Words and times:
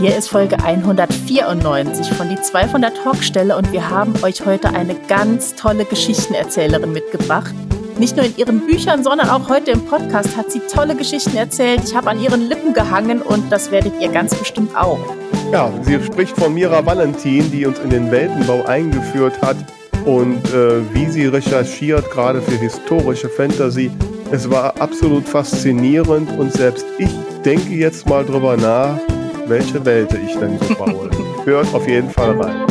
Hier 0.00 0.16
ist 0.16 0.28
Folge 0.28 0.62
194 0.62 2.10
von 2.12 2.28
die 2.28 2.40
2 2.40 2.68
von 2.68 2.80
der 2.80 2.94
Talkstelle 2.94 3.56
und 3.56 3.72
wir 3.72 3.90
haben 3.90 4.14
euch 4.22 4.46
heute 4.46 4.68
eine 4.68 4.94
ganz 4.94 5.56
tolle 5.56 5.84
Geschichtenerzählerin 5.84 6.92
mitgebracht. 6.92 7.52
Nicht 7.98 8.14
nur 8.16 8.24
in 8.24 8.36
ihren 8.36 8.64
Büchern, 8.64 9.02
sondern 9.02 9.28
auch 9.28 9.48
heute 9.48 9.72
im 9.72 9.84
Podcast 9.84 10.36
hat 10.36 10.52
sie 10.52 10.60
tolle 10.72 10.94
Geschichten 10.94 11.36
erzählt. 11.36 11.80
Ich 11.84 11.96
habe 11.96 12.10
an 12.10 12.20
ihren 12.20 12.48
Lippen 12.48 12.74
gehangen 12.74 13.22
und 13.22 13.50
das 13.50 13.72
werdet 13.72 13.92
ihr 14.00 14.08
ganz 14.08 14.36
bestimmt 14.36 14.76
auch. 14.76 15.00
Ja, 15.50 15.68
sie 15.82 16.00
spricht 16.00 16.38
von 16.38 16.54
Mira 16.54 16.86
Valentin, 16.86 17.50
die 17.50 17.66
uns 17.66 17.80
in 17.80 17.90
den 17.90 18.08
Weltenbau 18.12 18.66
eingeführt 18.66 19.42
hat 19.42 19.56
und 20.04 20.44
äh, 20.54 20.80
wie 20.94 21.06
sie 21.06 21.26
recherchiert, 21.26 22.08
gerade 22.12 22.40
für 22.40 22.56
historische 22.56 23.28
Fantasy. 23.28 23.90
Es 24.30 24.48
war 24.48 24.80
absolut 24.80 25.28
faszinierend 25.28 26.38
und 26.38 26.52
selbst 26.52 26.86
ich 26.98 27.10
denke 27.44 27.74
jetzt 27.74 28.08
mal 28.08 28.24
drüber 28.24 28.56
nach, 28.56 28.96
welche 29.48 29.84
Welt 29.84 30.12
ich 30.12 30.36
denn 30.36 30.58
so 30.58 30.74
baue. 30.74 31.10
Hört 31.44 31.72
auf 31.74 31.88
jeden 31.88 32.10
Fall 32.10 32.40
rein. 32.40 32.66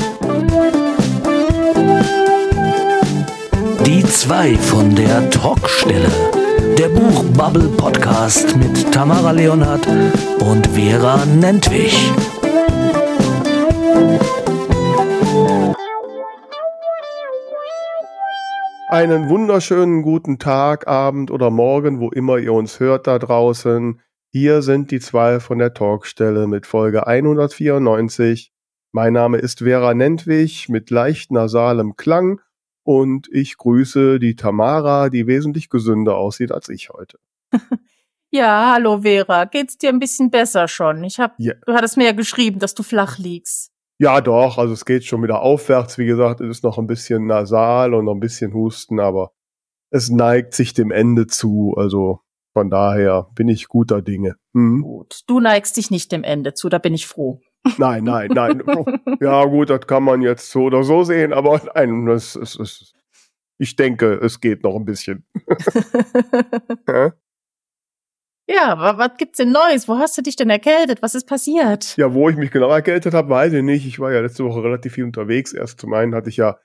Die 3.85 4.03
zwei 4.03 4.55
von 4.55 4.93
der 4.95 5.29
Talkstelle. 5.29 6.11
Der 6.77 6.89
Buchbubble 6.89 7.69
Podcast 7.69 8.55
mit 8.57 8.91
Tamara 8.91 9.31
Leonhardt 9.31 9.87
und 10.39 10.67
Vera 10.67 11.25
Nentwich. 11.25 12.11
Einen 18.89 19.29
wunderschönen 19.29 20.01
guten 20.01 20.37
Tag, 20.39 20.87
Abend 20.87 21.31
oder 21.31 21.49
Morgen, 21.49 21.99
wo 21.99 22.09
immer 22.09 22.37
ihr 22.37 22.53
uns 22.53 22.79
hört 22.79 23.07
da 23.07 23.19
draußen. 23.19 23.99
Hier 24.31 24.61
sind 24.61 24.91
die 24.91 24.99
zwei 24.99 25.39
von 25.39 25.57
der 25.57 25.73
Talkstelle 25.73 26.47
mit 26.47 26.65
Folge 26.65 27.07
194. 27.07 28.51
Mein 28.91 29.13
Name 29.13 29.37
ist 29.37 29.59
Vera 29.59 29.93
Nentwich 29.93 30.69
mit 30.69 30.89
leicht 30.89 31.31
nasalem 31.31 31.95
Klang 31.95 32.41
und 32.83 33.27
ich 33.31 33.57
grüße 33.57 34.19
die 34.19 34.35
Tamara, 34.35 35.09
die 35.09 35.27
wesentlich 35.27 35.69
gesünder 35.69 36.17
aussieht 36.17 36.51
als 36.51 36.69
ich 36.69 36.89
heute. 36.89 37.19
Ja, 38.29 38.73
hallo 38.73 39.03
Vera, 39.03 39.45
geht's 39.45 39.77
dir 39.77 39.87
ein 39.87 39.99
bisschen 39.99 40.29
besser 40.29 40.67
schon? 40.67 41.01
Ich 41.05 41.17
hab, 41.17 41.35
Ja. 41.39 41.53
du 41.65 41.71
hattest 41.73 41.95
mir 41.95 42.03
ja 42.07 42.11
geschrieben, 42.11 42.59
dass 42.59 42.75
du 42.75 42.83
flach 42.83 43.17
liegst. 43.17 43.71
Ja, 43.99 44.19
doch, 44.19 44.57
also 44.57 44.73
es 44.73 44.83
geht 44.83 45.05
schon 45.05 45.23
wieder 45.23 45.39
aufwärts. 45.41 45.97
Wie 45.97 46.05
gesagt, 46.05 46.41
es 46.41 46.49
ist 46.57 46.63
noch 46.65 46.77
ein 46.77 46.87
bisschen 46.87 47.25
nasal 47.25 47.93
und 47.93 48.03
noch 48.03 48.13
ein 48.13 48.19
bisschen 48.19 48.53
Husten, 48.53 48.99
aber 48.99 49.31
es 49.91 50.09
neigt 50.09 50.53
sich 50.55 50.73
dem 50.73 50.91
Ende 50.91 51.27
zu. 51.27 51.73
Also 51.77 52.19
von 52.57 52.71
daher 52.71 53.27
bin 53.35 53.49
ich 53.49 53.67
guter 53.67 54.01
Dinge. 54.01 54.35
Hm? 54.55 54.81
Gut, 54.81 55.21
du 55.27 55.39
neigst 55.39 55.77
dich 55.77 55.91
nicht 55.91 56.11
dem 56.11 56.23
Ende 56.23 56.55
zu, 56.55 56.69
da 56.69 56.79
bin 56.79 56.95
ich 56.95 57.05
froh. 57.05 57.39
Nein, 57.77 58.03
nein, 58.03 58.31
nein. 58.33 58.63
ja, 59.21 59.45
gut, 59.45 59.69
das 59.69 59.81
kann 59.85 60.01
man 60.01 60.23
jetzt 60.23 60.49
so 60.49 60.63
oder 60.63 60.81
so 60.81 61.03
sehen, 61.03 61.33
aber 61.33 61.61
nein, 61.75 62.07
das 62.07 62.35
ist, 62.35 62.59
ist, 62.59 62.95
ich 63.59 63.75
denke, 63.75 64.15
es 64.23 64.41
geht 64.41 64.63
noch 64.63 64.75
ein 64.75 64.85
bisschen. 64.85 65.23
Ja, 68.49 68.71
aber 68.71 68.97
was 68.97 69.17
gibt's 69.17 69.39
denn 69.39 69.51
Neues? 69.51 69.89
Wo 69.89 69.97
hast 69.97 70.17
du 70.17 70.21
dich 70.21 70.37
denn 70.37 70.49
erkältet? 70.49 71.01
Was 71.01 71.15
ist 71.15 71.27
passiert? 71.27 71.97
Ja, 71.97 72.13
wo 72.13 72.29
ich 72.29 72.37
mich 72.37 72.49
genau 72.49 72.69
erkältet 72.69 73.13
habe, 73.13 73.29
weiß 73.29 73.51
ich 73.51 73.61
nicht. 73.61 73.85
Ich 73.85 73.99
war 73.99 74.13
ja 74.13 74.21
letzte 74.21 74.45
Woche 74.45 74.63
relativ 74.63 74.93
viel 74.93 75.03
unterwegs. 75.03 75.51
Erst 75.51 75.81
zum 75.81 75.93
einen 75.93 76.15
hatte 76.15 76.29
ich 76.29 76.37
ja 76.37 76.57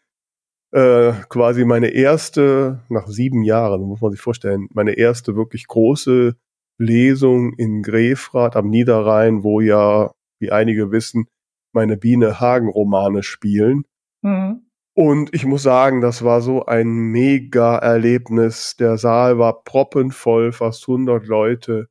äh, 0.72 1.12
quasi 1.28 1.64
meine 1.64 1.88
erste, 1.88 2.80
nach 2.88 3.06
sieben 3.06 3.42
Jahren, 3.42 3.82
muss 3.82 4.00
man 4.00 4.10
sich 4.10 4.20
vorstellen, 4.20 4.68
meine 4.72 4.92
erste 4.92 5.36
wirklich 5.36 5.66
große 5.66 6.34
Lesung 6.78 7.52
in 7.54 7.82
Grefrath 7.82 8.56
am 8.56 8.68
Niederrhein, 8.68 9.44
wo 9.44 9.60
ja, 9.60 10.12
wie 10.40 10.50
einige 10.50 10.90
wissen, 10.90 11.26
meine 11.72 11.96
Biene 11.96 12.40
Hagen-Romane 12.40 13.22
spielen. 13.22 13.84
Hm. 14.24 14.66
Und 14.94 15.34
ich 15.34 15.46
muss 15.46 15.62
sagen, 15.62 16.00
das 16.00 16.22
war 16.22 16.42
so 16.42 16.66
ein 16.66 16.88
Mega-Erlebnis. 16.88 18.76
Der 18.76 18.98
Saal 18.98 19.38
war 19.38 19.64
proppenvoll, 19.64 20.52
fast 20.52 20.86
100 20.86 21.26
Leute. 21.26 21.88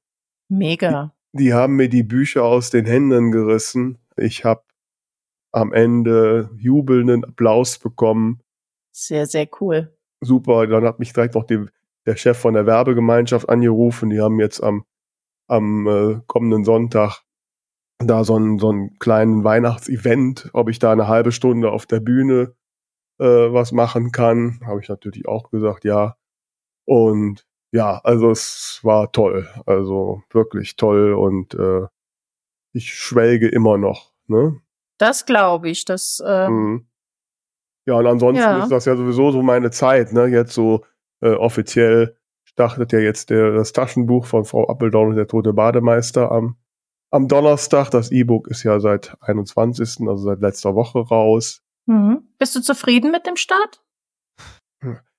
Mega. 0.50 1.14
Die 1.34 1.54
haben 1.54 1.78
mir 1.78 1.90
die 1.90 2.04
Bücher 2.04 2.44
aus 2.44 2.70
den 2.70 2.86
Händen 2.86 3.32
gerissen. 3.32 3.98
Ich 4.18 4.46
habe 4.46 4.64
am 5.52 5.74
Ende 5.74 6.52
jubelnden 6.58 7.24
Applaus 7.24 7.80
bekommen. 7.80 8.42
Sehr, 8.92 9.26
sehr 9.26 9.48
cool. 9.60 9.96
Super. 10.22 10.68
Dann 10.68 10.86
hat 10.86 11.00
mich 11.00 11.14
direkt 11.14 11.36
noch 11.36 11.46
die, 11.46 11.66
der 12.06 12.16
Chef 12.16 12.38
von 12.38 12.54
der 12.54 12.66
Werbegemeinschaft 12.66 13.50
angerufen. 13.50 14.10
Die 14.10 14.22
haben 14.22 14.40
jetzt 14.40 14.62
am, 14.62 14.86
am 15.48 15.88
äh, 15.88 16.22
kommenden 16.28 16.64
Sonntag 16.64 17.24
da 18.00 18.24
so 18.24 18.36
einen, 18.36 18.60
so 18.60 18.70
einen 18.70 18.98
kleinen 19.00 19.44
Weihnachtsevent, 19.44 20.50
ob 20.54 20.70
ich 20.70 20.80
da 20.80 20.92
eine 20.92 21.08
halbe 21.08 21.32
Stunde 21.32 21.72
auf 21.72 21.86
der 21.86 22.00
Bühne 22.00 22.56
äh, 23.20 23.26
was 23.26 23.72
machen 23.72 24.12
kann. 24.12 24.60
Habe 24.66 24.82
ich 24.82 24.90
natürlich 24.90 25.28
auch 25.28 25.52
gesagt, 25.52 25.86
ja. 25.86 26.18
Und 26.86 27.46
ja, 27.72 28.02
also 28.04 28.32
es 28.32 28.80
war 28.84 29.12
toll. 29.12 29.48
Also 29.66 30.24
wirklich 30.32 30.76
toll 30.76 31.14
und 31.14 31.54
äh, 31.54 31.88
ich 32.74 32.94
schwelge 32.94 33.48
immer 33.48 33.78
noch. 33.78 34.12
Ne? 34.28 34.60
Das 34.98 35.26
glaube 35.26 35.70
ich. 35.70 35.86
Das, 35.86 36.22
äh, 36.26 36.50
Mhm. 36.50 36.88
Ja, 37.86 37.96
und 37.96 38.06
ansonsten 38.08 38.42
Ja. 38.44 38.64
ist 38.64 38.72
das 38.72 38.86
ja 38.86 38.96
sowieso 38.96 39.32
so 39.32 39.42
meine 39.42 39.72
Zeit. 39.72 40.14
Ne? 40.14 40.28
Jetzt 40.28 40.54
so 40.54 40.86
äh, 41.22 41.32
offiziell 41.34 42.16
startet 42.46 42.92
ja 42.92 43.00
jetzt 43.00 43.30
der, 43.30 43.52
das 43.54 43.74
Taschenbuch 43.74 44.26
von 44.26 44.46
Frau 44.46 44.68
Appeldown 44.70 45.10
und 45.10 45.16
der 45.16 45.28
tote 45.28 45.54
Bademeister 45.54 46.32
am, 46.32 46.58
am 47.10 47.28
Donnerstag. 47.28 47.90
Das 47.92 48.12
E-Book 48.12 48.48
ist 48.50 48.64
ja 48.64 48.80
seit 48.80 49.16
21., 49.22 50.08
also 50.08 50.24
seit 50.24 50.42
letzter 50.42 50.76
Woche 50.76 51.00
raus. 51.00 51.64
mhm. 51.86 52.24
Bist 52.38 52.56
du 52.56 52.62
zufrieden 52.62 53.12
mit 53.12 53.26
dem 53.28 53.36
Start? 53.36 53.84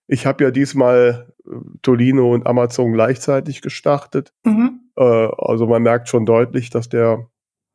Ich 0.08 0.26
habe 0.26 0.44
ja 0.44 0.50
diesmal 0.50 1.32
äh, 1.46 1.50
Tolino 1.82 2.32
und 2.34 2.46
Amazon 2.46 2.92
gleichzeitig 2.92 3.62
gestartet. 3.62 4.32
Mhm. 4.44 4.80
Äh, 4.96 5.02
also 5.02 5.66
man 5.66 5.82
merkt 5.82 6.08
schon 6.08 6.26
deutlich, 6.26 6.70
dass 6.70 6.88
der, 6.88 7.28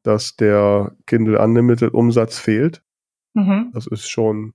dass 0.04 0.36
der 0.36 0.96
Kindle 1.08 1.40
Unlimited 1.42 1.94
Umsatz 1.94 2.38
fehlt. 2.38 2.84
Mhm. 3.34 3.72
Das 3.74 3.88
ist 3.88 4.10
schon, 4.10 4.54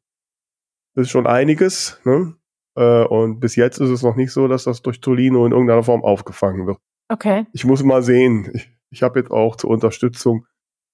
ist 0.94 1.10
schon 1.10 1.26
einiges. 1.26 2.00
Ne? 2.04 2.34
Äh, 2.76 3.04
und 3.04 3.41
bis 3.41 3.56
jetzt 3.56 3.78
ist 3.78 3.91
es 3.91 4.03
noch 4.03 4.16
nicht 4.16 4.32
so, 4.32 4.48
dass 4.48 4.64
das 4.64 4.82
durch 4.82 5.00
Tolino 5.00 5.44
in 5.47 5.53
irgendeiner 5.53 5.82
Form 5.82 6.03
aufgefangen 6.03 6.66
wird. 6.66 6.78
Okay. 7.08 7.47
Ich 7.53 7.64
muss 7.64 7.82
mal 7.82 8.03
sehen. 8.03 8.50
Ich, 8.53 8.70
ich 8.91 9.02
habe 9.02 9.19
jetzt 9.19 9.31
auch 9.31 9.56
zur 9.56 9.70
Unterstützung 9.70 10.47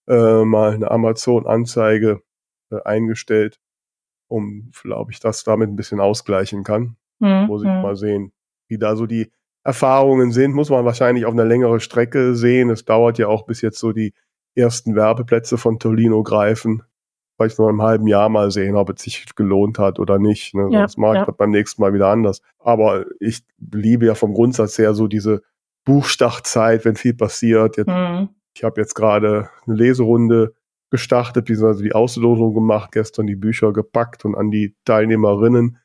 äh, 0.09 0.45
mal 0.45 0.73
eine 0.73 0.91
Amazon-Anzeige 0.91 2.23
äh, 2.71 2.83
eingestellt, 2.85 3.61
um, 4.29 4.71
glaube 4.83 5.13
ich, 5.13 5.21
das 5.21 5.45
damit 5.45 5.69
ein 5.69 5.77
bisschen 5.77 6.01
ausgleichen 6.01 6.65
kann. 6.65 6.97
Mhm. 7.19 7.47
Muss 7.47 7.63
ich 7.63 7.69
mal 7.69 7.97
sehen, 7.97 8.33
wie 8.69 8.79
da 8.79 8.97
so 8.97 9.07
die 9.07 9.31
Erfahrungen 9.65 10.33
sind. 10.33 10.55
Muss 10.55 10.71
man 10.71 10.85
wahrscheinlich 10.85 11.27
auf 11.27 11.33
eine 11.33 11.45
längere 11.45 11.81
Strecke 11.81 12.35
sehen. 12.35 12.71
Es 12.71 12.85
dauert 12.85 13.19
ja 13.19 13.29
auch 13.29 13.47
bis 13.47 13.61
jetzt 13.61 13.79
so 13.79 13.93
die 13.93 14.15
ersten 14.55 14.95
Werbeplätze 14.95 15.59
von 15.59 15.79
Tolino 15.79 16.23
greifen. 16.23 16.83
Vielleicht 17.39 17.59
noch 17.59 17.69
im 17.69 17.83
halben 17.83 18.09
Jahr 18.09 18.29
mal 18.29 18.51
sehen, 18.51 18.75
ob 18.75 18.91
es 18.91 19.03
sich 19.03 19.25
gelohnt 19.37 19.79
hat 19.79 20.01
oder 20.01 20.19
nicht. 20.19 20.55
Ne? 20.55 20.69
Ja, 20.73 20.81
Sonst 20.81 20.99
mache 20.99 21.13
ich 21.13 21.19
ja. 21.21 21.25
das 21.27 21.37
beim 21.37 21.51
nächsten 21.51 21.81
Mal 21.81 21.95
wieder 21.95 22.09
anders. 22.09 22.43
Aber 22.59 23.07
ich 23.21 23.45
liebe 23.73 24.07
ja 24.07 24.17
vom 24.17 24.35
Grundsatz 24.35 24.77
her 24.77 24.93
so 24.93 25.07
diese 25.07 25.43
Buchstartzeit, 25.85 26.85
wenn 26.85 26.97
viel 26.97 27.15
passiert. 27.15 27.77
Jetzt, 27.77 27.89
Mhm. 27.89 28.31
Ich 28.55 28.65
habe 28.65 28.81
jetzt 28.81 28.95
gerade 28.95 29.51
eine 29.67 29.77
Leserunde 29.77 30.53
gestartet, 30.91 31.45
beziehungsweise 31.45 31.85
die 31.85 31.93
Auslosung 31.93 32.55
gemacht, 32.55 32.91
gestern 32.91 33.29
die 33.29 33.37
Bücher 33.37 33.73
gepackt 33.73 34.25
und 34.25 34.35
an 34.35 34.51
die 34.51 34.75
Teilnehmerinnen 34.85 35.79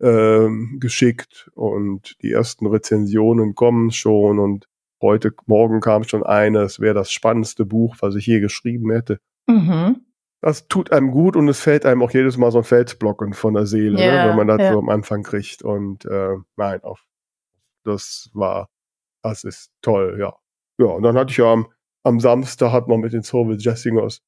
ähm, 0.00 0.76
geschickt 0.80 1.50
und 1.54 2.14
die 2.22 2.30
ersten 2.30 2.66
Rezensionen 2.66 3.54
kommen 3.56 3.90
schon 3.90 4.38
und 4.38 4.68
heute 5.02 5.32
Morgen 5.46 5.80
kam 5.80 6.04
schon 6.04 6.22
eine, 6.22 6.60
es 6.60 6.78
wäre 6.78 6.94
das 6.94 7.10
spannendste 7.10 7.64
Buch, 7.64 7.96
was 8.00 8.14
ich 8.14 8.26
je 8.26 8.40
geschrieben 8.40 8.92
hätte. 8.92 9.18
Mhm. 9.48 10.02
Das 10.42 10.68
tut 10.68 10.90
einem 10.90 11.10
gut 11.10 11.36
und 11.36 11.48
es 11.48 11.60
fällt 11.60 11.84
einem 11.84 12.02
auch 12.02 12.10
jedes 12.10 12.38
Mal 12.38 12.50
so 12.50 12.58
ein 12.58 12.64
Felsblocken 12.64 13.34
von 13.34 13.54
der 13.54 13.66
Seele, 13.66 14.00
Ja, 14.02 14.24
ne, 14.24 14.30
wenn 14.30 14.36
man 14.36 14.46
das 14.46 14.60
ja. 14.60 14.72
so 14.72 14.78
am 14.78 14.88
Anfang 14.88 15.22
kriegt. 15.22 15.62
Und 15.62 16.06
äh, 16.06 16.36
nein, 16.56 16.82
auf, 16.82 17.04
das 17.84 18.30
war, 18.32 18.68
das 19.22 19.44
ist 19.44 19.70
toll, 19.82 20.16
ja. 20.18 20.34
Ja, 20.78 20.86
und 20.86 21.02
dann 21.02 21.16
hatte 21.16 21.30
ich 21.30 21.36
ja 21.36 21.52
am, 21.52 21.66
am 22.04 22.20
Samstag 22.20 22.72
hat 22.72 22.88
man 22.88 23.00
mit 23.00 23.12
den 23.12 23.22
Soviet 23.22 23.62
Jessingers 23.62 24.22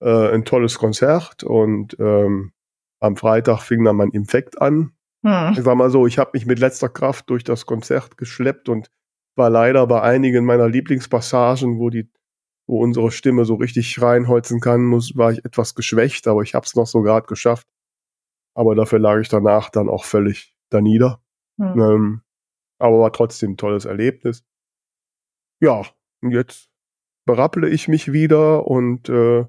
äh, 0.00 0.34
ein 0.34 0.44
tolles 0.44 0.78
Konzert 0.78 1.44
und 1.44 1.96
ähm, 1.98 2.52
am 3.00 3.16
Freitag 3.16 3.60
fing 3.60 3.84
dann 3.84 3.96
mein 3.96 4.10
Infekt 4.10 4.60
an. 4.60 4.92
Mhm. 5.22 5.52
Ich 5.52 5.62
sag 5.62 5.76
mal 5.76 5.90
so, 5.90 6.06
ich 6.06 6.18
habe 6.18 6.32
mich 6.34 6.46
mit 6.46 6.58
letzter 6.58 6.88
Kraft 6.88 7.30
durch 7.30 7.44
das 7.44 7.66
Konzert 7.66 8.18
geschleppt 8.18 8.68
und 8.68 8.90
war 9.36 9.50
leider 9.50 9.86
bei 9.86 10.02
einigen 10.02 10.44
meiner 10.44 10.68
Lieblingspassagen, 10.68 11.78
wo 11.78 11.90
die, 11.90 12.10
wo 12.68 12.82
unsere 12.82 13.10
Stimme 13.10 13.46
so 13.46 13.54
richtig 13.54 14.00
reinholzen 14.00 14.60
kann, 14.60 14.84
muss, 14.84 15.16
war 15.16 15.32
ich 15.32 15.44
etwas 15.44 15.74
geschwächt, 15.74 16.28
aber 16.28 16.42
ich 16.42 16.54
habe 16.54 16.66
es 16.66 16.76
noch 16.76 16.86
so 16.86 17.00
gerade 17.00 17.26
geschafft. 17.26 17.66
Aber 18.54 18.74
dafür 18.74 18.98
lag 18.98 19.18
ich 19.20 19.28
danach 19.28 19.70
dann 19.70 19.88
auch 19.88 20.04
völlig 20.04 20.54
danieder. 20.68 21.22
Mhm. 21.56 21.80
Ähm, 21.80 22.22
aber 22.78 23.00
war 23.00 23.12
trotzdem 23.12 23.52
ein 23.52 23.56
tolles 23.56 23.86
Erlebnis. 23.86 24.44
Ja, 25.60 25.82
und 26.20 26.30
jetzt 26.30 26.68
berapple 27.24 27.68
ich 27.68 27.88
mich 27.88 28.12
wieder 28.12 28.66
und 28.66 29.08
äh, 29.08 29.46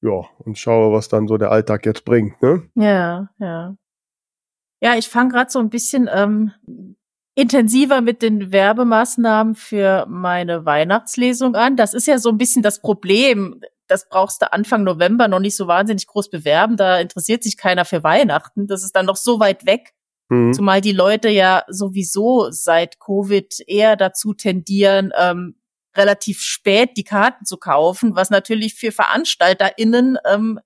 ja, 0.00 0.28
und 0.38 0.58
schaue, 0.58 0.92
was 0.92 1.08
dann 1.08 1.26
so 1.26 1.36
der 1.36 1.50
Alltag 1.50 1.84
jetzt 1.84 2.04
bringt, 2.04 2.40
ne? 2.42 2.68
Ja, 2.74 3.30
ja. 3.38 3.76
Ja, 4.80 4.96
ich 4.96 5.08
fange 5.08 5.32
gerade 5.32 5.50
so 5.50 5.58
ein 5.58 5.70
bisschen 5.70 6.08
ähm, 6.12 6.52
intensiver 7.34 8.00
mit 8.00 8.22
den 8.22 8.52
Werbemaßnahmen 8.52 9.54
für 9.54 10.06
meine 10.08 10.64
Weihnachtslesung 10.64 11.56
an. 11.56 11.76
Das 11.76 11.94
ist 11.94 12.06
ja 12.06 12.18
so 12.18 12.28
ein 12.30 12.38
bisschen 12.38 12.62
das 12.62 12.80
Problem. 12.80 13.60
Das 13.88 14.08
brauchst 14.08 14.40
du 14.40 14.52
Anfang 14.52 14.84
November 14.84 15.28
noch 15.28 15.40
nicht 15.40 15.56
so 15.56 15.66
wahnsinnig 15.66 16.06
groß 16.06 16.30
bewerben. 16.30 16.76
Da 16.76 16.98
interessiert 16.98 17.42
sich 17.42 17.56
keiner 17.56 17.84
für 17.84 18.02
Weihnachten. 18.02 18.66
Das 18.66 18.84
ist 18.84 18.94
dann 18.94 19.06
noch 19.06 19.16
so 19.16 19.40
weit 19.40 19.66
weg. 19.66 19.92
Mhm. 20.28 20.52
Zumal 20.52 20.80
die 20.80 20.92
Leute 20.92 21.28
ja 21.28 21.64
sowieso 21.68 22.50
seit 22.50 22.98
Covid 23.00 23.60
eher 23.66 23.96
dazu 23.96 24.32
tendieren, 24.32 25.12
ähm, 25.18 25.56
relativ 25.96 26.40
spät 26.40 26.96
die 26.96 27.04
Karten 27.04 27.44
zu 27.44 27.56
kaufen, 27.56 28.16
was 28.16 28.30
natürlich 28.30 28.74
für 28.74 28.90
VeranstalterInnen 28.90 30.18
ähm, 30.24 30.60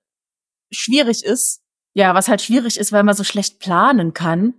schwierig 0.71 1.25
ist. 1.25 1.63
Ja, 1.95 2.15
was 2.15 2.29
halt 2.29 2.43
schwierig 2.43 2.79
ist, 2.79 2.93
weil 2.93 3.03
man 3.03 3.15
so 3.15 3.25
schlecht 3.25 3.59
planen 3.59 4.13
kann. 4.13 4.55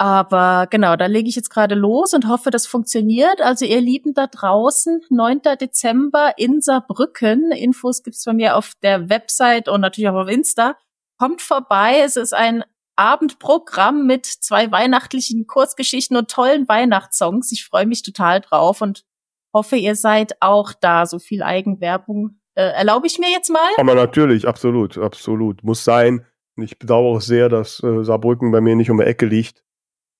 Aber 0.00 0.66
genau, 0.70 0.96
da 0.96 1.04
lege 1.04 1.28
ich 1.28 1.36
jetzt 1.36 1.50
gerade 1.50 1.74
los 1.74 2.14
und 2.14 2.26
hoffe, 2.26 2.50
das 2.50 2.66
funktioniert. 2.66 3.42
Also 3.42 3.66
ihr 3.66 3.82
Lieben 3.82 4.14
da 4.14 4.28
draußen, 4.28 5.02
9. 5.10 5.42
Dezember 5.60 6.32
in 6.38 6.62
Saarbrücken. 6.62 7.52
Infos 7.52 8.02
gibt's 8.02 8.24
bei 8.24 8.32
mir 8.32 8.56
auf 8.56 8.72
der 8.82 9.10
Website 9.10 9.68
und 9.68 9.82
natürlich 9.82 10.08
auch 10.08 10.22
auf 10.22 10.30
Insta. 10.30 10.78
Kommt 11.18 11.42
vorbei. 11.42 12.00
Es 12.02 12.16
ist 12.16 12.32
ein 12.32 12.64
Abendprogramm 12.96 14.06
mit 14.06 14.24
zwei 14.24 14.72
weihnachtlichen 14.72 15.46
Kurzgeschichten 15.46 16.16
und 16.16 16.30
tollen 16.30 16.66
Weihnachtssongs. 16.66 17.52
Ich 17.52 17.66
freue 17.66 17.84
mich 17.84 18.02
total 18.02 18.40
drauf 18.40 18.80
und 18.80 19.04
hoffe, 19.52 19.76
ihr 19.76 19.96
seid 19.96 20.40
auch 20.40 20.72
da. 20.72 21.04
So 21.04 21.18
viel 21.18 21.42
Eigenwerbung 21.42 22.40
äh, 22.54 22.62
erlaube 22.62 23.06
ich 23.06 23.18
mir 23.18 23.30
jetzt 23.30 23.50
mal. 23.50 23.68
Aber 23.76 23.94
natürlich, 23.94 24.48
absolut, 24.48 24.96
absolut. 24.96 25.62
Muss 25.62 25.84
sein. 25.84 26.24
Ich 26.56 26.78
bedauere 26.78 27.20
sehr, 27.20 27.50
dass 27.50 27.82
äh, 27.82 28.02
Saarbrücken 28.02 28.50
bei 28.50 28.62
mir 28.62 28.76
nicht 28.76 28.90
um 28.90 28.96
die 28.96 29.04
Ecke 29.04 29.26
liegt 29.26 29.62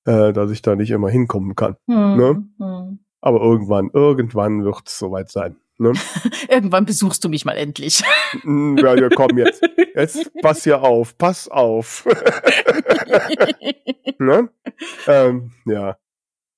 äh, 0.05 0.33
dass 0.33 0.51
ich 0.51 0.63
da 0.63 0.77
nicht 0.77 0.91
immer 0.91 1.09
hinkommen 1.09 1.55
kann. 1.55 1.77
Hm, 1.87 2.17
ne? 2.17 2.45
hm. 2.59 2.99
Aber 3.21 3.41
irgendwann, 3.41 3.91
irgendwann 3.93 4.65
wird 4.65 4.83
es 4.87 4.99
soweit 4.99 5.31
sein. 5.31 5.57
Ne? 5.79 5.93
irgendwann 6.49 6.85
besuchst 6.85 7.25
du 7.25 7.29
mich 7.29 7.45
mal 7.45 7.57
endlich. 7.57 8.03
Ja, 8.45 8.95
ja, 8.95 9.09
komm 9.09 9.39
jetzt. 9.39 9.63
Jetzt 9.95 10.31
pass 10.43 10.65
hier 10.65 10.83
auf, 10.83 11.17
pass 11.17 11.49
auf. 11.49 12.07
ne? 14.19 14.51
ähm, 15.07 15.53
ja. 15.67 15.97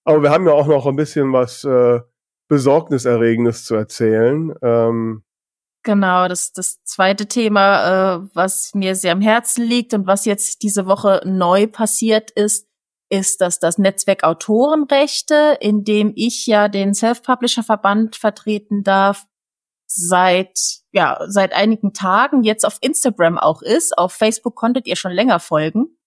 Aber 0.04 0.22
wir 0.22 0.30
haben 0.30 0.46
ja 0.46 0.52
auch 0.52 0.66
noch 0.66 0.86
ein 0.86 0.96
bisschen 0.96 1.32
was 1.32 1.64
äh, 1.64 2.00
Besorgniserregendes 2.48 3.64
zu 3.64 3.76
erzählen. 3.76 4.52
Ähm, 4.62 5.22
Genau, 5.84 6.28
das, 6.28 6.52
das 6.52 6.82
zweite 6.84 7.26
Thema, 7.26 8.14
äh, 8.14 8.28
was 8.34 8.72
mir 8.74 8.94
sehr 8.94 9.12
am 9.12 9.20
Herzen 9.20 9.64
liegt 9.64 9.94
und 9.94 10.06
was 10.06 10.24
jetzt 10.24 10.62
diese 10.62 10.86
Woche 10.86 11.20
neu 11.24 11.66
passiert 11.66 12.30
ist, 12.30 12.68
ist 13.12 13.40
das 13.42 13.58
das 13.58 13.76
Netzwerk 13.76 14.24
Autorenrechte, 14.24 15.58
in 15.60 15.84
dem 15.84 16.14
ich 16.16 16.46
ja 16.46 16.68
den 16.68 16.94
Self-Publisher-Verband 16.94 18.16
vertreten 18.16 18.84
darf, 18.84 19.26
seit, 19.86 20.58
ja, 20.92 21.20
seit 21.26 21.52
einigen 21.52 21.92
Tagen 21.92 22.42
jetzt 22.42 22.64
auf 22.64 22.78
Instagram 22.80 23.36
auch 23.36 23.60
ist. 23.60 23.98
Auf 23.98 24.14
Facebook 24.14 24.54
konntet 24.54 24.86
ihr 24.86 24.96
schon 24.96 25.12
länger 25.12 25.40
folgen. 25.40 25.98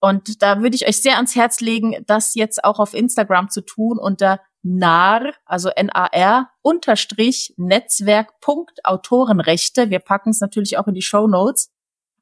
Und 0.00 0.40
da 0.40 0.62
würde 0.62 0.74
ich 0.74 0.88
euch 0.88 1.02
sehr 1.02 1.16
ans 1.16 1.36
Herz 1.36 1.60
legen, 1.60 2.02
das 2.06 2.34
jetzt 2.34 2.64
auch 2.64 2.78
auf 2.78 2.94
Instagram 2.94 3.50
zu 3.50 3.60
tun 3.60 3.98
unter 3.98 4.40
NAR, 4.62 5.34
also 5.44 5.68
N-A-R, 5.68 6.48
unterstrich 6.62 7.52
Netzwerk.autorenrechte. 7.58 9.90
Wir 9.90 9.98
packen 9.98 10.30
es 10.30 10.40
natürlich 10.40 10.78
auch 10.78 10.86
in 10.86 10.94
die 10.94 11.02
Show 11.02 11.26
Notes, 11.26 11.70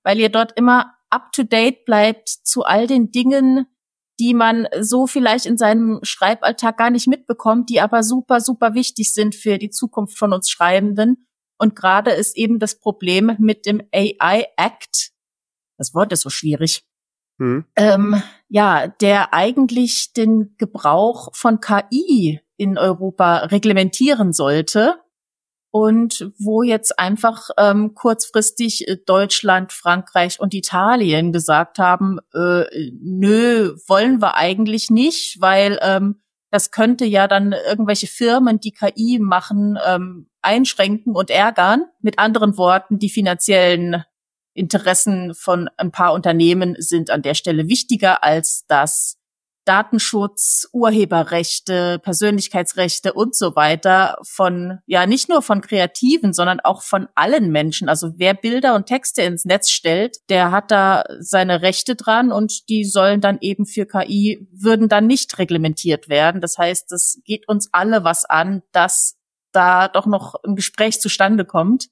weil 0.03 0.19
ihr 0.19 0.31
dort 0.31 0.59
immer 0.59 0.97
up 1.11 1.31
to 1.31 1.45
date 1.45 1.85
bleibt 1.85 2.29
zu 2.29 2.65
all 2.65 2.89
den 2.89 3.13
Dingen, 3.13 3.69
die 4.23 4.35
man 4.35 4.69
so 4.81 5.09
vielleicht 5.09 5.47
in 5.47 5.59
seinem 5.59 5.99
Schreiballtag 6.05 6.77
gar 6.77 6.91
nicht 6.91 7.09
mitbekommt, 7.09 7.69
die 7.69 7.81
aber 7.81 8.05
super, 8.05 8.41
super 8.41 8.75
wichtig 8.75 9.13
sind 9.13 9.35
für 9.35 9.59
die 9.59 9.71
Zukunft 9.71 10.17
von 10.17 10.33
uns 10.33 10.49
Schreibenden. 10.49 11.27
Und 11.59 11.75
gerade 11.75 12.13
ist 12.13 12.37
eben 12.37 12.61
das 12.61 12.79
Problem 12.79 13.33
mit 13.41 13.67
dem 13.67 13.83
AI 13.93 14.47
Act, 14.57 15.11
das 15.77 15.93
Wort 15.93 16.13
ist 16.13 16.21
so 16.21 16.31
schwierig, 16.31 16.85
hm. 17.41 17.65
ähm, 17.75 18.23
ja, 18.49 18.87
der 18.87 19.35
eigentlich 19.35 20.13
den 20.13 20.55
Gebrauch 20.57 21.35
von 21.35 21.59
KI 21.59 22.41
in 22.57 22.79
Europa 22.79 23.39
reglementieren 23.47 24.33
sollte 24.33 25.01
und 25.73 26.31
wo 26.39 26.63
jetzt 26.63 26.99
einfach 26.99 27.49
ähm, 27.59 27.95
kurzfristig 27.95 28.87
äh, 28.87 28.99
Deutschland, 29.07 29.73
Frankreich 29.73 30.39
und 30.39 30.53
Italien 30.53 31.33
gesagt 31.33 31.79
haben, 31.79 32.19
äh, 32.35 32.65
nö, 33.01 33.75
wollen 33.89 34.21
wir 34.21 34.37
eigentlich 34.37 34.91
nicht, 34.91 35.41
weil 35.41 35.79
ähm, 35.83 36.21
das 36.51 36.73
könnte 36.73 37.07
ja 37.07 37.27
dann 37.27 37.53
irgendwelche 37.53 38.07
Firmen, 38.07 38.61
die 38.61 38.73
KI 38.73 39.19
machen, 39.19 39.79
ähm, 39.85 40.29
einschränken 40.43 41.17
und 41.17 41.31
ärgern. 41.31 41.87
Mit 42.03 42.19
anderen 42.19 42.59
Worten, 42.59 42.99
die 42.99 43.09
finanziellen 43.09 44.05
Interessen 44.53 45.35
von 45.35 45.71
ein 45.79 45.91
paar 45.91 46.13
Unternehmen 46.13 46.77
sind 46.79 47.09
an 47.09 47.23
der 47.23 47.33
Stelle 47.33 47.69
wichtiger 47.69 48.23
als 48.23 48.67
das 48.67 49.22
Datenschutz, 49.65 50.69
Urheberrechte, 50.73 51.99
Persönlichkeitsrechte 52.01 53.13
und 53.13 53.37
so 53.37 53.55
weiter 53.55 54.17
von, 54.23 54.79
ja, 54.87 55.07
nicht 55.07 55.29
nur 55.29 55.43
von 55.43 55.61
Kreativen, 55.61 56.33
sondern 56.33 56.61
auch 56.61 56.83
von 56.83 57.09
allen 57.15 57.51
Menschen. 57.51 57.89
Also 57.89 58.13
wer 58.17 58.35
Bilder 58.35 58.75
und 58.75 58.87
Texte 58.87 59.23
ins 59.23 59.45
Netz 59.45 59.71
stellt, 59.71 60.19
der 60.29 60.51
hat 60.51 60.71
da 60.71 61.05
seine 61.21 61.63
Rechte 61.63 61.95
dran 61.95 62.33
und 62.33 62.69
die 62.69 62.85
sollen 62.85 63.21
dann 63.21 63.39
eben 63.41 63.67
für 63.67 63.87
KI, 63.87 64.49
würden 64.53 64.89
dann 64.89 65.07
nicht 65.07 65.39
reglementiert 65.39 66.09
werden. 66.09 66.41
Das 66.41 66.59
heißt, 66.59 66.91
es 66.93 67.21
geht 67.25 67.49
uns 67.49 67.69
alle 67.73 68.05
was 68.05 68.25
an, 68.25 68.63
dass 68.73 69.17
da 69.53 69.89
doch 69.89 70.07
noch 70.07 70.35
ein 70.45 70.57
Gespräch 70.57 71.01
zustande 71.01 71.45
kommt. 71.45 71.89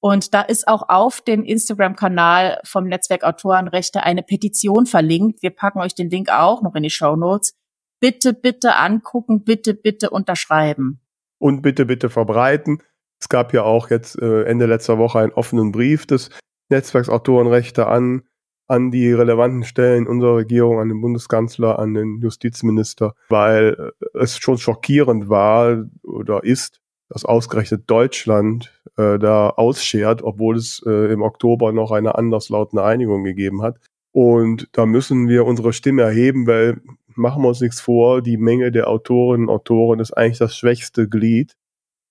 Und 0.00 0.32
da 0.32 0.40
ist 0.40 0.66
auch 0.66 0.88
auf 0.88 1.20
dem 1.20 1.44
Instagram-Kanal 1.44 2.60
vom 2.64 2.88
Netzwerk 2.88 3.22
Autorenrechte 3.22 4.02
eine 4.02 4.22
Petition 4.22 4.86
verlinkt. 4.86 5.42
Wir 5.42 5.50
packen 5.50 5.80
euch 5.80 5.94
den 5.94 6.08
Link 6.08 6.30
auch 6.30 6.62
noch 6.62 6.74
in 6.74 6.82
die 6.82 6.90
Show 6.90 7.16
Notes. 7.16 7.54
Bitte, 8.00 8.32
bitte 8.32 8.76
angucken, 8.76 9.44
bitte, 9.44 9.74
bitte 9.74 10.08
unterschreiben. 10.08 11.00
Und 11.38 11.60
bitte, 11.60 11.84
bitte 11.84 12.08
verbreiten. 12.08 12.82
Es 13.20 13.28
gab 13.28 13.52
ja 13.52 13.62
auch 13.62 13.90
jetzt 13.90 14.18
äh, 14.20 14.44
Ende 14.44 14.64
letzter 14.64 14.96
Woche 14.96 15.18
einen 15.18 15.32
offenen 15.32 15.70
Brief 15.70 16.06
des 16.06 16.30
Netzwerks 16.70 17.10
Autorenrechte 17.10 17.86
an, 17.86 18.22
an 18.68 18.90
die 18.90 19.12
relevanten 19.12 19.64
Stellen 19.64 20.06
unserer 20.06 20.36
Regierung, 20.36 20.80
an 20.80 20.88
den 20.88 21.02
Bundeskanzler, 21.02 21.78
an 21.78 21.92
den 21.92 22.20
Justizminister, 22.22 23.14
weil 23.28 23.92
äh, 24.14 24.18
es 24.18 24.38
schon 24.38 24.56
schockierend 24.56 25.28
war 25.28 25.84
oder 26.02 26.42
ist, 26.42 26.80
dass 27.10 27.24
ausgerechnet 27.24 27.82
Deutschland 27.88 28.72
äh, 28.96 29.18
da 29.18 29.50
ausschert, 29.50 30.22
obwohl 30.22 30.56
es 30.56 30.82
äh, 30.86 31.12
im 31.12 31.22
Oktober 31.22 31.72
noch 31.72 31.90
eine 31.90 32.14
anderslautende 32.14 32.84
Einigung 32.84 33.24
gegeben 33.24 33.62
hat. 33.62 33.78
Und 34.12 34.68
da 34.72 34.86
müssen 34.86 35.28
wir 35.28 35.44
unsere 35.44 35.72
Stimme 35.72 36.02
erheben, 36.02 36.46
weil 36.46 36.80
machen 37.16 37.42
wir 37.42 37.48
uns 37.48 37.60
nichts 37.60 37.80
vor, 37.80 38.22
die 38.22 38.36
Menge 38.36 38.72
der 38.72 38.88
Autorinnen 38.88 39.48
und 39.48 39.54
Autoren 39.54 40.00
ist 40.00 40.12
eigentlich 40.12 40.38
das 40.38 40.56
schwächste 40.56 41.08
Glied 41.08 41.54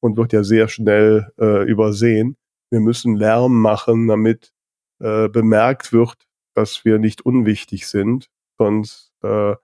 und 0.01 0.17
wird 0.17 0.33
ja 0.33 0.43
sehr 0.43 0.67
schnell 0.67 1.31
äh, 1.39 1.63
übersehen. 1.63 2.35
Wir 2.69 2.81
müssen 2.81 3.15
Lärm 3.15 3.59
machen, 3.59 4.07
damit 4.07 4.51
äh, 4.99 5.29
bemerkt 5.29 5.93
wird, 5.93 6.27
dass 6.53 6.83
wir 6.85 6.99
nicht 6.99 7.25
unwichtig 7.25 7.87
sind, 7.87 8.29
sonst 8.57 9.11
äh, 9.23 9.55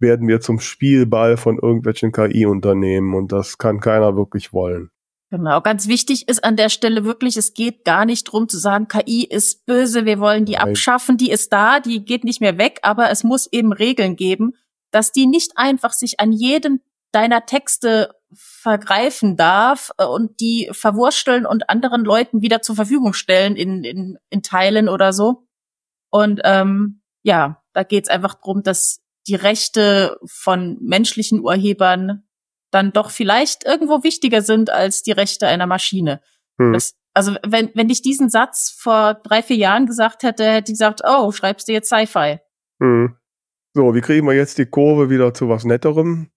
werden 0.00 0.28
wir 0.28 0.40
zum 0.40 0.60
Spielball 0.60 1.36
von 1.36 1.58
irgendwelchen 1.58 2.12
KI-Unternehmen 2.12 3.14
und 3.14 3.32
das 3.32 3.58
kann 3.58 3.80
keiner 3.80 4.16
wirklich 4.16 4.52
wollen. 4.52 4.90
Genau, 5.30 5.60
ganz 5.60 5.86
wichtig 5.86 6.28
ist 6.28 6.42
an 6.42 6.56
der 6.56 6.68
Stelle 6.70 7.04
wirklich, 7.04 7.36
es 7.36 7.54
geht 7.54 7.84
gar 7.84 8.04
nicht 8.04 8.24
drum 8.24 8.48
zu 8.48 8.58
sagen, 8.58 8.88
KI 8.88 9.24
ist 9.24 9.64
böse, 9.64 10.04
wir 10.04 10.18
wollen 10.18 10.44
die 10.44 10.54
Nein. 10.54 10.70
abschaffen, 10.70 11.16
die 11.16 11.30
ist 11.30 11.52
da, 11.52 11.78
die 11.78 12.04
geht 12.04 12.24
nicht 12.24 12.40
mehr 12.40 12.58
weg, 12.58 12.80
aber 12.82 13.10
es 13.10 13.22
muss 13.22 13.46
eben 13.52 13.72
Regeln 13.72 14.16
geben, 14.16 14.54
dass 14.90 15.12
die 15.12 15.26
nicht 15.26 15.52
einfach 15.54 15.92
sich 15.92 16.18
an 16.18 16.32
jedem 16.32 16.80
deiner 17.12 17.46
Texte 17.46 18.10
vergreifen 18.34 19.36
darf 19.36 19.90
äh, 19.98 20.04
und 20.04 20.40
die 20.40 20.68
verwursteln 20.72 21.46
und 21.46 21.68
anderen 21.68 22.04
Leuten 22.04 22.42
wieder 22.42 22.62
zur 22.62 22.76
Verfügung 22.76 23.12
stellen 23.12 23.56
in, 23.56 23.84
in, 23.84 24.18
in 24.30 24.42
Teilen 24.42 24.88
oder 24.88 25.12
so. 25.12 25.46
Und 26.10 26.40
ähm, 26.44 27.02
ja, 27.22 27.62
da 27.72 27.82
geht's 27.82 28.08
einfach 28.08 28.34
drum, 28.34 28.62
dass 28.62 28.99
die 29.26 29.34
Rechte 29.34 30.18
von 30.26 30.78
menschlichen 30.80 31.40
Urhebern 31.40 32.24
dann 32.70 32.92
doch 32.92 33.10
vielleicht 33.10 33.64
irgendwo 33.66 34.04
wichtiger 34.04 34.42
sind 34.42 34.70
als 34.70 35.02
die 35.02 35.12
Rechte 35.12 35.46
einer 35.46 35.66
Maschine. 35.66 36.20
Hm. 36.58 36.72
Das, 36.72 36.94
also 37.14 37.34
wenn, 37.46 37.70
wenn 37.74 37.90
ich 37.90 38.02
diesen 38.02 38.30
Satz 38.30 38.70
vor 38.76 39.14
drei, 39.14 39.42
vier 39.42 39.56
Jahren 39.56 39.86
gesagt 39.86 40.22
hätte, 40.22 40.44
hätte 40.44 40.70
ich 40.70 40.78
gesagt, 40.78 41.00
oh, 41.04 41.32
schreibst 41.32 41.68
du 41.68 41.72
jetzt 41.72 41.88
Sci-Fi. 41.88 42.38
Hm. 42.80 43.16
So, 43.74 43.94
wie 43.94 44.00
kriegen 44.00 44.26
wir 44.26 44.34
jetzt 44.34 44.58
die 44.58 44.66
Kurve 44.66 45.10
wieder 45.10 45.32
zu 45.34 45.48
was 45.48 45.64
Netterem? 45.64 46.30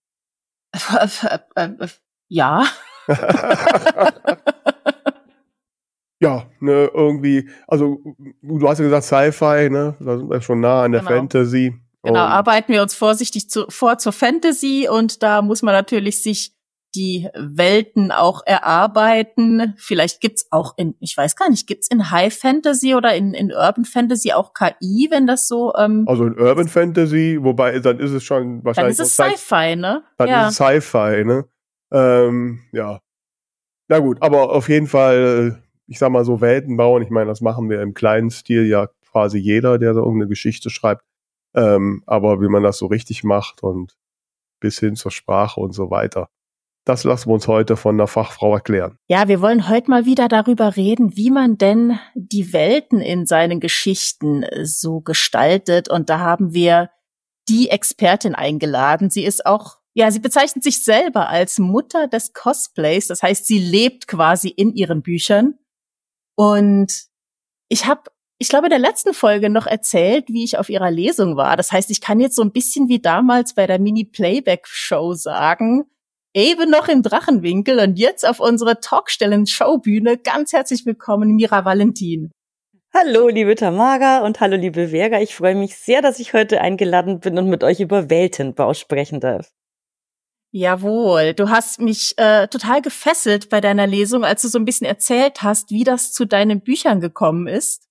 ja. 2.28 2.66
ja, 6.20 6.48
ne, 6.60 6.92
irgendwie, 6.94 7.50
also 7.68 8.00
du 8.42 8.68
hast 8.68 8.80
ja 8.80 8.86
gesagt 8.86 9.06
Sci-Fi, 9.06 9.70
ne? 9.70 9.96
Da 10.00 10.18
sind 10.18 10.30
wir 10.30 10.42
schon 10.42 10.62
nah 10.62 10.84
an 10.84 10.92
der 10.92 11.02
genau. 11.02 11.12
Fantasy. 11.12 11.83
Genau, 12.04 12.20
arbeiten 12.20 12.74
wir 12.74 12.82
uns 12.82 12.94
vorsichtig 12.94 13.50
zu, 13.50 13.66
vor 13.70 13.98
zur 13.98 14.12
Fantasy 14.12 14.90
und 14.92 15.24
da 15.24 15.42
muss 15.42 15.62
man 15.62 15.74
natürlich 15.74 16.22
sich 16.22 16.54
die 16.96 17.28
Welten 17.34 18.12
auch 18.12 18.42
erarbeiten. 18.46 19.74
Vielleicht 19.78 20.22
gibt's 20.22 20.48
auch 20.52 20.74
in, 20.78 20.96
ich 21.00 21.16
weiß 21.18 21.36
gar 21.36 21.50
nicht, 21.50 21.66
gibt's 21.66 21.88
in 21.88 22.12
High 22.12 22.34
Fantasy 22.34 22.94
oder 22.94 23.16
in, 23.16 23.34
in 23.34 23.52
Urban 23.52 23.86
Fantasy 23.86 24.34
auch 24.34 24.54
KI, 24.54 25.08
wenn 25.10 25.26
das 25.26 25.48
so. 25.48 25.74
Ähm, 25.76 26.06
also 26.08 26.26
in 26.26 26.38
Urban 26.38 26.68
Fantasy, 26.68 27.40
wobei 27.42 27.80
dann 27.80 28.00
ist 28.00 28.12
es 28.12 28.24
schon 28.24 28.64
wahrscheinlich. 28.64 28.98
Dann 28.98 29.06
ist 29.06 29.20
es 29.20 29.38
Sci-Fi, 29.38 29.76
ne? 29.76 30.04
Dann 30.18 30.28
ja. 30.28 30.48
ist 30.48 30.60
es 30.60 30.66
Sci-Fi, 30.66 31.24
ne? 31.24 31.46
Ähm, 31.92 32.60
ja. 32.72 33.00
Na 33.88 34.00
gut, 34.00 34.22
aber 34.22 34.52
auf 34.52 34.70
jeden 34.70 34.88
Fall, 34.88 35.64
ich 35.88 36.00
sag 36.00 36.12
mal 36.12 36.26
so 36.26 36.42
Welten 36.42 36.78
bauen. 36.78 37.02
Ich 37.02 37.10
meine, 37.10 37.28
das 37.28 37.42
machen 37.42 37.70
wir 37.70 37.82
im 37.82 37.94
kleinen 37.94 38.30
Stil 38.30 38.68
ja 38.68 38.88
quasi 39.12 39.38
jeder, 39.38 39.78
der 39.78 39.94
so 39.94 40.02
irgendeine 40.02 40.30
Geschichte 40.30 40.70
schreibt. 40.70 41.04
Ähm, 41.56 42.04
aber 42.06 42.42
wie 42.42 42.48
man 42.48 42.64
das 42.64 42.78
so 42.78 42.88
richtig 42.88 43.24
macht 43.24 43.64
und 43.64 43.96
bis 44.60 44.80
hin 44.80 44.96
zur 44.96 45.12
Sprache 45.12 45.60
und 45.60 45.74
so 45.74 45.92
weiter. 45.92 46.30
Das 46.86 47.06
lassen 47.06 47.30
wir 47.30 47.34
uns 47.34 47.48
heute 47.48 47.78
von 47.78 47.96
einer 47.96 48.08
Fachfrau 48.08 48.56
erklären. 48.56 48.98
Ja, 49.08 49.28
wir 49.30 49.40
wollen 49.40 49.70
heute 49.70 49.90
mal 49.90 50.06
wieder 50.06 50.28
darüber 50.28 50.76
reden, 50.76 51.16
wie 51.16 51.32
man 51.32 51.58
denn 51.58 51.98
die 52.14 52.52
Welten 52.52 53.00
in 53.00 53.26
seinen 53.26 53.60
Geschichten 53.62 54.44
äh, 54.44 54.66
so 54.66 55.00
gestaltet. 55.00 55.90
Und 55.90 56.10
da 56.10 56.20
haben 56.20 56.54
wir 56.54 56.90
die 57.48 57.70
Expertin 57.70 58.36
eingeladen. 58.36 59.10
Sie 59.10 59.24
ist 59.24 59.46
auch, 59.46 59.78
ja, 59.94 60.12
sie 60.12 60.20
bezeichnet 60.20 60.64
sich 60.64 60.84
selber 60.84 61.30
als 61.30 61.58
Mutter 61.58 62.08
des 62.08 62.34
Cosplays. 62.34 63.08
Das 63.08 63.24
heißt, 63.24 63.46
sie 63.46 63.60
lebt 63.60 64.08
quasi 64.08 64.50
in 64.50 64.74
ihren 64.74 65.02
Büchern. 65.02 65.56
Und 66.36 67.06
ich 67.70 67.86
habe, 67.86 68.04
ich 68.44 68.50
glaube, 68.50 68.66
in 68.66 68.72
der 68.72 68.80
letzten 68.80 69.14
Folge 69.14 69.50
noch 69.50 69.68
erzählt, 69.68 70.26
wie 70.28 70.44
ich 70.44 70.58
auf 70.58 70.70
ihrer 70.70 70.92
Lesung 70.92 71.38
war. 71.38 71.56
Das 71.56 71.72
heißt, 71.72 71.90
ich 71.90 72.02
kann 72.02 72.20
jetzt 72.20 72.36
so 72.36 72.42
ein 72.42 72.52
bisschen 72.52 72.90
wie 72.90 73.00
damals 73.00 73.56
bei 73.56 73.68
der 73.68 73.80
Mini-Playback-Show 73.80 75.14
sagen, 75.14 75.86
eben 76.34 76.70
noch 76.70 76.90
im 76.90 77.04
Drachenwinkel 77.04 77.80
und 77.80 77.98
jetzt 77.98 78.28
auf 78.28 78.42
unserer 78.42 78.82
Talkstellen-Showbühne 78.82 80.18
ganz 80.18 80.52
herzlich 80.52 80.86
willkommen, 80.86 81.38
Mira 81.38 81.64
Valentin. 81.64 82.32
Hallo, 82.94 83.30
liebe 83.30 83.56
Tamara 83.56 84.26
und 84.26 84.42
hallo, 84.42 84.58
liebe 84.58 84.90
Vera. 84.90 85.22
Ich 85.22 85.36
freue 85.36 85.56
mich 85.56 85.78
sehr, 85.78 86.02
dass 86.02 86.20
ich 86.20 86.34
heute 86.34 86.60
eingeladen 86.60 87.22
bin 87.22 87.38
und 87.38 87.48
mit 87.48 87.64
euch 87.64 87.80
über 87.80 88.10
Weltenbau 88.10 88.74
sprechen 88.74 89.22
darf. 89.22 89.54
Jawohl, 90.52 91.34
du 91.34 91.50
hast 91.50 91.80
mich 91.80 92.14
äh, 92.18 92.50
total 92.50 92.82
gefesselt 92.82 93.48
bei 93.48 93.62
deiner 93.62 93.88
Lesung, 93.88 94.26
als 94.26 94.42
du 94.42 94.50
so 94.50 94.60
ein 94.60 94.66
bisschen 94.66 94.86
erzählt 94.86 95.44
hast, 95.44 95.72
wie 95.72 95.86
das 95.86 96.12
zu 96.12 96.26
deinen 96.26 96.60
Büchern 96.60 97.00
gekommen 97.00 97.48
ist. 97.48 97.88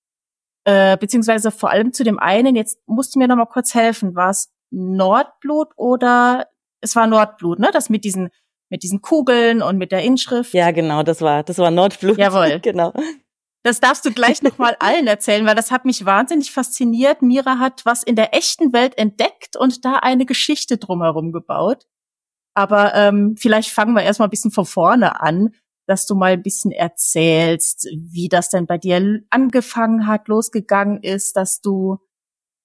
Äh, 0.65 0.97
beziehungsweise 0.97 1.51
vor 1.51 1.71
allem 1.71 1.93
zu 1.93 2.05
dem 2.05 2.19
einen, 2.19 2.55
jetzt 2.55 2.79
musst 2.87 3.15
du 3.15 3.19
mir 3.19 3.29
noch 3.29 3.37
mal 3.37 3.47
kurz 3.47 3.75
helfen, 3.75 4.15
war 4.15 4.31
es 4.31 4.53
Nordblut 4.71 5.69
oder 5.77 6.47
es 6.81 6.95
war 6.97 7.07
Nordblut, 7.07 7.59
ne? 7.59 7.71
Das 7.73 7.91
mit 7.91 8.05
diesen 8.05 8.31
mit 8.69 8.83
diesen 8.83 9.03
Kugeln 9.03 9.61
und 9.61 9.77
mit 9.77 9.93
der 9.93 10.03
Inschrift. 10.03 10.55
Ja, 10.55 10.71
genau, 10.71 11.03
das 11.03 11.21
war 11.21 11.43
das 11.43 11.59
war 11.59 11.71
Nordblut. 11.71 12.17
Jawohl. 12.17 12.59
genau. 12.63 12.93
Das 13.65 13.81
darfst 13.81 14.05
du 14.05 14.13
gleich 14.13 14.43
noch 14.43 14.59
mal 14.59 14.77
allen 14.81 15.07
erzählen, 15.07 15.47
weil 15.47 15.55
das 15.55 15.71
hat 15.71 15.85
mich 15.85 16.05
wahnsinnig 16.05 16.51
fasziniert. 16.53 17.23
Mira 17.23 17.59
hat 17.59 17.83
was 17.85 18.03
in 18.03 18.17
der 18.17 18.35
echten 18.35 18.73
Welt 18.73 18.97
entdeckt 18.99 19.57
und 19.57 19.85
da 19.85 19.97
eine 19.97 20.27
Geschichte 20.27 20.79
drumherum 20.79 21.33
gebaut. 21.33 21.87
Aber 22.55 22.95
ähm, 22.95 23.37
vielleicht 23.39 23.71
fangen 23.71 23.95
wir 23.95 24.03
erstmal 24.03 24.29
ein 24.29 24.31
bisschen 24.31 24.51
von 24.51 24.67
vorne 24.67 25.21
an, 25.21 25.55
dass 25.87 26.07
du 26.07 26.15
mal 26.15 26.33
ein 26.33 26.43
bisschen 26.43 26.73
erzählst, 26.73 27.89
wie 27.95 28.29
das 28.29 28.51
denn 28.51 28.67
bei 28.67 28.79
dir 28.79 29.21
angefangen 29.31 30.07
hat, 30.07 30.29
losgegangen 30.29 31.03
ist, 31.03 31.37
dass 31.37 31.61
du 31.61 31.99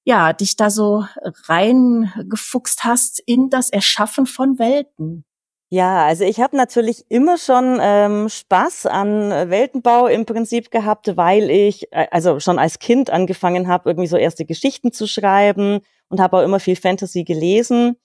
ja, 0.08 0.32
dich 0.32 0.56
da 0.56 0.70
so 0.70 1.04
reingefuchst 1.50 2.86
hast 2.86 3.20
in 3.26 3.50
das 3.50 3.70
Erschaffen 3.70 4.26
von 4.26 4.58
Welten. 4.58 5.26
Ja, 5.70 6.06
also 6.06 6.24
ich 6.24 6.40
habe 6.40 6.56
natürlich 6.56 7.04
immer 7.10 7.38
schon 7.38 7.78
ähm, 7.82 8.30
Spaß 8.30 8.86
an 8.86 9.50
Weltenbau 9.50 10.08
im 10.08 10.26
Prinzip 10.26 10.72
gehabt, 10.72 11.18
weil 11.18 11.50
ich 11.50 11.92
äh, 11.92 12.08
also 12.10 12.40
schon 12.40 12.58
als 12.58 12.80
Kind 12.80 13.10
angefangen 13.10 13.68
habe, 13.68 13.90
irgendwie 13.90 14.08
so 14.08 14.16
erste 14.16 14.46
Geschichten 14.46 14.94
zu 14.94 15.08
schreiben 15.08 15.82
und 16.08 16.22
habe 16.22 16.38
auch 16.38 16.44
immer 16.44 16.62
viel 16.62 16.78
Fantasy 16.78 17.26
gelesen. 17.26 17.98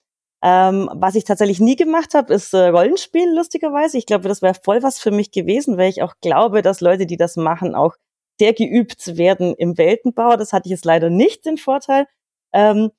Ähm, 0.42 0.90
was 0.92 1.14
ich 1.14 1.24
tatsächlich 1.24 1.60
nie 1.60 1.76
gemacht 1.76 2.14
habe, 2.14 2.34
ist 2.34 2.52
äh, 2.52 2.68
Rollenspiel, 2.68 3.32
lustigerweise. 3.34 3.96
Ich 3.96 4.06
glaube, 4.06 4.28
das 4.28 4.42
wäre 4.42 4.54
voll 4.54 4.82
was 4.82 4.98
für 4.98 5.12
mich 5.12 5.30
gewesen, 5.30 5.78
weil 5.78 5.88
ich 5.88 6.02
auch 6.02 6.14
glaube, 6.20 6.62
dass 6.62 6.80
Leute, 6.80 7.06
die 7.06 7.16
das 7.16 7.36
machen, 7.36 7.74
auch 7.76 7.94
sehr 8.40 8.52
geübt 8.52 9.16
werden 9.16 9.54
im 9.54 9.78
Weltenbau. 9.78 10.36
Das 10.36 10.52
hatte 10.52 10.66
ich 10.66 10.72
jetzt 10.72 10.84
leider 10.84 11.10
nicht 11.10 11.46
den 11.46 11.58
Vorteil. 11.58 12.06
Ähm, 12.52 12.90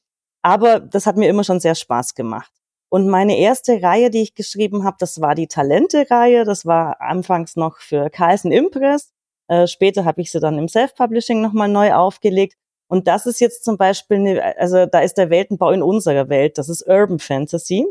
aber 0.42 0.80
das 0.80 1.06
hat 1.06 1.18
mir 1.18 1.30
immer 1.30 1.44
schon 1.44 1.60
sehr 1.60 1.76
Spaß 1.76 2.16
gemacht. 2.16 2.52
Und 2.90 3.10
meine 3.10 3.38
erste 3.38 3.82
Reihe, 3.82 4.10
die 4.10 4.22
ich 4.22 4.36
geschrieben 4.36 4.84
habe, 4.84 4.98
das 5.00 5.20
war 5.20 5.36
die 5.36 5.48
Talente-Reihe. 5.48 6.46
Das 6.46 6.66
war 6.66 7.02
anfangs 7.02 7.56
noch 7.56 7.80
für 7.80 8.10
Carlsen 8.10 8.52
Impress. 8.52 9.12
Äh, 9.48 9.68
später 9.68 10.06
habe 10.06 10.22
ich 10.22 10.32
sie 10.32 10.40
dann 10.40 10.58
im 10.58 10.68
Self-Publishing 10.68 11.42
nochmal 11.42 11.70
neu 11.70 11.94
aufgelegt. 11.94 12.56
Und 12.94 13.08
das 13.08 13.26
ist 13.26 13.40
jetzt 13.40 13.64
zum 13.64 13.76
Beispiel, 13.76 14.18
eine, 14.18 14.56
also 14.60 14.86
da 14.86 15.00
ist 15.00 15.18
der 15.18 15.32
Weltenbau 15.32 15.72
in 15.72 15.82
unserer 15.82 16.30
Welt. 16.30 16.60
Das 16.60 16.70
ist 16.70 16.88
Urban 16.88 17.18
Fantasy. 17.18 17.88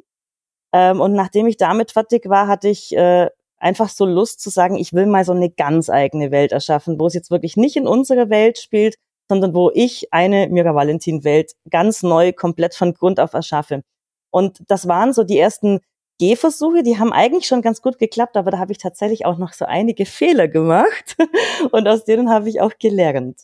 Ähm, 0.73 1.01
und 1.01 1.15
nachdem 1.15 1.49
ich 1.49 1.57
damit 1.57 1.91
fertig 1.91 2.29
war, 2.29 2.47
hatte 2.47 2.69
ich 2.69 2.97
äh, 2.97 3.29
einfach 3.57 3.89
so 3.89 4.05
Lust 4.07 4.41
zu 4.41 4.49
sagen, 4.49 4.77
ich 4.77 4.93
will 4.93 5.07
mal 5.07 5.25
so 5.25 5.33
eine 5.33 5.51
ganz 5.51 5.91
eigene 5.91 6.31
Welt 6.31 6.53
erschaffen, 6.53 7.01
wo 7.01 7.09
es 7.09 7.15
jetzt 7.15 7.33
wirklich 7.33 7.57
nicht 7.57 7.75
in 7.75 7.89
unserer 7.89 8.31
Welt 8.31 8.59
spielt, 8.59 8.95
sondern 9.29 9.57
wo 9.57 9.73
ich 9.75 10.13
eine 10.13 10.47
Mira 10.47 10.73
Valentin 10.73 11.25
Welt 11.25 11.51
ganz 11.69 12.05
neu, 12.05 12.33
komplett 12.33 12.77
von 12.77 12.95
Grund 12.95 13.19
auf 13.19 13.33
erschaffe. 13.33 13.83
Und 14.31 14.61
das 14.69 14.87
waren 14.87 15.13
so 15.13 15.25
die 15.25 15.41
ersten 15.41 15.81
Gehversuche, 16.21 16.85
die 16.85 17.01
haben 17.01 17.13
eigentlich 17.13 17.47
schon 17.47 17.61
ganz 17.61 17.83
gut 17.83 17.99
geklappt, 17.99 18.37
aber 18.37 18.53
da 18.53 18.59
habe 18.61 18.71
ich 18.71 18.79
tatsächlich 18.79 19.27
auch 19.27 19.37
noch 19.37 19.53
so 19.53 19.65
einige 19.65 20.07
Fehler 20.07 20.47
gemacht 20.47 21.17
und 21.73 21.89
aus 21.89 22.05
denen 22.05 22.31
habe 22.31 22.49
ich 22.49 22.61
auch 22.61 22.75
gelernt. 22.79 23.41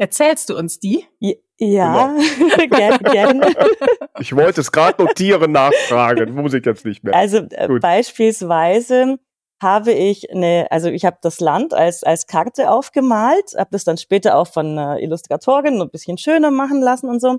Erzählst 0.00 0.48
du 0.48 0.56
uns 0.56 0.78
die? 0.78 1.04
Ja, 1.18 1.34
genau. 1.58 2.98
gerne. 3.12 3.52
Ich 4.18 4.36
wollte 4.36 4.60
es 4.60 4.70
gerade 4.70 5.02
notieren, 5.02 5.52
nachfragen, 5.52 6.34
muss 6.34 6.52
ich 6.52 6.64
jetzt 6.66 6.84
nicht 6.84 7.02
mehr. 7.02 7.14
Also 7.14 7.38
äh, 7.38 7.68
beispielsweise 7.80 9.18
habe 9.62 9.92
ich 9.92 10.30
eine, 10.30 10.66
also 10.70 10.88
ich 10.88 11.06
habe 11.06 11.16
das 11.22 11.40
Land 11.40 11.72
als 11.72 12.02
als 12.02 12.26
Karte 12.26 12.70
aufgemalt, 12.70 13.54
habe 13.56 13.70
das 13.72 13.84
dann 13.84 13.96
später 13.96 14.36
auch 14.36 14.46
von 14.46 14.78
einer 14.78 15.00
Illustratorin 15.00 15.80
ein 15.80 15.90
bisschen 15.90 16.18
schöner 16.18 16.50
machen 16.50 16.82
lassen 16.82 17.08
und 17.08 17.20
so. 17.20 17.38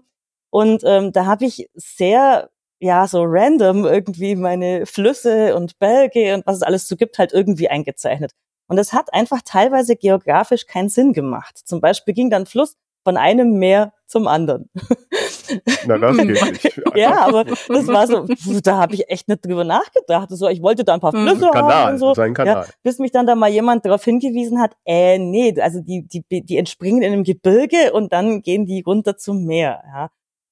Und 0.49 0.83
ähm, 0.85 1.11
da 1.11 1.25
habe 1.27 1.45
ich 1.45 1.69
sehr 1.75 2.49
ja 2.79 3.07
so 3.07 3.23
random 3.25 3.85
irgendwie 3.85 4.35
meine 4.35 4.87
Flüsse 4.87 5.55
und 5.55 5.77
Berge 5.77 6.33
und 6.33 6.47
was 6.47 6.57
es 6.57 6.63
alles 6.63 6.87
so 6.87 6.95
gibt 6.95 7.19
halt 7.19 7.31
irgendwie 7.31 7.69
eingezeichnet. 7.69 8.31
Und 8.71 8.77
es 8.77 8.93
hat 8.93 9.13
einfach 9.13 9.41
teilweise 9.43 9.97
geografisch 9.97 10.65
keinen 10.65 10.87
Sinn 10.87 11.11
gemacht. 11.11 11.57
Zum 11.57 11.81
Beispiel 11.81 12.13
ging 12.13 12.29
dann 12.29 12.45
Fluss 12.45 12.77
von 13.03 13.17
einem 13.17 13.59
Meer 13.59 13.91
zum 14.07 14.29
anderen. 14.29 14.69
Na, 15.87 15.97
das 15.97 16.15
geht 16.15 16.63
nicht. 16.63 16.81
ja, 16.95 17.19
aber 17.19 17.43
das 17.43 17.87
war 17.87 18.07
so, 18.07 18.25
da 18.63 18.77
habe 18.77 18.93
ich 18.93 19.09
echt 19.09 19.27
nicht 19.27 19.45
drüber 19.45 19.65
nachgedacht. 19.65 20.29
So, 20.29 20.47
ich 20.47 20.61
wollte 20.61 20.85
da 20.85 20.93
ein 20.93 21.01
paar 21.01 21.11
hm. 21.11 21.27
Flüsse 21.27 21.49
Kanal, 21.51 21.73
haben 21.73 21.91
und 21.91 21.97
so. 21.97 22.13
Sein 22.13 22.33
Kanal. 22.33 22.63
Ja, 22.65 22.73
bis 22.81 22.97
mich 22.99 23.11
dann 23.11 23.27
da 23.27 23.35
mal 23.35 23.49
jemand 23.49 23.83
darauf 23.85 24.05
hingewiesen 24.05 24.61
hat, 24.61 24.77
äh, 24.85 25.17
nee, 25.19 25.53
also 25.59 25.81
die, 25.81 26.07
die, 26.07 26.23
die 26.41 26.55
entspringen 26.55 27.01
in 27.01 27.11
einem 27.11 27.23
Gebirge 27.25 27.91
und 27.91 28.13
dann 28.13 28.41
gehen 28.41 28.65
die 28.65 28.83
runter 28.87 29.17
zum 29.17 29.43
Meer. 29.43 29.83
Ja. 29.85 30.11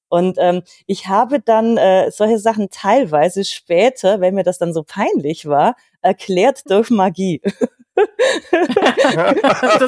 Und 0.10 0.36
ähm, 0.42 0.64
ich 0.88 1.08
habe 1.08 1.40
dann 1.40 1.78
äh, 1.78 2.12
solche 2.12 2.40
Sachen 2.40 2.70
teilweise 2.70 3.46
später, 3.46 4.20
wenn 4.20 4.36
mir 4.36 4.44
das 4.44 4.58
dann 4.58 4.74
so 4.74 4.84
peinlich 4.84 5.46
war, 5.46 5.78
erklärt 6.02 6.70
durch 6.70 6.90
Magie. 6.90 7.42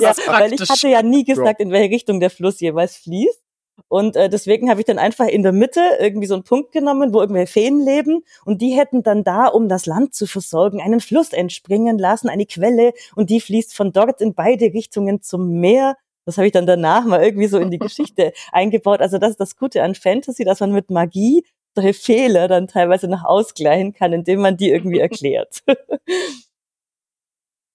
ja, 0.02 0.14
weil 0.28 0.54
ich 0.54 0.70
hatte 0.70 0.88
ja 0.88 1.02
nie 1.02 1.24
gesagt, 1.24 1.60
in 1.60 1.72
welche 1.72 1.94
Richtung 1.94 2.20
der 2.20 2.30
Fluss 2.30 2.60
jeweils 2.60 2.98
fließt. 2.98 3.42
Und 3.88 4.16
äh, 4.16 4.30
deswegen 4.30 4.70
habe 4.70 4.80
ich 4.82 4.86
dann 4.86 5.00
einfach 5.00 5.28
in 5.28 5.44
der 5.44 5.52
Mitte 5.52 5.82
irgendwie 6.00 6.28
so 6.28 6.34
einen 6.34 6.44
Punkt 6.44 6.72
genommen, 6.72 7.14
wo 7.14 7.22
irgendwelche 7.22 7.52
Feen 7.52 7.84
leben 7.84 8.24
und 8.46 8.62
die 8.62 8.72
hätten 8.72 9.04
dann 9.04 9.24
da, 9.24 9.48
um 9.48 9.68
das 9.68 9.86
Land 9.86 10.14
zu 10.14 10.28
versorgen, 10.28 10.82
einen 10.82 11.00
Fluss 11.00 11.34
entspringen 11.34 11.98
lassen, 11.98 12.30
eine 12.30 12.46
Quelle 12.46 12.94
und 13.16 13.30
die 13.30 13.42
fließt 13.42 13.76
von 13.76 13.92
dort 13.92 14.22
in 14.22 14.34
beide 14.34 14.66
Richtungen 14.74 15.22
zum 15.22 15.60
Meer. 15.60 15.98
Das 16.26 16.38
habe 16.38 16.48
ich 16.48 16.54
dann 16.54 16.66
danach 16.66 17.06
mal 17.06 17.24
irgendwie 17.24 17.48
so 17.48 17.58
in 17.58 17.72
die 17.72 17.80
Geschichte 17.80 18.34
eingebaut. 18.52 19.02
Also 19.02 19.18
das 19.18 19.32
ist 19.32 19.40
das 19.40 19.58
Gute 19.58 19.84
an 19.84 19.96
Fantasy, 19.96 20.46
dass 20.46 20.60
man 20.60 20.72
mit 20.72 20.90
Magie 20.90 21.44
solche 21.76 21.94
Fehler 21.94 22.48
dann 22.48 22.68
teilweise 22.68 23.08
noch 23.08 23.24
ausgleichen 23.24 23.94
kann, 23.94 24.14
indem 24.14 24.42
man 24.42 24.58
die 24.58 24.70
irgendwie 24.70 25.00
erklärt. 25.00 25.64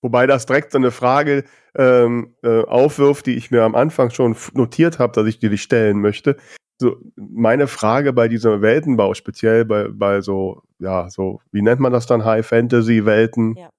Wobei 0.07 0.29
das 0.29 0.47
direkt 0.47 0.71
so 0.71 0.79
eine 0.79 0.93
Frage 0.93 1.43
ähm, 1.75 2.37
äh, 2.45 2.63
aufwirft, 2.63 3.27
die 3.27 3.35
ich 3.35 3.51
mir 3.51 3.65
am 3.65 3.75
Anfang 3.75 4.11
schon 4.11 4.37
notiert 4.53 5.01
habe, 5.01 5.13
dass 5.13 5.27
ich 5.27 5.41
dir 5.41 5.51
die 5.51 5.59
stellen 5.59 6.01
möchte. 6.01 6.37
so 6.81 6.99
meine 7.17 7.67
Frage 7.67 8.13
bei 8.13 8.29
diesem 8.29 8.63
Weltenbau, 8.63 9.15
speziell 9.15 9.65
bei, 9.65 9.89
bei 9.89 10.21
so, 10.21 10.63
ja, 10.79 11.11
so, 11.11 11.41
wie 11.51 11.61
nennt 11.61 11.81
man 11.81 11.93
das 11.93 12.07
dann, 12.07 12.25
High-Fantasy-Welten? 12.25 13.57
Ja. 13.57 13.71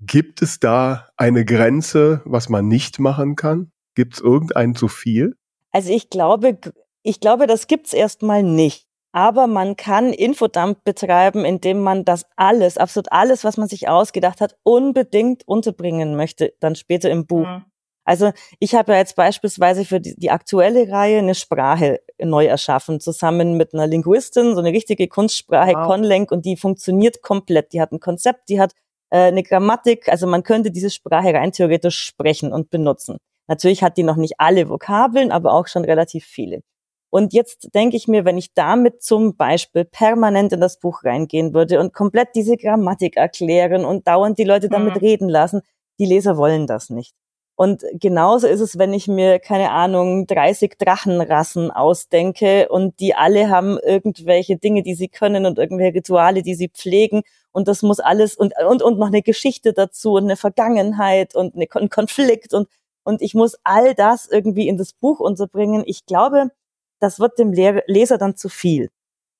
Gibt 0.00 0.42
es 0.42 0.60
da 0.60 1.08
eine 1.16 1.44
Grenze, 1.44 2.22
was 2.24 2.48
man 2.48 2.68
nicht 2.68 3.00
machen 3.00 3.34
kann? 3.34 3.72
Gibt 3.96 4.14
es 4.14 4.20
irgendein 4.20 4.76
zu 4.76 4.86
viel? 4.86 5.34
Also 5.72 5.92
ich 5.92 6.08
glaube, 6.08 6.56
ich 7.02 7.18
glaube, 7.18 7.48
das 7.48 7.66
gibt's 7.66 7.92
erstmal 7.92 8.44
nicht. 8.44 8.87
Aber 9.12 9.46
man 9.46 9.76
kann 9.76 10.12
Infodump 10.12 10.84
betreiben, 10.84 11.44
indem 11.44 11.80
man 11.80 12.04
das 12.04 12.26
alles, 12.36 12.76
absolut 12.76 13.10
alles, 13.10 13.42
was 13.42 13.56
man 13.56 13.68
sich 13.68 13.88
ausgedacht 13.88 14.40
hat, 14.40 14.56
unbedingt 14.62 15.46
unterbringen 15.46 16.14
möchte, 16.14 16.52
dann 16.60 16.74
später 16.74 17.10
im 17.10 17.26
Buch. 17.26 17.46
Mhm. 17.46 17.64
Also 18.04 18.32
ich 18.58 18.74
habe 18.74 18.92
ja 18.92 18.98
jetzt 18.98 19.16
beispielsweise 19.16 19.84
für 19.84 20.00
die, 20.00 20.14
die, 20.16 20.30
aktuelle 20.30 20.90
Reihe 20.90 21.18
eine 21.18 21.34
Sprache 21.34 22.00
neu 22.18 22.46
erschaffen, 22.46 23.00
zusammen 23.00 23.58
mit 23.58 23.74
einer 23.74 23.86
Linguistin, 23.86 24.54
so 24.54 24.60
eine 24.60 24.72
richtige 24.72 25.08
Kunstsprache, 25.08 25.74
wow. 25.74 25.86
Conlenk, 25.86 26.32
und 26.32 26.46
die 26.46 26.56
funktioniert 26.56 27.20
komplett. 27.20 27.74
Die 27.74 27.82
hat 27.82 27.92
ein 27.92 28.00
Konzept, 28.00 28.48
die 28.48 28.60
hat 28.60 28.72
äh, 29.10 29.24
eine 29.24 29.42
Grammatik, 29.42 30.08
also 30.08 30.26
man 30.26 30.42
könnte 30.42 30.70
diese 30.70 30.88
Sprache 30.88 31.34
rein 31.34 31.52
theoretisch 31.52 31.98
sprechen 31.98 32.50
und 32.50 32.70
benutzen. 32.70 33.18
Natürlich 33.46 33.82
hat 33.82 33.98
die 33.98 34.02
noch 34.02 34.16
nicht 34.16 34.34
alle 34.38 34.70
Vokabeln, 34.70 35.30
aber 35.30 35.52
auch 35.52 35.66
schon 35.66 35.84
relativ 35.84 36.24
viele. 36.24 36.62
Und 37.10 37.32
jetzt 37.32 37.74
denke 37.74 37.96
ich 37.96 38.06
mir, 38.06 38.24
wenn 38.24 38.36
ich 38.36 38.52
damit 38.52 39.02
zum 39.02 39.36
Beispiel 39.36 39.84
permanent 39.84 40.52
in 40.52 40.60
das 40.60 40.78
Buch 40.78 41.04
reingehen 41.04 41.54
würde 41.54 41.80
und 41.80 41.94
komplett 41.94 42.28
diese 42.34 42.56
Grammatik 42.56 43.16
erklären 43.16 43.84
und 43.84 44.06
dauernd 44.06 44.38
die 44.38 44.44
Leute 44.44 44.68
damit 44.68 44.96
mhm. 44.96 45.00
reden 45.00 45.28
lassen, 45.28 45.62
die 45.98 46.06
Leser 46.06 46.36
wollen 46.36 46.66
das 46.66 46.90
nicht. 46.90 47.14
Und 47.60 47.82
genauso 47.94 48.46
ist 48.46 48.60
es, 48.60 48.78
wenn 48.78 48.92
ich 48.92 49.08
mir, 49.08 49.40
keine 49.40 49.72
Ahnung, 49.72 50.28
30 50.28 50.78
Drachenrassen 50.78 51.72
ausdenke 51.72 52.68
und 52.68 53.00
die 53.00 53.16
alle 53.16 53.50
haben 53.50 53.78
irgendwelche 53.80 54.56
Dinge, 54.56 54.84
die 54.84 54.94
sie 54.94 55.08
können 55.08 55.44
und 55.44 55.58
irgendwelche 55.58 55.94
Rituale, 55.94 56.42
die 56.42 56.54
sie 56.54 56.68
pflegen. 56.68 57.22
Und 57.50 57.66
das 57.66 57.82
muss 57.82 57.98
alles 57.98 58.36
und, 58.36 58.54
und, 58.64 58.80
und 58.80 59.00
noch 59.00 59.08
eine 59.08 59.22
Geschichte 59.22 59.72
dazu 59.72 60.12
und 60.12 60.24
eine 60.24 60.36
Vergangenheit 60.36 61.34
und 61.34 61.56
eine, 61.56 61.66
ein 61.74 61.88
Konflikt 61.88 62.54
und, 62.54 62.68
und 63.02 63.22
ich 63.22 63.34
muss 63.34 63.56
all 63.64 63.92
das 63.94 64.28
irgendwie 64.28 64.68
in 64.68 64.76
das 64.76 64.92
Buch 64.92 65.18
unterbringen. 65.18 65.82
Ich 65.84 66.06
glaube, 66.06 66.52
das 67.00 67.20
wird 67.20 67.38
dem 67.38 67.52
Leser 67.52 68.18
dann 68.18 68.36
zu 68.36 68.48
viel. 68.48 68.90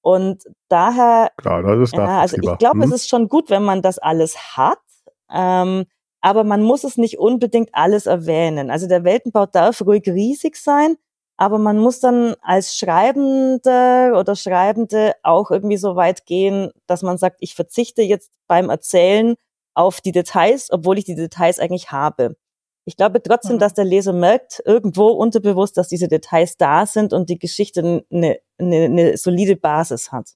Und 0.00 0.44
daher, 0.68 1.30
Klar, 1.36 1.62
das 1.62 1.88
ist 1.90 1.94
ja, 1.94 2.20
also 2.20 2.36
ich 2.40 2.58
glaube, 2.58 2.82
hm. 2.82 2.92
es 2.92 2.92
ist 2.92 3.08
schon 3.08 3.28
gut, 3.28 3.50
wenn 3.50 3.64
man 3.64 3.82
das 3.82 3.98
alles 3.98 4.56
hat. 4.56 4.78
Ähm, 5.30 5.84
aber 6.20 6.44
man 6.44 6.62
muss 6.62 6.84
es 6.84 6.96
nicht 6.96 7.18
unbedingt 7.18 7.70
alles 7.72 8.06
erwähnen. 8.06 8.70
Also 8.70 8.88
der 8.88 9.04
Weltenbau 9.04 9.46
darf 9.46 9.80
ruhig 9.82 10.06
riesig 10.06 10.56
sein, 10.56 10.96
aber 11.36 11.58
man 11.58 11.78
muss 11.78 12.00
dann 12.00 12.34
als 12.40 12.76
Schreibende 12.76 14.12
oder 14.16 14.34
Schreibende 14.34 15.14
auch 15.22 15.50
irgendwie 15.50 15.76
so 15.76 15.94
weit 15.94 16.26
gehen, 16.26 16.70
dass 16.86 17.02
man 17.02 17.18
sagt, 17.18 17.36
ich 17.40 17.54
verzichte 17.54 18.02
jetzt 18.02 18.32
beim 18.48 18.70
Erzählen 18.70 19.36
auf 19.74 20.00
die 20.00 20.12
Details, 20.12 20.68
obwohl 20.72 20.98
ich 20.98 21.04
die 21.04 21.14
Details 21.14 21.60
eigentlich 21.60 21.92
habe. 21.92 22.34
Ich 22.88 22.96
glaube 22.96 23.22
trotzdem, 23.22 23.56
mhm. 23.56 23.60
dass 23.60 23.74
der 23.74 23.84
Leser 23.84 24.14
merkt, 24.14 24.62
irgendwo 24.64 25.08
unterbewusst, 25.08 25.76
dass 25.76 25.88
diese 25.88 26.08
Details 26.08 26.56
da 26.56 26.86
sind 26.86 27.12
und 27.12 27.28
die 27.28 27.38
Geschichte 27.38 28.02
eine, 28.10 28.38
eine, 28.58 28.84
eine 28.84 29.16
solide 29.18 29.56
Basis 29.56 30.10
hat. 30.10 30.30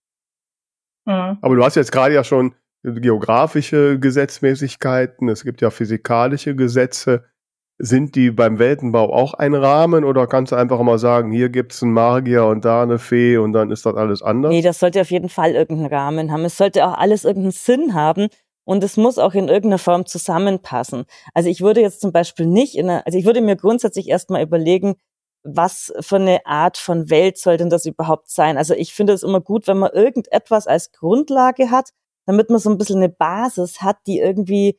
Mhm. 1.07 1.39
Aber 1.41 1.57
du 1.57 1.65
hast 1.65 1.77
jetzt 1.77 1.93
gerade 1.93 2.15
ja 2.15 2.23
schon 2.23 2.55
geografische 2.83 3.99
Gesetzmäßigkeiten, 3.99 5.31
es 5.31 5.45
gibt 5.45 5.63
ja 5.63 5.71
physikalische 5.71 6.55
Gesetze. 6.55 7.25
Sind 7.79 8.17
die 8.17 8.31
beim 8.31 8.59
Weltenbau 8.59 9.15
auch 9.15 9.33
ein 9.33 9.55
Rahmen 9.55 10.05
oder 10.05 10.27
kannst 10.27 10.53
du 10.53 10.57
einfach 10.57 10.81
mal 10.83 10.99
sagen, 10.99 11.33
hier 11.33 11.49
gibt 11.49 11.73
es 11.73 11.83
einen 11.83 11.95
Magier 11.95 12.45
und 12.45 12.67
da 12.67 12.83
eine 12.83 12.99
Fee 12.99 13.39
und 13.39 13.55
dann 13.55 13.71
ist 13.71 13.87
das 13.87 13.95
alles 13.95 14.21
anders? 14.21 14.51
Nee, 14.51 14.61
das 14.61 14.79
sollte 14.79 15.01
auf 15.01 15.11
jeden 15.11 15.31
Fall 15.31 15.53
irgendeinen 15.53 15.93
Rahmen 15.93 16.31
haben. 16.31 16.45
Es 16.45 16.59
sollte 16.59 16.87
auch 16.87 16.99
alles 16.99 17.25
irgendeinen 17.25 17.53
Sinn 17.53 17.95
haben 17.95 18.29
und 18.65 18.85
es 18.85 18.97
muss 18.97 19.19
auch 19.19 19.35
in 19.35 19.49
irgendeiner 19.49 19.79
Form 19.79 20.07
zusammenpassen. 20.07 21.05
Also 21.35 21.49
ich 21.49 21.61
würde 21.61 21.81
jetzt 21.81 22.01
zum 22.01 22.13
Beispiel 22.13 22.47
nicht 22.47 22.77
in 22.77 22.89
einer, 22.89 23.07
also 23.07 23.19
ich 23.19 23.25
würde 23.25 23.41
mir 23.41 23.57
grundsätzlich 23.57 24.09
erstmal 24.09 24.43
überlegen, 24.43 24.95
was 25.45 25.93
für 26.01 26.17
eine 26.17 26.47
Art 26.47 26.77
von 26.79 27.11
Welt 27.11 27.37
soll 27.39 27.57
denn 27.57 27.71
das 27.71 27.87
überhaupt 27.87 28.31
sein? 28.31 28.57
Also 28.57 28.75
ich 28.75 28.95
finde 28.95 29.13
es 29.13 29.23
immer 29.23 29.41
gut, 29.41 29.67
wenn 29.67 29.79
man 29.79 29.91
irgendetwas 29.93 30.67
als 30.67 30.93
Grundlage 30.93 31.71
hat, 31.71 31.91
damit 32.27 32.51
man 32.51 32.61
so 32.61 32.71
ein 32.71 32.79
bisschen 32.79 32.99
eine 32.99 33.09
Basis 33.09 33.83
hat, 33.83 33.97
die 34.07 34.21
irgendwie 34.21 34.79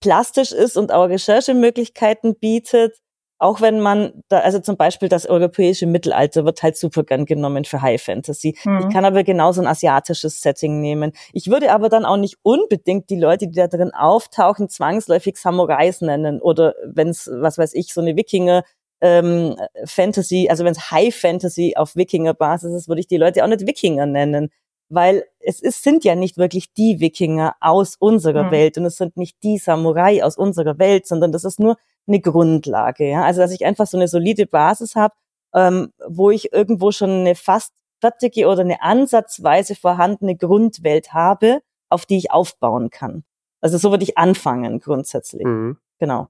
plastisch 0.00 0.52
ist 0.52 0.76
und 0.76 0.92
auch 0.92 1.08
Recherchemöglichkeiten 1.08 2.38
bietet. 2.38 2.96
Auch 3.38 3.60
wenn 3.60 3.80
man 3.80 4.22
da, 4.28 4.40
also 4.40 4.60
zum 4.60 4.76
Beispiel 4.76 5.08
das 5.08 5.26
europäische 5.26 5.86
Mittelalter 5.86 6.44
wird 6.44 6.62
halt 6.62 6.76
super 6.76 7.04
gern 7.04 7.26
genommen 7.26 7.64
für 7.64 7.82
High 7.82 8.02
Fantasy. 8.02 8.56
Mhm. 8.64 8.78
Ich 8.78 8.94
kann 8.94 9.04
aber 9.04 9.24
genauso 9.24 9.60
ein 9.60 9.66
asiatisches 9.66 10.40
Setting 10.40 10.80
nehmen. 10.80 11.12
Ich 11.32 11.48
würde 11.48 11.72
aber 11.72 11.88
dann 11.88 12.06
auch 12.06 12.16
nicht 12.16 12.38
unbedingt 12.42 13.10
die 13.10 13.20
Leute, 13.20 13.46
die 13.48 13.56
da 13.56 13.68
drin 13.68 13.92
auftauchen, 13.92 14.68
zwangsläufig 14.68 15.36
Samurais 15.36 16.00
nennen 16.00 16.40
oder 16.40 16.74
wenn 16.84 17.08
es, 17.08 17.30
was 17.30 17.58
weiß 17.58 17.74
ich, 17.74 17.92
so 17.92 18.00
eine 18.00 18.16
Wikinger 18.16 18.64
ähm, 19.02 19.56
Fantasy, 19.84 20.48
also 20.48 20.64
wenn 20.64 20.72
es 20.72 20.90
High 20.90 21.14
Fantasy 21.14 21.74
auf 21.76 21.96
Wikinger-Basis 21.96 22.72
ist, 22.72 22.88
würde 22.88 23.00
ich 23.00 23.06
die 23.06 23.18
Leute 23.18 23.44
auch 23.44 23.48
nicht 23.48 23.66
Wikinger 23.66 24.06
nennen 24.06 24.50
weil 24.88 25.24
es 25.40 25.60
ist, 25.60 25.82
sind 25.82 26.04
ja 26.04 26.14
nicht 26.14 26.38
wirklich 26.38 26.72
die 26.72 27.00
Wikinger 27.00 27.56
aus 27.60 27.96
unserer 27.96 28.44
mhm. 28.44 28.50
Welt 28.52 28.78
und 28.78 28.84
es 28.84 28.96
sind 28.96 29.16
nicht 29.16 29.42
die 29.42 29.58
Samurai 29.58 30.22
aus 30.22 30.36
unserer 30.36 30.78
Welt, 30.78 31.06
sondern 31.06 31.32
das 31.32 31.44
ist 31.44 31.58
nur 31.58 31.76
eine 32.06 32.20
Grundlage. 32.20 33.08
Ja? 33.08 33.24
Also 33.24 33.40
dass 33.40 33.52
ich 33.52 33.64
einfach 33.64 33.86
so 33.86 33.96
eine 33.96 34.08
solide 34.08 34.46
Basis 34.46 34.96
habe, 34.96 35.14
ähm, 35.54 35.92
wo 36.06 36.30
ich 36.30 36.52
irgendwo 36.52 36.92
schon 36.92 37.10
eine 37.10 37.34
fast 37.34 37.72
fertige 38.00 38.46
oder 38.48 38.60
eine 38.60 38.82
ansatzweise 38.82 39.74
vorhandene 39.74 40.36
Grundwelt 40.36 41.12
habe, 41.12 41.60
auf 41.88 42.06
die 42.06 42.18
ich 42.18 42.30
aufbauen 42.30 42.90
kann. 42.90 43.24
Also 43.60 43.78
so 43.78 43.90
würde 43.90 44.04
ich 44.04 44.18
anfangen 44.18 44.80
grundsätzlich. 44.80 45.44
Mhm. 45.44 45.78
Genau. 45.98 46.28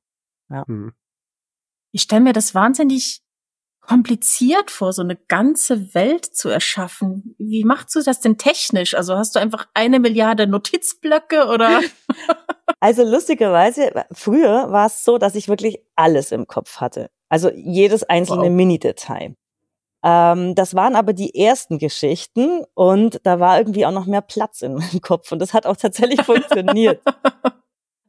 Ja. 0.48 0.64
Mhm. 0.66 0.92
Ich 1.92 2.02
stelle 2.02 2.22
mir 2.22 2.32
das 2.32 2.54
wahnsinnig 2.54 3.22
kompliziert 3.87 4.70
vor, 4.70 4.92
so 4.92 5.03
eine 5.03 5.16
ganze 5.16 5.94
Welt 5.94 6.25
zu 6.25 6.49
erschaffen. 6.49 7.35
Wie 7.38 7.64
machst 7.64 7.94
du 7.94 8.03
das 8.03 8.20
denn 8.20 8.38
technisch? 8.38 8.94
Also 8.94 9.16
hast 9.16 9.35
du 9.35 9.38
einfach 9.38 9.66
eine 9.75 10.01
Milliarde 10.01 10.46
Notizblöcke 10.46 11.46
oder? 11.46 11.81
also 12.81 13.05
lustigerweise, 13.05 14.05
früher 14.12 14.70
war 14.70 14.87
es 14.87 15.05
so, 15.05 15.18
dass 15.18 15.35
ich 15.35 15.49
wirklich 15.49 15.81
alles 15.94 16.33
im 16.33 16.46
Kopf 16.46 16.77
hatte. 16.81 17.11
Also 17.29 17.51
jedes 17.51 18.05
einzelne 18.05 18.42
wow. 18.42 18.51
Mini-Detail. 18.51 19.35
Ähm, 20.05 20.55
das 20.55 20.75
waren 20.75 20.94
aber 20.94 21.12
die 21.12 21.35
ersten 21.35 21.79
Geschichten 21.79 22.64
und 22.75 23.20
da 23.25 23.40
war 23.40 23.59
irgendwie 23.59 23.87
auch 23.87 23.92
noch 23.92 24.07
mehr 24.07 24.20
Platz 24.20 24.62
in 24.62 24.75
meinem 24.75 25.01
Kopf 25.01 25.33
und 25.33 25.40
das 25.40 25.55
hat 25.55 25.66
auch 25.66 25.77
tatsächlich 25.77 26.22
funktioniert. 26.25 27.03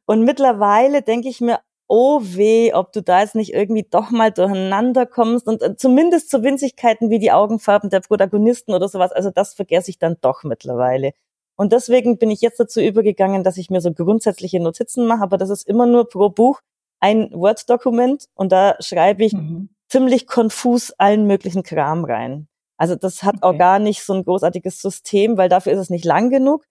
Und 0.06 0.24
mittlerweile 0.24 1.02
denke 1.02 1.28
ich 1.28 1.42
mir, 1.42 1.60
oh 1.88 2.21
weh, 2.21 2.73
ob 2.73 2.91
du 2.91 3.02
da 3.02 3.21
jetzt 3.21 3.36
nicht 3.36 3.54
irgendwie 3.54 3.86
doch 3.89 4.12
mal 4.12 4.32
durcheinander 4.32 5.06
kommst 5.06 5.47
und 5.47 5.62
äh, 5.62 5.76
zumindest 5.78 6.30
zu 6.30 6.43
Winzigkeiten 6.43 7.10
wie 7.10 7.19
die 7.19 7.32
Augenfarben 7.32 7.89
der 7.89 8.02
Protagonisten 8.02 8.73
oder 8.73 8.88
sowas, 8.89 9.12
also 9.12 9.32
das 9.32 9.54
vergesse 9.54 9.89
ich 9.89 10.00
dann 10.00 10.17
doch 10.21 10.43
mittlerweile. 10.43 11.13
Und 11.56 11.73
deswegen 11.73 12.17
bin 12.17 12.30
ich 12.30 12.41
jetzt 12.41 12.60
dazu 12.60 12.82
übergegangen, 12.82 13.43
dass 13.43 13.58
ich 13.58 13.69
mir 13.69 13.82
so 13.82 13.91
grundsätzliche 13.91 14.60
Notizen 14.60 15.08
mache, 15.08 15.23
aber 15.23 15.38
das 15.38 15.50
ist 15.50 15.67
immer 15.67 15.86
nur 15.86 16.08
pro 16.08 16.30
Buch 16.30 16.62
ein 17.00 17.32
Word-Dokument 17.32 18.28
und 18.36 18.52
da 18.52 18.76
schreibe 18.80 19.23
ich 19.23 19.34
mhm. 19.34 19.69
ziemlich 19.88 20.28
konfus 20.28 20.91
allen 20.97 21.26
möglichen 21.26 21.63
Kram 21.63 22.06
rein. 22.06 22.47
Also 22.78 22.95
das 22.95 23.23
hat 23.23 23.36
okay. 23.38 23.43
auch 23.43 23.58
gar 23.58 23.80
nicht 23.80 24.04
so 24.04 24.13
ein 24.13 24.23
großartiges 24.23 24.82
System, 24.82 25.38
weil 25.38 25.50
dafür 25.50 25.73
ist 25.73 25.80
es 25.80 25.89
nicht 25.89 26.06
lang 26.06 26.30
genug 26.30 26.65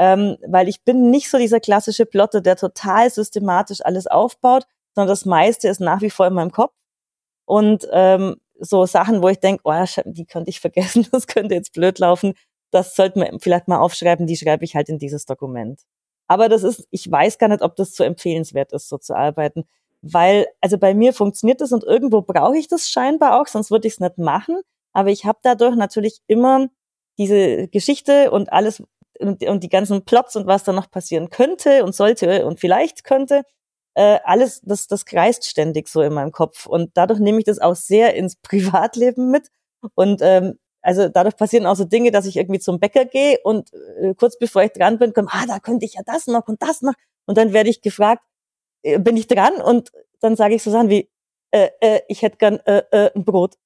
ähm, 0.00 0.38
weil 0.48 0.66
ich 0.70 0.82
bin 0.82 1.10
nicht 1.10 1.28
so 1.28 1.36
dieser 1.36 1.60
klassische 1.60 2.06
Plotter, 2.06 2.40
der 2.40 2.56
total 2.56 3.10
systematisch 3.10 3.84
alles 3.84 4.06
aufbaut, 4.06 4.64
sondern 4.94 5.08
das 5.10 5.26
meiste 5.26 5.68
ist 5.68 5.78
nach 5.78 6.00
wie 6.00 6.08
vor 6.08 6.26
in 6.26 6.32
meinem 6.32 6.52
Kopf. 6.52 6.72
Und 7.44 7.86
ähm, 7.92 8.36
so 8.58 8.86
Sachen, 8.86 9.22
wo 9.22 9.28
ich 9.28 9.40
denke, 9.40 9.60
oh, 9.64 9.84
die 10.06 10.24
könnte 10.24 10.48
ich 10.48 10.58
vergessen, 10.58 11.06
das 11.12 11.26
könnte 11.26 11.54
jetzt 11.54 11.74
blöd 11.74 11.98
laufen, 11.98 12.32
das 12.70 12.96
sollte 12.96 13.18
man 13.18 13.40
vielleicht 13.40 13.68
mal 13.68 13.78
aufschreiben, 13.78 14.26
die 14.26 14.38
schreibe 14.38 14.64
ich 14.64 14.74
halt 14.74 14.88
in 14.88 14.98
dieses 14.98 15.26
Dokument. 15.26 15.82
Aber 16.28 16.48
das 16.48 16.62
ist, 16.62 16.88
ich 16.90 17.10
weiß 17.10 17.36
gar 17.36 17.48
nicht, 17.48 17.60
ob 17.60 17.76
das 17.76 17.94
so 17.94 18.02
empfehlenswert 18.02 18.72
ist, 18.72 18.88
so 18.88 18.96
zu 18.96 19.14
arbeiten. 19.14 19.64
Weil, 20.00 20.46
also 20.62 20.78
bei 20.78 20.94
mir 20.94 21.12
funktioniert 21.12 21.60
das 21.60 21.72
und 21.72 21.84
irgendwo 21.84 22.22
brauche 22.22 22.56
ich 22.56 22.68
das 22.68 22.88
scheinbar 22.88 23.38
auch, 23.38 23.48
sonst 23.48 23.70
würde 23.70 23.86
ich 23.86 23.94
es 23.94 24.00
nicht 24.00 24.16
machen. 24.16 24.62
Aber 24.94 25.10
ich 25.10 25.26
habe 25.26 25.40
dadurch 25.42 25.76
natürlich 25.76 26.20
immer 26.26 26.68
diese 27.18 27.68
Geschichte 27.68 28.30
und 28.30 28.50
alles, 28.50 28.82
und, 29.20 29.42
und 29.44 29.62
die 29.62 29.68
ganzen 29.68 30.04
Plots 30.04 30.36
und 30.36 30.46
was 30.46 30.64
da 30.64 30.72
noch 30.72 30.90
passieren 30.90 31.30
könnte 31.30 31.84
und 31.84 31.94
sollte 31.94 32.46
und 32.46 32.60
vielleicht 32.60 33.04
könnte, 33.04 33.42
äh, 33.94 34.18
alles, 34.24 34.60
das, 34.62 34.86
das 34.86 35.04
kreist 35.04 35.46
ständig 35.46 35.88
so 35.88 36.00
in 36.02 36.14
meinem 36.14 36.32
Kopf. 36.32 36.66
Und 36.66 36.90
dadurch 36.94 37.20
nehme 37.20 37.38
ich 37.38 37.44
das 37.44 37.58
auch 37.58 37.74
sehr 37.74 38.14
ins 38.14 38.36
Privatleben 38.42 39.30
mit. 39.30 39.48
Und 39.94 40.20
ähm, 40.22 40.58
also 40.82 41.08
dadurch 41.08 41.36
passieren 41.36 41.66
auch 41.66 41.76
so 41.76 41.84
Dinge, 41.84 42.10
dass 42.10 42.26
ich 42.26 42.36
irgendwie 42.36 42.60
zum 42.60 42.80
Bäcker 42.80 43.04
gehe 43.04 43.38
und 43.44 43.72
äh, 44.00 44.14
kurz 44.14 44.38
bevor 44.38 44.62
ich 44.62 44.72
dran 44.72 44.98
bin, 44.98 45.12
komme, 45.12 45.28
ah, 45.30 45.44
da 45.46 45.58
könnte 45.58 45.84
ich 45.84 45.94
ja 45.94 46.02
das 46.06 46.26
noch 46.26 46.48
und 46.48 46.62
das 46.62 46.82
noch. 46.82 46.94
Und 47.26 47.36
dann 47.36 47.52
werde 47.52 47.70
ich 47.70 47.82
gefragt, 47.82 48.22
äh, 48.82 48.98
bin 48.98 49.16
ich 49.16 49.26
dran? 49.26 49.54
Und 49.60 49.92
dann 50.20 50.36
sage 50.36 50.54
ich 50.54 50.62
so 50.62 50.70
Sachen 50.70 50.88
wie, 50.88 51.10
äh, 51.50 51.68
äh, 51.80 52.00
ich 52.08 52.22
hätte 52.22 52.38
gern 52.38 52.60
äh, 52.60 52.82
äh, 52.92 53.10
ein 53.14 53.24
Brot. 53.24 53.56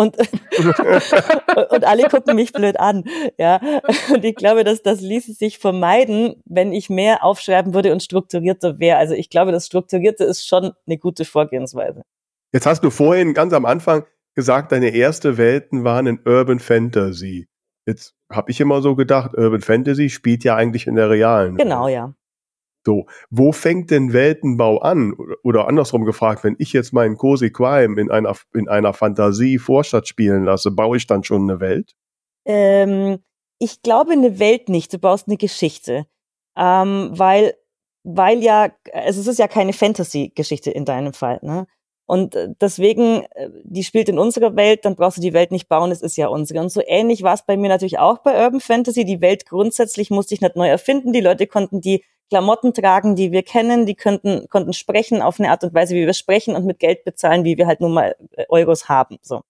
Und, 0.00 0.16
und 1.70 1.84
alle 1.84 2.08
gucken 2.08 2.34
mich 2.34 2.54
blöd 2.54 2.80
an. 2.80 3.04
Ja. 3.36 3.60
Und 4.10 4.24
ich 4.24 4.34
glaube, 4.34 4.64
dass 4.64 4.80
das 4.80 5.02
ließe 5.02 5.34
sich 5.34 5.58
vermeiden, 5.58 6.36
wenn 6.46 6.72
ich 6.72 6.88
mehr 6.88 7.22
aufschreiben 7.22 7.74
würde 7.74 7.92
und 7.92 8.02
strukturierter 8.02 8.78
wäre. 8.78 8.96
Also 8.96 9.12
ich 9.12 9.28
glaube, 9.28 9.52
das 9.52 9.66
Strukturierte 9.66 10.24
ist 10.24 10.48
schon 10.48 10.72
eine 10.86 10.96
gute 10.96 11.26
Vorgehensweise. 11.26 12.00
Jetzt 12.50 12.64
hast 12.64 12.82
du 12.82 12.88
vorhin 12.88 13.34
ganz 13.34 13.52
am 13.52 13.66
Anfang 13.66 14.06
gesagt, 14.34 14.72
deine 14.72 14.88
erste 14.88 15.36
Welten 15.36 15.84
waren 15.84 16.06
in 16.06 16.20
Urban 16.24 16.60
Fantasy. 16.60 17.48
Jetzt 17.86 18.14
habe 18.32 18.50
ich 18.50 18.58
immer 18.58 18.80
so 18.80 18.96
gedacht, 18.96 19.36
Urban 19.36 19.60
Fantasy 19.60 20.08
spielt 20.08 20.44
ja 20.44 20.56
eigentlich 20.56 20.86
in 20.86 20.94
der 20.94 21.10
realen. 21.10 21.56
Genau, 21.56 21.84
Welt. 21.84 21.94
ja. 21.94 22.14
So, 22.90 23.06
wo 23.30 23.52
fängt 23.52 23.92
denn 23.92 24.12
Weltenbau 24.12 24.78
an? 24.78 25.14
Oder 25.44 25.68
andersrum 25.68 26.04
gefragt, 26.04 26.42
wenn 26.42 26.56
ich 26.58 26.72
jetzt 26.72 26.92
meinen 26.92 27.16
Cozy 27.16 27.52
Crime 27.52 28.00
in 28.00 28.10
einer, 28.10 28.34
in 28.52 28.68
einer 28.68 28.92
Fantasie-Vorstadt 28.92 30.08
spielen 30.08 30.42
lasse, 30.42 30.72
baue 30.72 30.96
ich 30.96 31.06
dann 31.06 31.22
schon 31.22 31.48
eine 31.48 31.60
Welt? 31.60 31.94
Ähm, 32.44 33.18
ich 33.60 33.82
glaube 33.82 34.10
eine 34.10 34.40
Welt 34.40 34.68
nicht, 34.68 34.92
du 34.92 34.98
baust 34.98 35.28
eine 35.28 35.36
Geschichte. 35.36 36.06
Ähm, 36.56 37.10
weil, 37.12 37.54
weil 38.02 38.42
ja, 38.42 38.72
also 38.92 39.20
es 39.20 39.28
ist 39.28 39.38
ja 39.38 39.46
keine 39.46 39.72
Fantasy-Geschichte 39.72 40.72
in 40.72 40.84
deinem 40.84 41.12
Fall, 41.12 41.38
ne? 41.42 41.68
Und 42.10 42.34
äh, 42.34 42.48
deswegen, 42.60 43.22
äh, 43.36 43.50
die 43.62 43.84
spielt 43.84 44.08
in 44.08 44.18
unserer 44.18 44.56
Welt, 44.56 44.84
dann 44.84 44.96
brauchst 44.96 45.18
du 45.18 45.20
die 45.20 45.32
Welt 45.32 45.52
nicht 45.52 45.68
bauen, 45.68 45.92
es 45.92 46.02
ist 46.02 46.16
ja 46.16 46.26
unsere. 46.26 46.58
Und 46.58 46.70
so 46.70 46.82
ähnlich 46.84 47.22
war 47.22 47.34
es 47.34 47.42
bei 47.42 47.56
mir 47.56 47.68
natürlich 47.68 48.00
auch 48.00 48.18
bei 48.18 48.44
Urban 48.44 48.58
Fantasy. 48.58 49.04
Die 49.04 49.20
Welt 49.20 49.46
grundsätzlich 49.46 50.10
musste 50.10 50.34
ich 50.34 50.40
nicht 50.40 50.56
neu 50.56 50.68
erfinden. 50.68 51.12
Die 51.12 51.20
Leute 51.20 51.46
konnten 51.46 51.80
die 51.80 52.02
Klamotten 52.28 52.74
tragen, 52.74 53.14
die 53.14 53.30
wir 53.30 53.44
kennen, 53.44 53.86
die 53.86 53.94
könnten, 53.94 54.48
konnten 54.48 54.72
sprechen 54.72 55.22
auf 55.22 55.38
eine 55.38 55.52
Art 55.52 55.62
und 55.62 55.72
Weise, 55.72 55.94
wie 55.94 56.04
wir 56.04 56.12
sprechen 56.12 56.56
und 56.56 56.66
mit 56.66 56.80
Geld 56.80 57.04
bezahlen, 57.04 57.44
wie 57.44 57.56
wir 57.56 57.68
halt 57.68 57.80
nun 57.80 57.92
mal 57.92 58.16
äh, 58.32 58.44
Euros 58.48 58.88
haben. 58.88 59.18
So. 59.22 59.42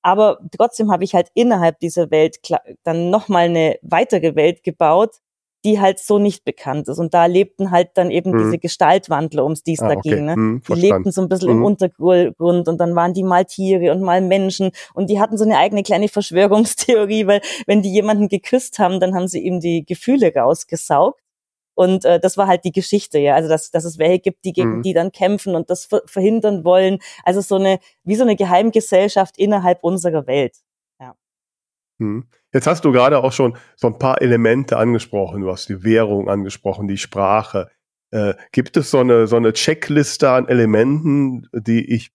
Aber 0.00 0.38
trotzdem 0.56 0.90
habe 0.90 1.04
ich 1.04 1.14
halt 1.14 1.28
innerhalb 1.34 1.80
dieser 1.80 2.10
Welt 2.10 2.38
dann 2.82 3.10
nochmal 3.10 3.44
eine 3.44 3.78
weitere 3.82 4.34
Welt 4.36 4.62
gebaut, 4.62 5.16
die 5.66 5.80
halt 5.80 5.98
so 5.98 6.18
nicht 6.20 6.44
bekannt 6.44 6.86
ist. 6.86 6.98
Und 6.98 7.12
da 7.12 7.26
lebten 7.26 7.72
halt 7.72 7.90
dann 7.94 8.12
eben 8.12 8.32
hm. 8.32 8.38
diese 8.38 8.58
Gestaltwandler, 8.58 9.42
ums 9.42 9.64
die 9.64 9.74
es 9.74 9.80
ah, 9.80 9.88
da 9.88 9.96
okay. 9.96 10.10
ging. 10.10 10.24
Ne? 10.24 10.34
Hm, 10.34 10.62
die 10.68 10.74
lebten 10.74 11.10
so 11.10 11.20
ein 11.20 11.28
bisschen 11.28 11.50
hm. 11.50 11.56
im 11.58 11.64
Untergrund 11.64 12.68
und 12.68 12.78
dann 12.78 12.94
waren 12.94 13.12
die 13.12 13.24
mal 13.24 13.44
Tiere 13.44 13.90
und 13.90 14.00
mal 14.00 14.20
Menschen 14.20 14.70
und 14.94 15.10
die 15.10 15.18
hatten 15.18 15.36
so 15.36 15.44
eine 15.44 15.58
eigene 15.58 15.82
kleine 15.82 16.08
Verschwörungstheorie, 16.08 17.26
weil 17.26 17.40
wenn 17.66 17.82
die 17.82 17.92
jemanden 17.92 18.28
geküsst 18.28 18.78
haben, 18.78 19.00
dann 19.00 19.14
haben 19.14 19.26
sie 19.26 19.40
ihm 19.40 19.58
die 19.58 19.84
Gefühle 19.84 20.32
rausgesaugt. 20.32 21.20
Und 21.74 22.06
äh, 22.06 22.18
das 22.20 22.38
war 22.38 22.46
halt 22.46 22.64
die 22.64 22.72
Geschichte, 22.72 23.18
ja. 23.18 23.34
Also 23.34 23.48
dass, 23.50 23.70
dass 23.70 23.84
es 23.84 23.98
welche 23.98 24.20
gibt, 24.20 24.44
die 24.44 24.52
gegen 24.52 24.78
mhm. 24.78 24.82
die 24.82 24.94
dann 24.94 25.12
kämpfen 25.12 25.54
und 25.56 25.68
das 25.68 25.88
verhindern 26.06 26.64
wollen. 26.64 27.00
Also 27.24 27.40
so 27.42 27.56
eine, 27.56 27.80
wie 28.04 28.14
so 28.14 28.22
eine 28.22 28.36
Geheimgesellschaft 28.36 29.36
innerhalb 29.36 29.82
unserer 29.82 30.26
Welt. 30.26 30.54
Hm. 31.98 32.24
Jetzt 32.52 32.66
hast 32.66 32.84
du 32.84 32.92
gerade 32.92 33.22
auch 33.22 33.32
schon 33.32 33.56
so 33.76 33.88
ein 33.88 33.98
paar 33.98 34.20
Elemente 34.20 34.76
angesprochen. 34.76 35.42
Du 35.42 35.50
hast 35.50 35.68
die 35.68 35.82
Währung 35.82 36.28
angesprochen, 36.28 36.88
die 36.88 36.98
Sprache. 36.98 37.70
Äh, 38.10 38.34
gibt 38.52 38.76
es 38.76 38.90
so 38.90 39.00
eine, 39.00 39.26
so 39.26 39.36
eine 39.36 39.52
Checkliste 39.52 40.30
an 40.30 40.48
Elementen, 40.48 41.48
die 41.52 41.84
ich 41.92 42.12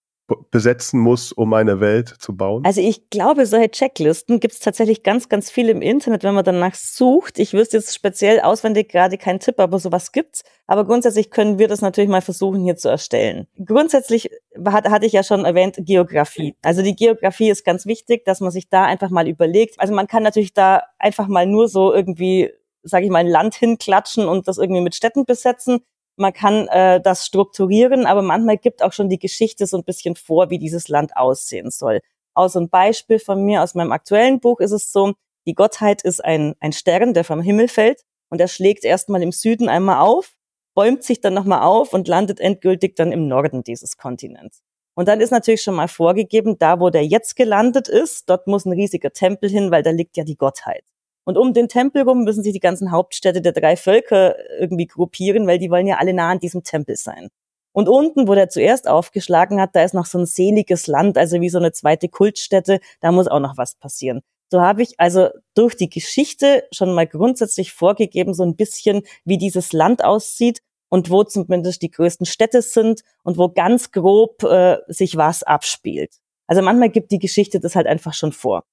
besetzen 0.52 1.00
muss, 1.00 1.32
um 1.32 1.54
eine 1.54 1.80
Welt 1.80 2.10
zu 2.20 2.36
bauen? 2.36 2.66
Also 2.66 2.82
ich 2.82 3.10
glaube, 3.10 3.46
solche 3.46 3.72
Checklisten 3.72 4.40
gibt 4.40 4.54
es 4.54 4.60
tatsächlich 4.60 5.04
ganz, 5.04 5.30
ganz 5.30 5.50
viel 5.50 5.70
im 5.70 5.82
Internet, 5.82 6.24
wenn 6.24 6.36
man 6.36 6.44
danach 6.44 6.76
sucht. 6.76 7.40
Ich 7.40 7.54
wüsste 7.54 7.78
jetzt 7.78 7.94
speziell 7.94 8.40
auswendig 8.42 8.90
gerade 8.90 9.18
keinen 9.18 9.40
Tipp, 9.40 9.60
aber 9.60 9.80
sowas 9.80 10.12
gibt's. 10.12 10.44
Aber 10.68 10.86
grundsätzlich 10.86 11.32
können 11.32 11.60
wir 11.60 11.68
das 11.68 11.82
natürlich 11.82 12.10
mal 12.10 12.22
versuchen 12.22 12.64
hier 12.64 12.76
zu 12.76 12.90
erstellen. 12.90 13.48
Grundsätzlich 13.66 14.30
hat, 14.66 14.90
hatte 14.90 15.06
ich 15.06 15.14
ja 15.14 15.24
schon 15.24 15.46
erwähnt, 15.46 15.78
Geografie. 15.80 16.56
Also 16.62 16.82
die 16.82 16.96
Geografie 16.96 17.50
ist 17.50 17.66
ganz 17.66 17.86
wichtig, 17.86 18.26
dass 18.26 18.40
man 18.40 18.52
sich 18.52 18.70
da 18.70 18.86
einfach 18.86 19.10
mal 19.10 19.28
überlegt. 19.28 19.80
Also 19.80 19.94
man 19.94 20.08
kann 20.08 20.24
natürlich 20.24 20.54
da 20.54 20.84
einfach 21.00 21.28
mal 21.28 21.46
nur 21.46 21.68
so 21.68 21.94
irgendwie 21.94 22.52
sage 22.84 23.06
ich 23.06 23.12
mal, 23.12 23.20
ein 23.20 23.28
Land 23.28 23.54
hinklatschen 23.54 24.28
und 24.28 24.48
das 24.48 24.58
irgendwie 24.58 24.82
mit 24.82 24.96
Städten 24.96 25.26
besetzen 25.26 25.82
man 26.22 26.34
kann 26.34 26.68
äh, 26.70 27.02
das 27.02 27.26
strukturieren, 27.26 28.06
aber 28.06 28.22
manchmal 28.22 28.58
gibt 28.58 28.84
auch 28.84 28.94
schon 28.94 29.10
die 29.10 29.20
Geschichte 29.20 29.66
so 29.66 29.78
ein 29.78 29.84
bisschen 29.84 30.16
vor, 30.16 30.50
wie 30.50 30.60
dieses 30.60 30.88
Land 30.88 31.18
aussehen 31.18 31.72
soll. 31.72 32.00
Aus 32.34 32.56
ein 32.56 32.70
Beispiel 32.70 33.20
von 33.20 33.44
mir 33.44 33.62
aus 33.62 33.76
meinem 33.76 33.92
aktuellen 33.92 34.40
Buch 34.40 34.62
ist 34.62 34.72
es 34.72 34.92
so, 34.92 35.14
die 35.46 35.56
Gottheit 35.56 36.04
ist 36.04 36.24
ein, 36.24 36.56
ein 36.60 36.72
Stern, 36.72 37.14
der 37.14 37.24
vom 37.24 37.42
Himmel 37.42 37.68
fällt 37.68 38.04
und 38.30 38.40
er 38.40 38.48
schlägt 38.48 38.86
erstmal 38.86 39.22
im 39.24 39.32
Süden 39.32 39.68
einmal 39.68 40.00
auf, 40.00 40.36
bäumt 40.76 41.04
sich 41.04 41.20
dann 41.20 41.34
nochmal 41.34 41.64
auf 41.64 41.94
und 41.94 42.08
landet 42.08 42.40
endgültig 42.40 42.96
dann 42.96 43.12
im 43.12 43.28
Norden 43.28 43.64
dieses 43.64 43.98
Kontinents. 43.98 44.62
Und 44.94 45.08
dann 45.08 45.20
ist 45.20 45.32
natürlich 45.32 45.64
schon 45.64 45.76
mal 45.76 45.88
vorgegeben, 45.88 46.58
da 46.60 46.80
wo 46.80 46.90
der 46.90 47.06
jetzt 47.06 47.36
gelandet 47.36 47.88
ist, 47.88 48.30
dort 48.30 48.48
muss 48.48 48.66
ein 48.66 48.74
riesiger 48.74 49.12
Tempel 49.12 49.50
hin, 49.50 49.72
weil 49.72 49.84
da 49.84 49.90
liegt 49.90 50.16
ja 50.16 50.24
die 50.24 50.38
Gottheit. 50.38 50.84
Und 51.24 51.38
um 51.38 51.54
den 51.54 51.68
Tempel 51.68 52.02
rum 52.04 52.24
müssen 52.24 52.44
sich 52.44 52.54
die 52.54 52.60
ganzen 52.60 52.92
Hauptstädte 52.92 53.42
der 53.42 53.52
drei 53.52 53.76
Völker 53.76 54.36
irgendwie 54.60 54.88
gruppieren, 54.88 55.46
weil 55.48 55.60
die 55.60 55.70
wollen 55.70 55.88
ja 55.88 55.98
alle 55.98 56.14
nah 56.14 56.32
an 56.32 56.40
diesem 56.40 56.64
Tempel 56.64 56.96
sein. 56.96 57.30
Und 57.74 57.88
unten, 57.88 58.28
wo 58.28 58.36
der 58.36 58.50
zuerst 58.50 58.88
aufgeschlagen 58.88 59.62
hat, 59.62 59.76
da 59.76 59.84
ist 59.84 59.94
noch 59.94 60.06
so 60.06 60.18
ein 60.18 60.26
seliges 60.26 60.88
Land, 60.88 61.18
also 61.18 61.40
wie 61.40 61.50
so 61.50 61.58
eine 61.58 61.72
zweite 61.72 62.10
Kultstätte, 62.10 62.80
da 63.00 63.12
muss 63.12 63.28
auch 63.28 63.40
noch 63.40 63.58
was 63.58 63.76
passieren. 63.76 64.22
So 64.50 64.62
habe 64.62 64.82
ich 64.82 65.00
also 65.00 65.30
durch 65.54 65.78
die 65.78 65.90
Geschichte 65.90 66.66
schon 66.74 66.94
mal 66.94 67.08
grundsätzlich 67.08 67.72
vorgegeben, 67.72 68.34
so 68.34 68.44
ein 68.44 68.58
bisschen, 68.58 69.04
wie 69.24 69.38
dieses 69.38 69.72
Land 69.72 70.04
aussieht 70.04 70.60
und 70.90 71.10
wo 71.10 71.24
zumindest 71.24 71.82
die 71.82 71.92
größten 71.92 72.26
Städte 72.26 72.62
sind 72.62 73.04
und 73.24 73.38
wo 73.38 73.48
ganz 73.48 73.92
grob 73.92 74.44
äh, 74.44 74.80
sich 74.88 75.16
was 75.16 75.44
abspielt. 75.44 76.16
Also 76.48 76.62
manchmal 76.62 76.90
gibt 76.90 77.12
die 77.12 77.20
Geschichte 77.20 77.62
das 77.62 77.78
halt 77.78 77.88
einfach 77.88 78.14
schon 78.14 78.34
vor 78.34 78.64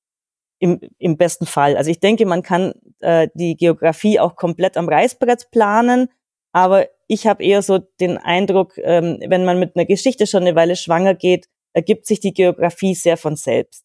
im, 0.59 0.81
im 0.99 1.17
besten 1.17 1.47
Fall. 1.47 1.77
Also 1.77 1.91
ich 1.91 2.01
denke, 2.01 2.27
man 2.27 2.43
kann 2.43 2.73
äh, 3.01 3.29
die 3.35 3.57
Geografie 3.57 4.21
auch 4.21 4.37
komplett 4.37 4.77
am 4.77 4.89
Reißbrett 4.89 5.51
planen, 5.51 6.09
aber 6.53 6.89
ich 7.07 7.27
habe 7.27 7.45
eher 7.45 7.63
so 7.63 7.79
den 7.79 8.19
Eindruck, 8.19 8.77
ähm, 8.79 9.19
wenn 9.27 9.45
man 9.45 9.59
mit 9.59 9.77
einer 9.77 9.87
Geschichte 9.87 10.27
schon 10.27 10.43
eine 10.43 10.55
Weile 10.55 10.77
schwanger 10.77 11.15
geht, 11.15 11.49
ergibt 11.73 12.07
sich 12.07 12.21
die 12.21 12.35
Geografie 12.35 12.95
sehr 12.95 13.17
von 13.17 13.37
selbst. 13.37 13.85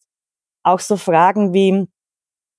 Auch 0.62 0.80
so 0.80 0.96
Fragen 0.96 1.52
wie, 1.52 1.86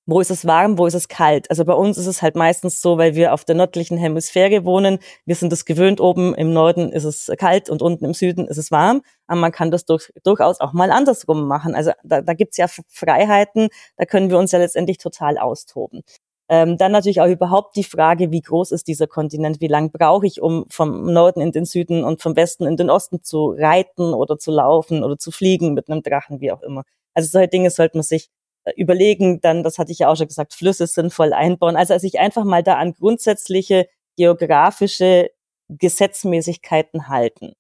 wo 0.06 0.20
ist 0.20 0.32
es 0.32 0.46
warm, 0.46 0.78
wo 0.78 0.86
ist 0.86 0.94
es 0.94 1.08
kalt. 1.08 1.50
Also 1.50 1.66
bei 1.66 1.74
uns 1.74 1.98
ist 1.98 2.08
es 2.08 2.22
halt 2.22 2.36
meistens 2.36 2.82
so, 2.82 2.98
weil 2.98 3.16
wir 3.16 3.34
auf 3.34 3.44
der 3.44 3.56
nördlichen 3.56 3.98
Hemisphäre 3.98 4.64
wohnen. 4.66 5.00
Wir 5.26 5.36
sind 5.36 5.52
es 5.52 5.66
gewöhnt, 5.66 6.00
oben 6.00 6.36
im 6.36 6.54
Norden 6.54 6.92
ist 6.92 7.06
es 7.06 7.32
kalt 7.38 7.70
und 7.70 7.82
unten 7.82 8.06
im 8.06 8.14
Süden 8.14 8.48
ist 8.48 8.58
es 8.58 8.72
warm. 8.72 9.02
Aber 9.28 9.40
man 9.40 9.52
kann 9.52 9.72
das 9.72 9.86
durch, 9.86 10.12
durchaus 10.24 10.60
auch 10.60 10.74
mal 10.74 10.92
andersrum 10.92 11.48
machen. 11.48 11.74
Also 11.76 11.92
da, 12.04 12.22
da 12.22 12.34
gibt's 12.34 12.58
ja 12.58 12.68
Freiheiten, 12.88 13.70
da 13.98 14.06
können 14.06 14.30
wir 14.30 14.38
uns 14.38 14.52
ja 14.52 14.60
letztendlich 14.60 15.00
total 15.00 15.38
austoben. 15.38 16.04
Ähm, 16.48 16.78
dann 16.78 16.92
natürlich 16.92 17.22
auch 17.22 17.28
überhaupt 17.28 17.76
die 17.76 17.84
Frage, 17.84 18.32
wie 18.32 18.42
groß 18.42 18.72
ist 18.72 18.88
dieser 18.88 19.08
Kontinent, 19.08 19.62
wie 19.62 19.68
lang 19.68 19.92
brauche 19.92 20.28
ich, 20.28 20.42
um 20.42 20.66
vom 20.70 21.12
Norden 21.12 21.42
in 21.42 21.52
den 21.52 21.66
Süden 21.66 22.04
und 22.04 22.22
vom 22.22 22.36
Westen 22.36 22.68
in 22.68 22.78
den 22.78 22.92
Osten 22.92 23.24
zu 23.24 23.56
reiten 23.58 24.14
oder 24.14 24.38
zu 24.38 24.52
laufen 24.52 25.04
oder 25.04 25.18
zu 25.18 25.32
fliegen 25.32 25.74
mit 25.74 25.90
einem 25.90 26.04
Drachen, 26.04 26.42
wie 26.42 26.52
auch 26.52 26.62
immer. 26.62 26.84
Also 27.16 27.30
solche 27.30 27.48
Dinge 27.48 27.72
sollte 27.72 27.98
man 27.98 28.04
sich 28.04 28.30
überlegen, 28.76 29.42
dann, 29.42 29.64
das 29.64 29.78
hatte 29.78 29.92
ich 29.92 30.00
ja 30.00 30.10
auch 30.10 30.16
schon 30.16 30.28
gesagt, 30.28 30.54
Flüsse 30.54 30.88
sinnvoll 30.88 31.34
einbauen. 31.34 31.76
Also 31.76 31.98
sich 31.98 32.20
einfach 32.20 32.44
mal 32.44 32.64
da 32.64 32.76
an 32.76 32.94
grundsätzliche 32.94 33.88
geografische 34.18 35.30
Gesetzmäßigkeiten 35.70 37.08
halten. 37.08 37.54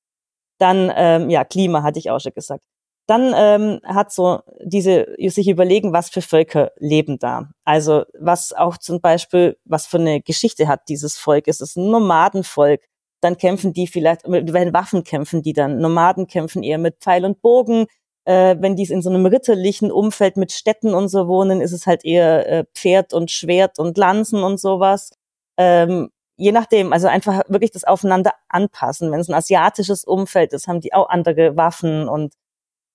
Dann, 0.60 0.91
ähm, 0.96 1.30
ja, 1.30 1.44
Klima 1.44 1.84
hatte 1.84 2.00
ich 2.00 2.12
auch 2.12 2.20
schon 2.20 2.34
gesagt. 2.34 2.63
Dann 3.08 3.34
ähm, 3.36 3.82
hat 3.84 4.12
so 4.12 4.41
diese 4.63 5.06
sich 5.20 5.48
überlegen, 5.48 5.94
was 5.94 6.10
für 6.10 6.22
Völker 6.22 6.72
leben 6.78 7.20
da. 7.20 7.50
Also 7.63 8.04
was 8.20 8.52
auch 8.52 8.78
zum 8.78 9.00
Beispiel, 9.00 9.58
was 9.63 9.86
für 9.86 9.98
eine 9.98 10.22
Geschichte 10.22 10.68
hat 10.68 10.89
dieses 10.89 11.18
Volk. 11.18 11.48
Ist 11.48 11.62
es 11.62 11.76
ein 11.76 11.91
Nomadenvolk? 11.91 12.82
Dann 13.22 13.38
kämpfen 13.38 13.74
die 13.74 13.88
vielleicht, 13.88 14.24
wenn 14.26 14.74
Waffen 14.74 15.04
kämpfen 15.04 15.44
die 15.44 15.54
dann. 15.54 15.80
Nomaden 15.80 16.28
kämpfen 16.28 16.63
eher 16.63 16.80
mit 16.80 16.98
Pfeil 17.00 17.26
und 17.26 17.41
Bogen 17.41 17.86
äh, 18.26 18.56
wenn 18.60 18.76
die 18.76 18.84
in 18.86 19.02
so 19.02 19.10
einem 19.10 19.26
ritterlichen 19.26 19.92
Umfeld 19.92 20.38
mit 20.38 20.52
Städten 20.52 20.94
und 20.94 21.10
so 21.10 21.28
wohnen, 21.28 21.62
ist 21.62 21.72
es 21.72 21.88
halt 21.88 22.06
eher 22.06 22.48
äh, 22.48 22.66
Pferd 22.74 23.14
und 23.14 23.32
Schwert 23.32 23.80
und 23.80 23.98
Lanzen 23.98 24.44
und 24.44 24.60
sowas. 24.60 25.12
Ähm, 25.58 26.10
je 26.38 26.52
nachdem, 26.52 26.94
also 26.94 27.08
einfach 27.08 27.44
wirklich 27.48 27.72
das 27.72 27.84
aufeinander 27.86 28.34
anpassen. 28.50 29.12
Wenn 29.12 29.20
es 29.20 29.30
ein 29.30 29.36
asiatisches 29.36 30.04
Umfeld 30.06 30.54
ist, 30.54 30.68
haben 30.68 30.82
die 30.82 30.94
auch 30.94 31.10
andere 31.10 31.56
Waffen 31.58 32.10
und 32.10 32.34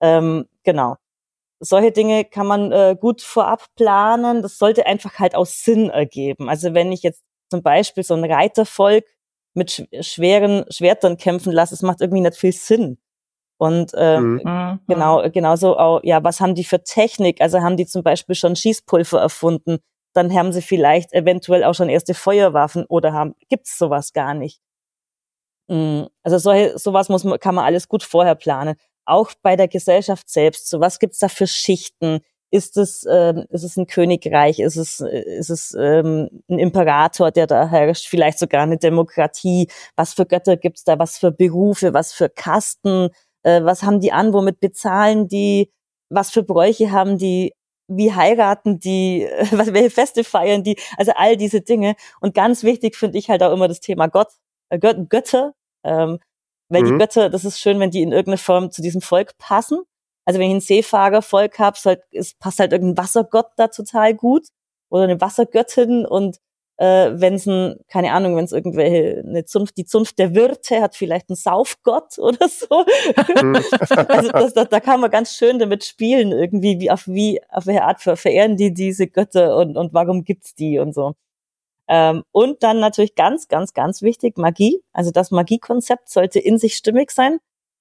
ähm, 0.01 0.47
genau. 0.64 0.97
Solche 1.61 1.93
Dinge 1.93 2.25
kann 2.25 2.47
man 2.47 2.73
äh, 2.73 2.97
gut 2.99 3.23
vorab 3.23 3.66
planen. 3.77 4.43
Das 4.43 4.59
sollte 4.59 4.87
einfach 4.87 5.19
halt 5.19 5.35
aus 5.35 5.62
Sinn 5.64 5.90
ergeben. 5.90 6.49
Also 6.49 6.75
wenn 6.75 6.93
ich 6.93 7.03
jetzt 7.03 7.23
zum 7.51 7.62
Beispiel 7.62 8.03
so 8.05 8.14
ein 8.14 8.25
Reitervolk 8.25 9.05
mit 9.55 9.71
sch 9.73 9.83
schweren 10.01 10.64
Schwertern 10.71 11.19
kämpfen 11.19 11.53
lasse, 11.53 11.75
es 11.75 11.83
macht 11.83 12.01
irgendwie 12.01 12.23
nicht 12.23 12.37
viel 12.37 12.53
Sinn. 12.53 12.99
Und 13.61 13.92
ähm, 13.94 14.37
mhm. 14.37 14.40
mhm. 14.44 14.81
genau, 14.88 15.31
genauso 15.31 15.77
auch, 15.79 16.01
ja, 16.03 16.25
was 16.25 16.40
haben 16.40 16.55
die 16.55 16.64
für 16.64 16.83
Technik? 16.83 17.42
Also 17.42 17.61
haben 17.61 17.77
die 17.77 17.85
zum 17.85 18.03
Beispiel 18.03 18.35
schon 18.35 18.57
Schießpulver 18.57 19.20
erfunden? 19.20 19.81
Dann 20.14 20.33
haben 20.33 20.51
sie 20.53 20.62
vielleicht 20.62 21.12
eventuell 21.12 21.64
auch 21.64 21.75
schon 21.75 21.90
erste 21.90 22.14
Feuerwaffen 22.14 22.87
oder 22.87 23.12
haben, 23.12 23.35
gibt's 23.51 23.77
sowas 23.77 24.14
gar 24.14 24.33
nicht. 24.33 24.61
Mhm. 25.68 26.09
Also 26.23 26.38
solche, 26.38 26.79
sowas 26.79 27.11
muss 27.11 27.25
man, 27.25 27.38
kann 27.38 27.55
man 27.55 27.66
alles 27.66 27.87
gut 27.87 28.03
vorher 28.03 28.35
planen. 28.35 28.77
auch 29.05 29.31
bei 29.42 29.57
der 29.57 29.68
Gesellschaft 29.68 30.31
selbst. 30.31 30.68
So 30.70 30.81
was 30.81 30.99
gibt's 30.99 31.18
da 31.18 31.29
für 31.29 31.46
Schichten? 31.46 32.20
Ist 32.53 32.77
es, 32.79 33.07
ähm, 33.11 33.44
ist 33.51 33.62
es 33.64 33.77
ein 33.77 33.87
Königreich? 33.87 34.59
Ist 34.59 34.77
es, 34.77 35.01
ist 35.01 35.51
es 35.51 35.77
ähm, 35.79 36.42
ein 36.49 36.59
Imperator, 36.59 37.31
der 37.31 37.46
da 37.46 37.68
herrscht? 37.68 38.07
Vielleicht 38.09 38.38
sogar 38.38 38.62
eine 38.62 38.79
Demokratie? 38.79 39.68
Was 39.96 40.14
für 40.14 40.27
Götter 40.27 40.57
gibt's 40.57 40.85
da? 40.85 40.99
Was 40.99 41.18
für 41.18 41.31
Berufe? 41.31 41.94
Was 41.94 42.12
für 42.12 42.29
Kasten? 42.31 43.11
Äh, 43.42 43.64
was 43.64 43.83
haben 43.83 44.00
die 44.00 44.12
an? 44.12 44.33
Womit 44.33 44.61
bezahlen 44.61 45.29
die? 45.29 45.72
Was 46.09 46.31
für 46.31 46.42
Bräuche 46.42 46.90
haben 46.90 47.18
die? 47.18 47.53
Wie 47.88 48.12
heiraten 48.12 48.79
die? 48.79 49.29
Was, 49.53 49.72
welche 49.72 49.90
Feste 49.90 50.24
feiern 50.24 50.62
die? 50.62 50.79
Also 50.96 51.12
all 51.16 51.37
diese 51.37 51.61
Dinge. 51.61 51.96
Und 52.20 52.35
ganz 52.35 52.62
wichtig 52.62 52.96
finde 52.96 53.18
ich 53.18 53.31
halt 53.31 53.42
auch 53.42 53.53
immer 53.53 53.68
das 53.68 53.81
Thema 53.81 54.07
Gott, 54.09 54.29
äh, 54.68 54.79
Götter. 54.79 55.55
Ähm, 55.85 56.18
weil 56.68 56.83
mhm. 56.83 56.87
die 56.87 56.98
Götter, 56.98 57.31
das 57.31 57.44
ist 57.44 57.61
schön, 57.61 57.81
wenn 57.81 57.90
die 57.90 58.03
in 58.03 58.12
irgendeiner 58.12 58.38
Form 58.38 58.70
zu 58.70 58.81
diesem 58.83 59.00
Volk 59.00 59.37
passen. 59.38 59.81
Also 60.24 60.38
wenn 60.38 60.48
ich 60.48 60.57
ein 60.57 60.61
Seefahrervolk 60.61 61.59
habe, 61.59 61.76
halt, 61.85 62.03
es 62.12 62.35
passt 62.35 62.61
halt 62.61 62.72
irgendein 62.72 63.03
Wassergott 63.03 63.48
da 63.57 63.68
total 63.68 64.14
gut 64.14 64.46
oder 64.88 65.05
eine 65.05 65.20
Wassergöttin 65.20 66.07
und 66.07 66.38
äh, 66.81 67.21
wenn 67.21 67.35
es 67.35 67.47
ein, 67.47 67.77
keine 67.88 68.12
Ahnung, 68.12 68.37
wenn 68.37 68.47
es 68.47 68.53
irgendwelche, 68.53 69.23
eine 69.27 69.45
Zunft, 69.45 69.77
die 69.77 69.85
Zunft 69.85 70.19
der 70.19 70.35
Wirte 70.35 70.81
hat 70.81 70.97
vielleicht 70.97 71.29
einen 71.29 71.37
Saufgott 71.37 72.19
oder 72.19 72.49
so. 72.49 72.87
Also 74.09 74.31
das, 74.33 74.55
das, 74.55 74.69
da 74.71 74.81
kann 74.81 75.01
man 75.01 75.11
ganz 75.11 75.35
schön 75.35 75.59
damit 75.59 75.85
spielen, 75.85 76.33
irgendwie, 76.33 76.81
wie 76.81 76.90
auf 76.90 77.07
wie, 77.07 77.38
auf 77.51 77.66
welche 77.66 77.85
Art 77.85 78.01
verehren 78.01 78.57
die 78.57 78.73
diese 78.73 79.07
Götter 79.09 79.57
und, 79.59 79.77
und 79.77 79.93
warum 79.93 80.25
gibt's 80.25 80.55
die 80.55 80.79
und 80.79 80.95
so. 80.95 81.12
Ähm, 81.87 82.23
und 82.33 82.62
dann 82.62 82.81
natürlich 82.81 83.14
ganz, 83.14 83.49
ganz, 83.49 83.75
ganz 83.75 84.01
wichtig, 84.01 84.38
Magie. 84.38 84.83
Also 84.93 85.11
das 85.11 85.31
Magiekonzept 85.31 86.09
sollte 86.09 86.38
in 86.38 86.57
sich 86.57 86.77
stimmig 86.77 87.11
sein. 87.11 87.40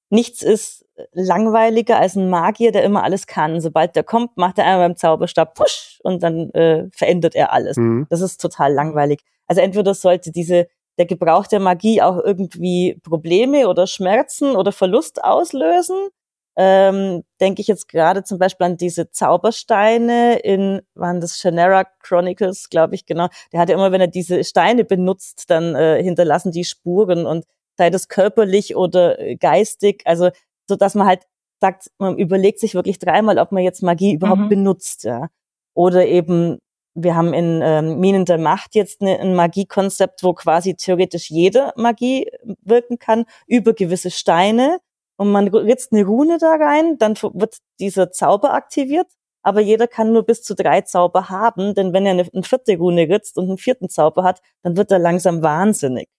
Nichts 0.09 0.41
ist 0.41 0.85
langweiliger 1.13 1.99
als 1.99 2.15
ein 2.15 2.29
Magier, 2.29 2.71
der 2.71 2.83
immer 2.83 3.03
alles 3.03 3.27
kann. 3.27 3.61
Sobald 3.61 3.95
der 3.95 4.03
kommt, 4.03 4.37
macht 4.37 4.57
er 4.57 4.65
einmal 4.65 4.89
beim 4.89 4.97
Zauberstab 4.97 5.55
push 5.55 5.99
und 6.03 6.23
dann 6.23 6.49
äh, 6.51 6.87
verändert 6.91 7.35
er 7.35 7.53
alles. 7.53 7.77
Mhm. 7.77 8.07
Das 8.09 8.21
ist 8.21 8.41
total 8.41 8.73
langweilig. 8.73 9.21
Also 9.47 9.61
entweder 9.61 9.93
sollte 9.93 10.31
diese 10.31 10.67
der 10.97 11.05
Gebrauch 11.05 11.47
der 11.47 11.61
Magie 11.61 12.01
auch 12.01 12.19
irgendwie 12.23 12.99
Probleme 13.03 13.69
oder 13.69 13.87
Schmerzen 13.87 14.55
oder 14.55 14.71
Verlust 14.71 15.23
auslösen. 15.23 16.09
Ähm, 16.57 17.23
Denke 17.39 17.61
ich 17.61 17.69
jetzt 17.69 17.87
gerade 17.87 18.23
zum 18.23 18.37
Beispiel 18.37 18.65
an 18.65 18.75
diese 18.75 19.09
Zaubersteine 19.09 20.39
in, 20.39 20.81
waren 20.93 21.21
das 21.21 21.39
Shannara 21.39 21.85
Chronicles, 22.03 22.69
glaube 22.69 22.95
ich, 22.95 23.05
genau. 23.05 23.29
Der 23.53 23.61
hatte 23.61 23.71
immer, 23.71 23.93
wenn 23.93 24.01
er 24.01 24.07
diese 24.07 24.43
Steine 24.43 24.83
benutzt, 24.83 25.49
dann 25.49 25.73
äh, 25.73 26.03
hinterlassen 26.03 26.51
die 26.51 26.65
Spuren 26.65 27.25
und 27.25 27.45
sei 27.79 27.89
das 27.89 28.09
körperlich 28.09 28.75
oder 28.75 29.17
äh, 29.19 29.35
geistig, 29.37 30.03
also 30.05 30.29
so 30.67 30.75
dass 30.75 30.95
man 30.95 31.07
halt 31.07 31.23
sagt, 31.61 31.89
man 31.97 32.17
überlegt 32.17 32.59
sich 32.59 32.75
wirklich 32.75 32.99
dreimal, 32.99 33.39
ob 33.39 33.51
man 33.51 33.63
jetzt 33.63 33.81
Magie 33.81 34.13
überhaupt 34.13 34.41
mhm. 34.41 34.49
benutzt, 34.49 35.05
ja. 35.05 35.29
Oder 35.73 36.05
eben, 36.05 36.59
wir 36.93 37.15
haben 37.15 37.33
in 37.33 37.61
ähm, 37.63 37.99
Minen 37.99 38.25
der 38.25 38.37
Macht 38.37 38.75
jetzt 38.75 39.01
eine, 39.01 39.19
ein 39.19 39.33
Magiekonzept, 39.33 40.23
wo 40.23 40.33
quasi 40.33 40.75
theoretisch 40.75 41.29
jede 41.29 41.71
Magie 41.77 42.29
wirken 42.63 42.99
kann 42.99 43.25
über 43.47 43.73
gewisse 43.73 44.11
Steine 44.11 44.79
und 45.17 45.31
man 45.31 45.47
ritzt 45.47 45.93
eine 45.93 46.05
Rune 46.05 46.37
da 46.37 46.55
rein, 46.55 46.97
dann 46.97 47.15
wird 47.15 47.57
dieser 47.79 48.11
Zauber 48.11 48.53
aktiviert, 48.53 49.07
aber 49.41 49.61
jeder 49.61 49.87
kann 49.87 50.11
nur 50.11 50.23
bis 50.23 50.43
zu 50.43 50.53
drei 50.53 50.81
Zauber 50.81 51.29
haben, 51.29 51.75
denn 51.75 51.93
wenn 51.93 52.05
er 52.05 52.13
eine, 52.13 52.27
eine 52.33 52.43
vierte 52.43 52.77
Rune 52.77 53.07
ritzt 53.07 53.37
und 53.37 53.45
einen 53.47 53.57
vierten 53.57 53.89
Zauber 53.89 54.23
hat, 54.23 54.41
dann 54.63 54.75
wird 54.75 54.91
er 54.91 54.99
langsam 54.99 55.41
wahnsinnig. 55.41 56.09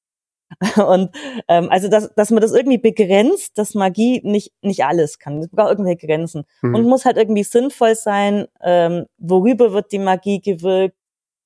Und 0.76 1.10
ähm, 1.48 1.68
also, 1.70 1.88
dass, 1.88 2.12
dass 2.14 2.30
man 2.30 2.40
das 2.40 2.52
irgendwie 2.52 2.78
begrenzt, 2.78 3.56
dass 3.56 3.74
Magie 3.74 4.20
nicht, 4.24 4.52
nicht 4.62 4.84
alles 4.84 5.18
kann. 5.18 5.38
Es 5.38 5.48
braucht 5.48 5.70
irgendwelche 5.70 6.06
Grenzen. 6.06 6.44
Mhm. 6.62 6.74
Und 6.74 6.84
muss 6.86 7.04
halt 7.04 7.16
irgendwie 7.16 7.44
sinnvoll 7.44 7.94
sein, 7.94 8.46
ähm, 8.62 9.06
worüber 9.18 9.72
wird 9.72 9.92
die 9.92 9.98
Magie 9.98 10.40
gewirkt, 10.40 10.96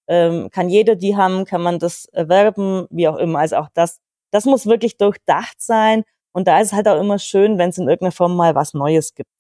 ähm, 0.09 0.49
kann 0.51 0.69
jeder 0.69 0.97
die 0.97 1.17
haben, 1.17 1.45
kann 1.45 1.62
man 1.62 1.79
das 1.79 2.07
erwerben, 2.07 2.87
wie 2.90 3.09
auch 3.09 3.17
immer. 3.17 3.38
Also 3.40 3.57
auch 3.57 3.69
das, 3.75 4.01
das 4.31 4.45
muss 4.45 4.67
wirklich 4.67 4.97
durchdacht 4.97 5.61
sein. 5.61 6.05
Und 6.33 6.49
da 6.49 6.61
ist 6.61 6.69
es 6.69 6.73
halt 6.73 6.88
auch 6.88 7.01
immer 7.01 7.19
schön, 7.19 7.59
wenn 7.59 7.71
es 7.71 7.79
in 7.79 7.88
irgendeiner 7.88 8.12
Form 8.12 8.37
mal 8.37 8.55
was 8.55 8.75
Neues 8.75 9.14
gibt. 9.14 9.31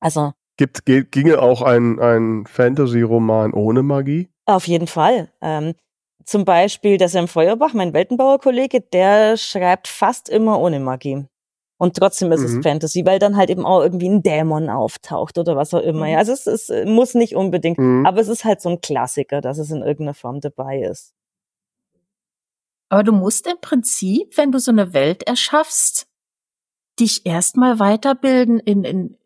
Also. 0.00 0.32
Gibt, 0.56 0.84
ginge 0.84 1.40
auch 1.40 1.62
ein, 1.62 1.98
ein 2.00 2.44
Fantasy-Roman 2.46 3.54
ohne 3.54 3.82
Magie? 3.82 4.28
Auf 4.44 4.66
jeden 4.66 4.88
Fall. 4.88 5.30
Ähm, 5.40 5.74
zum 6.24 6.44
Beispiel 6.44 6.96
der 6.96 7.08
Sam 7.08 7.28
Feuerbach, 7.28 7.72
mein 7.72 7.92
Weltenbauer-Kollege, 7.92 8.80
der 8.80 9.36
schreibt 9.36 9.88
fast 9.88 10.28
immer 10.28 10.60
ohne 10.60 10.80
Magie. 10.80 11.26
Und 11.78 11.96
trotzdem 11.96 12.30
ist 12.30 12.40
mhm. 12.40 12.58
es 12.58 12.62
Fantasy, 12.62 13.06
weil 13.06 13.18
dann 13.18 13.36
halt 13.36 13.48
eben 13.48 13.64
auch 13.64 13.80
irgendwie 13.80 14.08
ein 14.08 14.22
Dämon 14.22 14.68
auftaucht 14.68 15.38
oder 15.38 15.56
was 15.56 15.72
auch 15.72 15.80
immer. 15.80 16.06
Mhm. 16.08 16.16
Also 16.16 16.32
es, 16.32 16.46
es 16.46 16.70
muss 16.84 17.14
nicht 17.14 17.34
unbedingt, 17.34 17.78
mhm. 17.78 18.04
aber 18.04 18.20
es 18.20 18.28
ist 18.28 18.44
halt 18.44 18.60
so 18.60 18.68
ein 18.68 18.82
Klassiker, 18.82 19.40
dass 19.40 19.56
es 19.56 19.70
in 19.70 19.78
irgendeiner 19.78 20.14
Form 20.14 20.40
dabei 20.40 20.82
ist. 20.82 21.14
Aber 22.90 23.02
du 23.02 23.12
musst 23.12 23.46
im 23.46 23.58
Prinzip, 23.60 24.36
wenn 24.36 24.52
du 24.52 24.58
so 24.58 24.72
eine 24.72 24.92
Welt 24.92 25.22
erschaffst, 25.22 26.06
dich 26.98 27.24
erstmal 27.24 27.78
weiterbilden 27.78 28.58
in, 28.58 28.84
in 28.84 29.16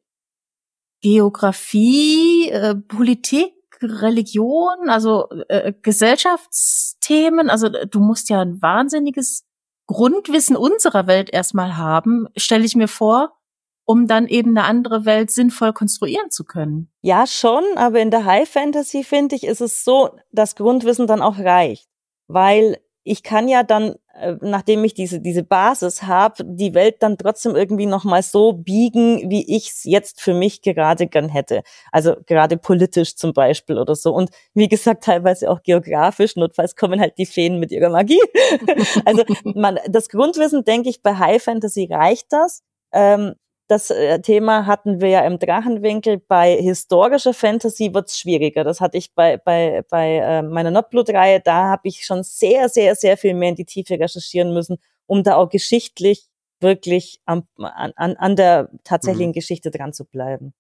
Geografie, 1.00 2.50
äh, 2.50 2.74
Politik, 2.76 3.53
Religion, 3.84 4.88
also 4.88 5.28
äh, 5.48 5.72
Gesellschaftsthemen. 5.82 7.50
Also 7.50 7.68
du 7.68 8.00
musst 8.00 8.28
ja 8.30 8.40
ein 8.40 8.60
wahnsinniges 8.60 9.44
Grundwissen 9.86 10.56
unserer 10.56 11.06
Welt 11.06 11.30
erstmal 11.30 11.76
haben, 11.76 12.26
stelle 12.36 12.64
ich 12.64 12.76
mir 12.76 12.88
vor, 12.88 13.36
um 13.84 14.06
dann 14.06 14.26
eben 14.26 14.56
eine 14.56 14.66
andere 14.66 15.04
Welt 15.04 15.30
sinnvoll 15.30 15.72
konstruieren 15.72 16.30
zu 16.30 16.44
können. 16.44 16.90
Ja, 17.02 17.26
schon, 17.26 17.64
aber 17.76 18.00
in 18.00 18.10
der 18.10 18.24
High 18.24 18.48
Fantasy 18.48 19.04
finde 19.04 19.36
ich, 19.36 19.44
ist 19.44 19.60
es 19.60 19.84
so, 19.84 20.16
dass 20.32 20.56
Grundwissen 20.56 21.06
dann 21.06 21.20
auch 21.20 21.38
reicht, 21.38 21.88
weil 22.28 22.78
ich 23.02 23.22
kann 23.22 23.48
ja 23.48 23.62
dann, 23.62 23.90
äh, 23.90 23.96
nachdem 24.40 24.84
ich 24.84 24.94
diese, 24.94 25.20
diese 25.20 25.42
Basis 25.42 26.04
habe, 26.04 26.44
die 26.44 26.74
Welt 26.74 26.96
dann 27.00 27.18
trotzdem 27.18 27.56
irgendwie 27.56 27.86
nochmal 27.86 28.22
so 28.22 28.52
biegen, 28.52 29.30
wie 29.30 29.56
ich 29.56 29.70
es 29.70 29.84
jetzt 29.84 30.20
für 30.20 30.34
mich 30.34 30.62
gerade 30.62 31.06
gern 31.06 31.28
hätte. 31.28 31.62
Also 31.90 32.14
gerade 32.26 32.56
politisch 32.56 33.16
zum 33.16 33.32
Beispiel 33.32 33.78
oder 33.78 33.96
so. 33.96 34.14
Und 34.14 34.30
wie 34.54 34.68
gesagt, 34.68 35.04
teilweise 35.04 35.50
auch 35.50 35.62
geografisch. 35.62 36.36
Notfalls 36.36 36.76
kommen 36.76 37.00
halt 37.00 37.18
die 37.18 37.26
Feen 37.26 37.58
mit 37.58 37.72
ihrer 37.72 37.90
Magie. 37.90 38.20
also 39.04 39.24
man, 39.44 39.78
das 39.88 40.08
Grundwissen, 40.08 40.64
denke 40.64 40.90
ich, 40.90 41.02
bei 41.02 41.16
High 41.16 41.42
Fantasy 41.42 41.88
reicht 41.90 42.32
das. 42.32 42.62
Ähm, 42.92 43.34
das 43.66 43.90
äh, 43.90 44.20
Thema 44.20 44.66
hatten 44.66 45.00
wir 45.00 45.08
ja 45.08 45.26
im 45.26 45.38
Drachenwinkel. 45.38 46.18
Bei 46.18 46.54
historischer 46.56 47.32
Fantasy 47.32 47.94
wird's 47.94 48.18
schwieriger. 48.18 48.64
Das 48.64 48.80
hatte 48.80 48.98
ich 48.98 49.14
bei, 49.14 49.38
bei, 49.38 49.82
bei 49.90 50.16
äh, 50.16 50.42
meiner 50.42 50.70
Notblut-Reihe. 50.70 51.40
Da 51.40 51.70
habe 51.70 51.88
ich 51.88 52.04
schon 52.04 52.22
sehr, 52.22 52.68
sehr, 52.68 52.94
sehr 52.94 53.16
viel 53.16 53.34
mehr 53.34 53.50
in 53.50 53.54
die 53.54 53.64
Tiefe 53.64 53.98
recherchieren 53.98 54.52
müssen, 54.52 54.78
um 55.06 55.22
da 55.22 55.36
auch 55.36 55.48
geschichtlich 55.48 56.28
wirklich 56.60 57.20
am, 57.24 57.46
an, 57.58 57.92
an 57.96 58.36
der 58.36 58.70
tatsächlichen 58.84 59.30
mhm. 59.30 59.34
Geschichte 59.34 59.70
dran 59.70 59.92
zu 59.92 60.04
bleiben. 60.04 60.54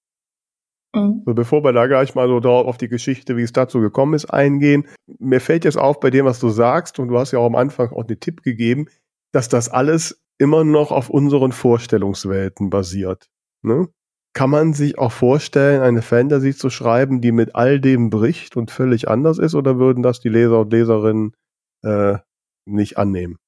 Mhm. 0.94 1.22
Bevor 1.24 1.64
wir 1.64 1.72
da 1.72 1.86
gleich 1.86 2.14
mal 2.14 2.28
so 2.28 2.40
drauf 2.40 2.66
auf 2.66 2.78
die 2.78 2.88
Geschichte, 2.88 3.36
wie 3.36 3.42
es 3.42 3.52
dazu 3.52 3.80
gekommen 3.80 4.14
ist, 4.14 4.26
eingehen, 4.26 4.86
mir 5.18 5.40
fällt 5.40 5.64
jetzt 5.64 5.78
auf 5.78 6.00
bei 6.00 6.10
dem, 6.10 6.24
was 6.24 6.40
du 6.40 6.48
sagst, 6.48 6.98
und 6.98 7.08
du 7.08 7.18
hast 7.18 7.32
ja 7.32 7.38
auch 7.38 7.46
am 7.46 7.56
Anfang 7.56 7.92
auch 7.92 8.04
den 8.04 8.20
Tipp 8.20 8.42
gegeben, 8.42 8.86
dass 9.32 9.48
das 9.48 9.68
alles 9.68 10.23
immer 10.38 10.64
noch 10.64 10.90
auf 10.90 11.10
unseren 11.10 11.52
Vorstellungswelten 11.52 12.70
basiert. 12.70 13.28
Ne? 13.62 13.88
Kann 14.34 14.50
man 14.50 14.74
sich 14.74 14.98
auch 14.98 15.12
vorstellen, 15.12 15.80
eine 15.80 16.02
Fantasy 16.02 16.56
zu 16.56 16.68
schreiben, 16.68 17.20
die 17.20 17.32
mit 17.32 17.54
all 17.54 17.80
dem 17.80 18.10
bricht 18.10 18.56
und 18.56 18.70
völlig 18.70 19.08
anders 19.08 19.38
ist, 19.38 19.54
oder 19.54 19.78
würden 19.78 20.02
das 20.02 20.20
die 20.20 20.28
Leser 20.28 20.60
und 20.60 20.72
Leserinnen 20.72 21.36
äh, 21.84 22.18
nicht 22.66 22.98
annehmen? 22.98 23.38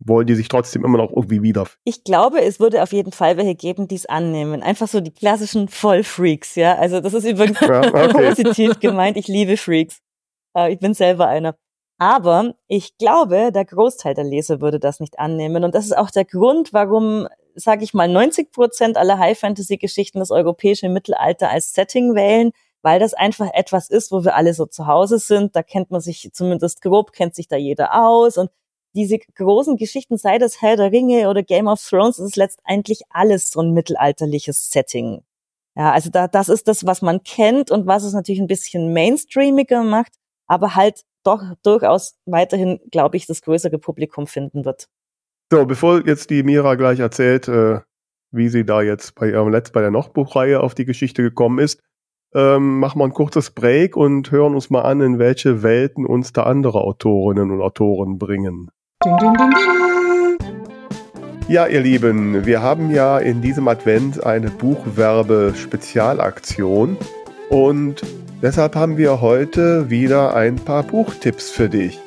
Wollen 0.00 0.26
die 0.26 0.34
sich 0.34 0.48
trotzdem 0.48 0.84
immer 0.84 0.98
noch 0.98 1.12
irgendwie 1.12 1.42
wieder? 1.42 1.68
Ich 1.84 2.02
glaube, 2.02 2.42
es 2.42 2.58
würde 2.58 2.82
auf 2.82 2.92
jeden 2.92 3.12
Fall 3.12 3.36
welche 3.36 3.54
geben, 3.54 3.86
die 3.86 3.94
es 3.94 4.06
annehmen. 4.06 4.60
Einfach 4.60 4.88
so 4.88 5.00
die 5.00 5.12
klassischen 5.12 5.68
Vollfreaks, 5.68 6.56
ja. 6.56 6.76
Also 6.76 7.00
das 7.00 7.14
ist 7.14 7.24
übrigens 7.24 7.60
ja, 7.60 7.80
okay. 7.86 8.34
positiv 8.34 8.80
gemeint. 8.80 9.16
Ich 9.16 9.28
liebe 9.28 9.56
Freaks. 9.56 10.00
Äh, 10.56 10.72
ich 10.72 10.80
bin 10.80 10.94
selber 10.94 11.28
einer. 11.28 11.56
Aber 11.98 12.54
ich 12.66 12.96
glaube, 12.98 13.52
der 13.52 13.64
Großteil 13.64 14.14
der 14.14 14.24
Leser 14.24 14.60
würde 14.60 14.80
das 14.80 15.00
nicht 15.00 15.18
annehmen. 15.18 15.64
Und 15.64 15.74
das 15.74 15.86
ist 15.86 15.96
auch 15.96 16.10
der 16.10 16.24
Grund, 16.24 16.72
warum, 16.72 17.28
sage 17.54 17.84
ich 17.84 17.94
mal, 17.94 18.08
90 18.08 18.50
Prozent 18.52 18.96
aller 18.96 19.18
High-Fantasy-Geschichten 19.18 20.18
das 20.18 20.30
europäische 20.30 20.88
Mittelalter 20.88 21.50
als 21.50 21.72
Setting 21.72 22.14
wählen, 22.14 22.50
weil 22.82 22.98
das 22.98 23.14
einfach 23.14 23.48
etwas 23.54 23.88
ist, 23.90 24.10
wo 24.10 24.24
wir 24.24 24.34
alle 24.34 24.54
so 24.54 24.66
zu 24.66 24.86
Hause 24.86 25.18
sind. 25.18 25.54
Da 25.54 25.62
kennt 25.62 25.90
man 25.90 26.00
sich 26.00 26.30
zumindest 26.32 26.82
grob, 26.82 27.12
kennt 27.12 27.34
sich 27.34 27.48
da 27.48 27.56
jeder 27.56 28.04
aus. 28.04 28.38
Und 28.38 28.50
diese 28.94 29.18
großen 29.18 29.76
Geschichten, 29.76 30.18
sei 30.18 30.38
das 30.38 30.60
Herr 30.62 30.76
der 30.76 30.92
Ringe 30.92 31.28
oder 31.28 31.42
Game 31.42 31.68
of 31.68 31.80
Thrones, 31.80 32.18
ist 32.18 32.36
letztendlich 32.36 33.02
alles 33.10 33.50
so 33.50 33.60
ein 33.60 33.72
mittelalterliches 33.72 34.70
Setting. 34.70 35.22
Ja, 35.76 35.92
also 35.92 36.10
da, 36.10 36.28
das 36.28 36.48
ist 36.48 36.68
das, 36.68 36.86
was 36.86 37.02
man 37.02 37.22
kennt 37.24 37.70
und 37.70 37.86
was 37.86 38.04
es 38.04 38.12
natürlich 38.12 38.40
ein 38.40 38.46
bisschen 38.46 38.92
mainstreamiger 38.92 39.82
macht, 39.82 40.12
aber 40.46 40.76
halt 40.76 41.02
doch 41.24 41.42
durchaus 41.62 42.16
weiterhin, 42.26 42.80
glaube 42.90 43.16
ich, 43.16 43.26
das 43.26 43.42
größere 43.42 43.78
Publikum 43.78 44.26
finden 44.26 44.64
wird. 44.64 44.88
So, 45.52 45.66
bevor 45.66 46.06
jetzt 46.06 46.30
die 46.30 46.42
Mira 46.42 46.74
gleich 46.74 47.00
erzählt, 47.00 47.48
äh, 47.48 47.80
wie 48.30 48.48
sie 48.48 48.64
da 48.64 48.82
jetzt 48.82 49.14
bei 49.14 49.30
ihrem 49.30 49.50
Letzt 49.50 49.72
bei 49.72 49.80
der 49.80 49.90
Noch-Buchreihe 49.90 50.60
auf 50.60 50.74
die 50.74 50.84
Geschichte 50.84 51.22
gekommen 51.22 51.58
ist, 51.58 51.80
ähm, 52.34 52.80
machen 52.80 52.98
wir 52.98 53.04
ein 53.04 53.12
kurzes 53.12 53.50
Break 53.50 53.96
und 53.96 54.32
hören 54.32 54.54
uns 54.54 54.70
mal 54.70 54.82
an, 54.82 55.00
in 55.00 55.18
welche 55.18 55.62
Welten 55.62 56.04
uns 56.04 56.32
da 56.32 56.44
andere 56.44 56.80
Autorinnen 56.80 57.50
und 57.50 57.62
Autoren 57.62 58.18
bringen. 58.18 58.70
Ding, 59.04 59.16
ding, 59.18 59.34
ding, 59.34 59.52
ja, 61.46 61.66
ihr 61.66 61.82
Lieben, 61.82 62.46
wir 62.46 62.62
haben 62.62 62.90
ja 62.90 63.18
in 63.18 63.42
diesem 63.42 63.68
Advent 63.68 64.24
eine 64.24 64.50
Buchwerbe-Spezialaktion 64.50 66.96
und 67.50 68.00
deshalb 68.42 68.74
haben 68.74 68.96
wir 68.96 69.20
heute 69.20 69.90
wieder 69.90 70.34
ein 70.34 70.56
paar 70.56 70.82
Buchtipps 70.82 71.50
für 71.50 71.68
dich. 71.68 71.98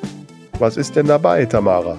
Was 0.58 0.76
ist 0.76 0.96
denn 0.96 1.06
dabei, 1.06 1.44
Tamara? 1.44 1.98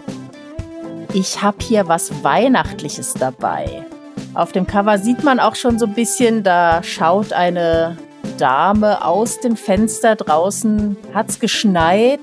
Ich 1.13 1.41
habe 1.41 1.57
hier 1.61 1.87
was 1.87 2.23
Weihnachtliches 2.23 3.13
dabei. 3.13 3.85
Auf 4.33 4.51
dem 4.51 4.67
Cover 4.67 4.97
sieht 4.97 5.23
man 5.23 5.39
auch 5.39 5.55
schon 5.55 5.79
so 5.79 5.85
ein 5.85 5.93
bisschen, 5.93 6.43
da 6.43 6.83
schaut 6.83 7.33
eine 7.33 7.97
Dame 8.37 9.03
aus 9.03 9.39
dem 9.39 9.55
Fenster 9.55 10.15
draußen. 10.15 10.95
Hat's 11.13 11.39
geschneit. 11.39 12.19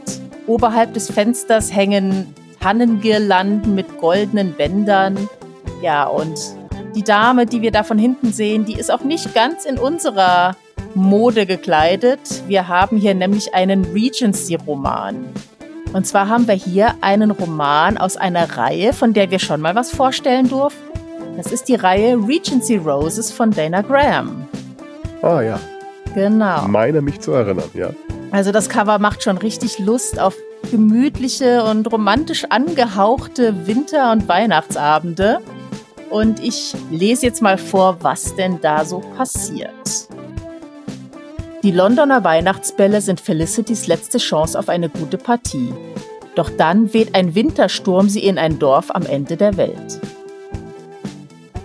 Oberhalb 0.47 0.95
des 0.95 1.11
Fensters 1.11 1.75
hängen 1.75 2.35
Tannengirlanden 2.61 3.75
mit 3.75 3.99
goldenen 3.99 4.53
Bändern. 4.53 5.29
Ja, 5.83 6.05
und 6.07 6.39
die 6.95 7.03
Dame, 7.03 7.47
die 7.47 7.63
wir 7.63 7.71
da 7.71 7.83
von 7.83 7.99
hinten 7.99 8.33
sehen, 8.33 8.65
die 8.65 8.79
ist 8.79 8.91
auch 8.91 9.03
nicht 9.03 9.35
ganz 9.35 9.65
in 9.65 9.79
unserer 9.79 10.57
Mode 10.97 11.45
gekleidet. 11.45 12.43
Wir 12.49 12.69
haben 12.69 12.97
hier 12.97 13.15
nämlich 13.15 13.55
einen 13.55 13.85
Regency-Roman. 13.85 15.27
Und 15.93 16.07
zwar 16.07 16.29
haben 16.29 16.49
wir 16.49 16.55
hier 16.55 16.95
einen 17.03 17.31
Roman 17.31 17.99
aus 17.99 18.17
einer 18.17 18.57
Reihe, 18.57 18.93
von 18.93 19.13
der 19.13 19.31
wir 19.31 19.39
schon 19.39 19.61
mal 19.61 19.75
was 19.75 19.91
vorstellen 19.91 20.49
durften. 20.49 20.83
Das 21.37 21.53
ist 21.53 21.69
die 21.69 21.75
Reihe 21.75 22.17
Regency 22.17 22.77
Roses 22.77 23.31
von 23.31 23.51
Dana 23.51 23.83
Graham. 23.83 24.49
Ah 25.21 25.43
ja. 25.43 25.61
Genau. 26.15 26.67
Meine 26.67 27.03
mich 27.03 27.21
zu 27.21 27.33
erinnern, 27.33 27.71
ja. 27.75 27.91
Also 28.31 28.51
das 28.51 28.71
Cover 28.71 28.99
macht 28.99 29.23
schon 29.23 29.37
richtig 29.37 29.79
Lust 29.79 30.19
auf 30.19 30.35
gemütliche 30.71 31.63
und 31.65 31.93
romantisch 31.93 32.45
angehauchte 32.49 33.67
Winter- 33.67 34.13
und 34.13 34.29
Weihnachtsabende. 34.29 35.41
Und 36.09 36.43
ich 36.43 36.75
lese 36.91 37.27
jetzt 37.27 37.43
mal 37.43 37.59
vor, 37.59 37.99
was 38.01 38.35
denn 38.35 38.61
da 38.63 38.85
so 38.87 39.01
passiert. 39.17 39.71
Die 41.67 41.73
Londoner 41.73 42.23
Weihnachtsbälle 42.23 43.01
sind 43.01 43.21
Felicitys 43.21 43.89
letzte 43.89 44.19
Chance 44.19 44.57
auf 44.57 44.69
eine 44.69 44.89
gute 44.89 45.19
Partie. 45.19 45.75
Doch 46.37 46.49
dann 46.49 46.93
weht 46.95 47.17
ein 47.17 47.35
Wintersturm 47.35 48.09
sie 48.09 48.21
in 48.21 48.39
ein 48.39 48.61
Dorf 48.61 48.95
am 48.95 49.05
Ende 49.05 49.37
der 49.37 49.57
Welt. 49.57 50.01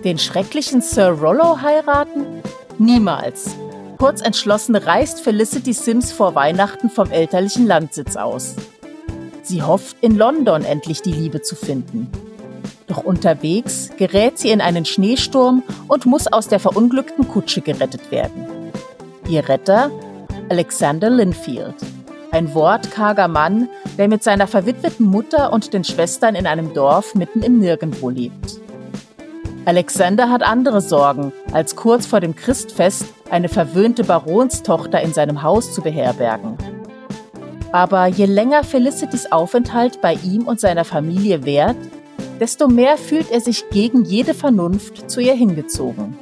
Den 0.04 0.18
schrecklichen 0.18 0.82
Sir 0.82 1.10
Rollo 1.10 1.62
heiraten? 1.62 2.26
Niemals. 2.80 3.56
Kurz 4.00 4.22
entschlossen 4.22 4.76
reist 4.76 5.22
Felicity 5.22 5.72
Sims 5.72 6.12
vor 6.12 6.34
Weihnachten 6.34 6.90
vom 6.90 7.12
elterlichen 7.12 7.68
Landsitz 7.68 8.16
aus. 8.16 8.56
Sie 9.44 9.62
hofft, 9.62 9.98
in 10.02 10.18
London 10.18 10.64
endlich 10.64 11.04
die 11.04 11.14
Liebe 11.14 11.44
zu 11.44 11.56
finden. 11.56 12.10
Doch 12.88 13.04
unterwegs 13.04 13.92
gerät 13.98 14.40
sie 14.40 14.50
in 14.50 14.62
einen 14.62 14.86
Schneesturm 14.86 15.62
und 15.88 16.08
muss 16.08 16.26
aus 16.26 16.48
der 16.48 16.60
verunglückten 16.60 17.28
Kutsche 17.28 17.62
gerettet 17.62 18.10
werden. 18.10 18.61
Ihr 19.27 19.47
Retter? 19.47 19.91
Alexander 20.49 21.10
Linfield. 21.10 21.75
Ein 22.31 22.53
wortkarger 22.53 23.27
Mann, 23.27 23.69
der 23.97 24.07
mit 24.07 24.23
seiner 24.23 24.47
verwitweten 24.47 25.05
Mutter 25.05 25.53
und 25.53 25.73
den 25.73 25.84
Schwestern 25.84 26.36
in 26.36 26.47
einem 26.47 26.73
Dorf 26.73 27.15
mitten 27.15 27.41
im 27.41 27.60
Nirgendwo 27.60 28.10
lebt. 28.10 28.60
Alexander 29.65 30.29
hat 30.29 30.43
andere 30.43 30.81
Sorgen, 30.81 31.31
als 31.53 31.75
kurz 31.75 32.05
vor 32.05 32.19
dem 32.19 32.36
Christfest 32.36 33.05
eine 33.29 33.47
verwöhnte 33.47 34.03
Baronstochter 34.03 35.01
in 35.01 35.13
seinem 35.13 35.43
Haus 35.43 35.73
zu 35.73 35.81
beherbergen. 35.81 36.57
Aber 37.71 38.07
je 38.07 38.25
länger 38.25 38.63
Felicitys 38.63 39.31
Aufenthalt 39.31 40.01
bei 40.01 40.13
ihm 40.15 40.47
und 40.47 40.60
seiner 40.60 40.84
Familie 40.84 41.45
währt, 41.45 41.77
desto 42.39 42.67
mehr 42.67 42.97
fühlt 42.97 43.31
er 43.31 43.39
sich 43.39 43.69
gegen 43.69 44.03
jede 44.03 44.34
Vernunft 44.34 45.10
zu 45.10 45.21
ihr 45.21 45.36
hingezogen. 45.36 46.17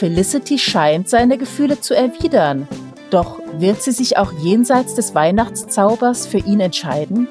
Felicity 0.00 0.58
scheint 0.58 1.10
seine 1.10 1.36
Gefühle 1.36 1.78
zu 1.78 1.94
erwidern. 1.94 2.66
Doch 3.10 3.38
wird 3.58 3.82
sie 3.82 3.90
sich 3.90 4.16
auch 4.16 4.32
jenseits 4.32 4.94
des 4.94 5.14
Weihnachtszaubers 5.14 6.26
für 6.26 6.38
ihn 6.38 6.60
entscheiden? 6.60 7.28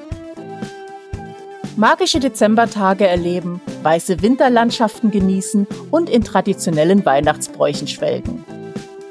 Magische 1.74 2.20
Dezembertage 2.20 3.08
erleben, 3.08 3.60
weiße 3.82 4.22
Winterlandschaften 4.22 5.10
genießen 5.10 5.66
und 5.90 6.08
in 6.08 6.22
traditionellen 6.22 7.04
Weihnachtsbräuchen 7.04 7.88
schwelgen. 7.88 8.44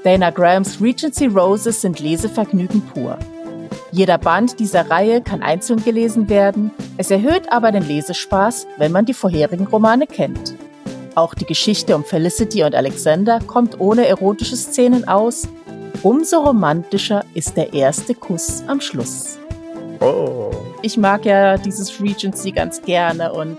Dana 0.05 0.29
Grahams 0.29 0.79
Regency 0.79 1.25
Roses 1.25 1.81
sind 1.81 1.99
Lesevergnügen 1.99 2.79
pur. 2.79 3.19
Jeder 3.91 4.19
Band 4.19 4.61
dieser 4.61 4.89
Reihe 4.89 5.19
kann 5.21 5.41
einzeln 5.41 5.83
gelesen 5.83 6.29
werden, 6.29 6.71
es 6.95 7.11
erhöht 7.11 7.51
aber 7.51 7.73
den 7.73 7.85
Lesespaß, 7.85 8.67
wenn 8.77 8.93
man 8.93 9.03
die 9.03 9.13
vorherigen 9.13 9.67
Romane 9.67 10.07
kennt. 10.07 10.55
Auch 11.15 11.33
die 11.33 11.45
Geschichte 11.45 11.95
um 11.95 12.03
Felicity 12.03 12.63
und 12.63 12.75
Alexander 12.75 13.39
kommt 13.39 13.79
ohne 13.79 14.07
erotische 14.07 14.55
Szenen 14.55 15.07
aus. 15.07 15.47
Umso 16.03 16.39
romantischer 16.39 17.25
ist 17.33 17.57
der 17.57 17.73
erste 17.73 18.15
Kuss 18.15 18.63
am 18.67 18.79
Schluss. 18.79 19.37
Oh. 19.99 20.51
Ich 20.81 20.97
mag 20.97 21.25
ja 21.25 21.57
dieses 21.57 22.01
Regency 22.01 22.51
ganz 22.51 22.81
gerne 22.81 23.33
und 23.33 23.57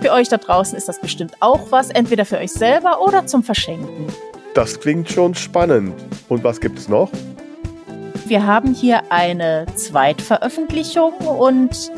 für 0.00 0.12
euch 0.12 0.28
da 0.28 0.36
draußen 0.36 0.78
ist 0.78 0.88
das 0.88 1.00
bestimmt 1.00 1.34
auch 1.40 1.70
was, 1.70 1.90
entweder 1.90 2.24
für 2.24 2.38
euch 2.38 2.52
selber 2.52 3.02
oder 3.02 3.26
zum 3.26 3.42
Verschenken. 3.42 4.06
Das 4.54 4.80
klingt 4.80 5.10
schon 5.10 5.34
spannend. 5.34 5.94
Und 6.28 6.42
was 6.42 6.60
gibt 6.60 6.78
es 6.78 6.88
noch? 6.88 7.10
Wir 8.26 8.46
haben 8.46 8.72
hier 8.72 9.02
eine 9.10 9.66
Zweitveröffentlichung 9.74 11.12
und 11.14 11.90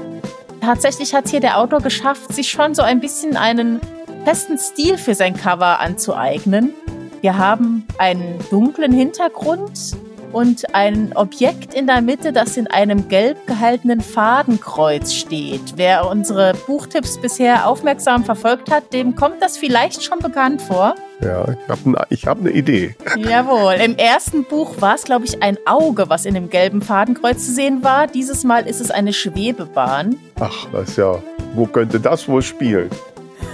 tatsächlich 0.61 1.15
hat 1.15 1.29
hier 1.29 1.41
der 1.41 1.59
Autor 1.59 1.81
geschafft, 1.81 2.33
sich 2.33 2.51
schon 2.51 2.75
so 2.75 2.83
ein 2.83 3.01
bisschen 3.01 3.37
einen 3.37 3.81
festen 4.25 4.59
Stil 4.59 4.99
für 4.99 5.15
sein 5.15 5.37
Cover 5.37 5.81
anzueignen. 5.81 6.73
Wir 7.21 7.39
haben 7.39 7.87
einen 7.99 8.39
dunklen 8.51 8.93
Hintergrund 8.93 9.97
und 10.33 10.75
ein 10.75 11.13
Objekt 11.15 11.75
in 11.75 11.87
der 11.87 12.01
Mitte, 12.01 12.33
das 12.33 12.57
in 12.57 12.67
einem 12.67 13.09
gelb 13.09 13.47
gehaltenen 13.47 14.01
Fadenkreuz 14.01 15.13
steht. 15.13 15.75
Wer 15.77 16.09
unsere 16.09 16.55
Buchtipps 16.67 17.21
bisher 17.21 17.67
aufmerksam 17.69 18.25
verfolgt 18.25 18.71
hat, 18.71 18.93
dem 18.93 19.15
kommt 19.15 19.43
das 19.43 19.57
vielleicht 19.57 20.03
schon 20.03 20.19
bekannt 20.21 20.63
vor. 20.63 20.95
Ja, 21.21 21.45
ich 21.45 21.69
habe 21.69 21.91
ne, 21.91 22.07
hab 22.27 22.41
eine 22.41 22.51
Idee. 22.51 22.97
Jawohl. 23.17 23.75
Im 23.75 23.97
ersten 23.97 24.45
Buch 24.45 24.81
war 24.81 24.95
es, 24.95 25.05
glaube 25.05 25.27
ich, 25.27 25.43
ein 25.43 25.59
Auge, 25.67 26.09
was 26.09 26.25
in 26.25 26.35
dem 26.35 26.51
gelben 26.51 26.83
Fadenkreuz 26.83 27.47
zu 27.47 27.53
sehen 27.53 27.85
war. 27.85 28.07
Dieses 28.07 28.43
Mal 28.43 28.67
ist 28.67 28.81
es 28.81 28.91
eine 28.91 29.13
Schwebebahn. 29.13 30.17
Ach, 30.41 30.67
das 30.73 30.91
ist 30.91 30.99
ja. 30.99 31.19
Wo 31.55 31.67
könnte 31.67 32.01
das 32.01 32.27
wohl 32.29 32.43
spielen? 32.43 32.91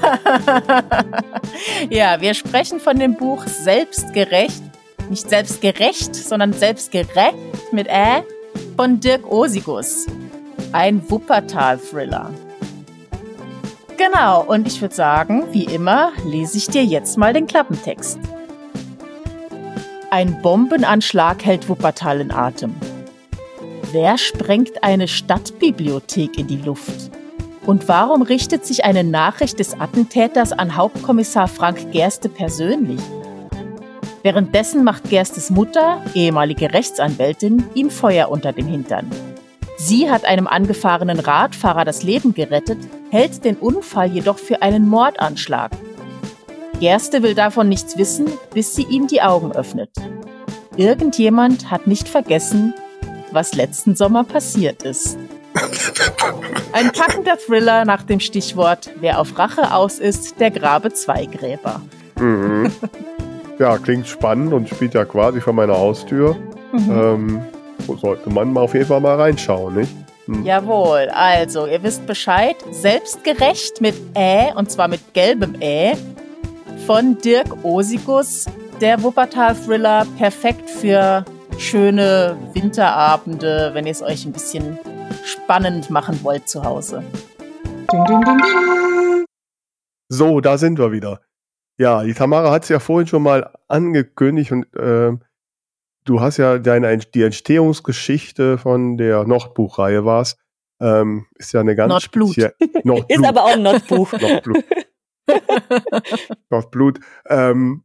ja, 1.91 2.21
wir 2.21 2.35
sprechen 2.35 2.81
von 2.81 2.99
dem 2.99 3.15
Buch 3.15 3.47
Selbstgerecht. 3.47 4.63
Nicht 5.09 5.29
selbstgerecht, 5.29 6.15
sondern 6.15 6.53
selbstgerecht 6.53 7.73
mit 7.73 7.87
Ä 7.89 8.23
von 8.77 9.01
Dirk 9.01 9.31
Osigus. 9.31 10.07
Ein 10.73 11.03
Wuppertal-Thriller. 11.11 12.31
Genau, 13.97 14.45
und 14.45 14.67
ich 14.69 14.81
würde 14.81 14.95
sagen, 14.95 15.45
wie 15.53 15.65
immer, 15.65 16.13
lese 16.25 16.59
ich 16.59 16.69
dir 16.69 16.85
jetzt 16.85 17.17
mal 17.17 17.33
den 17.33 17.47
Klappentext. 17.47 18.19
Ein 20.11 20.41
Bombenanschlag 20.41 21.45
hält 21.45 21.69
Wuppertal 21.69 22.21
in 22.21 22.31
Atem. 22.31 22.75
Wer 23.93 24.19
sprengt 24.19 24.85
eine 24.85 25.09
Stadtbibliothek 25.09 26.39
in 26.39 26.47
die 26.47 26.57
Luft? 26.59 27.11
Und 27.69 27.87
warum 27.87 28.23
richtet 28.23 28.65
sich 28.65 28.87
eine 28.87 29.05
Nachricht 29.05 29.59
des 29.59 29.79
Attentäters 29.79 30.53
an 30.53 30.75
Hauptkommissar 30.75 31.49
Frank 31.49 31.93
Gerste 31.93 32.31
persönlich? 32.31 32.99
Währenddessen 34.23 34.85
macht 34.85 35.11
Gerstes 35.11 35.51
Mutter, 35.51 36.03
ehemalige 36.15 36.73
Rechtsanwältin, 36.73 37.63
ihm 37.75 37.91
Feuer 37.91 38.31
unter 38.31 38.55
dem 38.55 38.67
Hintern. 38.67 39.11
Sie 39.77 40.11
hat 40.11 40.25
einem 40.25 40.47
angefahrenen 40.47 41.21
Radfahrer 41.21 41.85
das 41.85 42.03
Leben 42.03 42.33
gerettet, 42.33 42.79
hält 43.11 43.45
den 43.45 43.57
Unfall 43.57 44.11
jedoch 44.11 44.39
für 44.39 44.63
einen 44.63 44.89
Mordanschlag. 44.89 45.71
Gerste 46.81 47.23
will 47.23 47.35
davon 47.35 47.69
nichts 47.69 47.99
wissen, 47.99 48.29
bis 48.55 48.75
sie 48.75 48.85
ihm 48.85 49.09
die 49.09 49.21
Augen 49.21 49.53
öffnet. 49.53 49.91
Irgendjemand 50.79 51.71
hat 51.71 51.87
nicht 51.87 52.09
vergessen, 52.09 52.73
was 53.31 53.53
letzten 53.53 53.95
Sommer 53.95 54.25
passiert 54.25 54.85
ist. 54.85 55.19
Ein 56.73 56.93
packender 56.93 57.39
Thriller 57.39 57.85
nach 57.85 58.03
dem 58.03 58.21
Stichwort 58.21 58.91
Wer 59.01 59.21
auf 59.21 59.39
Rache 59.39 59.73
aus 59.75 59.99
ist, 59.99 60.39
der 60.41 60.51
grabe 60.51 60.93
zwei 60.93 61.27
Gräber. 61.27 61.81
Mhm. 62.19 62.73
Ja, 63.59 63.77
klingt 63.77 64.07
spannend 64.07 64.53
und 64.53 64.69
spielt 64.69 64.95
ja 64.95 65.05
quasi 65.05 65.41
vor 65.41 65.53
meiner 65.53 65.77
Haustür. 65.77 66.37
Mhm. 66.71 66.91
Ähm, 66.91 67.43
sollte 68.01 68.31
man 68.31 68.53
mal 68.53 68.61
auf 68.61 68.75
jeden 68.75 68.87
Fall 68.87 69.01
mal 69.01 69.17
reinschauen, 69.17 69.75
nicht? 69.75 69.91
Hm. 70.27 70.45
Jawohl, 70.45 71.09
also 71.13 71.67
ihr 71.67 71.83
wisst 71.83 72.07
Bescheid. 72.07 72.57
Selbstgerecht 72.71 73.81
mit 73.81 73.97
Ä 74.15 74.53
und 74.55 74.71
zwar 74.71 74.87
mit 74.87 75.13
gelbem 75.13 75.57
Ä 75.61 75.97
von 76.87 77.19
Dirk 77.19 77.65
Osigus. 77.65 78.45
Der 78.81 79.03
Wuppertal-Thriller 79.03 80.07
perfekt 80.19 80.71
für 80.71 81.25
schöne 81.59 82.37
Winterabende, 82.53 83.71
wenn 83.73 83.87
ihr 83.87 83.93
es 83.93 84.03
euch 84.03 84.25
ein 84.25 84.33
bisschen 84.33 84.79
spannend 85.29 85.91
machen 85.91 86.23
wollt 86.23 86.49
zu 86.49 86.65
Hause. 86.65 87.03
Ding, 87.93 88.05
ding, 88.05 88.25
ding, 88.25 88.39
ding. 88.39 89.25
So, 90.09 90.41
da 90.41 90.57
sind 90.59 90.79
wir 90.79 90.91
wieder. 90.91 91.21
Ja, 91.79 92.03
die 92.03 92.15
Tamara 92.15 92.51
hat 92.51 92.65
es 92.65 92.71
ja 92.71 92.81
vorhin 92.81 93.07
schon 93.07 93.23
mal 93.23 93.53
angekündigt 93.69 94.51
und 94.53 94.65
äh, 94.75 95.13
du 96.05 96.21
hast 96.21 96.39
ja 96.39 96.59
deine 96.59 96.97
die 96.99 97.23
Entstehungsgeschichte 97.23 98.59
von 98.59 98.97
der 98.97 99.25
Nordbuchreihe 99.25 100.05
war's. 100.05 100.37
Ähm, 100.81 101.27
ist 101.37 101.53
ja 101.53 101.61
eine 101.61 101.77
ganz 101.77 101.91
Nordblut. 101.91 102.37
Nordblut. 102.85 103.11
ist 103.11 103.25
aber 103.25 103.45
auch 103.45 103.53
ein 103.53 103.63
Nordbuch. 103.63 104.13
Nordblut. 104.13 104.65
Nordblut. 106.51 107.01
Ähm, 107.27 107.85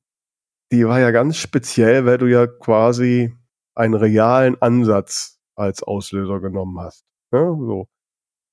die 0.71 0.87
war 0.87 0.99
ja 0.99 1.11
ganz 1.11 1.37
speziell, 1.37 2.05
weil 2.05 2.17
du 2.17 2.27
ja 2.27 2.47
quasi 2.47 3.35
einen 3.75 3.93
realen 3.93 4.59
Ansatz 4.61 5.39
als 5.55 5.83
Auslöser 5.83 6.39
genommen 6.39 6.79
hast. 6.79 7.05
Ne? 7.33 7.57
So. 7.59 7.87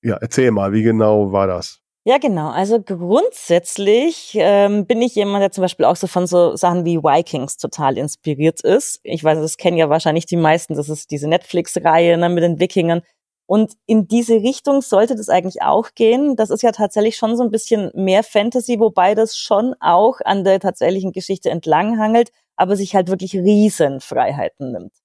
Ja, 0.03 0.17
erzähl 0.19 0.51
mal, 0.51 0.73
wie 0.73 0.83
genau 0.83 1.31
war 1.31 1.47
das? 1.47 1.81
Ja, 2.03 2.17
genau. 2.17 2.49
Also 2.49 2.81
grundsätzlich 2.81 4.31
ähm, 4.33 4.87
bin 4.87 5.03
ich 5.03 5.13
jemand, 5.13 5.43
der 5.43 5.51
zum 5.51 5.61
Beispiel 5.61 5.85
auch 5.85 5.95
so 5.95 6.07
von 6.07 6.25
so 6.25 6.55
Sachen 6.55 6.83
wie 6.83 6.97
Vikings 6.97 7.57
total 7.57 7.99
inspiriert 7.99 8.61
ist. 8.61 8.99
Ich 9.03 9.23
weiß, 9.23 9.37
das 9.37 9.57
kennen 9.57 9.77
ja 9.77 9.87
wahrscheinlich 9.89 10.25
die 10.25 10.35
meisten. 10.35 10.73
Das 10.73 10.89
ist 10.89 11.11
diese 11.11 11.27
Netflix-Reihe 11.27 12.17
ne, 12.17 12.29
mit 12.29 12.43
den 12.43 12.59
Wikingern. 12.59 13.03
Und 13.45 13.73
in 13.85 14.07
diese 14.07 14.35
Richtung 14.35 14.81
sollte 14.81 15.15
das 15.15 15.29
eigentlich 15.29 15.61
auch 15.61 15.89
gehen. 15.93 16.35
Das 16.35 16.49
ist 16.49 16.63
ja 16.63 16.71
tatsächlich 16.71 17.17
schon 17.17 17.37
so 17.37 17.43
ein 17.43 17.51
bisschen 17.51 17.91
mehr 17.93 18.23
Fantasy, 18.23 18.79
wobei 18.79 19.13
das 19.13 19.37
schon 19.37 19.75
auch 19.79 20.21
an 20.25 20.43
der 20.43 20.59
tatsächlichen 20.59 21.11
Geschichte 21.11 21.51
entlanghangelt, 21.51 22.31
aber 22.55 22.75
sich 22.75 22.95
halt 22.95 23.09
wirklich 23.09 23.35
Riesenfreiheiten 23.35 24.71
nimmt. 24.71 25.00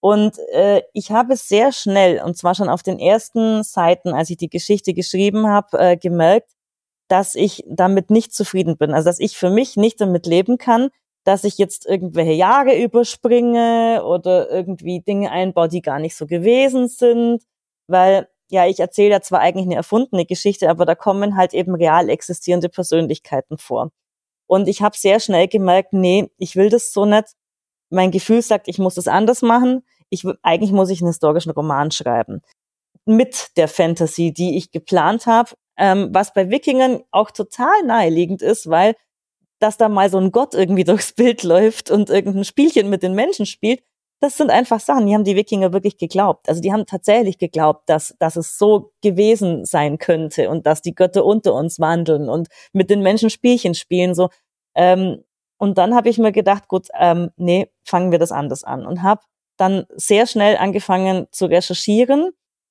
Und 0.00 0.38
äh, 0.52 0.82
ich 0.94 1.10
habe 1.10 1.36
sehr 1.36 1.72
schnell, 1.72 2.22
und 2.22 2.36
zwar 2.36 2.54
schon 2.54 2.70
auf 2.70 2.82
den 2.82 2.98
ersten 2.98 3.62
Seiten, 3.62 4.14
als 4.14 4.30
ich 4.30 4.38
die 4.38 4.48
Geschichte 4.48 4.94
geschrieben 4.94 5.46
habe, 5.46 5.78
äh, 5.78 5.96
gemerkt, 5.96 6.50
dass 7.08 7.34
ich 7.34 7.64
damit 7.68 8.10
nicht 8.10 8.34
zufrieden 8.34 8.78
bin. 8.78 8.94
Also 8.94 9.08
dass 9.10 9.20
ich 9.20 9.36
für 9.36 9.50
mich 9.50 9.76
nicht 9.76 10.00
damit 10.00 10.26
leben 10.26 10.58
kann, 10.58 10.88
dass 11.24 11.44
ich 11.44 11.58
jetzt 11.58 11.86
irgendwelche 11.86 12.32
Jahre 12.32 12.80
überspringe 12.80 14.02
oder 14.04 14.50
irgendwie 14.50 15.00
Dinge 15.00 15.30
einbaue, 15.30 15.68
die 15.68 15.82
gar 15.82 15.98
nicht 15.98 16.16
so 16.16 16.26
gewesen 16.26 16.88
sind. 16.88 17.42
Weil, 17.88 18.28
ja, 18.50 18.66
ich 18.66 18.80
erzähle 18.80 19.10
ja 19.10 19.20
zwar 19.20 19.40
eigentlich 19.40 19.66
eine 19.66 19.74
erfundene 19.74 20.24
Geschichte, 20.24 20.70
aber 20.70 20.86
da 20.86 20.94
kommen 20.94 21.36
halt 21.36 21.52
eben 21.52 21.74
real 21.74 22.08
existierende 22.08 22.68
Persönlichkeiten 22.70 23.58
vor. 23.58 23.90
Und 24.46 24.68
ich 24.68 24.82
habe 24.82 24.96
sehr 24.96 25.20
schnell 25.20 25.48
gemerkt, 25.48 25.92
nee, 25.92 26.30
ich 26.38 26.56
will 26.56 26.70
das 26.70 26.92
so 26.92 27.04
nicht 27.06 27.34
mein 27.90 28.10
Gefühl 28.10 28.42
sagt, 28.42 28.68
ich 28.68 28.78
muss 28.78 28.96
es 28.96 29.08
anders 29.08 29.42
machen. 29.42 29.82
Ich, 30.08 30.24
eigentlich 30.42 30.72
muss 30.72 30.90
ich 30.90 31.00
einen 31.00 31.08
historischen 31.08 31.50
Roman 31.50 31.90
schreiben. 31.90 32.42
Mit 33.04 33.56
der 33.56 33.68
Fantasy, 33.68 34.32
die 34.32 34.56
ich 34.56 34.70
geplant 34.70 35.26
habe, 35.26 35.50
ähm, 35.76 36.10
was 36.12 36.32
bei 36.32 36.50
Wikingern 36.50 37.02
auch 37.10 37.30
total 37.30 37.82
naheliegend 37.84 38.42
ist, 38.42 38.68
weil 38.68 38.94
dass 39.60 39.76
da 39.76 39.88
mal 39.88 40.10
so 40.10 40.18
ein 40.18 40.32
Gott 40.32 40.54
irgendwie 40.54 40.84
durchs 40.84 41.12
Bild 41.12 41.42
läuft 41.42 41.90
und 41.90 42.10
irgendein 42.10 42.44
Spielchen 42.44 42.88
mit 42.88 43.02
den 43.02 43.14
Menschen 43.14 43.46
spielt, 43.46 43.82
das 44.22 44.36
sind 44.36 44.50
einfach 44.50 44.80
Sachen, 44.80 45.06
die 45.06 45.14
haben 45.14 45.24
die 45.24 45.36
Wikinger 45.36 45.72
wirklich 45.72 45.96
geglaubt. 45.96 46.46
Also 46.48 46.60
die 46.60 46.72
haben 46.72 46.84
tatsächlich 46.84 47.38
geglaubt, 47.38 47.88
dass, 47.88 48.14
dass 48.18 48.36
es 48.36 48.58
so 48.58 48.92
gewesen 49.02 49.64
sein 49.64 49.96
könnte 49.96 50.50
und 50.50 50.66
dass 50.66 50.82
die 50.82 50.94
Götter 50.94 51.24
unter 51.24 51.54
uns 51.54 51.80
wandeln 51.80 52.28
und 52.28 52.48
mit 52.74 52.90
den 52.90 53.02
Menschen 53.02 53.30
Spielchen 53.30 53.74
spielen. 53.74 54.14
So, 54.14 54.28
ähm, 54.74 55.24
und 55.60 55.76
dann 55.76 55.94
habe 55.94 56.08
ich 56.08 56.16
mir 56.16 56.32
gedacht, 56.32 56.68
gut, 56.68 56.88
ähm, 56.98 57.32
nee, 57.36 57.70
fangen 57.84 58.12
wir 58.12 58.18
das 58.18 58.32
anders 58.32 58.64
an 58.64 58.86
und 58.86 59.02
habe 59.02 59.20
dann 59.58 59.84
sehr 59.94 60.26
schnell 60.26 60.56
angefangen 60.56 61.26
zu 61.32 61.44
recherchieren. 61.44 62.30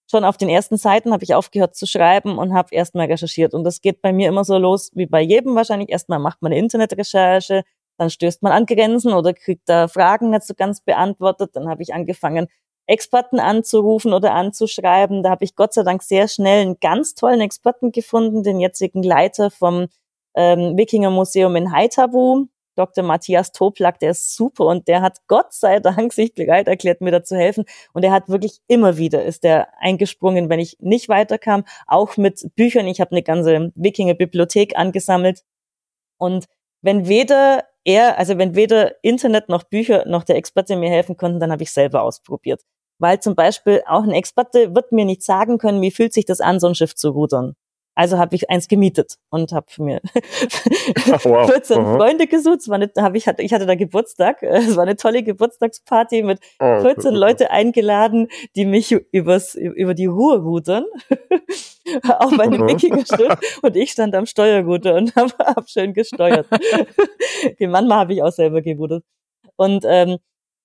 Schon 0.09 0.25
auf 0.25 0.37
den 0.37 0.49
ersten 0.49 0.75
Seiten 0.75 1.13
habe 1.13 1.23
ich 1.23 1.35
aufgehört 1.35 1.75
zu 1.75 1.85
schreiben 1.85 2.39
und 2.39 2.51
habe 2.51 2.73
erstmal 2.73 3.05
recherchiert. 3.05 3.53
Und 3.53 3.63
das 3.63 3.81
geht 3.81 4.01
bei 4.01 4.11
mir 4.11 4.27
immer 4.27 4.43
so 4.43 4.57
los, 4.57 4.89
wie 4.95 5.05
bei 5.05 5.21
jedem 5.21 5.53
wahrscheinlich. 5.53 5.89
Erstmal 5.89 6.17
macht 6.17 6.41
man 6.41 6.51
eine 6.51 6.59
Internetrecherche, 6.59 7.61
dann 7.99 8.09
stößt 8.09 8.41
man 8.41 8.53
an 8.53 8.65
Grenzen 8.65 9.13
oder 9.13 9.33
kriegt 9.35 9.69
da 9.69 9.87
Fragen 9.87 10.31
nicht 10.31 10.43
so 10.45 10.55
ganz 10.55 10.81
beantwortet. 10.81 11.51
Dann 11.53 11.69
habe 11.69 11.83
ich 11.83 11.93
angefangen, 11.93 12.47
Experten 12.87 13.39
anzurufen 13.39 14.13
oder 14.13 14.33
anzuschreiben. 14.33 15.21
Da 15.21 15.29
habe 15.29 15.45
ich 15.45 15.55
Gott 15.55 15.75
sei 15.75 15.83
Dank 15.83 16.01
sehr 16.01 16.27
schnell 16.27 16.61
einen 16.61 16.79
ganz 16.79 17.13
tollen 17.13 17.41
Experten 17.41 17.91
gefunden, 17.91 18.41
den 18.41 18.59
jetzigen 18.59 19.03
Leiter 19.03 19.51
vom 19.51 19.89
ähm, 20.33 20.75
Wikinger 20.75 21.11
Museum 21.11 21.55
in 21.55 21.71
Haithabu. 21.71 22.47
Dr. 22.79 23.03
Matthias 23.03 23.51
Toplak, 23.51 23.99
der 23.99 24.11
ist 24.11 24.35
super 24.35 24.65
und 24.65 24.87
der 24.87 25.01
hat 25.01 25.17
Gott 25.27 25.51
sei 25.53 25.79
Dank 25.81 26.13
sich 26.13 26.33
bereit 26.33 26.69
erklärt, 26.69 27.01
mir 27.01 27.11
da 27.11 27.23
zu 27.23 27.35
helfen. 27.35 27.65
Und 27.93 28.03
er 28.05 28.11
hat 28.11 28.29
wirklich 28.29 28.59
immer 28.67 28.97
wieder, 28.97 29.23
ist 29.23 29.43
der 29.43 29.67
eingesprungen, 29.79 30.49
wenn 30.49 30.59
ich 30.61 30.77
nicht 30.79 31.09
weiterkam, 31.09 31.65
auch 31.87 32.15
mit 32.15 32.49
Büchern. 32.55 32.87
Ich 32.87 33.01
habe 33.01 33.11
eine 33.11 33.21
ganze 33.21 33.73
Wikinger-Bibliothek 33.75 34.77
angesammelt. 34.77 35.43
Und 36.17 36.45
wenn 36.81 37.07
weder 37.09 37.65
er, 37.83 38.17
also 38.17 38.37
wenn 38.37 38.55
weder 38.55 38.95
Internet 39.03 39.49
noch 39.49 39.63
Bücher 39.63 40.05
noch 40.07 40.23
der 40.23 40.37
Experte 40.37 40.77
mir 40.77 40.89
helfen 40.89 41.17
konnten, 41.17 41.39
dann 41.41 41.51
habe 41.51 41.63
ich 41.63 41.71
selber 41.71 42.03
ausprobiert. 42.03 42.61
Weil 42.97 43.19
zum 43.19 43.35
Beispiel 43.35 43.83
auch 43.87 44.03
ein 44.03 44.11
Experte 44.11 44.73
wird 44.73 44.91
mir 44.93 45.05
nicht 45.05 45.23
sagen 45.23 45.57
können, 45.57 45.81
wie 45.81 45.91
fühlt 45.91 46.13
sich 46.13 46.25
das 46.25 46.39
an, 46.39 46.59
so 46.59 46.67
ein 46.67 46.75
Schiff 46.75 46.95
zu 46.95 47.09
rudern. 47.09 47.55
Also 47.95 48.17
habe 48.17 48.35
ich 48.35 48.49
eins 48.49 48.67
gemietet 48.67 49.15
und 49.29 49.51
habe 49.51 49.67
mir 49.77 49.99
wow. 51.23 51.45
14 51.51 51.77
Aha. 51.79 51.97
Freunde 51.97 52.27
gesucht. 52.27 52.59
Es 52.61 52.69
war 52.69 52.75
eine, 52.75 52.89
hab 52.97 53.15
ich, 53.15 53.27
hatte, 53.27 53.41
ich 53.41 53.53
hatte 53.53 53.65
da 53.65 53.75
Geburtstag. 53.75 54.41
Es 54.59 54.75
war 54.75 54.83
eine 54.83 54.95
tolle 54.95 55.23
Geburtstagsparty 55.23 56.23
mit 56.23 56.39
14 56.59 57.13
Leute 57.13 57.51
eingeladen, 57.51 58.27
die 58.55 58.65
mich 58.65 58.91
übers, 58.91 59.55
über 59.55 59.93
die 59.93 60.05
Ruhe 60.05 60.39
rudern 60.39 60.85
auf 62.19 62.39
einem 62.39 62.67
Wikinger-Schiff. 62.67 63.59
Und 63.61 63.75
ich 63.75 63.91
stand 63.91 64.15
am 64.15 64.25
Steuerruder 64.25 64.95
und 64.95 65.15
habe 65.15 65.33
hab 65.39 65.69
schön 65.69 65.93
gesteuert. 65.93 66.47
Manchmal 67.59 67.99
habe 67.99 68.13
ich 68.13 68.23
auch 68.23 68.31
selber 68.31 68.61
gerudert. 68.61 69.03
Und 69.55 69.83
ähm, 69.87 70.17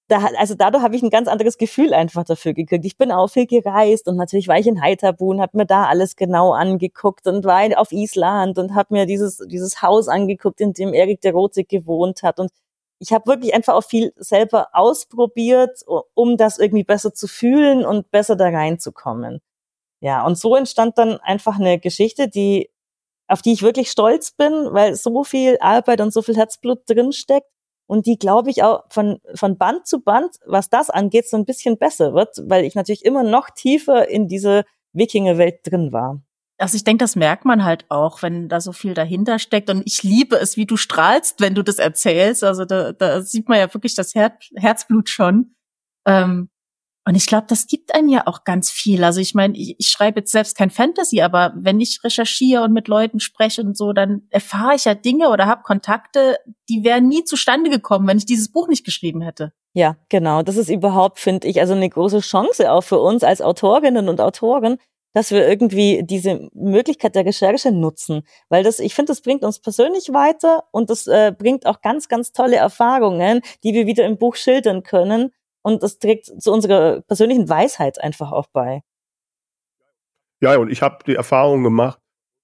da, 0.09 0.19
also 0.39 0.55
dadurch 0.55 0.83
habe 0.83 0.97
ich 0.97 1.03
ein 1.03 1.11
ganz 1.11 1.29
anderes 1.29 1.57
Gefühl 1.57 1.95
einfach 1.95 2.25
dafür 2.25 2.53
gekriegt. 2.53 2.85
Ich 2.85 2.99
bin 2.99 3.11
auch 3.11 3.29
viel 3.29 3.47
gereist 3.47 4.07
und 4.07 4.17
natürlich 4.17 4.49
war 4.49 4.59
ich 4.59 4.67
in 4.67 4.77
und 4.77 5.41
habe 5.41 5.57
mir 5.57 5.67
da 5.67 5.87
alles 5.87 6.17
genau 6.17 6.53
angeguckt 6.53 7.27
und 7.27 7.45
war 7.45 7.63
auf 7.79 7.91
Island 7.91 8.59
und 8.59 8.75
habe 8.75 8.93
mir 8.93 9.07
dieses, 9.07 9.39
dieses 9.49 9.81
Haus 9.81 10.09
angeguckt, 10.09 10.61
in 10.61 10.75
dem 10.75 10.93
Erik 10.93 11.23
der 11.23 11.33
Rote 11.33 11.65
gewohnt 11.65 12.23
hat. 12.23 12.39
Und 12.39 12.51
ich 12.99 13.13
habe 13.13 13.27
wirklich 13.27 13.55
einfach 13.55 13.75
auch 13.75 13.85
viel 13.85 14.13
selber 14.17 14.69
ausprobiert, 14.73 15.81
um 16.15 16.37
das 16.37 16.59
irgendwie 16.59 16.85
besser 16.85 17.15
zu 17.15 17.27
fühlen 17.27 17.87
und 17.87 18.11
besser 18.11 18.37
da 18.37 18.49
reinzukommen. 18.49 19.41
Ja, 20.01 20.27
und 20.27 20.39
so 20.39 20.55
entstand 20.55 20.99
dann 20.99 21.19
einfach 21.21 21.59
eine 21.59 21.79
Geschichte, 21.79 22.29
die, 22.29 22.71
auf 23.29 23.43
die 23.43 23.53
ich 23.53 23.63
wirklich 23.63 23.91
stolz 23.91 24.33
bin, 24.33 24.53
weil 24.73 24.97
so 24.97 25.25
viel 25.25 25.57
Arbeit 25.61 26.03
und 26.03 26.13
so 26.13 26.21
viel 26.23 26.37
Herzblut 26.37 26.83
drinsteckt 26.87 27.49
und 27.87 28.07
die, 28.07 28.19
glaube 28.19 28.51
ich, 28.51 28.63
auch 28.63 28.85
von, 28.91 29.19
von 29.35 29.59
Band 29.59 29.87
zu 29.87 30.01
Band, 30.01 30.37
was 30.47 30.71
das 30.71 30.91
angeht, 30.91 31.29
so 31.29 31.37
ein 31.37 31.45
bisschen 31.45 31.79
besser 31.79 32.15
wird, 32.15 32.37
weil 32.45 32.65
ich 32.65 32.75
natürlich 32.75 33.05
immer 33.05 33.23
noch 33.23 33.51
tiefer 33.51 34.09
in 34.09 34.27
diese 34.29 34.65
Wikinger-Welt 34.93 35.61
drin 35.65 35.93
war. 35.93 36.23
Also 36.57 36.77
ich 36.77 36.85
denke, 36.85 37.03
das 37.03 37.17
merkt 37.17 37.45
man 37.45 37.65
halt 37.65 37.85
auch, 37.91 38.23
wenn 38.23 38.49
da 38.49 38.61
so 38.61 38.73
viel 38.73 38.95
dahinter 38.95 39.39
steckt. 39.39 39.69
Und 39.71 39.83
ich 39.87 40.03
liebe 40.03 40.37
es, 40.37 40.57
wie 40.57 40.67
du 40.67 40.77
strahlst, 40.77 41.41
wenn 41.41 41.55
du 41.55 41.63
das 41.63 41.79
erzählst. 41.79 42.45
Also 42.45 42.65
da, 42.65 42.93
da 42.93 43.23
sieht 43.23 43.49
man 43.49 43.59
ja 43.59 43.73
wirklich 43.75 43.95
das 43.95 44.15
Her 44.15 44.39
Herzblut 44.55 45.09
schon. 45.09 45.57
Ähm, 46.07 46.49
und 47.07 47.17
ich 47.17 47.27
glaube, 47.27 47.45
das 47.49 47.67
gibt 47.67 47.95
einem 47.95 48.09
ja 48.09 48.27
auch 48.27 48.45
ganz 48.45 48.71
viel. 48.71 49.05
Also 49.05 49.21
ich 49.21 49.35
meine, 49.35 49.57
ich, 49.57 49.77
ich 49.79 49.89
schreibe 49.89 50.21
jetzt 50.21 50.33
selbst 50.33 50.57
kein 50.57 50.71
Fantasy, 50.71 51.21
aber 51.21 51.53
wenn 51.55 51.79
ich 51.79 52.03
recherchiere 52.03 52.63
und 52.63 52.73
mit 52.73 52.89
Leuten 52.89 53.21
spreche 53.21 53.61
und 53.61 53.77
so, 53.77 53.93
dann 53.93 54.23
erfahre 54.31 54.75
ich 54.75 54.87
ja 54.87 54.95
Dinge 54.95 55.29
oder 55.29 55.47
habe 55.47 55.63
Kontakte, 55.63 56.39
die 56.71 56.83
wären 56.83 57.07
nie 57.07 57.25
zustande 57.25 57.69
gekommen, 57.69 58.07
wenn 58.07 58.17
ich 58.17 58.25
dieses 58.25 58.51
Buch 58.51 58.69
nicht 58.69 58.87
geschrieben 58.87 59.21
hätte. 59.21 59.53
Ja, 59.75 59.97
genau. 60.09 60.43
Das 60.43 60.57
ist 60.57 60.71
überhaupt, 60.71 61.19
finde 61.19 61.47
ich, 61.47 61.61
also 61.61 61.75
eine 61.75 61.91
große 61.91 62.21
Chance 62.21 62.73
auch 62.73 62.83
für 62.83 62.99
uns 62.99 63.23
als 63.23 63.43
Autorinnen 63.43 64.09
und 64.09 64.21
Autoren, 64.21 64.79
dass 65.13 65.31
wir 65.31 65.47
irgendwie 65.47 66.05
diese 66.05 66.49
Möglichkeit 66.55 67.17
der 67.17 67.27
Recherche 67.27 67.71
nutzen. 67.71 68.23
Weil 68.49 68.65
das, 68.65 68.79
ich 68.79 68.95
finde, 68.95 69.11
das 69.11 69.21
bringt 69.21 69.45
uns 69.45 69.61
persönlich 69.61 70.13
weiter 70.15 70.65
und 70.71 70.89
das 70.89 71.07
äh, 71.07 71.35
bringt 71.37 71.67
auch 71.67 71.83
ganz, 71.83 72.09
ganz 72.09 72.33
tolle 72.33 72.57
Erfahrungen, 72.57 73.43
die 73.63 73.75
wir 73.75 73.87
wieder 73.87 74.07
im 74.07 74.17
Buch 74.17 74.37
schildern 74.37 74.83
können 74.85 75.33
und 75.65 75.83
das 75.83 75.99
trägt 75.99 76.27
zu 76.27 76.53
unserer 76.53 77.01
persönlichen 77.01 77.49
Weisheit 77.49 78.01
einfach 78.01 78.31
auch 78.33 78.47
bei. 78.53 78.83
Ja, 80.41 80.57
und 80.59 80.71
ich 80.71 80.83
habe 80.83 80.99
die 81.07 81.15
Erfahrung 81.15 81.63
gemacht, 81.63 81.99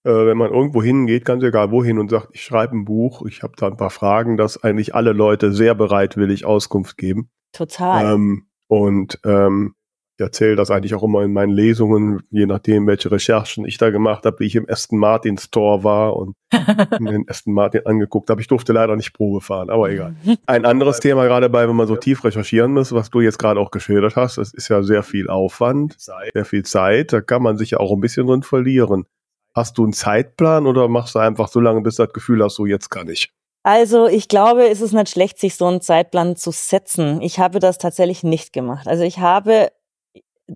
äh, 0.04 0.10
wenn 0.10 0.38
man 0.38 0.50
irgendwo 0.50 0.82
hingeht, 0.82 1.26
ganz 1.26 1.44
egal 1.44 1.70
wohin 1.70 1.98
und 1.98 2.10
sagt, 2.10 2.28
ich 2.32 2.42
schreibe 2.42 2.74
ein 2.74 2.86
Buch, 2.86 3.26
ich 3.26 3.42
habe 3.42 3.52
da 3.56 3.66
ein 3.66 3.76
paar 3.76 3.90
Fragen, 3.90 4.38
dass 4.38 4.62
eigentlich 4.62 4.94
alle 4.94 5.12
Leute 5.12 5.52
sehr 5.52 5.74
bereitwillig 5.74 6.46
Auskunft 6.46 6.96
geben. 6.96 7.30
Total. 7.52 8.14
Ähm, 8.14 8.46
und 8.68 9.20
ähm, 9.24 9.74
Ich 10.20 10.22
erzähle 10.22 10.54
das 10.54 10.70
eigentlich 10.70 10.94
auch 10.94 11.02
immer 11.02 11.22
in 11.22 11.32
meinen 11.32 11.50
Lesungen, 11.50 12.22
je 12.30 12.44
nachdem, 12.44 12.86
welche 12.86 13.10
Recherchen 13.10 13.64
ich 13.64 13.78
da 13.78 13.88
gemacht 13.88 14.26
habe, 14.26 14.38
wie 14.40 14.44
ich 14.44 14.54
im 14.54 14.68
Aston 14.68 14.98
Martin 14.98 15.38
Store 15.38 15.82
war 15.82 16.14
und 16.14 16.36
den 17.00 17.24
Aston 17.26 17.54
Martin 17.54 17.86
angeguckt 17.86 18.28
habe. 18.28 18.42
Ich 18.42 18.46
durfte 18.46 18.74
leider 18.74 18.96
nicht 18.96 19.14
Probe 19.14 19.40
fahren, 19.40 19.70
aber 19.70 19.88
egal. 19.88 20.14
Ein 20.44 20.66
anderes 20.66 21.00
Thema 21.00 21.24
gerade 21.24 21.48
bei, 21.48 21.66
wenn 21.66 21.74
man 21.74 21.86
so 21.86 21.96
tief 21.96 22.22
recherchieren 22.22 22.74
muss, 22.74 22.92
was 22.92 23.08
du 23.08 23.22
jetzt 23.22 23.38
gerade 23.38 23.58
auch 23.58 23.70
geschildert 23.70 24.14
hast, 24.16 24.36
das 24.36 24.52
ist 24.52 24.68
ja 24.68 24.82
sehr 24.82 25.02
viel 25.02 25.30
Aufwand, 25.30 25.96
sehr 25.98 26.44
viel 26.44 26.64
Zeit, 26.64 27.14
da 27.14 27.22
kann 27.22 27.42
man 27.42 27.56
sich 27.56 27.70
ja 27.70 27.80
auch 27.80 27.90
ein 27.90 28.00
bisschen 28.00 28.26
drin 28.26 28.42
verlieren. 28.42 29.06
Hast 29.54 29.78
du 29.78 29.84
einen 29.84 29.94
Zeitplan 29.94 30.66
oder 30.66 30.86
machst 30.88 31.14
du 31.14 31.20
einfach 31.20 31.48
so 31.48 31.60
lange, 31.60 31.80
bis 31.80 31.96
du 31.96 32.04
das 32.04 32.12
Gefühl 32.12 32.44
hast, 32.44 32.56
so 32.56 32.66
jetzt 32.66 32.90
kann 32.90 33.08
ich? 33.08 33.32
Also 33.62 34.06
ich 34.06 34.28
glaube, 34.28 34.68
es 34.68 34.82
ist 34.82 34.92
nicht 34.92 35.08
schlecht, 35.08 35.38
sich 35.38 35.56
so 35.56 35.66
einen 35.66 35.80
Zeitplan 35.80 36.36
zu 36.36 36.50
setzen. 36.50 37.22
Ich 37.22 37.38
habe 37.38 37.58
das 37.58 37.78
tatsächlich 37.78 38.22
nicht 38.22 38.52
gemacht. 38.52 38.86
Also 38.86 39.02
ich 39.02 39.18
habe 39.18 39.70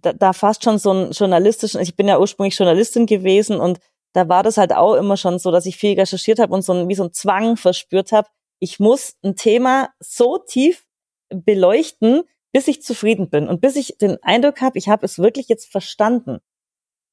da, 0.03 0.12
da 0.12 0.32
fast 0.32 0.64
schon 0.64 0.78
so 0.78 0.90
einen 0.90 1.12
journalistischen, 1.12 1.80
ich 1.80 1.97
bin 1.97 2.09
ja 2.09 2.18
ursprünglich 2.18 2.59
Journalistin 2.59 3.07
gewesen 3.07 3.61
und 3.61 3.78
da 4.12 4.28
war 4.28 4.42
das 4.42 4.57
halt 4.57 4.72
auch 4.72 4.95
immer 4.95 5.16
schon 5.16 5.38
so, 5.38 5.51
dass 5.51 5.66
ich 5.66 5.76
viel 5.76 5.99
recherchiert 5.99 6.38
habe 6.38 6.55
und 6.55 6.62
so 6.62 6.72
ein, 6.72 6.88
wie 6.88 6.95
so 6.95 7.05
ein 7.05 7.12
Zwang 7.12 7.57
verspürt 7.57 8.12
habe. 8.12 8.28
Ich 8.61 8.78
muss 8.78 9.16
ein 9.24 9.36
Thema 9.36 9.90
so 9.99 10.38
tief 10.38 10.84
beleuchten, 11.28 12.22
bis 12.53 12.68
ich 12.68 12.82
zufrieden 12.82 13.28
bin 13.28 13.49
und 13.49 13.61
bis 13.61 13.74
ich 13.76 13.99
den 13.99 14.22
Eindruck 14.22 14.61
habe, 14.61 14.78
ich 14.78 14.88
habe 14.88 15.05
es 15.05 15.18
wirklich 15.18 15.49
jetzt 15.49 15.70
verstanden. 15.70 16.38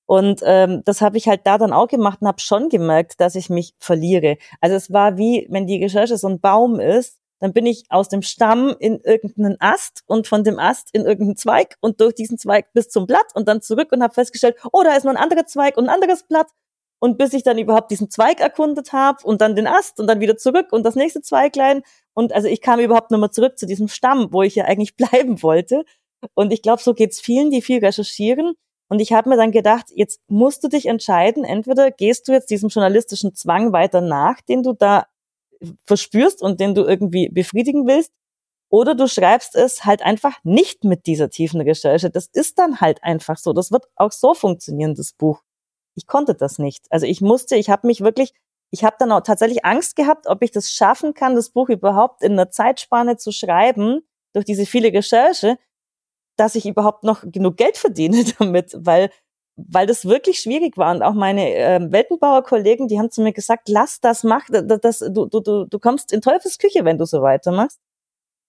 Und 0.06 0.42
ähm, 0.44 0.82
das 0.86 1.02
habe 1.02 1.18
ich 1.18 1.28
halt 1.28 1.42
da 1.46 1.58
dann 1.58 1.74
auch 1.74 1.88
gemacht 1.88 2.22
und 2.22 2.28
habe 2.28 2.42
schon 2.42 2.70
gemerkt, 2.70 3.20
dass 3.22 3.36
ich 3.36 3.50
mich 3.50 3.74
verliere. 3.80 4.38
Also 4.60 4.76
es 4.76 4.92
war 4.92 5.18
wie, 5.18 5.48
wenn 5.50 5.68
die 5.68 5.82
Recherche 5.82 6.18
so 6.18 6.28
ein 6.28 6.40
Baum 6.42 6.80
ist 6.80 7.21
dann 7.42 7.54
bin 7.54 7.66
ich 7.66 7.84
aus 7.89 8.08
dem 8.08 8.22
Stamm 8.22 8.76
in 8.80 9.00
irgendeinen 9.00 9.60
Ast 9.60 10.04
und 10.06 10.28
von 10.28 10.44
dem 10.44 10.60
Ast 10.60 10.89
in 10.94 11.06
irgendeinen 11.06 11.36
Zweig 11.36 11.76
und 11.82 12.00
durch 12.00 12.14
diesen 12.14 12.38
Zweig 12.38 12.72
bis 12.74 12.88
zum 12.89 13.08
Blatt 13.08 13.26
und 13.34 13.48
dann 13.48 13.62
zurück 13.64 13.92
und 13.92 14.04
habe 14.04 14.14
festgestellt, 14.14 14.58
oh, 14.72 14.84
da 14.84 14.96
ist 14.96 15.06
noch 15.06 15.12
ein 15.12 15.18
anderer 15.18 15.48
Zweig 15.48 15.76
und 15.76 15.89
ein 15.89 15.94
anderes 15.94 16.24
Blatt. 16.24 16.48
Und 17.00 17.18
bis 17.18 17.34
ich 17.34 17.42
dann 17.42 17.58
überhaupt 17.58 17.89
diesen 17.89 18.12
Zweig 18.12 18.39
erkundet 18.39 18.94
habe 18.94 19.26
und 19.26 19.42
dann 19.42 19.56
den 19.56 19.66
Ast 19.66 20.00
und 20.00 20.06
dann 20.06 20.20
wieder 20.20 20.38
zurück 20.38 20.68
und 20.72 20.86
das 20.86 20.96
nächste 20.96 21.22
Zweiglein. 21.22 21.82
Und 22.14 22.32
also 22.32 22.48
ich 22.48 22.62
kam 22.62 22.80
überhaupt 22.80 23.10
nur 23.10 23.20
mal 23.20 23.32
zurück 23.32 23.58
zu 23.58 23.66
diesem 23.66 23.88
Stamm, 23.88 24.28
wo 24.32 24.44
ich 24.44 24.54
ja 24.54 24.66
eigentlich 24.66 24.96
bleiben 24.96 25.42
wollte. 25.42 25.84
Und 26.36 26.54
ich 26.54 26.62
glaube, 26.62 26.84
so 26.84 26.94
geht's 26.94 27.20
vielen, 27.20 27.50
die 27.50 27.64
viel 27.64 27.84
recherchieren. 27.84 28.54
Und 28.88 29.00
ich 29.00 29.14
habe 29.14 29.30
mir 29.30 29.38
dann 29.38 29.52
gedacht, 29.52 29.86
jetzt 29.96 30.20
musst 30.28 30.64
du 30.64 30.68
dich 30.68 30.86
entscheiden, 30.86 31.44
entweder 31.44 31.89
gehst 31.89 32.28
du 32.28 32.34
jetzt 32.34 32.52
diesem 32.52 32.70
journalistischen 32.70 33.34
Zwang 33.34 33.74
weiter 33.74 34.02
nach, 34.02 34.42
den 34.42 34.62
du 34.62 34.74
da 34.74 35.08
verspürst 35.86 36.41
und 36.41 36.59
den 36.59 36.76
du 36.76 36.84
irgendwie 36.84 37.30
befriedigen 37.30 37.88
willst. 37.88 38.12
Oder 38.70 38.95
du 38.95 39.07
schreibst 39.07 39.55
es 39.55 39.84
halt 39.84 40.01
einfach 40.01 40.38
nicht 40.43 40.86
mit 40.86 41.05
dieser 41.05 41.30
tiefen 41.30 41.59
Recherche. 41.59 42.09
Das 42.09 42.28
ist 42.32 42.57
dann 42.57 42.80
halt 42.80 43.03
einfach 43.03 43.38
so. 43.38 43.51
Das 43.51 43.72
wird 43.72 43.86
auch 43.95 44.14
so 44.14 44.34
funktionieren, 44.34 44.95
das 44.95 45.12
Buch. 45.12 45.41
Ich 45.95 46.07
konnte 46.07 46.36
das 46.36 46.57
nicht. 46.57 46.86
Also 46.89 47.05
ich 47.05 47.20
musste, 47.20 47.57
ich 47.57 47.70
habe 47.70 47.86
mich 47.86 47.99
wirklich, 47.99 48.34
ich 48.72 48.86
habe 48.86 48.95
dann 48.97 49.12
auch 49.12 49.22
tatsächlich 49.22 49.66
Angst 49.66 49.97
gehabt, 49.97 50.28
ob 50.28 50.41
ich 50.41 50.51
das 50.51 50.72
schaffen 50.72 51.14
kann, 51.14 51.36
das 51.36 51.49
Buch 51.49 51.68
überhaupt 51.68 52.24
in 52.24 52.34
einer 52.34 52.49
Zeitspanne 52.49 53.18
zu 53.18 53.34
schreiben, 53.34 54.01
durch 54.34 54.45
diese 54.45 54.66
viele 54.66 54.93
Recherche, 54.93 55.57
dass 56.38 56.55
ich 56.55 56.66
überhaupt 56.66 57.03
noch 57.03 57.24
genug 57.26 57.57
Geld 57.57 57.76
verdiene 57.76 58.24
damit, 58.39 58.74
weil 58.78 59.12
weil 59.70 59.88
das 59.88 60.05
wirklich 60.05 60.39
schwierig 60.39 60.78
war. 60.78 60.93
Und 60.93 61.01
auch 61.01 61.14
meine 61.14 61.53
äh, 61.53 61.80
Weltenbauer-Kollegen, 61.91 62.88
die 62.88 62.99
haben 62.99 63.12
zu 63.12 63.22
mir 63.22 63.34
gesagt, 63.34 63.70
lass 63.70 63.99
das, 63.99 64.24
mach 64.24 64.45
das, 64.49 64.80
das 64.82 64.99
du, 64.99 65.26
du, 65.26 65.39
du, 65.39 65.66
du 65.66 65.80
kommst 65.80 66.12
in 66.14 66.22
Teufelsküche, 66.22 66.86
wenn 66.86 66.97
du 66.97 67.05
so 67.05 67.22
weitermachst. 67.22 67.80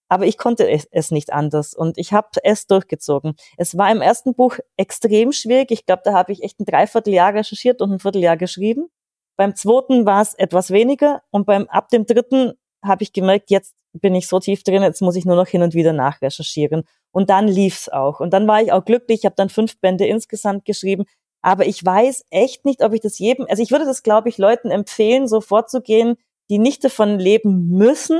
Aber 0.09 0.25
ich 0.25 0.37
konnte 0.37 0.69
es, 0.69 0.87
es 0.91 1.11
nicht 1.11 1.33
anders 1.33 1.73
und 1.73 1.97
ich 1.97 2.13
habe 2.13 2.27
es 2.43 2.67
durchgezogen. 2.67 3.35
Es 3.57 3.77
war 3.77 3.91
im 3.91 4.01
ersten 4.01 4.35
Buch 4.35 4.57
extrem 4.77 5.31
schwierig. 5.31 5.71
Ich 5.71 5.85
glaube, 5.85 6.03
da 6.05 6.13
habe 6.13 6.31
ich 6.31 6.43
echt 6.43 6.59
ein 6.59 6.65
Dreivierteljahr 6.65 7.33
recherchiert 7.33 7.81
und 7.81 7.93
ein 7.93 7.99
Vierteljahr 7.99 8.37
geschrieben. 8.37 8.89
Beim 9.37 9.55
zweiten 9.55 10.05
war 10.05 10.21
es 10.21 10.35
etwas 10.35 10.69
weniger 10.69 11.23
und 11.31 11.45
beim 11.45 11.67
ab 11.67 11.89
dem 11.89 12.05
dritten 12.05 12.53
habe 12.83 13.03
ich 13.03 13.13
gemerkt, 13.13 13.49
jetzt 13.49 13.75
bin 13.93 14.15
ich 14.15 14.27
so 14.27 14.39
tief 14.39 14.63
drin, 14.63 14.83
jetzt 14.83 15.01
muss 15.01 15.15
ich 15.15 15.25
nur 15.25 15.35
noch 15.35 15.47
hin 15.47 15.61
und 15.61 15.73
wieder 15.73 15.93
nachrecherchieren. 15.93 16.83
Und 17.11 17.29
dann 17.29 17.47
lief's 17.47 17.89
auch. 17.89 18.19
Und 18.19 18.31
dann 18.31 18.47
war 18.47 18.61
ich 18.61 18.71
auch 18.71 18.85
glücklich. 18.85 19.19
Ich 19.19 19.25
habe 19.25 19.35
dann 19.35 19.49
fünf 19.49 19.79
Bände 19.79 20.05
insgesamt 20.05 20.65
geschrieben. 20.65 21.05
Aber 21.41 21.65
ich 21.67 21.83
weiß 21.83 22.25
echt 22.29 22.65
nicht, 22.65 22.83
ob 22.83 22.93
ich 22.93 23.01
das 23.01 23.19
jedem, 23.19 23.45
also 23.49 23.61
ich 23.61 23.71
würde 23.71 23.85
das, 23.85 24.01
glaube 24.01 24.29
ich, 24.29 24.37
Leuten 24.37 24.71
empfehlen, 24.71 25.27
so 25.27 25.41
vorzugehen, 25.41 26.15
die 26.49 26.57
nicht 26.57 26.83
davon 26.83 27.19
leben 27.19 27.67
müssen 27.67 28.19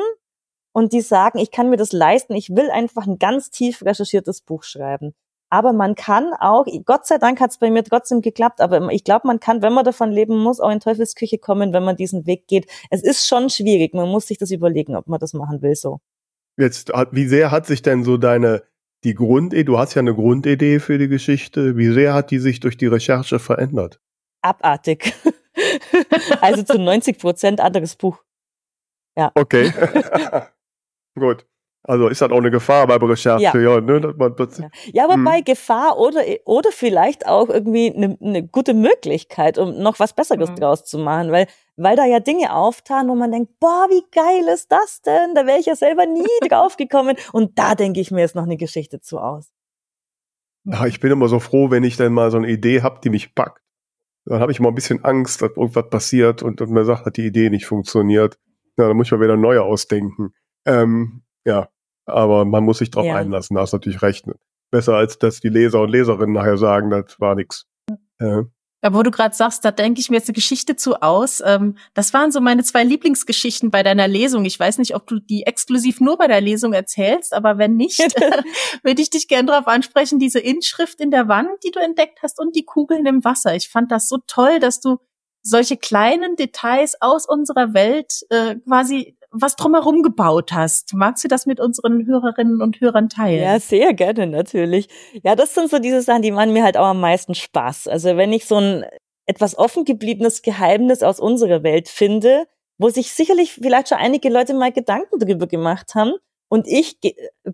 und 0.73 0.91
die 0.91 1.01
sagen, 1.01 1.39
ich 1.39 1.49
kann 1.51 1.69
mir 1.69 1.77
das 1.77 1.93
leisten, 1.93 2.35
ich 2.35 2.49
will 2.49 2.69
einfach 2.69 3.07
ein 3.07 3.19
ganz 3.19 3.49
tief 3.49 3.81
recherchiertes 3.83 4.41
Buch 4.41 4.63
schreiben. 4.63 5.13
Aber 5.53 5.71
man 5.71 5.93
kann 5.93 6.33
auch, 6.39 6.65
Gott 6.83 7.05
sei 7.05 7.19
Dank 7.19 7.39
hat 7.39 7.51
es 7.51 7.59
bei 7.59 7.69
mir 7.69 7.83
trotzdem 7.83 8.21
geklappt, 8.21 8.59
aber 8.59 8.91
ich 8.91 9.03
glaube, 9.03 9.27
man 9.27 9.39
kann, 9.39 9.61
wenn 9.61 9.71
man 9.71 9.85
davon 9.85 10.11
leben 10.11 10.39
muss, 10.39 10.59
auch 10.59 10.71
in 10.71 10.79
Teufelsküche 10.79 11.37
kommen, 11.37 11.73
wenn 11.73 11.83
man 11.83 11.95
diesen 11.95 12.25
Weg 12.25 12.47
geht. 12.47 12.65
Es 12.89 13.03
ist 13.03 13.27
schon 13.27 13.51
schwierig, 13.51 13.93
man 13.93 14.09
muss 14.09 14.25
sich 14.25 14.39
das 14.39 14.49
überlegen, 14.49 14.95
ob 14.95 15.05
man 15.05 15.19
das 15.19 15.33
machen 15.33 15.61
will 15.61 15.75
so. 15.75 15.99
Jetzt, 16.57 16.91
wie 17.11 17.27
sehr 17.27 17.51
hat 17.51 17.67
sich 17.67 17.83
denn 17.83 18.03
so 18.03 18.17
deine, 18.17 18.63
die 19.03 19.13
Grundidee, 19.13 19.63
du 19.63 19.77
hast 19.77 19.93
ja 19.93 19.99
eine 19.99 20.15
Grundidee 20.15 20.79
für 20.79 20.97
die 20.97 21.07
Geschichte, 21.07 21.77
wie 21.77 21.93
sehr 21.93 22.15
hat 22.15 22.31
die 22.31 22.39
sich 22.39 22.59
durch 22.59 22.75
die 22.75 22.87
Recherche 22.87 23.37
verändert? 23.37 23.99
Abartig. 24.41 25.13
also 26.41 26.63
zu 26.63 26.79
90 26.79 27.19
Prozent 27.19 27.61
anderes 27.61 27.95
Buch. 27.95 28.23
Ja. 29.15 29.31
Okay. 29.35 29.71
Gut. 31.15 31.45
Also 31.85 32.07
ist 32.07 32.21
halt 32.21 32.31
auch 32.31 32.37
eine 32.37 32.49
Gefahr 32.49 32.87
bei 32.87 32.95
Recherche, 32.95 33.43
ja. 33.43 33.57
ja, 33.57 33.81
ne? 33.81 34.13
Man, 34.17 34.35
das, 34.37 34.57
ja. 34.57 34.69
ja, 34.93 35.03
aber 35.03 35.17
bei 35.17 35.37
hm. 35.39 35.43
Gefahr 35.43 35.99
oder, 35.99 36.21
oder 36.45 36.71
vielleicht 36.71 37.27
auch 37.27 37.49
irgendwie 37.49 37.93
eine, 37.93 38.17
eine 38.21 38.47
gute 38.47 38.73
Möglichkeit, 38.73 39.57
um 39.57 39.77
noch 39.79 39.99
was 39.99 40.13
Besseres 40.13 40.49
mhm. 40.51 40.55
draus 40.55 40.85
zu 40.85 40.97
machen, 40.97 41.33
weil, 41.33 41.47
weil 41.75 41.97
da 41.97 42.05
ja 42.05 42.21
Dinge 42.21 42.55
auftan, 42.55 43.09
wo 43.09 43.15
man 43.15 43.31
denkt, 43.31 43.59
boah, 43.59 43.87
wie 43.89 44.03
geil 44.11 44.53
ist 44.53 44.71
das 44.71 45.01
denn? 45.01 45.35
Da 45.35 45.45
wäre 45.45 45.59
ich 45.59 45.65
ja 45.65 45.75
selber 45.75 46.05
nie 46.05 46.23
drauf 46.47 46.77
gekommen. 46.77 47.17
Und 47.33 47.59
da 47.59 47.75
denke 47.75 47.99
ich 47.99 48.11
mir 48.11 48.21
jetzt 48.21 48.35
noch 48.35 48.43
eine 48.43 48.57
Geschichte 48.57 49.01
zu 49.01 49.19
aus. 49.19 49.51
Ja, 50.63 50.85
ich 50.85 51.01
bin 51.01 51.11
immer 51.11 51.27
so 51.27 51.39
froh, 51.39 51.69
wenn 51.69 51.83
ich 51.83 51.97
dann 51.97 52.13
mal 52.13 52.31
so 52.31 52.37
eine 52.37 52.47
Idee 52.47 52.81
habe, 52.81 53.01
die 53.03 53.09
mich 53.09 53.35
packt. 53.35 53.61
Dann 54.25 54.39
habe 54.39 54.53
ich 54.53 54.61
mal 54.61 54.69
ein 54.69 54.75
bisschen 54.75 55.03
Angst, 55.03 55.41
dass 55.41 55.51
irgendwas 55.57 55.89
passiert 55.89 56.43
und, 56.43 56.61
und 56.61 56.71
mir 56.71 56.85
sagt, 56.85 57.05
dass 57.05 57.11
die 57.11 57.25
Idee 57.25 57.49
nicht 57.49 57.65
funktioniert. 57.65 58.39
Ja, 58.77 58.87
dann 58.87 58.95
muss 58.95 59.07
ich 59.07 59.11
mal 59.11 59.19
wieder 59.19 59.35
neu 59.35 59.59
ausdenken. 59.59 60.33
Ähm, 60.65 61.22
ja, 61.45 61.69
aber 62.05 62.45
man 62.45 62.63
muss 62.63 62.79
sich 62.79 62.91
drauf 62.91 63.05
ja. 63.05 63.15
einlassen, 63.15 63.55
da 63.55 63.61
hast 63.61 63.73
natürlich 63.73 64.01
recht. 64.01 64.25
Besser 64.71 64.95
als 64.95 65.19
dass 65.19 65.39
die 65.39 65.49
Leser 65.49 65.81
und 65.81 65.89
Leserinnen 65.89 66.33
nachher 66.33 66.57
sagen, 66.57 66.89
das 66.89 67.19
war 67.19 67.35
nix. 67.35 67.67
Ja. 68.19 68.45
Ja, 68.83 68.93
wo 68.93 69.01
du 69.01 69.11
gerade 69.11 69.33
sagst, 69.33 69.63
da 69.63 69.71
denke 69.71 70.01
ich 70.01 70.09
mir 70.09 70.17
jetzt 70.17 70.27
eine 70.27 70.33
Geschichte 70.33 70.75
zu 70.75 71.01
aus. 71.01 71.41
Ähm, 71.45 71.77
das 71.93 72.13
waren 72.13 72.33
so 72.33 72.41
meine 72.41 72.65
zwei 72.65 72.83
Lieblingsgeschichten 72.83 73.71
bei 73.71 73.81
deiner 73.81 74.09
Lesung. 74.09 74.43
Ich 74.43 74.59
weiß 74.59 74.77
nicht, 74.77 74.93
ob 74.93 75.07
du 75.07 75.19
die 75.19 75.43
exklusiv 75.43 76.01
nur 76.01 76.17
bei 76.17 76.27
der 76.27 76.41
Lesung 76.41 76.73
erzählst, 76.73 77.33
aber 77.33 77.57
wenn 77.57 77.77
nicht, 77.77 77.99
würde 78.83 79.01
ich 79.01 79.09
dich 79.09 79.29
gerne 79.29 79.47
darauf 79.47 79.67
ansprechen, 79.67 80.19
diese 80.19 80.39
Inschrift 80.39 80.99
in 80.99 81.11
der 81.11 81.29
Wand, 81.29 81.49
die 81.63 81.71
du 81.71 81.79
entdeckt 81.79 82.19
hast 82.23 82.41
und 82.41 82.57
die 82.57 82.65
Kugeln 82.65 83.05
im 83.05 83.23
Wasser. 83.23 83.55
Ich 83.55 83.69
fand 83.69 83.89
das 83.89 84.09
so 84.09 84.17
toll, 84.27 84.59
dass 84.59 84.81
du 84.81 84.97
solche 85.41 85.77
kleinen 85.77 86.35
Details 86.35 86.97
aus 86.99 87.25
unserer 87.25 87.73
Welt 87.73 88.25
äh, 88.31 88.55
quasi 88.55 89.17
was 89.33 89.55
drumherum 89.55 90.03
gebaut 90.03 90.53
hast. 90.53 90.93
Magst 90.93 91.23
du 91.23 91.27
das 91.27 91.45
mit 91.45 91.59
unseren 91.59 92.05
Hörerinnen 92.05 92.61
und 92.61 92.79
Hörern 92.79 93.09
teilen? 93.09 93.41
Ja, 93.41 93.59
sehr 93.59 93.93
gerne 93.93 94.27
natürlich. 94.27 94.87
Ja, 95.23 95.35
das 95.35 95.53
sind 95.53 95.69
so 95.69 95.79
diese 95.79 96.01
Sachen, 96.01 96.21
die 96.21 96.31
machen 96.31 96.53
mir 96.53 96.63
halt 96.63 96.77
auch 96.77 96.85
am 96.85 97.01
meisten 97.01 97.35
Spaß. 97.35 97.87
Also 97.87 98.15
wenn 98.15 98.31
ich 98.31 98.45
so 98.45 98.57
ein 98.57 98.85
etwas 99.25 99.57
offen 99.57 99.85
gebliebenes 99.85 100.41
Geheimnis 100.41 101.01
aus 101.01 101.19
unserer 101.19 101.63
Welt 101.63 101.89
finde, 101.89 102.45
wo 102.77 102.89
sich 102.89 103.11
sicherlich 103.11 103.53
vielleicht 103.53 103.89
schon 103.89 103.97
einige 103.97 104.29
Leute 104.29 104.53
mal 104.53 104.71
Gedanken 104.71 105.19
drüber 105.19 105.47
gemacht 105.47 105.95
haben, 105.95 106.13
und 106.53 106.67
ich 106.67 106.99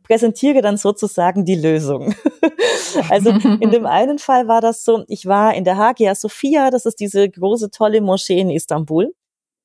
präsentiere 0.03 0.61
dann 0.61 0.75
sozusagen 0.75 1.45
die 1.45 1.55
Lösung. 1.55 2.13
also 3.09 3.29
in 3.29 3.71
dem 3.71 3.85
einen 3.85 4.19
Fall 4.19 4.49
war 4.49 4.59
das 4.59 4.83
so, 4.83 5.05
ich 5.07 5.25
war 5.25 5.53
in 5.53 5.63
der 5.63 5.77
Hagia 5.77 6.15
Sophia, 6.15 6.69
das 6.69 6.85
ist 6.85 6.99
diese 6.99 7.29
große 7.29 7.71
tolle 7.71 8.01
Moschee 8.01 8.41
in 8.41 8.49
Istanbul. 8.49 9.13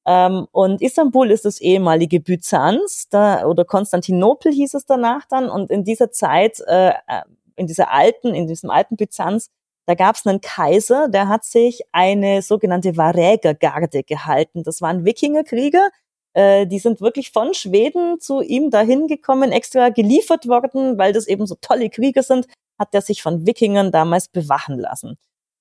Ähm, 0.06 0.46
und 0.52 0.82
Istanbul 0.82 1.30
ist 1.30 1.44
das 1.44 1.60
ehemalige 1.60 2.20
Byzanz, 2.20 3.08
da, 3.08 3.46
oder 3.46 3.64
Konstantinopel 3.64 4.52
hieß 4.52 4.74
es 4.74 4.86
danach 4.86 5.26
dann. 5.28 5.48
Und 5.48 5.70
in 5.70 5.84
dieser 5.84 6.10
Zeit, 6.10 6.60
äh, 6.66 6.90
äh 6.90 7.22
in 7.56 7.68
dieser 7.68 7.92
alten, 7.92 8.34
in 8.34 8.48
diesem 8.48 8.68
alten 8.70 8.96
Byzanz, 8.96 9.48
da 9.86 9.94
gab 9.94 10.16
es 10.16 10.26
einen 10.26 10.40
Kaiser, 10.40 11.08
der 11.08 11.28
hat 11.28 11.44
sich 11.44 11.82
eine 11.92 12.42
sogenannte 12.42 12.96
Varägergarde 12.96 14.02
gehalten. 14.02 14.62
Das 14.64 14.80
waren 14.80 15.04
Wikingerkrieger, 15.04 15.88
äh, 16.34 16.66
die 16.66 16.78
sind 16.78 17.00
wirklich 17.00 17.30
von 17.32 17.54
Schweden 17.54 18.20
zu 18.20 18.40
ihm 18.40 18.70
dahin 18.70 19.06
gekommen, 19.06 19.52
extra 19.52 19.90
geliefert 19.90 20.48
worden, 20.48 20.98
weil 20.98 21.12
das 21.12 21.26
eben 21.26 21.46
so 21.46 21.56
tolle 21.60 21.90
Krieger 21.90 22.22
sind, 22.22 22.46
hat 22.78 22.88
er 22.92 23.02
sich 23.02 23.22
von 23.22 23.46
Wikingern 23.46 23.92
damals 23.92 24.28
bewachen 24.28 24.78
lassen. 24.78 25.16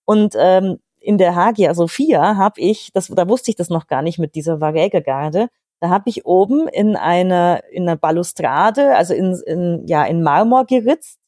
Und 0.05 0.35
ähm, 0.37 0.79
in 1.03 1.17
der 1.17 1.35
Hagia 1.35 1.73
Sophia 1.73 2.37
habe 2.37 2.61
ich, 2.61 2.91
das, 2.93 3.07
da 3.07 3.27
wusste 3.27 3.51
ich 3.51 3.57
das 3.57 3.69
noch 3.69 3.87
gar 3.87 4.01
nicht 4.01 4.19
mit 4.19 4.35
dieser 4.35 4.61
Varägergarde, 4.61 5.49
da 5.81 5.89
habe 5.89 6.09
ich 6.09 6.25
oben 6.25 6.69
in 6.69 6.95
einer, 6.95 7.61
in 7.71 7.83
einer 7.83 7.97
Balustrade, 7.97 8.95
also 8.95 9.13
in, 9.13 9.33
in, 9.45 9.83
ja, 9.85 10.05
in 10.05 10.23
Marmor 10.23 10.65
geritzt, 10.65 11.19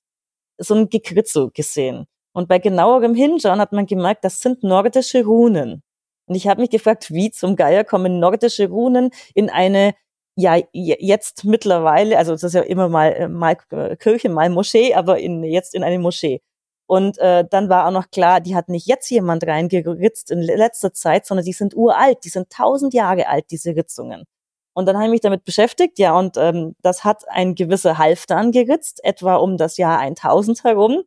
so 0.58 0.76
ein 0.76 0.90
Gekritzel 0.90 1.52
gesehen. 1.54 2.06
Und 2.34 2.48
bei 2.48 2.60
genauerem 2.60 3.16
Hinschauen 3.16 3.60
hat 3.60 3.74
man 3.74 3.86
gemerkt, 3.86 4.24
das 4.24 4.40
sind 4.40 4.64
nordische 4.64 5.26
Runen. 5.26 5.84
Und 6.28 6.36
ich 6.36 6.48
habe 6.48 6.62
mich 6.62 6.70
gefragt, 6.70 7.12
wie 7.12 7.32
zum 7.32 7.58
Geier 7.58 7.84
kommen 7.84 8.20
nordische 8.20 8.70
Runen 8.70 9.12
in 9.34 9.50
eine 9.50 9.94
ja 10.38 10.58
jetzt 10.74 11.46
mittlerweile, 11.46 12.18
also 12.18 12.34
das 12.34 12.44
ist 12.44 12.54
ja 12.54 12.62
immer 12.62 12.90
mal, 12.90 13.14
äh, 13.14 13.28
mal 13.30 13.56
Kirche, 14.00 14.30
mal 14.30 14.50
Moschee, 14.50 14.94
aber 14.94 15.18
in, 15.20 15.44
jetzt 15.44 15.74
in 15.76 15.84
eine 15.84 16.00
Moschee. 16.00 16.42
Und 16.88 17.18
äh, 17.18 17.46
dann 17.50 17.70
war 17.70 17.88
auch 17.88 17.92
noch 17.92 18.12
klar, 18.12 18.42
die 18.42 18.56
hat 18.56 18.70
nicht 18.70 18.88
jetzt 18.88 19.10
jemand 19.10 19.46
reingeritzt 19.46 20.30
in 20.30 20.42
letzter 20.42 20.94
Zeit, 20.94 21.26
sondern 21.26 21.46
die 21.46 21.54
sind 21.54 21.76
uralt, 21.76 22.20
die 22.24 22.30
sind 22.30 22.52
tausend 22.52 22.94
Jahre 22.94 23.28
alt, 23.28 23.46
diese 23.50 23.76
Ritzungen. 23.76 24.26
Und 24.74 24.88
dann 24.88 24.96
habe 24.96 25.06
ich 25.06 25.12
mich 25.12 25.22
damit 25.22 25.46
beschäftigt, 25.46 25.98
ja, 26.00 26.18
und 26.18 26.38
ähm, 26.38 26.76
das 26.82 27.04
hat 27.04 27.28
ein 27.30 27.56
gewisser 27.56 27.98
Halfdan 27.98 28.52
geritzt, 28.52 29.00
etwa 29.04 29.36
um 29.38 29.58
das 29.58 29.78
Jahr 29.78 30.00
1000 30.00 30.64
herum. 30.64 31.04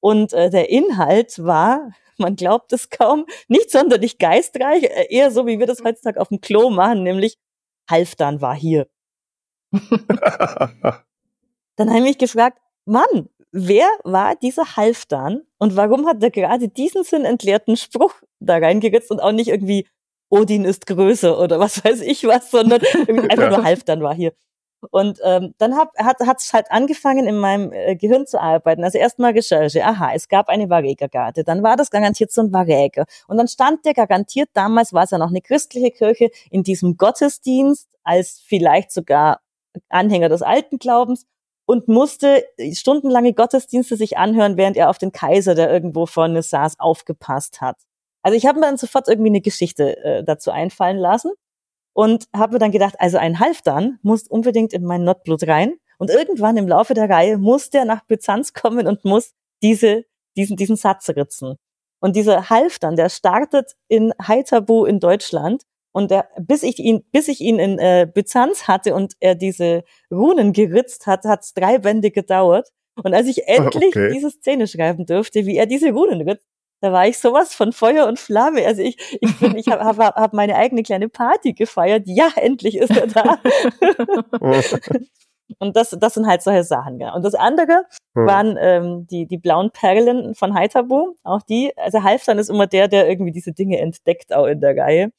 Und 0.00 0.32
äh, 0.32 0.50
der 0.50 0.70
Inhalt 0.70 1.44
war, 1.44 1.90
man 2.18 2.36
glaubt 2.36 2.72
es 2.72 2.90
kaum, 2.90 3.26
nicht 3.48 3.70
sonderlich 3.70 4.18
geistreich, 4.18 4.84
äh, 4.84 5.06
eher 5.10 5.30
so, 5.30 5.46
wie 5.46 5.58
wir 5.58 5.66
das 5.66 5.82
heutzutage 5.82 6.20
auf 6.20 6.28
dem 6.28 6.40
Klo 6.40 6.70
machen, 6.70 7.02
nämlich 7.02 7.38
Halfdan 7.90 8.40
war 8.40 8.54
hier. 8.54 8.88
dann 9.72 11.02
habe 11.88 11.98
ich 11.98 12.04
mich 12.04 12.18
gefragt, 12.18 12.58
Mann, 12.84 13.28
wer 13.52 13.86
war 14.04 14.36
dieser 14.36 14.76
Halfdan 14.76 15.42
und 15.58 15.76
warum 15.76 16.06
hat 16.06 16.22
er 16.22 16.30
gerade 16.30 16.68
diesen 16.68 17.04
sinnentleerten 17.04 17.76
Spruch 17.76 18.14
da 18.40 18.56
reingeritzt 18.56 19.10
und 19.10 19.20
auch 19.20 19.32
nicht 19.32 19.48
irgendwie 19.48 19.86
Odin 20.30 20.64
ist 20.64 20.86
größer 20.86 21.38
oder 21.38 21.58
was 21.58 21.84
weiß 21.84 22.00
ich 22.02 22.24
was, 22.24 22.50
sondern 22.50 22.80
einfach 23.30 23.50
nur 23.50 23.64
Halfdan 23.64 24.02
war 24.02 24.14
hier. 24.14 24.32
Und 24.90 25.18
ähm, 25.24 25.54
dann 25.58 25.76
hab, 25.76 25.92
hat 25.98 26.20
es 26.40 26.52
halt 26.52 26.70
angefangen, 26.70 27.26
in 27.26 27.38
meinem 27.38 27.72
äh, 27.72 27.96
Gehirn 27.96 28.26
zu 28.26 28.40
arbeiten. 28.40 28.84
Also 28.84 28.96
erstmal 28.98 29.32
Recherche. 29.32 29.84
Aha, 29.84 30.12
es 30.14 30.28
gab 30.28 30.48
eine 30.48 30.70
Varegergarde. 30.70 31.42
Dann 31.42 31.64
war 31.64 31.76
das 31.76 31.90
garantiert 31.90 32.30
so 32.30 32.42
ein 32.42 32.52
Varäger. 32.52 33.04
Und 33.26 33.38
dann 33.38 33.48
stand 33.48 33.84
der 33.84 33.94
garantiert, 33.94 34.50
damals 34.54 34.92
war 34.92 35.02
es 35.02 35.10
ja 35.10 35.18
noch 35.18 35.30
eine 35.30 35.40
christliche 35.40 35.90
Kirche, 35.90 36.30
in 36.50 36.62
diesem 36.62 36.96
Gottesdienst 36.96 37.88
als 38.04 38.40
vielleicht 38.46 38.92
sogar 38.92 39.40
Anhänger 39.88 40.28
des 40.28 40.42
alten 40.42 40.78
Glaubens 40.78 41.26
und 41.68 41.86
musste 41.86 42.46
stundenlange 42.72 43.34
Gottesdienste 43.34 43.96
sich 43.96 44.16
anhören, 44.16 44.56
während 44.56 44.78
er 44.78 44.88
auf 44.88 44.96
den 44.96 45.12
Kaiser, 45.12 45.54
der 45.54 45.70
irgendwo 45.70 46.06
vorne 46.06 46.42
saß, 46.42 46.80
aufgepasst 46.80 47.60
hat. 47.60 47.76
Also 48.22 48.38
ich 48.38 48.46
habe 48.46 48.58
mir 48.58 48.64
dann 48.64 48.78
sofort 48.78 49.06
irgendwie 49.06 49.28
eine 49.28 49.42
Geschichte 49.42 50.02
äh, 50.02 50.24
dazu 50.24 50.50
einfallen 50.50 50.96
lassen 50.96 51.30
und 51.92 52.24
habe 52.34 52.54
mir 52.54 52.58
dann 52.58 52.72
gedacht, 52.72 52.94
also 52.98 53.18
ein 53.18 53.38
Halfdan 53.38 53.98
muss 54.00 54.28
unbedingt 54.28 54.72
in 54.72 54.82
mein 54.82 55.04
Notblut 55.04 55.46
rein 55.46 55.74
und 55.98 56.08
irgendwann 56.08 56.56
im 56.56 56.66
Laufe 56.66 56.94
der 56.94 57.10
Reihe 57.10 57.36
muss 57.36 57.68
der 57.68 57.84
nach 57.84 58.02
Byzanz 58.06 58.54
kommen 58.54 58.86
und 58.86 59.04
muss 59.04 59.34
diese, 59.62 60.06
diesen, 60.38 60.56
diesen 60.56 60.76
Satz 60.76 61.10
ritzen. 61.10 61.56
Und 62.00 62.16
dieser 62.16 62.48
Halfdan, 62.48 62.96
der 62.96 63.10
startet 63.10 63.72
in 63.88 64.14
Haitabu 64.26 64.86
in 64.86 65.00
Deutschland 65.00 65.64
und 65.98 66.12
der, 66.12 66.28
bis 66.40 66.62
ich 66.62 66.78
ihn, 66.78 67.02
bis 67.10 67.26
ich 67.26 67.40
ihn 67.40 67.58
in 67.58 67.80
äh, 67.80 68.06
Byzanz 68.06 68.68
hatte 68.68 68.94
und 68.94 69.14
er 69.18 69.34
diese 69.34 69.82
Runen 70.12 70.52
geritzt 70.52 71.08
hat, 71.08 71.24
hat 71.24 71.42
es 71.42 71.54
drei 71.54 71.78
Bände 71.78 72.12
gedauert. 72.12 72.68
Und 73.02 73.14
als 73.14 73.26
ich 73.26 73.48
endlich 73.48 73.96
okay. 73.96 74.12
diese 74.12 74.30
Szene 74.30 74.68
schreiben 74.68 75.06
durfte, 75.06 75.44
wie 75.44 75.56
er 75.56 75.66
diese 75.66 75.90
Runen 75.90 76.20
ritzt, 76.20 76.46
da 76.80 76.92
war 76.92 77.08
ich 77.08 77.18
sowas 77.18 77.52
von 77.52 77.72
Feuer 77.72 78.06
und 78.06 78.20
Flamme. 78.20 78.64
Also 78.64 78.80
ich, 78.82 78.96
ich 79.20 79.40
bin, 79.40 79.56
ich 79.56 79.66
habe 79.66 79.82
hab, 79.82 79.98
hab 79.98 80.32
meine 80.34 80.54
eigene 80.54 80.84
kleine 80.84 81.08
Party 81.08 81.52
gefeiert. 81.52 82.04
Ja, 82.06 82.28
endlich 82.36 82.76
ist 82.76 82.96
er 82.96 83.08
da. 83.08 83.40
und 85.58 85.74
das, 85.74 85.96
das 85.98 86.14
sind 86.14 86.28
halt 86.28 86.42
solche 86.42 86.62
Sachen. 86.62 87.00
Ja. 87.00 87.12
Und 87.12 87.24
das 87.24 87.34
andere 87.34 87.86
hm. 88.14 88.26
waren 88.26 88.56
ähm, 88.60 89.06
die, 89.10 89.26
die 89.26 89.38
blauen 89.38 89.72
Perlen 89.72 90.36
von 90.36 90.54
Heiterbo. 90.54 91.16
Auch 91.24 91.42
die, 91.42 91.76
also 91.76 92.04
Halfdan 92.04 92.38
ist 92.38 92.50
immer 92.50 92.68
der, 92.68 92.86
der 92.86 93.08
irgendwie 93.08 93.32
diese 93.32 93.52
Dinge 93.52 93.80
entdeckt, 93.80 94.32
auch 94.32 94.46
in 94.46 94.60
der 94.60 94.76
Reihe. 94.76 95.10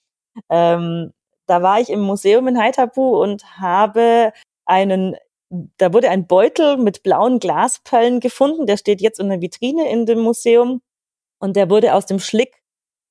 Ähm, 0.49 1.11
da 1.47 1.61
war 1.61 1.79
ich 1.79 1.89
im 1.89 2.01
Museum 2.01 2.47
in 2.47 2.59
Heiterbu 2.59 3.21
und 3.21 3.59
habe 3.59 4.33
einen 4.65 5.15
da 5.49 5.93
wurde 5.93 6.09
ein 6.09 6.27
Beutel 6.27 6.77
mit 6.77 7.01
blauen 7.03 7.39
Glasperlen 7.39 8.19
gefunden, 8.19 8.67
der 8.67 8.77
steht 8.77 9.01
jetzt 9.01 9.19
in 9.19 9.29
der 9.29 9.41
Vitrine 9.41 9.89
in 9.89 10.05
dem 10.05 10.19
Museum 10.19 10.81
und 11.39 11.55
der 11.55 11.69
wurde 11.69 11.95
aus 11.95 12.05
dem 12.05 12.19
Schlick 12.19 12.61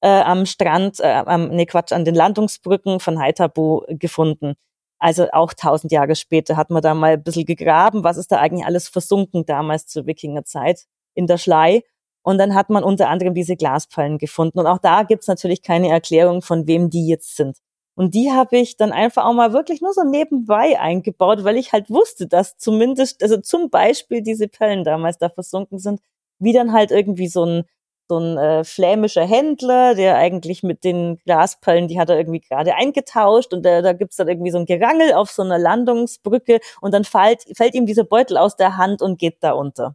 äh, 0.02 0.08
am 0.08 0.46
Strand, 0.46 1.00
äh, 1.00 1.22
am, 1.26 1.48
nee 1.48 1.66
Quatsch, 1.66 1.92
an 1.92 2.04
den 2.04 2.14
Landungsbrücken 2.14 3.00
von 3.00 3.18
Haithabu 3.18 3.82
gefunden. 3.88 4.54
Also 5.00 5.30
auch 5.32 5.52
tausend 5.52 5.92
Jahre 5.92 6.16
später 6.16 6.56
hat 6.56 6.70
man 6.70 6.82
da 6.82 6.94
mal 6.94 7.12
ein 7.14 7.22
bisschen 7.22 7.44
gegraben, 7.44 8.04
was 8.04 8.16
ist 8.16 8.32
da 8.32 8.38
eigentlich 8.38 8.66
alles 8.66 8.88
versunken 8.88 9.44
damals 9.46 9.86
zur 9.86 10.06
Wikingerzeit 10.06 10.86
in 11.14 11.26
der 11.26 11.38
Schlei. 11.38 11.82
Und 12.22 12.38
dann 12.38 12.54
hat 12.54 12.70
man 12.70 12.84
unter 12.84 13.08
anderem 13.08 13.34
diese 13.34 13.56
Glaspallen 13.56 14.18
gefunden. 14.18 14.58
Und 14.58 14.66
auch 14.66 14.78
da 14.78 15.02
gibt's 15.02 15.28
natürlich 15.28 15.62
keine 15.62 15.88
Erklärung, 15.88 16.42
von 16.42 16.66
wem 16.66 16.90
die 16.90 17.06
jetzt 17.06 17.36
sind. 17.36 17.58
Und 17.94 18.14
die 18.14 18.30
habe 18.30 18.58
ich 18.58 18.76
dann 18.76 18.92
einfach 18.92 19.24
auch 19.24 19.32
mal 19.32 19.52
wirklich 19.52 19.80
nur 19.80 19.92
so 19.92 20.04
nebenbei 20.04 20.78
eingebaut, 20.78 21.42
weil 21.42 21.56
ich 21.56 21.72
halt 21.72 21.90
wusste, 21.90 22.28
dass 22.28 22.56
zumindest, 22.56 23.22
also 23.22 23.38
zum 23.38 23.70
Beispiel 23.70 24.22
diese 24.22 24.46
Perlen 24.46 24.84
damals 24.84 25.18
da 25.18 25.28
versunken 25.28 25.78
sind, 25.78 26.00
wie 26.38 26.52
dann 26.52 26.72
halt 26.72 26.92
irgendwie 26.92 27.28
so 27.28 27.44
ein 27.44 27.64
so 28.08 28.18
ein 28.18 28.38
äh, 28.38 28.64
flämischer 28.64 29.26
Händler, 29.26 29.94
der 29.94 30.16
eigentlich 30.16 30.62
mit 30.62 30.82
den 30.84 31.18
Glasperlen, 31.26 31.88
die 31.88 32.00
hat 32.00 32.08
er 32.08 32.16
irgendwie 32.16 32.40
gerade 32.40 32.74
eingetauscht 32.74 33.52
und 33.52 33.64
da, 33.64 33.82
da 33.82 33.92
gibt's 33.92 34.16
dann 34.16 34.28
irgendwie 34.28 34.50
so 34.50 34.58
ein 34.58 34.66
Gerangel 34.66 35.12
auf 35.12 35.30
so 35.30 35.42
einer 35.42 35.58
Landungsbrücke 35.58 36.60
und 36.80 36.94
dann 36.94 37.04
fällt, 37.04 37.44
fällt 37.56 37.74
ihm 37.74 37.86
dieser 37.86 38.04
Beutel 38.04 38.38
aus 38.38 38.56
der 38.56 38.76
Hand 38.76 39.02
und 39.02 39.18
geht 39.18 39.38
da 39.42 39.52
unter. 39.52 39.94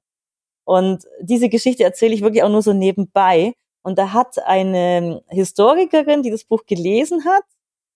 Und 0.66 1.06
diese 1.22 1.50
Geschichte 1.50 1.84
erzähle 1.84 2.14
ich 2.14 2.22
wirklich 2.22 2.44
auch 2.44 2.50
nur 2.50 2.62
so 2.62 2.74
nebenbei. 2.74 3.54
Und 3.84 3.98
da 3.98 4.14
hat 4.14 4.40
eine 4.46 5.24
Historikerin, 5.28 6.24
die 6.24 6.32
das 6.32 6.46
Buch 6.46 6.66
gelesen 6.66 7.26
hat 7.26 7.44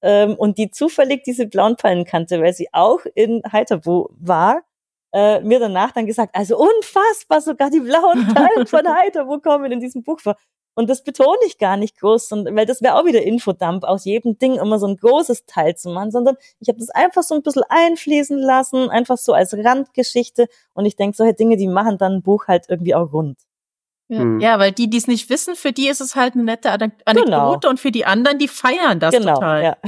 ähm, 0.02 0.36
und 0.36 0.58
die 0.58 0.70
zufällig 0.70 1.24
diese 1.24 1.48
blauen 1.48 1.78
Perlen 1.78 2.06
kannte, 2.06 2.42
weil 2.42 2.54
sie 2.54 2.68
auch 2.74 3.00
in 3.16 3.42
Heiterbu 3.52 4.10
war, 4.20 4.64
äh, 5.14 5.40
mir 5.42 5.60
danach 5.60 5.92
dann 5.92 6.06
gesagt, 6.06 6.36
also 6.36 6.58
unfassbar, 6.58 7.42
sogar 7.42 7.70
die 7.70 7.80
blauen 7.80 8.28
Perlen 8.34 8.68
von 8.68 8.88
Heiter, 8.96 9.28
wo 9.28 9.40
kommen 9.40 9.72
in 9.72 9.80
diesem 9.80 10.04
Buch 10.04 10.20
vor? 10.20 10.36
Und 10.78 10.92
das 10.92 11.04
betone 11.04 11.40
ich 11.48 11.58
gar 11.58 11.76
nicht 11.76 12.00
groß, 12.00 12.32
und, 12.34 12.56
weil 12.56 12.68
das 12.68 12.84
wäre 12.84 12.94
auch 12.94 13.06
wieder 13.06 13.24
Infodump, 13.24 13.84
aus 13.84 14.06
jedem 14.06 14.38
Ding 14.38 14.60
immer 14.60 14.78
so 14.78 14.86
ein 14.86 14.96
großes 14.96 15.48
Teil 15.48 15.76
zu 15.76 15.90
machen, 15.90 16.12
sondern 16.12 16.36
ich 16.60 16.70
habe 16.70 16.78
das 16.78 16.92
einfach 16.92 17.24
so 17.24 17.34
ein 17.34 17.42
bisschen 17.42 17.64
einfließen 17.68 18.38
lassen, 18.38 18.92
einfach 18.92 19.18
so 19.18 19.34
als 19.34 19.56
Randgeschichte. 19.58 20.48
Und 20.76 20.86
ich 20.86 20.96
denke, 20.96 21.18
solche 21.18 21.34
Dinge, 21.34 21.58
die 21.58 21.68
machen 21.68 21.98
dann 21.98 22.18
ein 22.18 22.22
Buch 22.22 22.48
halt 22.48 22.66
irgendwie 22.70 22.94
auch 22.94 23.12
rund. 23.12 23.40
Ja, 24.08 24.20
hm. 24.20 24.40
ja 24.40 24.60
weil 24.60 24.72
die, 24.72 24.88
die 24.88 24.98
es 24.98 25.08
nicht 25.08 25.32
wissen, 25.32 25.56
für 25.56 25.72
die 25.72 25.88
ist 25.88 26.00
es 26.00 26.16
halt 26.16 26.36
eine 26.36 26.44
nette 26.44 26.70
Anekdote 26.72 27.24
genau. 27.26 27.60
und 27.68 27.80
für 27.80 27.92
die 27.92 28.06
anderen, 28.06 28.38
die 28.38 28.48
feiern 28.48 29.00
das 29.00 29.16
genau, 29.16 29.34
total. 29.34 29.64
Ja. 29.64 29.78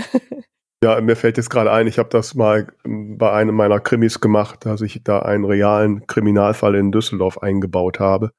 Ja, 0.82 1.02
mir 1.02 1.18
fällt 1.18 1.36
jetzt 1.36 1.50
gerade 1.50 1.74
ein, 1.74 1.88
ich 1.88 2.00
habe 2.00 2.08
das 2.08 2.36
mal 2.36 2.68
bei 2.86 3.34
einem 3.34 3.54
meiner 3.54 3.82
Krimis 3.82 4.22
gemacht, 4.22 4.66
dass 4.66 4.80
ich 4.80 5.04
da 5.04 5.20
einen 5.20 5.44
realen 5.44 6.08
Kriminalfall 6.08 6.76
in 6.76 6.94
Düsseldorf 6.94 7.40
eingebaut 7.40 8.00
habe, 8.00 8.32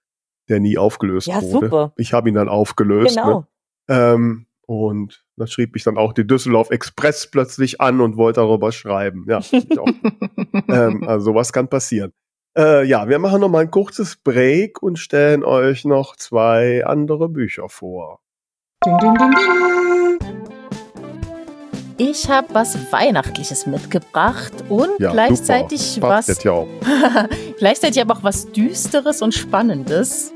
der 0.51 0.61
nie 0.61 0.77
aufgelöst 0.77 1.29
ja, 1.29 1.41
wurde. 1.43 1.67
Super. 1.67 1.93
Ich 1.97 2.13
habe 2.13 2.29
ihn 2.29 2.35
dann 2.35 2.49
aufgelöst. 2.49 3.17
Ne? 3.17 3.23
Genau. 3.23 3.41
Ne? 3.41 3.47
Ähm, 3.89 4.47
und 4.67 5.25
da 5.37 5.47
schrieb 5.47 5.75
ich 5.75 5.83
dann 5.83 5.99
auch 5.99 6.13
die 6.13 6.27
Düsseldorf 6.27 6.71
Express 6.71 7.29
plötzlich 7.29 7.81
an 7.81 8.01
und 8.01 8.17
wollte 8.17 8.41
darüber 8.41 8.71
schreiben. 8.71 9.27
Ja, 9.29 9.41
ähm, 10.69 11.03
also 11.09 11.27
sowas 11.27 11.53
kann 11.53 11.69
passieren. 11.69 12.13
Äh, 12.57 12.85
ja, 12.85 13.09
wir 13.09 13.19
machen 13.19 13.41
noch 13.41 13.49
mal 13.49 13.61
ein 13.61 13.71
kurzes 13.71 14.17
Break 14.17 14.83
und 14.83 14.99
stellen 14.99 15.45
euch 15.45 15.85
noch 15.85 16.17
zwei 16.17 16.85
andere 16.85 17.29
Bücher 17.29 17.69
vor. 17.69 18.21
Ding, 18.85 18.97
ding, 18.99 19.15
ding, 19.15 19.31
ding. 19.31 20.10
Ich 22.03 22.31
habe 22.31 22.55
was 22.55 22.79
Weihnachtliches 22.91 23.67
mitgebracht 23.67 24.55
und 24.71 24.89
ja, 24.99 25.13
gleichzeitig 25.13 25.99
was. 26.01 26.43
Ja 26.43 26.65
gleichzeitig 27.59 28.01
aber 28.01 28.15
auch 28.15 28.23
was 28.23 28.51
Düsteres 28.53 29.21
und 29.21 29.35
Spannendes. 29.35 30.33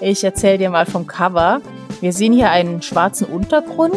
Ich 0.00 0.24
erzähle 0.24 0.58
dir 0.58 0.70
mal 0.70 0.86
vom 0.86 1.06
Cover. 1.06 1.60
Wir 2.00 2.12
sehen 2.12 2.32
hier 2.32 2.50
einen 2.50 2.82
schwarzen 2.82 3.28
Untergrund. 3.28 3.94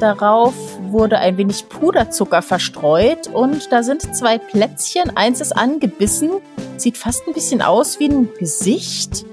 Darauf 0.00 0.54
wurde 0.80 1.18
ein 1.18 1.36
wenig 1.36 1.68
Puderzucker 1.68 2.40
verstreut 2.40 3.26
und 3.26 3.70
da 3.70 3.82
sind 3.82 4.16
zwei 4.16 4.38
Plätzchen. 4.38 5.14
Eins 5.18 5.42
ist 5.42 5.52
angebissen, 5.52 6.30
sieht 6.78 6.96
fast 6.96 7.28
ein 7.28 7.34
bisschen 7.34 7.60
aus 7.60 8.00
wie 8.00 8.08
ein 8.08 8.30
Gesicht. 8.38 9.26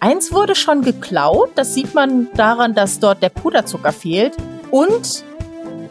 Eins 0.00 0.32
wurde 0.32 0.56
schon 0.56 0.82
geklaut, 0.82 1.50
das 1.54 1.74
sieht 1.74 1.94
man 1.94 2.26
daran, 2.34 2.74
dass 2.74 2.98
dort 2.98 3.22
der 3.22 3.28
Puderzucker 3.28 3.92
fehlt. 3.92 4.36
Und 4.72 5.24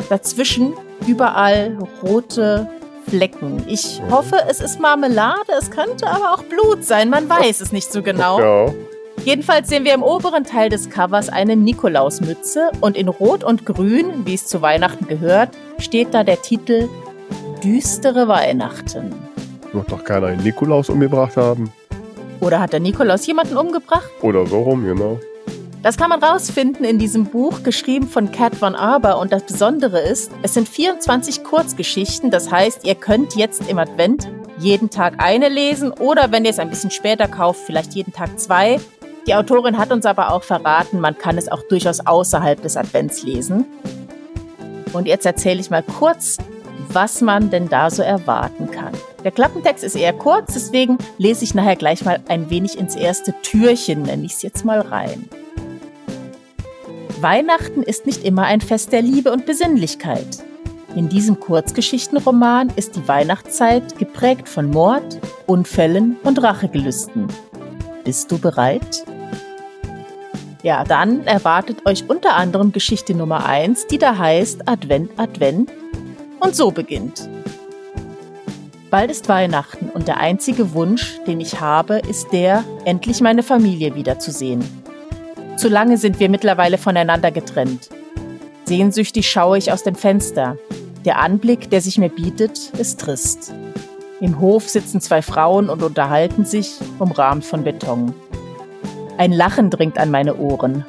Dazwischen 0.10 0.74
überall 1.08 1.78
rote 2.04 2.70
Flecken. 3.08 3.64
Ich 3.68 4.02
hoffe, 4.10 4.38
es 4.50 4.62
ist 4.62 4.80
Marmelade, 4.80 5.52
es 5.58 5.70
könnte 5.70 6.08
aber 6.08 6.34
auch 6.34 6.44
Blut 6.44 6.84
sein, 6.84 7.10
man 7.10 7.30
weiß 7.30 7.62
es 7.62 7.72
nicht 7.72 7.92
so 7.92 8.02
genau. 8.02 8.40
Ja. 8.40 8.74
Jedenfalls 9.24 9.70
sehen 9.70 9.86
wir 9.86 9.94
im 9.94 10.04
oberen 10.04 10.44
Teil 10.44 10.70
des 10.70 10.90
Covers 10.90 11.30
eine 11.30 11.56
Nikolausmütze 11.56 12.72
und 12.82 12.98
in 12.98 13.08
Rot 13.08 13.44
und 13.44 13.66
Grün, 13.66 14.26
wie 14.26 14.34
es 14.34 14.48
zu 14.48 14.62
Weihnachten 14.62 15.08
gehört, 15.08 15.50
steht 15.80 16.14
da 16.14 16.24
der 16.24 16.42
Titel 16.42 16.90
Düstere 17.64 18.28
Weihnachten. 18.28 19.16
Wird 19.72 19.92
doch 19.92 20.04
keiner 20.04 20.28
einen 20.28 20.44
Nikolaus 20.44 20.90
umgebracht 20.90 21.38
haben. 21.38 21.72
Oder 22.40 22.60
hat 22.60 22.74
der 22.74 22.80
Nikolaus 22.80 23.26
jemanden 23.26 23.58
umgebracht? 23.58 24.10
Oder 24.22 24.46
so 24.46 24.62
rum, 24.62 24.86
genau. 24.86 25.20
Das 25.86 25.98
kann 25.98 26.10
man 26.10 26.24
rausfinden 26.24 26.84
in 26.84 26.98
diesem 26.98 27.26
Buch, 27.26 27.62
geschrieben 27.62 28.08
von 28.08 28.32
Cat 28.32 28.56
von 28.56 28.74
Arber. 28.74 29.20
Und 29.20 29.32
das 29.32 29.44
Besondere 29.44 30.00
ist, 30.00 30.32
es 30.42 30.56
sind 30.56 30.68
24 30.68 31.44
Kurzgeschichten. 31.44 32.32
Das 32.32 32.50
heißt, 32.50 32.88
ihr 32.88 32.96
könnt 32.96 33.36
jetzt 33.36 33.70
im 33.70 33.78
Advent 33.78 34.28
jeden 34.58 34.90
Tag 34.90 35.24
eine 35.24 35.48
lesen 35.48 35.92
oder 35.92 36.32
wenn 36.32 36.44
ihr 36.44 36.50
es 36.50 36.58
ein 36.58 36.72
bisschen 36.72 36.90
später 36.90 37.28
kauft, 37.28 37.60
vielleicht 37.68 37.94
jeden 37.94 38.12
Tag 38.14 38.40
zwei. 38.40 38.80
Die 39.28 39.36
Autorin 39.36 39.78
hat 39.78 39.92
uns 39.92 40.08
aber 40.08 40.32
auch 40.32 40.42
verraten, 40.42 41.00
man 41.00 41.20
kann 41.20 41.38
es 41.38 41.52
auch 41.52 41.62
durchaus 41.70 42.00
außerhalb 42.00 42.60
des 42.64 42.78
Advents 42.78 43.22
lesen. 43.22 43.68
Und 44.92 45.06
jetzt 45.06 45.28
erzähle 45.28 45.60
ich 45.60 45.70
mal 45.70 45.84
kurz, 45.84 46.40
was 46.90 47.22
man 47.22 47.52
denn 47.52 47.70
da 47.70 47.92
so 47.92 48.02
erwarten 48.02 48.72
kann. 48.72 48.94
Der 49.24 49.32
Klappentext 49.32 49.84
ist 49.84 49.96
eher 49.96 50.14
kurz, 50.14 50.56
deswegen 50.56 50.98
lese 51.20 51.44
ich 51.44 51.54
nachher 51.54 51.76
gleich 51.76 52.04
mal 52.04 52.22
ein 52.28 52.50
wenig 52.50 52.76
ins 52.76 52.96
erste 52.96 53.36
Türchen, 53.44 54.02
nenne 54.02 54.26
ich 54.26 54.34
es 54.34 54.42
jetzt 54.42 54.66
mal 54.66 54.80
rein. 54.80 55.30
Weihnachten 57.22 57.82
ist 57.82 58.06
nicht 58.06 58.26
immer 58.26 58.44
ein 58.44 58.60
Fest 58.60 58.92
der 58.92 59.02
Liebe 59.02 59.32
und 59.32 59.46
Besinnlichkeit. 59.46 60.44
In 60.96 61.08
diesem 61.08 61.40
Kurzgeschichtenroman 61.40 62.72
ist 62.76 62.96
die 62.96 63.08
Weihnachtszeit 63.08 63.98
geprägt 63.98 64.50
von 64.50 64.70
Mord, 64.70 65.20
Unfällen 65.46 66.18
und 66.24 66.44
Rachegelüsten. 66.44 67.28
Bist 68.04 68.32
du 68.32 68.38
bereit? 68.38 69.06
Ja, 70.62 70.84
dann 70.84 71.26
erwartet 71.26 71.86
euch 71.86 72.10
unter 72.10 72.36
anderem 72.36 72.72
Geschichte 72.74 73.14
Nummer 73.16 73.46
1, 73.46 73.88
die 73.88 73.98
da 73.98 74.18
heißt 74.18 74.68
Advent, 74.68 75.12
Advent. 75.18 75.72
Und 76.40 76.56
so 76.56 76.72
beginnt. 76.72 77.30
Bald 78.90 79.10
ist 79.10 79.30
Weihnachten 79.30 79.90
und 79.90 80.08
der 80.08 80.18
einzige 80.18 80.74
Wunsch, 80.74 81.20
den 81.28 81.40
ich 81.40 81.62
habe, 81.62 82.00
ist 82.10 82.32
der, 82.34 82.64
endlich 82.84 83.22
meine 83.22 83.44
Familie 83.44 83.96
wiederzusehen. 83.96 84.85
Zu 85.58 85.70
lange 85.70 85.98
sind 85.98 86.20
wir 86.20 86.30
mittlerweile 86.30 86.78
voneinander 86.78 87.32
getrennt. 87.32 87.90
Sehnsüchtig 88.66 89.30
schaue 89.30 89.58
ich 89.58 89.72
aus 89.72 89.84
dem 89.84 89.96
Fenster. 89.96 90.58
Der 91.06 91.20
Anblick, 91.20 91.70
der 91.70 91.82
sich 91.82 91.98
mir 91.98 92.10
bietet, 92.10 92.72
ist 92.78 93.00
trist. 93.00 93.54
Im 94.20 94.40
Hof 94.40 94.68
sitzen 94.68 95.00
zwei 95.00 95.22
Frauen 95.22 95.70
und 95.70 95.82
unterhalten 95.82 96.46
sich, 96.46 96.74
umrahmt 97.00 97.46
von 97.46 97.64
Beton. 97.64 98.14
Ein 99.18 99.32
Lachen 99.32 99.70
dringt 99.70 99.98
an 99.98 100.12
meine 100.12 100.36
Ohren. 100.36 100.86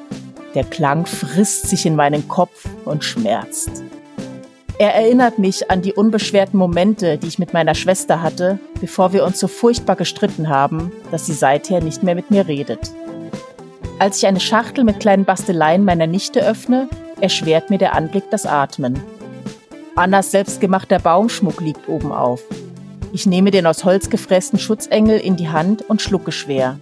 Der 0.54 0.64
Klang 0.64 1.06
frisst 1.06 1.68
sich 1.68 1.86
in 1.86 1.94
meinen 1.94 2.26
Kopf 2.26 2.64
und 2.84 3.04
schmerzt. 3.04 3.84
Er 4.78 4.94
erinnert 4.94 5.38
mich 5.38 5.70
an 5.70 5.80
die 5.80 5.92
unbeschwerten 5.92 6.58
Momente, 6.58 7.18
die 7.18 7.28
ich 7.28 7.38
mit 7.38 7.52
meiner 7.52 7.74
Schwester 7.74 8.20
hatte, 8.20 8.58
bevor 8.80 9.12
wir 9.12 9.24
uns 9.24 9.38
so 9.38 9.48
furchtbar 9.48 9.96
gestritten 9.96 10.48
haben, 10.48 10.92
dass 11.10 11.26
sie 11.26 11.34
seither 11.34 11.80
nicht 11.80 12.02
mehr 12.02 12.14
mit 12.14 12.30
mir 12.30 12.48
redet. 12.48 12.90
Als 13.98 14.18
ich 14.18 14.26
eine 14.26 14.40
Schachtel 14.40 14.84
mit 14.84 15.00
kleinen 15.00 15.24
Basteleien 15.24 15.84
meiner 15.84 16.06
Nichte 16.06 16.46
öffne, 16.46 16.88
erschwert 17.20 17.70
mir 17.70 17.78
der 17.78 17.94
Anblick 17.94 18.30
das 18.30 18.44
Atmen. 18.44 19.00
Annas 19.94 20.30
selbstgemachter 20.30 20.98
Baumschmuck 20.98 21.62
liegt 21.62 21.88
oben 21.88 22.12
auf. 22.12 22.42
Ich 23.14 23.24
nehme 23.24 23.50
den 23.50 23.66
aus 23.66 23.84
Holz 23.84 24.10
gefressten 24.10 24.58
Schutzengel 24.58 25.18
in 25.18 25.36
die 25.36 25.48
Hand 25.48 25.88
und 25.88 26.02
schlucke 26.02 26.30
schwer. 26.30 26.78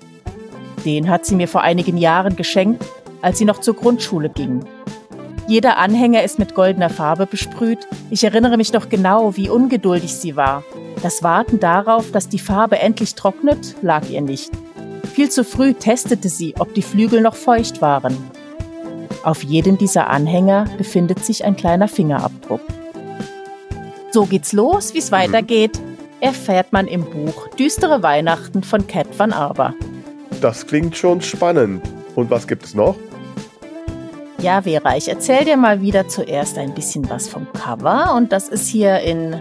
Den 0.85 1.09
hat 1.09 1.25
sie 1.25 1.37
mir 1.37 1.47
vor 1.47 1.61
einigen 1.61 1.97
Jahren 1.97 2.35
geschenkt, 2.35 2.85
als 3.23 3.39
sie 3.39 3.45
noch 3.45 3.61
zur 3.61 3.75
Grundschule 3.75 4.29
ging. 4.29 4.65
Jeder 5.47 5.77
Anhänger 5.77 6.25
ist 6.25 6.41
mit 6.41 6.57
goldener 6.57 6.91
Farbe 6.91 7.27
besprüht. 7.27 7.87
Ich 8.11 8.25
erinnere 8.25 8.57
mich 8.57 8.73
noch 8.73 8.89
genau, 8.89 9.37
wie 9.37 9.49
ungeduldig 9.49 10.13
sie 10.15 10.35
war. 10.35 10.65
Das 11.03 11.23
Warten 11.23 11.61
darauf, 11.61 12.11
dass 12.11 12.29
die 12.29 12.41
Farbe 12.41 12.81
endlich 12.81 13.15
trocknet, 13.15 13.77
lag 13.83 14.09
ihr 14.11 14.23
nicht. 14.23 14.51
Viel 15.13 15.31
zu 15.31 15.45
früh 15.45 15.75
testete 15.75 16.29
sie, 16.29 16.55
ob 16.59 16.75
die 16.75 16.83
Flügel 16.83 17.21
noch 17.21 17.35
feucht 17.35 17.81
waren. 17.81 18.17
Auf 19.23 19.43
jedem 19.43 19.79
dieser 19.79 20.09
Anhänger 20.09 20.67
befindet 20.77 21.25
sich 21.25 21.45
ein 21.45 21.57
kleiner 21.57 21.89
Fingerabdruck. 21.89 22.61
So 24.11 24.27
geht's 24.27 24.53
los, 24.53 24.95
wie 24.95 24.99
es 24.99 25.11
mhm. 25.11 25.17
weitergeht, 25.17 25.81
erfährt 26.21 26.73
man 26.73 26.87
im 26.87 27.05
Buch 27.05 27.49
Düstere 27.59 28.03
Weihnachten 28.03 28.63
von 28.63 28.87
Cat 28.87 29.19
van 29.19 29.33
Aber. 29.33 29.75
Das 30.41 30.67
klingt 30.67 30.97
schon 30.97 31.21
spannend. 31.21 31.83
Und 32.15 32.31
was 32.31 32.47
gibt 32.47 32.65
es 32.65 32.75
noch? 32.75 32.97
Ja, 34.39 34.63
Vera, 34.63 34.97
ich 34.97 35.09
erzähle 35.09 35.47
dir 35.47 35.57
mal 35.57 35.81
wieder 35.81 36.07
zuerst 36.07 36.59
ein 36.59 36.75
bisschen 36.75 37.09
was 37.09 37.29
vom 37.29 37.47
Cover. 37.55 38.15
Und 38.15 38.31
das 38.31 38.49
ist 38.49 38.69
hier 38.69 39.01
in 39.01 39.35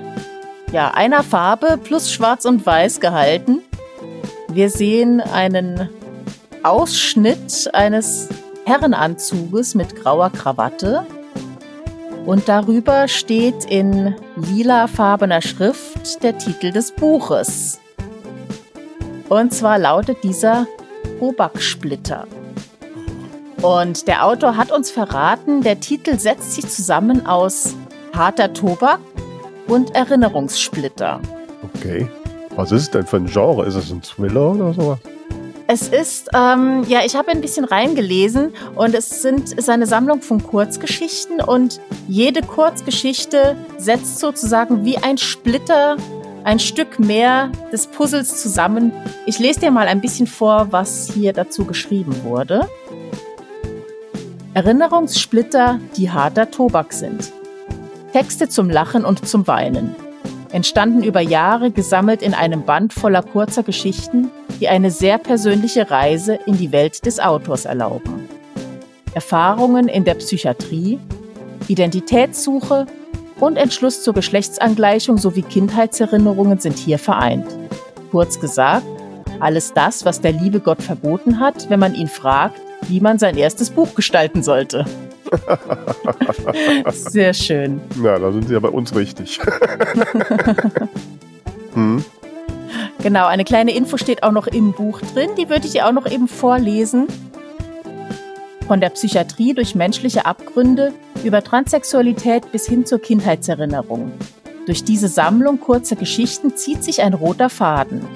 ja, 0.71 0.91
einer 0.91 1.23
Farbe 1.23 1.77
plus 1.83 2.11
schwarz 2.11 2.45
und 2.45 2.65
weiß 2.65 2.99
gehalten. 2.99 3.61
Wir 4.53 4.69
sehen 4.69 5.19
einen 5.19 5.89
Ausschnitt 6.61 7.71
eines 7.73 8.29
Herrenanzuges 8.65 9.73
mit 9.73 9.95
grauer 9.95 10.29
Krawatte. 10.29 11.07
Und 12.27 12.47
darüber 12.47 13.07
steht 13.07 13.65
in 13.65 14.13
lilafarbener 14.35 15.41
Schrift 15.41 16.21
der 16.21 16.37
Titel 16.37 16.71
des 16.71 16.91
Buches. 16.91 17.79
Und 19.27 19.55
zwar 19.55 19.79
lautet 19.79 20.23
dieser 20.23 20.67
Tobaksplitter. 21.19 22.27
Und 23.63 24.07
der 24.07 24.23
Autor 24.23 24.55
hat 24.55 24.71
uns 24.71 24.91
verraten, 24.91 25.63
der 25.63 25.79
Titel 25.79 26.19
setzt 26.19 26.53
sich 26.53 26.67
zusammen 26.67 27.25
aus 27.25 27.75
harter 28.15 28.53
Tobak 28.53 28.99
und 29.67 29.95
Erinnerungssplitter. 29.95 31.21
Okay. 31.75 32.07
Was 32.55 32.71
ist 32.71 32.81
es 32.81 32.91
denn 32.91 33.07
für 33.07 33.17
ein 33.17 33.25
Genre? 33.25 33.65
Ist 33.65 33.75
es 33.75 33.91
ein 33.91 34.01
Thriller 34.01 34.51
oder 34.51 34.73
sowas? 34.73 34.99
Es 35.65 35.87
ist, 35.87 36.29
ähm, 36.35 36.83
ja, 36.87 36.99
ich 37.03 37.15
habe 37.15 37.31
ein 37.31 37.41
bisschen 37.41 37.65
reingelesen 37.65 38.53
und 38.75 38.93
es 38.93 39.21
sind, 39.21 39.53
ist 39.53 39.69
eine 39.69 39.87
Sammlung 39.87 40.21
von 40.21 40.43
Kurzgeschichten 40.43 41.39
und 41.39 41.79
jede 42.07 42.41
Kurzgeschichte 42.41 43.55
setzt 43.77 44.19
sozusagen 44.19 44.85
wie 44.85 44.97
ein 44.97 45.17
Splitter 45.17 45.97
ein 46.43 46.59
Stück 46.59 46.99
mehr 46.99 47.49
des 47.71 47.87
Puzzles 47.87 48.41
zusammen. 48.41 48.91
Ich 49.25 49.39
lese 49.39 49.61
dir 49.61 49.71
mal 49.71 49.87
ein 49.87 50.01
bisschen 50.01 50.27
vor, 50.27 50.67
was 50.71 51.11
hier 51.11 51.33
dazu 51.33 51.65
geschrieben 51.65 52.23
wurde. 52.23 52.67
Erinnerungssplitter, 54.53 55.79
die 55.95 56.11
harter 56.11 56.51
Tobak 56.51 56.93
sind. 56.93 57.31
Texte 58.11 58.47
zum 58.47 58.69
Lachen 58.69 59.05
und 59.05 59.27
zum 59.27 59.47
Weinen 59.47 59.95
entstanden 60.53 61.03
über 61.03 61.19
Jahre 61.19 61.71
gesammelt 61.71 62.21
in 62.21 62.33
einem 62.33 62.63
Band 62.63 62.93
voller 62.93 63.23
kurzer 63.23 63.63
Geschichten, 63.63 64.29
die 64.61 64.69
eine 64.69 64.91
sehr 64.91 65.17
persönliche 65.17 65.89
Reise 65.89 66.39
in 66.45 66.57
die 66.57 66.71
Welt 66.71 67.05
des 67.05 67.19
Autors 67.19 67.65
erlauben. 67.65 68.29
Erfahrungen 69.15 69.87
in 69.87 70.05
der 70.05 70.13
Psychiatrie, 70.13 70.99
Identitätssuche 71.67 72.85
und 73.39 73.57
Entschluss 73.57 74.03
zur 74.03 74.13
Geschlechtsangleichung 74.13 75.17
sowie 75.17 75.41
Kindheitserinnerungen 75.41 76.59
sind 76.59 76.77
hier 76.77 76.99
vereint. 76.99 77.47
Kurz 78.11 78.39
gesagt, 78.39 78.85
alles 79.39 79.73
das, 79.73 80.05
was 80.05 80.21
der 80.21 80.33
liebe 80.33 80.59
Gott 80.59 80.81
verboten 80.83 81.39
hat, 81.39 81.69
wenn 81.69 81.79
man 81.79 81.95
ihn 81.95 82.07
fragt, 82.07 82.61
wie 82.87 82.99
man 82.99 83.17
sein 83.17 83.37
erstes 83.37 83.71
Buch 83.71 83.95
gestalten 83.95 84.43
sollte. 84.43 84.85
Sehr 86.91 87.33
schön. 87.33 87.81
Ja, 88.03 88.19
da 88.19 88.31
sind 88.31 88.47
Sie 88.47 88.53
ja 88.53 88.59
bei 88.59 88.69
uns 88.69 88.95
richtig. 88.95 89.39
hm. 91.73 92.03
Genau, 93.01 93.27
eine 93.27 93.43
kleine 93.43 93.75
Info 93.75 93.97
steht 93.97 94.23
auch 94.23 94.31
noch 94.31 94.47
im 94.47 94.71
Buch 94.71 95.01
drin, 95.13 95.31
die 95.37 95.49
würde 95.49 95.65
ich 95.65 95.73
dir 95.73 95.87
auch 95.87 95.91
noch 95.91 96.09
eben 96.09 96.27
vorlesen. 96.27 97.07
Von 98.67 98.79
der 98.79 98.89
Psychiatrie 98.89 99.53
durch 99.53 99.75
menschliche 99.75 100.25
Abgründe 100.25 100.93
über 101.23 101.43
Transsexualität 101.43 102.51
bis 102.51 102.65
hin 102.65 102.85
zur 102.85 102.99
Kindheitserinnerung. 102.99 104.11
Durch 104.65 104.85
diese 104.85 105.09
Sammlung 105.09 105.59
kurzer 105.59 105.97
Geschichten 105.97 106.55
zieht 106.55 106.83
sich 106.83 107.01
ein 107.01 107.13
roter 107.13 107.49
Faden. 107.49 108.07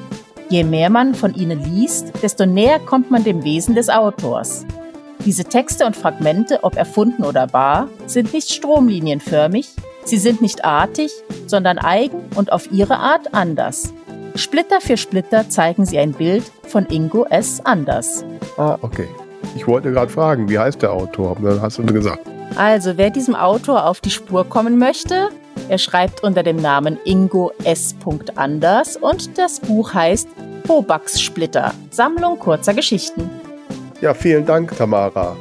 Je 0.50 0.64
mehr 0.64 0.90
man 0.90 1.14
von 1.14 1.36
ihnen 1.36 1.62
liest, 1.62 2.14
desto 2.22 2.46
näher 2.46 2.80
kommt 2.80 3.12
man 3.12 3.26
dem 3.26 3.44
Wesen 3.44 3.76
des 3.76 3.90
Autors. 3.90 4.66
Diese 5.26 5.44
Texte 5.44 5.86
und 5.86 5.96
Fragmente, 5.96 6.64
ob 6.64 6.76
erfunden 6.76 7.24
oder 7.24 7.52
wahr, 7.54 7.90
sind 8.06 8.34
nicht 8.34 8.52
stromlinienförmig, 8.52 9.68
sie 10.06 10.18
sind 10.18 10.42
nicht 10.42 10.64
artig, 10.64 11.12
sondern 11.48 11.78
eigen 11.78 12.22
und 12.36 12.52
auf 12.52 12.72
ihre 12.72 12.98
Art 12.98 13.34
anders. 13.34 13.94
Splitter 14.36 14.82
für 14.82 14.98
Splitter 14.98 15.50
zeigen 15.50 15.86
sie 15.86 15.98
ein 15.98 16.14
Bild 16.14 16.44
von 16.68 16.86
Ingo 16.86 17.26
S. 17.26 17.60
Anders. 17.64 18.24
Ah, 18.58 18.78
okay. 18.82 19.08
Ich 19.56 19.68
wollte 19.68 19.92
gerade 19.92 20.12
fragen, 20.12 20.48
wie 20.50 20.60
heißt 20.60 20.82
der 20.82 20.94
Autor? 20.94 21.36
Dann 21.42 21.62
hast 21.62 21.80
du 21.80 21.84
mir 21.84 21.94
gesagt. 21.94 22.20
Also, 22.56 22.98
wer 22.98 23.10
diesem 23.10 23.36
Autor 23.36 23.86
auf 23.86 24.02
die 24.02 24.12
Spur 24.12 24.46
kommen 24.46 24.78
möchte, 24.78 25.30
er 25.70 25.78
schreibt 25.78 26.24
unter 26.24 26.44
dem 26.44 26.58
Namen 26.58 26.98
Ingo 27.04 27.52
S. 27.64 27.96
Anders 28.36 28.96
und 28.96 29.38
das 29.38 29.60
Buch 29.60 29.94
heißt 29.94 30.30
Bobax 30.66 31.20
Splitter, 31.20 31.74
Sammlung 31.90 32.40
kurzer 32.40 32.74
Geschichten. 32.74 33.30
Ja, 34.00 34.14
vielen 34.14 34.46
Dank, 34.46 34.78
Tamara. 34.78 35.36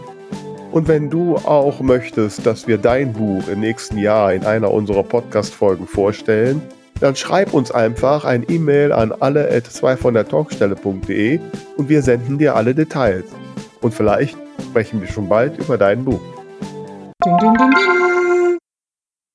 Und 0.72 0.88
wenn 0.88 1.10
du 1.10 1.36
auch 1.36 1.80
möchtest, 1.80 2.46
dass 2.46 2.66
wir 2.66 2.78
dein 2.78 3.12
Buch 3.12 3.46
im 3.48 3.60
nächsten 3.60 3.98
Jahr 3.98 4.32
in 4.32 4.44
einer 4.44 4.70
unserer 4.70 5.02
Podcast-Folgen 5.02 5.86
vorstellen, 5.86 6.62
dann 7.00 7.14
schreib 7.14 7.52
uns 7.52 7.70
einfach 7.70 8.24
ein 8.24 8.46
E-Mail 8.48 8.92
an 8.92 9.12
alle 9.12 9.50
at 9.50 9.66
2 9.66 9.98
von 9.98 10.14
der 10.14 10.26
Talkstelle.de 10.26 11.38
und 11.76 11.88
wir 11.90 12.00
senden 12.00 12.38
dir 12.38 12.56
alle 12.56 12.74
Details. 12.74 13.26
Und 13.82 13.92
vielleicht 13.92 14.38
sprechen 14.62 15.02
wir 15.02 15.08
schon 15.08 15.28
bald 15.28 15.58
über 15.58 15.76
dein 15.76 16.02
Buch. 16.02 16.20
Ding, 17.24 17.36
ding, 17.38 17.54
ding, 17.58 18.58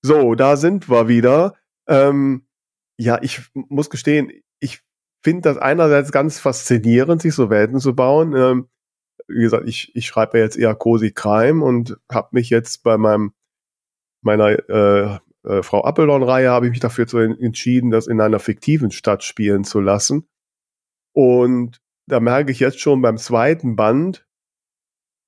so, 0.03 0.33
da 0.33 0.57
sind 0.57 0.89
wir 0.89 1.07
wieder. 1.07 1.53
Ähm, 1.87 2.47
ja, 2.97 3.19
ich 3.21 3.41
muss 3.53 3.91
gestehen, 3.91 4.31
ich 4.59 4.81
finde 5.23 5.41
das 5.41 5.57
einerseits 5.59 6.11
ganz 6.11 6.39
faszinierend, 6.39 7.21
sich 7.21 7.35
so 7.35 7.51
Welten 7.51 7.79
zu 7.79 7.95
bauen. 7.95 8.35
Ähm, 8.35 8.67
wie 9.33 9.41
gesagt, 9.41 9.67
ich, 9.67 9.95
ich 9.95 10.05
schreibe 10.05 10.37
ja 10.37 10.43
jetzt 10.43 10.57
eher 10.57 10.75
Cozy 10.75 11.11
Crime 11.11 11.63
und 11.63 11.97
habe 12.11 12.29
mich 12.31 12.49
jetzt 12.49 12.83
bei 12.83 12.97
meinem 12.97 13.33
meiner 14.23 14.69
äh, 14.69 15.19
äh, 15.43 15.63
Frau 15.63 15.83
Appelorn-Reihe 15.83 16.49
habe 16.49 16.67
ich 16.67 16.71
mich 16.71 16.79
dafür 16.79 17.07
zu 17.07 17.17
entschieden, 17.17 17.91
das 17.91 18.07
in 18.07 18.21
einer 18.21 18.39
fiktiven 18.39 18.91
Stadt 18.91 19.23
spielen 19.23 19.63
zu 19.63 19.79
lassen. 19.79 20.27
Und 21.13 21.81
da 22.07 22.19
merke 22.19 22.51
ich 22.51 22.59
jetzt 22.59 22.79
schon 22.79 23.01
beim 23.01 23.17
zweiten 23.17 23.75
Band, 23.75 24.27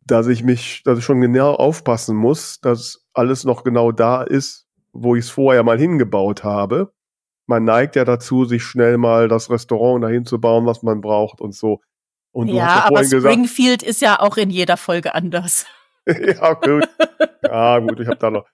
dass 0.05 0.27
ich 0.27 0.43
mich, 0.43 0.83
dass 0.83 0.99
ich 0.99 1.05
schon 1.05 1.21
genau 1.21 1.53
aufpassen 1.53 2.15
muss, 2.15 2.59
dass 2.59 3.05
alles 3.13 3.45
noch 3.45 3.63
genau 3.63 3.91
da 3.91 4.21
ist, 4.21 4.67
wo 4.91 5.15
ich 5.15 5.25
es 5.25 5.29
vorher 5.29 5.63
mal 5.63 5.79
hingebaut 5.79 6.43
habe. 6.43 6.93
Man 7.47 7.63
neigt 7.63 7.95
ja 7.95 8.05
dazu, 8.05 8.45
sich 8.45 8.63
schnell 8.63 8.97
mal 8.97 9.27
das 9.27 9.49
Restaurant 9.49 10.03
dahin 10.03 10.25
zu 10.25 10.39
bauen, 10.39 10.65
was 10.65 10.83
man 10.83 11.01
braucht 11.01 11.41
und 11.41 11.53
so. 11.53 11.81
Und 12.33 12.47
ja, 12.47 12.55
ja 12.55 12.85
aber 12.85 13.03
Springfield 13.03 13.81
gesagt, 13.81 13.89
ist 13.89 14.01
ja 14.01 14.19
auch 14.19 14.37
in 14.37 14.49
jeder 14.49 14.75
Folge 14.75 15.15
anders. 15.15 15.65
ja, 16.05 16.53
gut. 16.53 16.89
Ja, 17.43 17.79
gut, 17.79 17.99
ich 17.99 18.07
habe 18.07 18.17
da 18.17 18.29
noch. 18.29 18.45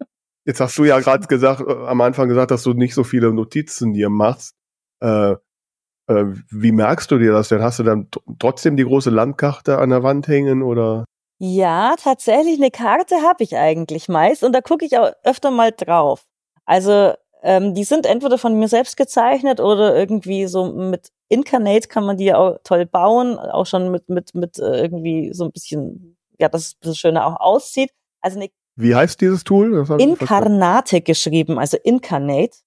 Jetzt 0.46 0.60
hast 0.60 0.78
du 0.78 0.84
ja 0.84 1.00
gerade 1.00 1.26
gesagt, 1.28 1.62
äh, 1.62 1.88
am 1.88 2.02
Anfang 2.02 2.28
gesagt, 2.28 2.52
dass 2.52 2.64
du 2.64 2.74
nicht 2.74 2.94
so 2.94 3.04
viele 3.04 3.34
Notizen 3.34 3.94
dir 3.94 4.10
machst. 4.10 4.56
Äh, 5.02 5.32
äh, 5.32 6.26
wie 6.50 6.72
merkst 6.72 7.10
du 7.12 7.18
dir 7.18 7.32
das 7.32 7.50
denn? 7.50 7.62
Hast 7.62 7.80
du 7.80 7.84
dann 7.84 8.10
trotzdem 8.40 8.76
die 8.76 8.84
große 8.84 9.10
Landkarte 9.10 9.78
an 9.78 9.92
der 9.92 10.04
Wand 10.04 10.28
hängen 10.28 10.62
oder? 10.62 11.06
Ja, 11.40 11.96
tatsächlich 11.98 12.58
eine 12.58 12.72
Karte 12.72 13.16
habe 13.24 13.44
ich 13.44 13.56
eigentlich 13.56 14.10
meist 14.10 14.44
und 14.44 14.52
da 14.52 14.60
gucke 14.60 14.86
ich 14.86 14.98
auch 14.98 15.12
öfter 15.24 15.52
mal 15.52 15.72
drauf. 15.72 16.26
Also 16.66 17.14
ähm, 17.44 17.74
die 17.74 17.86
sind 17.86 18.06
entweder 18.06 18.38
von 18.38 18.60
mir 18.60 18.68
selbst 18.68 18.98
gezeichnet 18.98 19.62
oder 19.62 19.96
irgendwie 19.96 20.48
so 20.48 20.74
mit 20.74 21.12
Incarnate 21.30 21.88
kann 21.88 22.06
man 22.06 22.18
die 22.18 22.26
ja 22.26 22.38
auch 22.38 22.58
toll 22.64 22.86
bauen, 22.86 23.38
auch 23.38 23.66
schon 23.66 23.92
mit 23.92 24.10
mit 24.10 24.36
mit 24.36 24.60
äh, 24.60 24.82
irgendwie 24.82 25.32
so 25.34 25.46
ein 25.46 25.52
bisschen 25.52 26.18
ja, 26.40 26.50
dass 26.50 26.76
es 26.82 26.98
schöner 26.98 27.26
auch 27.26 27.40
aussieht. 27.40 27.92
Also 28.22 28.40
eine 28.40 28.50
Wie 28.76 28.96
heißt 28.96 29.22
dieses 29.22 29.44
Tool? 29.44 29.86
Inkarnate 30.00 31.02
geschrieben, 31.02 31.60
also 31.60 31.78
Incarnate. 31.84 32.58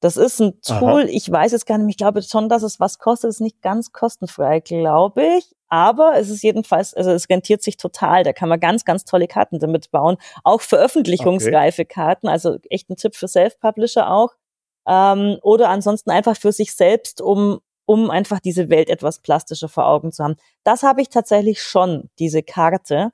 Das 0.00 0.16
ist 0.16 0.40
ein 0.40 0.60
Tool, 0.62 1.02
Aha. 1.02 1.08
ich 1.10 1.30
weiß 1.30 1.50
jetzt 1.52 1.66
gar 1.66 1.76
nicht, 1.76 1.90
ich 1.90 1.96
glaube 1.96 2.22
schon, 2.22 2.48
dass 2.48 2.62
es 2.62 2.78
was 2.78 2.98
kostet, 2.98 3.30
ist 3.30 3.40
nicht 3.40 3.60
ganz 3.62 3.92
kostenfrei, 3.92 4.60
glaube 4.60 5.24
ich. 5.38 5.52
Aber 5.68 6.16
es 6.16 6.30
ist 6.30 6.42
jedenfalls, 6.42 6.94
also 6.94 7.10
es 7.10 7.28
rentiert 7.28 7.62
sich 7.62 7.76
total. 7.76 8.22
Da 8.22 8.32
kann 8.32 8.48
man 8.48 8.60
ganz, 8.60 8.84
ganz 8.84 9.04
tolle 9.04 9.26
Karten 9.26 9.58
damit 9.58 9.90
bauen. 9.90 10.16
Auch 10.44 10.60
veröffentlichungsreife 10.62 11.82
okay. 11.82 11.92
Karten, 11.92 12.28
also 12.28 12.58
echt 12.70 12.88
ein 12.88 12.96
Tipp 12.96 13.16
für 13.16 13.28
Self-Publisher 13.28 14.10
auch. 14.10 14.34
Ähm, 14.86 15.38
oder 15.42 15.68
ansonsten 15.68 16.10
einfach 16.10 16.36
für 16.36 16.52
sich 16.52 16.74
selbst, 16.74 17.20
um, 17.20 17.60
um 17.88 18.10
einfach 18.10 18.38
diese 18.38 18.68
Welt 18.68 18.90
etwas 18.90 19.20
plastischer 19.20 19.68
vor 19.70 19.86
Augen 19.86 20.12
zu 20.12 20.22
haben. 20.22 20.36
Das 20.62 20.82
habe 20.82 21.00
ich 21.00 21.08
tatsächlich 21.08 21.62
schon, 21.62 22.10
diese 22.18 22.42
Karte. 22.42 23.12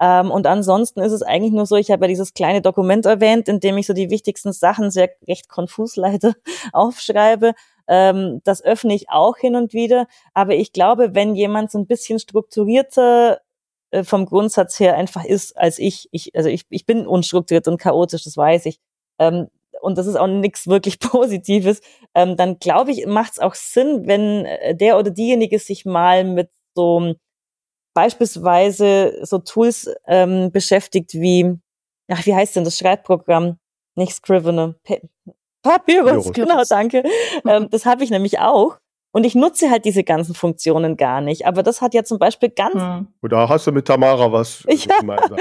Ähm, 0.00 0.32
und 0.32 0.48
ansonsten 0.48 1.00
ist 1.00 1.12
es 1.12 1.22
eigentlich 1.22 1.52
nur 1.52 1.64
so, 1.64 1.76
ich 1.76 1.92
habe 1.92 2.04
ja 2.04 2.08
dieses 2.08 2.34
kleine 2.34 2.60
Dokument 2.60 3.06
erwähnt, 3.06 3.48
in 3.48 3.60
dem 3.60 3.78
ich 3.78 3.86
so 3.86 3.92
die 3.92 4.10
wichtigsten 4.10 4.52
Sachen 4.52 4.90
sehr 4.90 5.10
recht 5.28 5.48
konfus 5.48 5.94
leider 5.96 6.34
aufschreibe. 6.72 7.52
Ähm, 7.86 8.40
das 8.42 8.62
öffne 8.64 8.94
ich 8.94 9.10
auch 9.10 9.36
hin 9.36 9.54
und 9.54 9.72
wieder. 9.72 10.08
Aber 10.34 10.54
ich 10.54 10.72
glaube, 10.72 11.14
wenn 11.14 11.36
jemand 11.36 11.70
so 11.70 11.78
ein 11.78 11.86
bisschen 11.86 12.18
strukturierter 12.18 13.40
äh, 13.92 14.02
vom 14.02 14.26
Grundsatz 14.26 14.80
her 14.80 14.96
einfach 14.96 15.24
ist 15.24 15.56
als 15.56 15.78
ich, 15.78 16.08
ich 16.10 16.34
also 16.34 16.48
ich, 16.48 16.66
ich 16.70 16.84
bin 16.84 17.06
unstrukturiert 17.06 17.68
und 17.68 17.78
chaotisch, 17.78 18.24
das 18.24 18.36
weiß 18.36 18.66
ich. 18.66 18.80
Ähm, 19.20 19.46
und 19.86 19.96
das 19.96 20.08
ist 20.08 20.16
auch 20.16 20.26
nichts 20.26 20.66
wirklich 20.66 20.98
Positives, 21.00 21.80
ähm, 22.14 22.36
dann 22.36 22.58
glaube 22.58 22.90
ich, 22.90 23.06
macht 23.06 23.32
es 23.34 23.38
auch 23.38 23.54
Sinn, 23.54 24.06
wenn 24.06 24.44
äh, 24.44 24.74
der 24.74 24.98
oder 24.98 25.10
diejenige 25.10 25.60
sich 25.60 25.84
mal 25.86 26.24
mit 26.24 26.50
so 26.74 27.14
beispielsweise 27.94 29.24
so 29.24 29.38
Tools 29.38 29.88
ähm, 30.06 30.50
beschäftigt 30.50 31.14
wie, 31.14 31.56
ach, 32.10 32.26
wie 32.26 32.34
heißt 32.34 32.56
denn 32.56 32.64
das 32.64 32.76
Schreibprogramm? 32.76 33.58
Nicht 33.94 34.12
Scrivener. 34.12 34.74
Papyrus, 35.62 36.32
genau, 36.32 36.62
danke. 36.68 37.04
ähm, 37.48 37.68
das 37.70 37.86
habe 37.86 38.02
ich 38.02 38.10
nämlich 38.10 38.40
auch. 38.40 38.78
Und 39.16 39.24
ich 39.24 39.34
nutze 39.34 39.70
halt 39.70 39.86
diese 39.86 40.04
ganzen 40.04 40.34
Funktionen 40.34 40.98
gar 40.98 41.22
nicht. 41.22 41.46
Aber 41.46 41.62
das 41.62 41.80
hat 41.80 41.94
ja 41.94 42.04
zum 42.04 42.18
Beispiel 42.18 42.50
ganz. 42.50 42.74
Hm. 42.74 43.08
Da 43.22 43.48
hast 43.48 43.66
du 43.66 43.72
mit 43.72 43.86
Tamara 43.86 44.30
was 44.30 44.62
ja. 44.68 44.98
gemeinsam. 45.00 45.38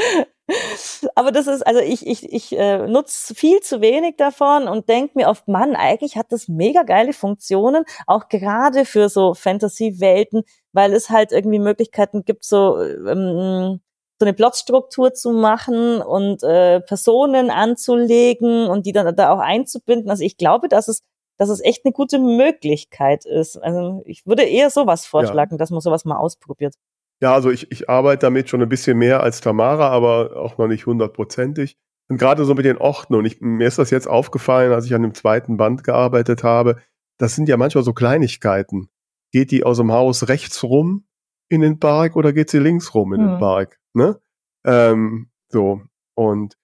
Aber 1.13 1.33
das 1.33 1.47
ist, 1.47 1.67
also 1.67 1.81
ich, 1.81 2.07
ich, 2.07 2.31
ich 2.31 2.57
äh, 2.57 2.87
nutze 2.87 3.35
viel 3.35 3.59
zu 3.59 3.81
wenig 3.81 4.15
davon 4.15 4.69
und 4.69 4.87
denke 4.87 5.11
mir 5.15 5.27
oft, 5.27 5.49
Mann, 5.49 5.75
eigentlich 5.75 6.15
hat 6.15 6.31
das 6.31 6.47
mega 6.47 6.83
geile 6.83 7.11
Funktionen, 7.11 7.83
auch 8.07 8.29
gerade 8.29 8.85
für 8.85 9.09
so 9.09 9.33
Fantasy-Welten, 9.33 10.43
weil 10.71 10.93
es 10.93 11.09
halt 11.09 11.33
irgendwie 11.33 11.59
Möglichkeiten 11.59 12.23
gibt, 12.23 12.45
so 12.45 12.81
ähm, 12.81 13.81
so 14.17 14.25
eine 14.25 14.33
Plotstruktur 14.33 15.13
zu 15.13 15.31
machen 15.31 16.01
und 16.01 16.43
äh, 16.43 16.79
Personen 16.79 17.49
anzulegen 17.49 18.67
und 18.67 18.85
die 18.85 18.93
dann 18.93 19.13
da 19.17 19.33
auch 19.33 19.39
einzubinden. 19.39 20.09
Also 20.09 20.23
ich 20.23 20.37
glaube, 20.37 20.69
dass 20.69 20.87
es, 20.87 21.01
dass 21.37 21.49
es 21.49 21.61
echt 21.63 21.85
eine 21.85 21.91
gute 21.91 22.19
Möglichkeit 22.19 23.25
ist. 23.25 23.57
Also 23.57 24.01
ich 24.05 24.25
würde 24.25 24.43
eher 24.43 24.69
sowas 24.69 25.05
vorschlagen, 25.05 25.51
ja. 25.51 25.57
dass 25.57 25.71
man 25.71 25.81
sowas 25.81 26.05
mal 26.05 26.17
ausprobiert. 26.17 26.75
Ja, 27.21 27.33
also 27.33 27.49
ich, 27.49 27.71
ich 27.71 27.89
arbeite 27.89 28.21
damit 28.21 28.49
schon 28.49 28.61
ein 28.61 28.69
bisschen 28.69 28.97
mehr 28.97 29.23
als 29.23 29.41
Tamara, 29.41 29.89
aber 29.89 30.35
auch 30.35 30.57
noch 30.57 30.67
nicht 30.67 30.85
hundertprozentig. 30.85 31.77
Und 32.09 32.17
gerade 32.17 32.45
so 32.45 32.53
mit 32.53 32.65
den 32.65 32.77
Orten, 32.77 33.15
und 33.15 33.25
ich, 33.25 33.41
mir 33.41 33.67
ist 33.67 33.79
das 33.79 33.89
jetzt 33.89 34.07
aufgefallen, 34.07 34.71
als 34.71 34.85
ich 34.85 34.93
an 34.93 35.01
dem 35.01 35.13
zweiten 35.13 35.57
Band 35.57 35.83
gearbeitet 35.83 36.43
habe, 36.43 36.77
das 37.17 37.35
sind 37.35 37.49
ja 37.49 37.57
manchmal 37.57 37.83
so 37.83 37.93
Kleinigkeiten. 37.93 38.89
Geht 39.31 39.51
die 39.51 39.63
aus 39.63 39.77
dem 39.77 39.91
Haus 39.91 40.27
rechts 40.27 40.63
rum 40.63 41.07
in 41.49 41.61
den 41.61 41.79
Park 41.79 42.15
oder 42.15 42.33
geht 42.33 42.49
sie 42.49 42.59
links 42.59 42.93
rum 42.93 43.13
in 43.13 43.21
mhm. 43.21 43.27
den 43.27 43.39
Park? 43.39 43.79
Ne? 43.93 44.19
Ähm, 44.65 45.31
so. 45.49 45.81
Und 46.15 46.57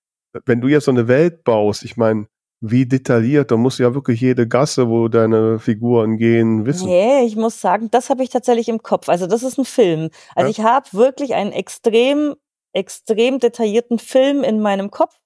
wenn 0.46 0.62
du 0.62 0.68
jetzt 0.68 0.86
so 0.86 0.92
eine 0.92 1.08
Welt 1.08 1.44
baust, 1.44 1.84
ich 1.84 1.98
meine, 1.98 2.28
wie 2.62 2.86
detailliert, 2.86 3.50
da 3.50 3.58
musst 3.58 3.80
du 3.80 3.84
ja 3.84 3.96
wirklich 3.96 4.22
jede 4.22 4.48
Gasse, 4.48 4.88
wo 4.88 5.08
deine 5.08 5.58
Figuren 5.58 6.18
gehen, 6.18 6.66
wissen. 6.66 6.88
Nee, 6.88 7.24
ich 7.26 7.36
muss 7.36 7.60
sagen, 7.60 7.90
das 7.90 8.12
habe 8.12 8.24
ich 8.24 8.30
tatsächlich 8.30 8.70
im 8.70 8.84
Kopf. 8.84 9.10
Also 9.10 9.26
das 9.26 9.42
ist 9.42 9.58
ein 9.58 9.66
Film. 9.66 10.10
Also 10.36 10.48
ja? 10.48 10.52
ich 10.52 10.60
habe 10.62 10.88
wirklich 10.94 11.34
einen 11.34 11.52
extrem, 11.52 12.36
extrem 12.72 13.40
detaillierten 13.40 13.98
Film 13.98 14.44
in 14.44 14.60
meinem 14.62 14.92
Kopf, 14.92 15.18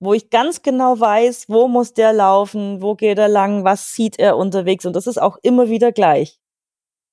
wo 0.00 0.14
ich 0.14 0.30
ganz 0.30 0.62
genau 0.62 0.98
weiß, 0.98 1.44
wo 1.48 1.68
muss 1.68 1.92
der 1.92 2.14
laufen, 2.14 2.80
wo 2.80 2.94
geht 2.94 3.18
er 3.18 3.28
lang, 3.28 3.64
was 3.64 3.92
sieht 3.94 4.18
er 4.18 4.38
unterwegs. 4.38 4.86
Und 4.86 4.96
das 4.96 5.06
ist 5.06 5.20
auch 5.20 5.36
immer 5.42 5.68
wieder 5.68 5.92
gleich. 5.92 6.40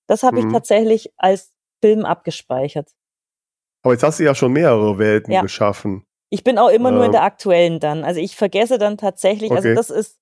Das 0.07 0.23
habe 0.23 0.41
mhm. 0.41 0.47
ich 0.47 0.53
tatsächlich 0.53 1.13
als 1.17 1.51
Film 1.81 2.05
abgespeichert. 2.05 2.91
Aber 3.83 3.93
jetzt 3.93 4.03
hast 4.03 4.21
du 4.21 4.23
ja 4.23 4.33
schon 4.33 4.53
mehrere 4.53 4.97
Welten 4.97 5.33
ja. 5.33 5.41
geschaffen. 5.41 6.06
Ich 6.29 6.43
bin 6.43 6.57
auch 6.57 6.69
immer 6.69 6.89
ähm. 6.89 6.95
nur 6.95 7.05
in 7.05 7.11
der 7.11 7.23
aktuellen 7.23 7.79
dann. 7.79 8.03
Also 8.03 8.19
ich 8.19 8.35
vergesse 8.35 8.77
dann 8.77 8.97
tatsächlich, 8.97 9.51
also 9.51 9.69
okay. 9.69 9.77
also 9.77 9.93
das 9.93 10.05
ist 10.07 10.17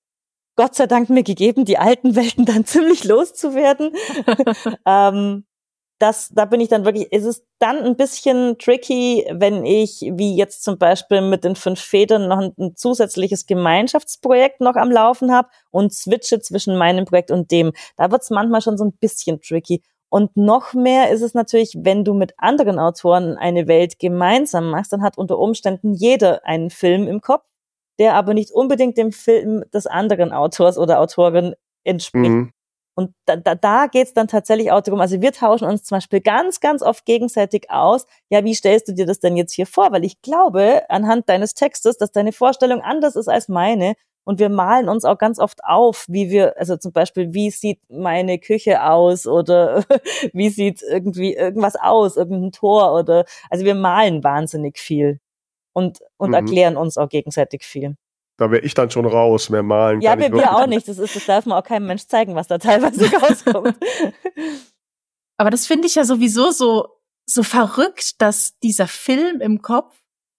Gott 0.56 0.74
sei 0.74 0.86
Dank 0.86 1.10
mir 1.10 1.22
gegeben, 1.22 1.64
die 1.64 1.78
alten 1.78 2.16
Welten 2.16 2.44
dann 2.44 2.64
ziemlich 2.66 3.04
loszuwerden. 3.04 3.92
ähm, 4.86 5.44
das, 5.98 6.28
da 6.34 6.44
bin 6.44 6.60
ich 6.60 6.68
dann 6.68 6.84
wirklich, 6.84 7.10
ist 7.10 7.24
es 7.24 7.46
dann 7.58 7.78
ein 7.78 7.96
bisschen 7.96 8.58
tricky, 8.58 9.26
wenn 9.32 9.64
ich, 9.64 10.00
wie 10.12 10.36
jetzt 10.36 10.62
zum 10.62 10.76
Beispiel 10.76 11.22
mit 11.22 11.42
den 11.42 11.56
fünf 11.56 11.80
Federn, 11.80 12.28
noch 12.28 12.38
ein, 12.38 12.52
ein 12.58 12.76
zusätzliches 12.76 13.46
Gemeinschaftsprojekt 13.46 14.60
noch 14.60 14.76
am 14.76 14.90
Laufen 14.90 15.32
habe 15.32 15.48
und 15.70 15.94
switche 15.94 16.40
zwischen 16.40 16.76
meinem 16.76 17.06
Projekt 17.06 17.30
und 17.30 17.50
dem. 17.50 17.72
Da 17.96 18.10
wird 18.10 18.22
es 18.22 18.30
manchmal 18.30 18.60
schon 18.60 18.76
so 18.76 18.84
ein 18.84 18.92
bisschen 18.92 19.40
tricky. 19.40 19.82
Und 20.08 20.36
noch 20.36 20.72
mehr 20.72 21.10
ist 21.10 21.22
es 21.22 21.34
natürlich, 21.34 21.76
wenn 21.80 22.04
du 22.04 22.14
mit 22.14 22.34
anderen 22.38 22.78
Autoren 22.78 23.36
eine 23.36 23.66
Welt 23.66 23.98
gemeinsam 23.98 24.70
machst, 24.70 24.92
dann 24.92 25.02
hat 25.02 25.18
unter 25.18 25.38
Umständen 25.38 25.94
jeder 25.94 26.44
einen 26.44 26.70
Film 26.70 27.08
im 27.08 27.20
Kopf, 27.20 27.44
der 27.98 28.14
aber 28.14 28.34
nicht 28.34 28.52
unbedingt 28.52 28.96
dem 28.98 29.12
Film 29.12 29.64
des 29.74 29.86
anderen 29.86 30.32
Autors 30.32 30.78
oder 30.78 31.00
Autorin 31.00 31.54
entspricht. 31.84 32.30
Mhm. 32.30 32.52
Und 32.98 33.12
da, 33.26 33.36
da, 33.36 33.54
da 33.54 33.88
geht 33.88 34.06
es 34.06 34.14
dann 34.14 34.26
tatsächlich 34.26 34.72
auch 34.72 34.80
darum, 34.80 35.02
also 35.02 35.20
wir 35.20 35.32
tauschen 35.32 35.68
uns 35.68 35.84
zum 35.84 35.96
Beispiel 35.96 36.22
ganz, 36.22 36.60
ganz 36.60 36.80
oft 36.80 37.04
gegenseitig 37.04 37.70
aus, 37.70 38.06
ja, 38.30 38.42
wie 38.42 38.54
stellst 38.54 38.88
du 38.88 38.94
dir 38.94 39.04
das 39.04 39.20
denn 39.20 39.36
jetzt 39.36 39.52
hier 39.52 39.66
vor? 39.66 39.92
Weil 39.92 40.02
ich 40.02 40.22
glaube, 40.22 40.88
anhand 40.88 41.28
deines 41.28 41.52
Textes, 41.52 41.98
dass 41.98 42.10
deine 42.10 42.32
Vorstellung 42.32 42.80
anders 42.80 43.14
ist 43.14 43.28
als 43.28 43.48
meine 43.48 43.96
und 44.26 44.40
wir 44.40 44.48
malen 44.48 44.88
uns 44.88 45.04
auch 45.04 45.18
ganz 45.18 45.38
oft 45.38 45.62
auf, 45.62 46.04
wie 46.08 46.30
wir, 46.30 46.58
also 46.58 46.76
zum 46.76 46.92
Beispiel, 46.92 47.32
wie 47.32 47.50
sieht 47.50 47.78
meine 47.88 48.40
Küche 48.40 48.82
aus 48.82 49.28
oder 49.28 49.84
wie 50.32 50.48
sieht 50.48 50.82
irgendwie 50.82 51.34
irgendwas 51.34 51.76
aus, 51.76 52.16
irgendein 52.16 52.50
Tor 52.50 52.92
oder, 52.92 53.24
also 53.50 53.64
wir 53.64 53.76
malen 53.76 54.24
wahnsinnig 54.24 54.78
viel 54.78 55.20
und, 55.72 56.00
und 56.16 56.30
mhm. 56.30 56.34
erklären 56.34 56.76
uns 56.76 56.98
auch 56.98 57.08
gegenseitig 57.08 57.62
viel. 57.62 57.96
da 58.36 58.50
wäre 58.50 58.62
ich 58.62 58.74
dann 58.74 58.90
schon 58.90 59.06
raus, 59.06 59.48
mehr 59.48 59.62
malen. 59.62 60.00
Ja, 60.00 60.18
wir, 60.18 60.32
wir 60.32 60.56
auch 60.56 60.66
nicht. 60.66 60.88
Das, 60.88 60.98
ist, 60.98 61.14
das 61.14 61.26
darf 61.26 61.46
man 61.46 61.56
auch 61.56 61.64
keinem 61.64 61.86
Mensch 61.86 62.06
zeigen, 62.08 62.34
was 62.34 62.48
da 62.48 62.58
teilweise 62.58 63.08
rauskommt. 63.16 63.76
Aber 65.36 65.50
das 65.50 65.68
finde 65.68 65.86
ich 65.86 65.94
ja 65.94 66.04
sowieso 66.04 66.50
so, 66.50 66.88
so 67.26 67.44
verrückt, 67.44 68.20
dass 68.20 68.58
dieser 68.58 68.88
Film 68.88 69.40
im 69.40 69.62
Kopf 69.62 69.96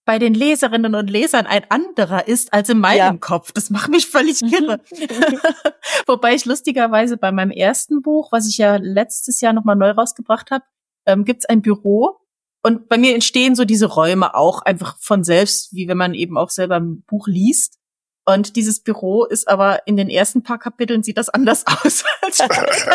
bei 0.07 0.19
den 0.19 0.33
Leserinnen 0.33 0.95
und 0.95 1.09
Lesern 1.09 1.45
ein 1.47 1.69
anderer 1.69 2.29
ist 2.29 2.53
als 2.53 2.69
in 2.69 2.79
meinem 2.79 2.97
ja. 2.97 3.17
Kopf. 3.17 3.51
Das 3.51 3.69
macht 3.69 3.91
mich 3.91 4.07
völlig 4.07 4.39
kirre. 4.39 4.79
Wobei 6.07 6.33
ich 6.33 6.45
lustigerweise 6.45 7.17
bei 7.17 7.33
meinem 7.33 7.51
ersten 7.51 8.01
Buch, 8.01 8.31
was 8.31 8.47
ich 8.47 8.57
ja 8.57 8.77
letztes 8.77 9.41
Jahr 9.41 9.51
nochmal 9.51 9.75
neu 9.75 9.91
rausgebracht 9.91 10.49
habe, 10.49 10.63
ähm, 11.05 11.25
gibt 11.25 11.41
es 11.41 11.49
ein 11.49 11.61
Büro. 11.61 12.21
Und 12.63 12.87
bei 12.87 12.97
mir 12.97 13.15
entstehen 13.15 13.55
so 13.55 13.65
diese 13.65 13.87
Räume 13.87 14.33
auch 14.33 14.61
einfach 14.61 14.97
von 14.97 15.25
selbst, 15.25 15.73
wie 15.73 15.89
wenn 15.89 15.97
man 15.97 16.13
eben 16.13 16.37
auch 16.37 16.51
selber 16.51 16.77
ein 16.77 17.01
Buch 17.01 17.27
liest. 17.27 17.77
Und 18.23 18.55
dieses 18.55 18.79
Büro 18.79 19.25
ist 19.25 19.49
aber 19.49 19.87
in 19.87 19.97
den 19.97 20.09
ersten 20.09 20.41
paar 20.41 20.57
Kapiteln 20.57 21.03
sieht 21.03 21.17
das 21.17 21.27
anders 21.27 21.67
aus. 21.83 22.05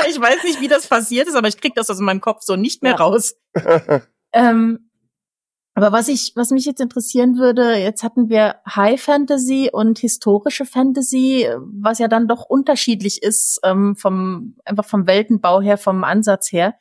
ich 0.08 0.18
weiß 0.18 0.44
nicht, 0.44 0.62
wie 0.62 0.68
das 0.68 0.86
passiert 0.86 1.28
ist, 1.28 1.36
aber 1.36 1.48
ich 1.48 1.60
krieg 1.60 1.74
das 1.74 1.90
aus 1.90 2.00
meinem 2.00 2.22
Kopf 2.22 2.40
so 2.40 2.56
nicht 2.56 2.82
mehr 2.82 2.92
ja. 2.92 2.98
raus. 2.98 3.34
ähm, 4.32 4.88
aber 5.74 5.90
was 5.90 6.08
ich, 6.08 6.32
was 6.36 6.50
mich 6.50 6.66
jetzt 6.66 6.80
interessieren 6.80 7.38
würde, 7.38 7.76
jetzt 7.76 8.02
hatten 8.02 8.28
wir 8.28 8.56
High 8.68 9.00
Fantasy 9.00 9.70
und 9.72 9.98
historische 9.98 10.66
Fantasy, 10.66 11.48
was 11.58 11.98
ja 11.98 12.08
dann 12.08 12.28
doch 12.28 12.44
unterschiedlich 12.44 13.22
ist 13.22 13.58
ähm, 13.64 13.96
vom 13.96 14.56
einfach 14.64 14.84
vom 14.84 15.06
Weltenbau 15.06 15.62
her, 15.62 15.78
vom 15.78 16.04
Ansatz 16.04 16.52
her. 16.52 16.74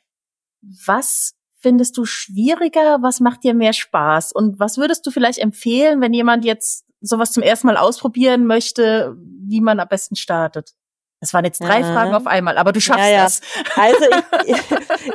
Was 0.85 1.33
findest 1.57 1.97
du 1.97 2.05
schwieriger? 2.05 3.01
Was 3.01 3.21
macht 3.21 3.43
dir 3.43 3.53
mehr 3.53 3.73
Spaß? 3.73 4.33
Und 4.33 4.59
was 4.59 4.77
würdest 4.77 5.05
du 5.05 5.11
vielleicht 5.11 5.39
empfehlen, 5.39 6.01
wenn 6.01 6.13
jemand 6.13 6.43
jetzt 6.43 6.85
sowas 6.99 7.31
zum 7.31 7.43
ersten 7.43 7.67
Mal 7.67 7.77
ausprobieren 7.77 8.45
möchte, 8.45 9.15
wie 9.17 9.61
man 9.61 9.79
am 9.79 9.87
besten 9.87 10.15
startet? 10.17 10.73
Das 11.21 11.33
waren 11.35 11.45
jetzt 11.45 11.61
drei 11.61 11.81
ja. 11.81 11.93
Fragen 11.93 12.15
auf 12.15 12.25
einmal, 12.25 12.57
aber 12.57 12.73
du 12.73 12.81
schaffst 12.81 13.05
ja, 13.05 13.11
ja. 13.11 13.23
das. 13.23 13.41
Also 13.75 14.05
ich, 14.47 14.57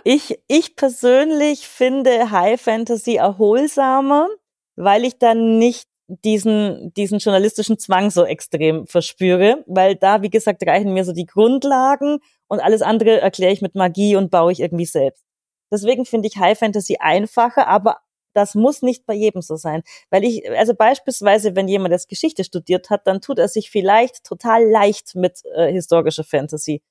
ich, 0.04 0.38
ich 0.46 0.76
persönlich 0.76 1.66
finde 1.66 2.30
High 2.30 2.61
Fantasy 2.61 3.16
erholsamer, 3.16 4.28
weil 4.76 5.04
ich 5.04 5.18
dann 5.18 5.59
nicht 5.59 5.88
diesen, 6.07 6.92
diesen 6.94 7.18
journalistischen 7.18 7.78
Zwang 7.78 8.11
so 8.11 8.24
extrem 8.24 8.86
verspüre, 8.86 9.64
weil 9.66 9.96
da, 9.96 10.22
wie 10.22 10.30
gesagt, 10.30 10.64
reichen 10.64 10.94
mir 10.94 11.04
so 11.04 11.12
die 11.12 11.26
Grundlagen 11.26 12.18
und 12.46 12.61
alles 12.61 12.82
andere 12.82 13.20
erkläre 13.20 13.52
ich 13.52 13.61
mit 13.61 13.74
Magie 13.74 14.14
und 14.14 14.30
baue 14.30 14.52
ich 14.52 14.61
irgendwie 14.61 14.86
selbst. 14.86 15.24
Deswegen 15.72 16.07
finde 16.07 16.28
ich 16.28 16.36
High 16.36 16.57
Fantasy 16.57 16.98
einfacher, 17.00 17.66
aber 17.66 17.96
das 18.37 18.55
muss 18.55 18.82
nicht 18.82 19.07
bei 19.07 19.14
jedem 19.14 19.43
so 19.43 19.57
sein. 19.57 19.82
Weil 20.11 20.24
ich, 20.24 20.49
also 20.51 20.74
beispielsweise, 20.74 21.57
wenn 21.57 21.68
jemand 21.68 21.93
jetzt 21.93 22.09
Geschichte 22.09 22.45
studiert 22.45 22.91
hat, 22.91 23.07
dann 23.07 23.20
tut 23.20 23.39
er 23.39 23.49
sich 23.49 23.70
vielleicht 23.70 24.24
total 24.24 24.64
leicht 24.64 25.14
mit 25.14 25.41
äh, 25.55 25.72
historischer 25.72 26.24
Fantasy. 26.24 26.82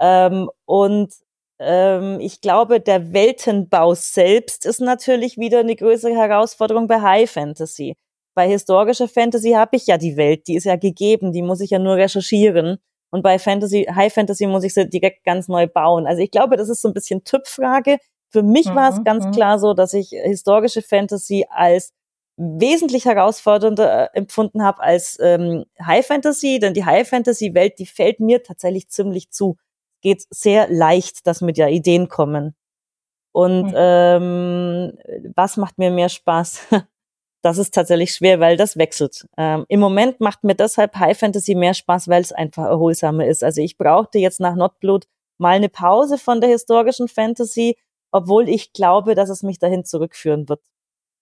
Ähm, 0.00 0.50
und 0.64 1.12
ähm, 1.58 2.20
ich 2.20 2.40
glaube, 2.40 2.80
der 2.80 3.12
Weltenbau 3.12 3.94
selbst 3.94 4.66
ist 4.66 4.80
natürlich 4.80 5.38
wieder 5.38 5.60
eine 5.60 5.76
größere 5.76 6.14
Herausforderung 6.14 6.86
bei 6.86 7.00
High 7.00 7.30
Fantasy. 7.30 7.96
Bei 8.34 8.48
historischer 8.48 9.08
Fantasy 9.08 9.52
habe 9.52 9.76
ich 9.76 9.86
ja 9.86 9.96
die 9.98 10.16
Welt, 10.16 10.46
die 10.46 10.56
ist 10.56 10.64
ja 10.64 10.76
gegeben, 10.76 11.32
die 11.32 11.42
muss 11.42 11.60
ich 11.60 11.70
ja 11.70 11.78
nur 11.78 11.96
recherchieren. 11.96 12.78
Und 13.10 13.22
bei 13.22 13.38
Fantasy, 13.38 13.84
High 13.84 14.12
Fantasy 14.12 14.46
muss 14.46 14.64
ich 14.64 14.74
sie 14.74 14.88
direkt 14.88 15.24
ganz 15.24 15.48
neu 15.48 15.66
bauen. 15.66 16.06
Also 16.06 16.22
ich 16.22 16.30
glaube, 16.30 16.56
das 16.56 16.68
ist 16.68 16.82
so 16.82 16.88
ein 16.88 16.94
bisschen 16.94 17.24
Typfrage. 17.24 17.98
Für 18.36 18.42
mich 18.42 18.66
war 18.66 18.90
es 18.90 18.98
mhm, 18.98 19.04
ganz 19.04 19.24
mhm. 19.24 19.30
klar 19.30 19.58
so, 19.58 19.72
dass 19.72 19.94
ich 19.94 20.10
historische 20.10 20.82
Fantasy 20.82 21.46
als 21.48 21.94
wesentlich 22.36 23.06
herausfordernder 23.06 24.14
äh, 24.14 24.18
empfunden 24.18 24.62
habe 24.62 24.82
als 24.82 25.16
ähm, 25.22 25.64
High 25.82 26.06
Fantasy, 26.06 26.58
denn 26.58 26.74
die 26.74 26.84
High 26.84 27.08
Fantasy 27.08 27.54
Welt, 27.54 27.78
die 27.78 27.86
fällt 27.86 28.20
mir 28.20 28.42
tatsächlich 28.42 28.90
ziemlich 28.90 29.30
zu. 29.30 29.56
Geht 30.02 30.26
sehr 30.28 30.68
leicht, 30.68 31.26
dass 31.26 31.40
mit 31.40 31.56
ja 31.56 31.68
Ideen 31.68 32.10
kommen. 32.10 32.54
Und 33.32 33.68
mhm. 33.68 33.74
ähm, 33.74 34.98
was 35.34 35.56
macht 35.56 35.78
mir 35.78 35.90
mehr 35.90 36.10
Spaß? 36.10 36.60
das 37.42 37.56
ist 37.56 37.72
tatsächlich 37.72 38.14
schwer, 38.14 38.38
weil 38.38 38.58
das 38.58 38.76
wechselt. 38.76 39.26
Ähm, 39.38 39.64
Im 39.68 39.80
Moment 39.80 40.20
macht 40.20 40.44
mir 40.44 40.54
deshalb 40.54 40.94
High 40.96 41.18
Fantasy 41.18 41.54
mehr 41.54 41.72
Spaß, 41.72 42.08
weil 42.08 42.20
es 42.20 42.32
einfach 42.32 42.64
erholsamer 42.64 43.26
ist. 43.26 43.42
Also 43.42 43.62
ich 43.62 43.78
brauchte 43.78 44.18
jetzt 44.18 44.40
nach 44.40 44.56
Notblut 44.56 45.06
mal 45.38 45.56
eine 45.56 45.70
Pause 45.70 46.18
von 46.18 46.42
der 46.42 46.50
historischen 46.50 47.08
Fantasy, 47.08 47.78
obwohl 48.16 48.48
ich 48.48 48.72
glaube, 48.72 49.14
dass 49.14 49.28
es 49.28 49.42
mich 49.42 49.58
dahin 49.58 49.84
zurückführen 49.84 50.48
wird. 50.48 50.62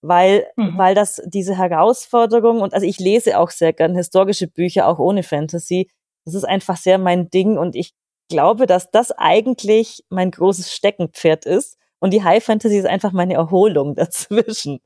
Weil, 0.00 0.46
mhm. 0.56 0.78
weil 0.78 0.94
das 0.94 1.20
diese 1.26 1.56
Herausforderung 1.56 2.60
und 2.60 2.72
also 2.72 2.86
ich 2.86 3.00
lese 3.00 3.38
auch 3.38 3.50
sehr 3.50 3.72
gern 3.72 3.96
historische 3.96 4.46
Bücher, 4.46 4.86
auch 4.86 5.00
ohne 5.00 5.24
Fantasy. 5.24 5.90
Das 6.24 6.34
ist 6.34 6.44
einfach 6.44 6.76
sehr 6.76 6.98
mein 6.98 7.30
Ding 7.30 7.58
und 7.58 7.74
ich 7.74 7.94
glaube, 8.28 8.66
dass 8.66 8.92
das 8.92 9.10
eigentlich 9.10 10.04
mein 10.08 10.30
großes 10.30 10.72
Steckenpferd 10.72 11.46
ist. 11.46 11.78
Und 11.98 12.12
die 12.12 12.22
High 12.22 12.44
Fantasy 12.44 12.78
ist 12.78 12.86
einfach 12.86 13.12
meine 13.12 13.34
Erholung 13.34 13.94
dazwischen. 13.96 14.80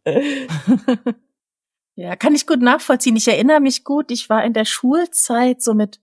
ja, 1.95 2.17
kann 2.17 2.35
ich 2.35 2.47
gut 2.47 2.63
nachvollziehen. 2.63 3.17
Ich 3.17 3.29
erinnere 3.29 3.61
mich 3.61 3.85
gut, 3.85 4.11
ich 4.11 4.31
war 4.31 4.45
in 4.45 4.55
der 4.55 4.65
Schulzeit 4.65 5.63
so 5.63 5.75
mit 5.75 6.01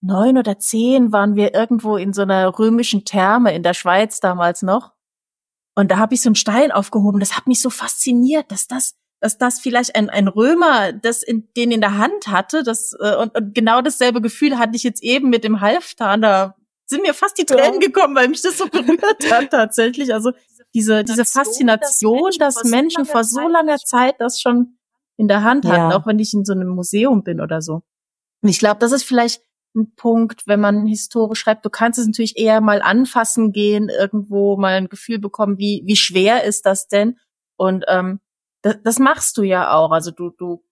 neun 0.00 0.38
oder 0.38 0.58
zehn 0.58 1.12
waren 1.12 1.36
wir 1.36 1.54
irgendwo 1.54 1.96
in 1.96 2.14
so 2.14 2.22
einer 2.22 2.58
römischen 2.58 3.04
Therme 3.04 3.52
in 3.54 3.62
der 3.62 3.74
Schweiz 3.74 4.20
damals 4.20 4.62
noch. 4.62 4.92
Und 5.78 5.92
da 5.92 5.98
habe 5.98 6.12
ich 6.12 6.22
so 6.22 6.28
einen 6.28 6.34
Stein 6.34 6.72
aufgehoben. 6.72 7.20
Das 7.20 7.36
hat 7.36 7.46
mich 7.46 7.62
so 7.62 7.70
fasziniert, 7.70 8.50
dass 8.50 8.66
das, 8.66 8.96
dass 9.20 9.38
das 9.38 9.60
vielleicht 9.60 9.94
ein, 9.94 10.10
ein 10.10 10.26
Römer 10.26 10.92
das 10.92 11.22
in, 11.22 11.46
den 11.56 11.70
in 11.70 11.80
der 11.80 11.98
Hand 11.98 12.26
hatte. 12.26 12.64
Das, 12.64 12.96
äh, 12.98 13.14
und, 13.14 13.36
und 13.36 13.54
genau 13.54 13.80
dasselbe 13.80 14.20
Gefühl 14.20 14.58
hatte 14.58 14.74
ich 14.74 14.82
jetzt 14.82 15.04
eben 15.04 15.30
mit 15.30 15.44
dem 15.44 15.60
Halftan. 15.60 16.20
Da 16.20 16.56
sind 16.86 17.02
mir 17.02 17.14
fast 17.14 17.38
die 17.38 17.44
Tränen 17.44 17.78
gekommen, 17.78 18.16
weil 18.16 18.26
mich 18.26 18.42
das 18.42 18.58
so 18.58 18.66
berührt 18.66 19.30
hat 19.30 19.50
tatsächlich. 19.52 20.12
Also 20.12 20.32
diese, 20.74 21.04
diese 21.04 21.24
Faszination, 21.24 22.32
dass 22.40 22.64
Menschen 22.64 23.04
vor 23.04 23.22
so 23.22 23.46
langer 23.46 23.78
Zeit 23.78 24.16
das 24.18 24.40
schon 24.40 24.78
in 25.16 25.28
der 25.28 25.44
Hand 25.44 25.64
hatten, 25.64 25.92
ja. 25.92 25.96
auch 25.96 26.06
wenn 26.06 26.18
ich 26.18 26.34
in 26.34 26.44
so 26.44 26.54
einem 26.54 26.70
Museum 26.70 27.22
bin 27.22 27.40
oder 27.40 27.62
so. 27.62 27.82
Und 28.42 28.48
ich 28.48 28.58
glaube, 28.58 28.80
das 28.80 28.90
ist 28.90 29.04
vielleicht 29.04 29.42
ein 29.78 29.94
Punkt, 29.94 30.46
wenn 30.46 30.60
man 30.60 30.86
historisch 30.86 31.40
schreibt. 31.40 31.64
Du 31.64 31.70
kannst 31.70 31.98
es 31.98 32.06
natürlich 32.06 32.36
eher 32.36 32.60
mal 32.60 32.82
anfassen 32.82 33.52
gehen, 33.52 33.88
irgendwo 33.88 34.56
mal 34.56 34.74
ein 34.74 34.88
Gefühl 34.88 35.18
bekommen, 35.18 35.58
wie, 35.58 35.82
wie 35.86 35.96
schwer 35.96 36.44
ist 36.44 36.66
das 36.66 36.88
denn? 36.88 37.18
Und 37.56 37.84
ähm, 37.88 38.20
das, 38.62 38.76
das 38.84 38.98
machst 38.98 39.36
du 39.38 39.42
ja 39.42 39.72
auch. 39.72 39.90
Also 39.90 40.10
du, 40.10 40.30
du 40.30 40.62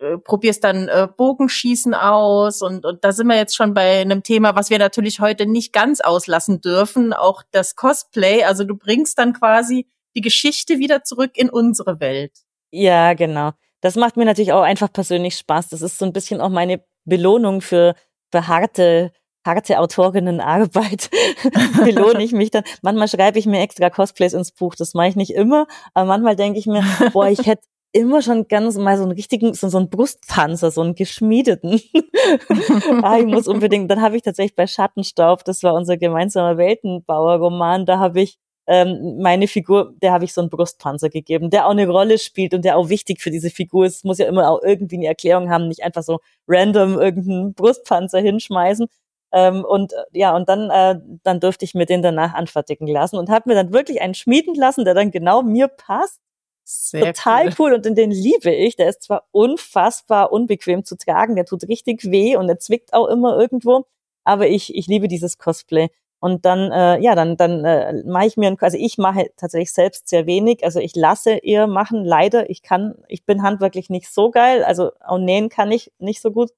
äh, 0.00 0.18
probierst 0.18 0.64
dann 0.64 0.88
äh, 0.88 1.08
Bogenschießen 1.16 1.94
aus 1.94 2.62
und, 2.62 2.84
und 2.84 3.04
da 3.04 3.12
sind 3.12 3.26
wir 3.28 3.36
jetzt 3.36 3.56
schon 3.56 3.74
bei 3.74 4.00
einem 4.00 4.22
Thema, 4.22 4.54
was 4.54 4.70
wir 4.70 4.78
natürlich 4.78 5.20
heute 5.20 5.46
nicht 5.46 5.72
ganz 5.72 6.00
auslassen 6.00 6.60
dürfen, 6.60 7.12
auch 7.12 7.42
das 7.52 7.76
Cosplay. 7.76 8.44
Also 8.44 8.64
du 8.64 8.76
bringst 8.76 9.18
dann 9.18 9.32
quasi 9.32 9.86
die 10.14 10.20
Geschichte 10.20 10.78
wieder 10.78 11.04
zurück 11.04 11.32
in 11.34 11.48
unsere 11.48 12.00
Welt. 12.00 12.32
Ja, 12.70 13.14
genau. 13.14 13.52
Das 13.80 13.96
macht 13.96 14.16
mir 14.16 14.24
natürlich 14.24 14.52
auch 14.52 14.62
einfach 14.62 14.92
persönlich 14.92 15.36
Spaß. 15.36 15.68
Das 15.70 15.82
ist 15.82 15.98
so 15.98 16.04
ein 16.04 16.12
bisschen 16.12 16.40
auch 16.40 16.50
meine 16.50 16.84
Belohnung 17.04 17.60
für 17.60 17.94
für 18.32 18.48
harte, 18.48 19.12
harte 19.46 19.78
Autorinnenarbeit 19.78 21.10
belohne 21.84 22.24
ich 22.24 22.32
mich 22.32 22.50
dann. 22.50 22.64
Manchmal 22.82 23.08
schreibe 23.08 23.38
ich 23.38 23.46
mir 23.46 23.60
extra 23.60 23.90
Cosplays 23.90 24.32
ins 24.32 24.52
Buch, 24.52 24.74
das 24.74 24.94
mache 24.94 25.08
ich 25.08 25.16
nicht 25.16 25.34
immer, 25.34 25.66
aber 25.94 26.06
manchmal 26.06 26.36
denke 26.36 26.58
ich 26.58 26.66
mir, 26.66 26.82
boah, 27.12 27.28
ich 27.28 27.46
hätte 27.46 27.62
immer 27.92 28.22
schon 28.22 28.48
ganz 28.48 28.76
mal 28.76 28.96
so 28.96 29.02
einen 29.02 29.12
richtigen, 29.12 29.52
so, 29.52 29.68
so 29.68 29.78
einen 29.78 29.90
Brustpanzer, 29.90 30.70
so 30.70 30.80
einen 30.80 30.94
geschmiedeten. 30.94 31.80
ah, 33.02 33.18
ich 33.18 33.26
muss 33.26 33.46
unbedingt, 33.46 33.90
dann 33.90 34.00
habe 34.00 34.16
ich 34.16 34.22
tatsächlich 34.22 34.56
bei 34.56 34.66
Schattenstaub, 34.66 35.44
das 35.44 35.62
war 35.62 35.74
unser 35.74 35.98
gemeinsamer 35.98 36.56
Weltenbauer-Roman, 36.56 37.84
da 37.84 37.98
habe 37.98 38.22
ich 38.22 38.38
ähm, 38.72 39.18
meine 39.20 39.48
Figur, 39.48 39.92
der 40.00 40.12
habe 40.12 40.24
ich 40.24 40.32
so 40.32 40.40
einen 40.40 40.48
Brustpanzer 40.48 41.10
gegeben, 41.10 41.50
der 41.50 41.66
auch 41.66 41.72
eine 41.72 41.86
Rolle 41.86 42.16
spielt 42.16 42.54
und 42.54 42.64
der 42.64 42.78
auch 42.78 42.88
wichtig 42.88 43.20
für 43.20 43.30
diese 43.30 43.50
Figur 43.50 43.84
ist. 43.84 44.02
Muss 44.02 44.16
ja 44.16 44.26
immer 44.26 44.48
auch 44.48 44.62
irgendwie 44.62 44.96
eine 44.96 45.08
Erklärung 45.08 45.50
haben, 45.50 45.68
nicht 45.68 45.82
einfach 45.82 46.02
so 46.02 46.20
random 46.48 46.98
irgendeinen 46.98 47.52
Brustpanzer 47.52 48.20
hinschmeißen. 48.20 48.86
Ähm, 49.32 49.62
und 49.62 49.92
äh, 49.92 49.96
ja, 50.12 50.34
und 50.34 50.48
dann, 50.48 50.70
äh, 50.70 50.98
dann 51.22 51.38
durfte 51.38 51.66
ich 51.66 51.74
mir 51.74 51.84
den 51.84 52.00
danach 52.00 52.32
anfertigen 52.32 52.86
lassen 52.86 53.18
und 53.18 53.28
habe 53.28 53.50
mir 53.50 53.56
dann 53.56 53.74
wirklich 53.74 54.00
einen 54.00 54.14
schmieden 54.14 54.54
lassen, 54.54 54.86
der 54.86 54.94
dann 54.94 55.10
genau 55.10 55.42
mir 55.42 55.68
passt. 55.68 56.22
Sehr 56.64 57.12
Total 57.12 57.48
cool. 57.48 57.54
cool. 57.58 57.74
und 57.74 57.84
den 57.84 58.10
liebe 58.10 58.50
ich. 58.50 58.76
Der 58.76 58.88
ist 58.88 59.02
zwar 59.02 59.26
unfassbar 59.32 60.32
unbequem 60.32 60.86
zu 60.86 60.96
tragen, 60.96 61.36
der 61.36 61.44
tut 61.44 61.68
richtig 61.68 62.10
weh 62.10 62.36
und 62.36 62.46
der 62.46 62.58
zwickt 62.58 62.94
auch 62.94 63.08
immer 63.08 63.38
irgendwo, 63.38 63.84
aber 64.24 64.48
ich, 64.48 64.74
ich 64.74 64.86
liebe 64.86 65.08
dieses 65.08 65.36
Cosplay. 65.36 65.90
Und 66.22 66.44
dann, 66.44 66.70
äh, 66.70 67.00
ja, 67.00 67.16
dann, 67.16 67.36
dann 67.36 67.64
äh, 67.64 68.04
mache 68.04 68.26
ich 68.26 68.36
mir, 68.36 68.54
also 68.60 68.78
ich 68.78 68.96
mache 68.96 69.30
tatsächlich 69.36 69.72
selbst 69.72 70.08
sehr 70.08 70.24
wenig. 70.24 70.62
Also 70.62 70.78
ich 70.78 70.94
lasse 70.94 71.38
ihr 71.38 71.66
machen. 71.66 72.04
Leider, 72.04 72.48
ich 72.48 72.62
kann, 72.62 72.94
ich 73.08 73.26
bin 73.26 73.42
handwerklich 73.42 73.90
nicht 73.90 74.08
so 74.08 74.30
geil. 74.30 74.62
Also 74.62 74.92
auch 75.04 75.18
nähen 75.18 75.48
kann 75.48 75.72
ich 75.72 75.90
nicht 75.98 76.22
so 76.22 76.30
gut. 76.30 76.50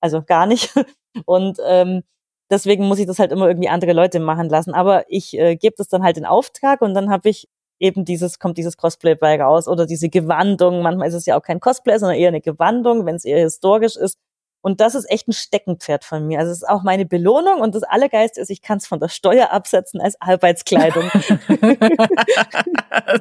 Also 0.00 0.22
gar 0.22 0.46
nicht. 0.46 0.72
Und 1.26 1.58
ähm, 1.66 2.02
deswegen 2.50 2.86
muss 2.88 2.98
ich 2.98 3.06
das 3.06 3.18
halt 3.18 3.30
immer 3.30 3.46
irgendwie 3.46 3.68
andere 3.68 3.92
Leute 3.92 4.20
machen 4.20 4.48
lassen. 4.48 4.72
Aber 4.72 5.04
ich 5.08 5.38
äh, 5.38 5.54
gebe 5.56 5.74
das 5.76 5.88
dann 5.88 6.02
halt 6.02 6.16
in 6.16 6.24
Auftrag 6.24 6.80
und 6.80 6.94
dann 6.94 7.10
habe 7.10 7.28
ich 7.28 7.46
eben 7.78 8.06
dieses, 8.06 8.38
kommt 8.38 8.56
dieses 8.56 8.78
Cosplay 8.78 9.16
bei 9.16 9.38
raus 9.38 9.68
oder 9.68 9.84
diese 9.84 10.08
Gewandung. 10.08 10.80
Manchmal 10.80 11.08
ist 11.08 11.14
es 11.14 11.26
ja 11.26 11.38
auch 11.38 11.42
kein 11.42 11.60
Cosplay, 11.60 11.98
sondern 11.98 12.18
eher 12.18 12.28
eine 12.28 12.40
Gewandung, 12.40 13.04
wenn 13.04 13.16
es 13.16 13.26
eher 13.26 13.40
historisch 13.40 13.96
ist. 13.96 14.18
Und 14.62 14.80
das 14.80 14.94
ist 14.94 15.10
echt 15.10 15.28
ein 15.28 15.32
Steckenpferd 15.32 16.04
von 16.04 16.26
mir. 16.26 16.38
Also 16.38 16.52
es 16.52 16.58
ist 16.58 16.68
auch 16.68 16.82
meine 16.82 17.06
Belohnung 17.06 17.60
und 17.60 17.74
das 17.74 17.82
Allergeiste 17.82 18.40
ist, 18.40 18.50
ich 18.50 18.60
kann 18.60 18.78
es 18.78 18.86
von 18.86 19.00
der 19.00 19.08
Steuer 19.08 19.52
absetzen 19.52 20.00
als 20.00 20.20
Arbeitskleidung. 20.20 21.04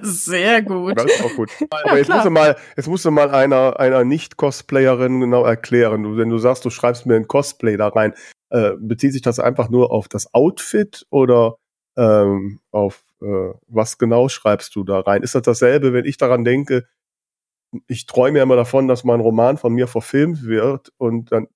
Sehr 0.01 0.61
gut. 0.61 0.97
Das 0.97 1.05
ist 1.05 1.23
auch 1.23 1.35
gut. 1.35 1.49
Aber 1.69 1.97
jetzt 1.97 2.09
musst 2.09 2.25
du 2.25 2.29
mal, 2.29 2.57
jetzt 2.75 2.87
musst 2.87 3.05
du 3.05 3.11
mal 3.11 3.29
einer, 3.29 3.79
einer 3.79 4.03
Nicht-Cosplayerin 4.03 5.21
genau 5.21 5.45
erklären. 5.45 6.03
Du, 6.03 6.17
wenn 6.17 6.29
du 6.29 6.37
sagst, 6.37 6.65
du 6.65 6.69
schreibst 6.69 7.05
mir 7.05 7.15
ein 7.15 7.27
Cosplay 7.27 7.77
da 7.77 7.87
rein, 7.87 8.13
äh, 8.49 8.71
bezieht 8.77 9.13
sich 9.13 9.21
das 9.21 9.39
einfach 9.39 9.69
nur 9.69 9.91
auf 9.91 10.07
das 10.07 10.33
Outfit 10.33 11.05
oder 11.09 11.55
ähm, 11.97 12.59
auf 12.71 13.03
äh, 13.21 13.53
was 13.67 13.97
genau 13.97 14.29
schreibst 14.29 14.75
du 14.75 14.83
da 14.83 14.99
rein? 14.99 15.23
Ist 15.23 15.35
das 15.35 15.43
dasselbe, 15.43 15.93
wenn 15.93 16.05
ich 16.05 16.17
daran 16.17 16.43
denke, 16.43 16.85
ich 17.87 18.05
träume 18.05 18.39
ja 18.39 18.43
immer 18.43 18.55
davon, 18.55 18.87
dass 18.87 19.03
mein 19.03 19.19
Roman 19.19 19.57
von 19.57 19.73
mir 19.73 19.87
verfilmt 19.87 20.43
wird 20.43 20.91
und 20.97 21.31
dann, 21.31 21.47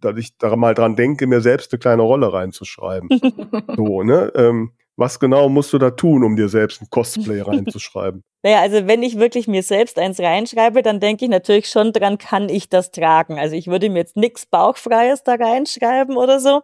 dass 0.00 0.16
ich 0.16 0.36
da 0.38 0.56
mal 0.56 0.74
dran 0.74 0.96
denke, 0.96 1.26
mir 1.26 1.40
selbst 1.40 1.72
eine 1.72 1.78
kleine 1.78 2.02
Rolle 2.02 2.32
reinzuschreiben. 2.32 3.08
so, 3.76 4.02
ne? 4.02 4.32
Ähm, 4.34 4.72
was 4.96 5.18
genau 5.18 5.48
musst 5.48 5.72
du 5.72 5.78
da 5.78 5.90
tun, 5.90 6.22
um 6.22 6.36
dir 6.36 6.48
selbst 6.48 6.82
ein 6.82 6.90
Cosplay 6.90 7.40
reinzuschreiben? 7.40 8.22
Naja, 8.44 8.60
also 8.60 8.88
wenn 8.88 9.04
ich 9.04 9.20
wirklich 9.20 9.46
mir 9.46 9.62
selbst 9.62 10.00
eins 10.00 10.18
reinschreibe, 10.18 10.82
dann 10.82 10.98
denke 10.98 11.26
ich 11.26 11.30
natürlich 11.30 11.68
schon 11.68 11.92
dran, 11.92 12.18
kann 12.18 12.48
ich 12.48 12.68
das 12.68 12.90
tragen? 12.90 13.38
Also 13.38 13.54
ich 13.54 13.68
würde 13.68 13.88
mir 13.88 14.00
jetzt 14.00 14.16
nichts 14.16 14.46
Bauchfreies 14.46 15.22
da 15.22 15.34
reinschreiben 15.34 16.16
oder 16.16 16.40
so. 16.40 16.62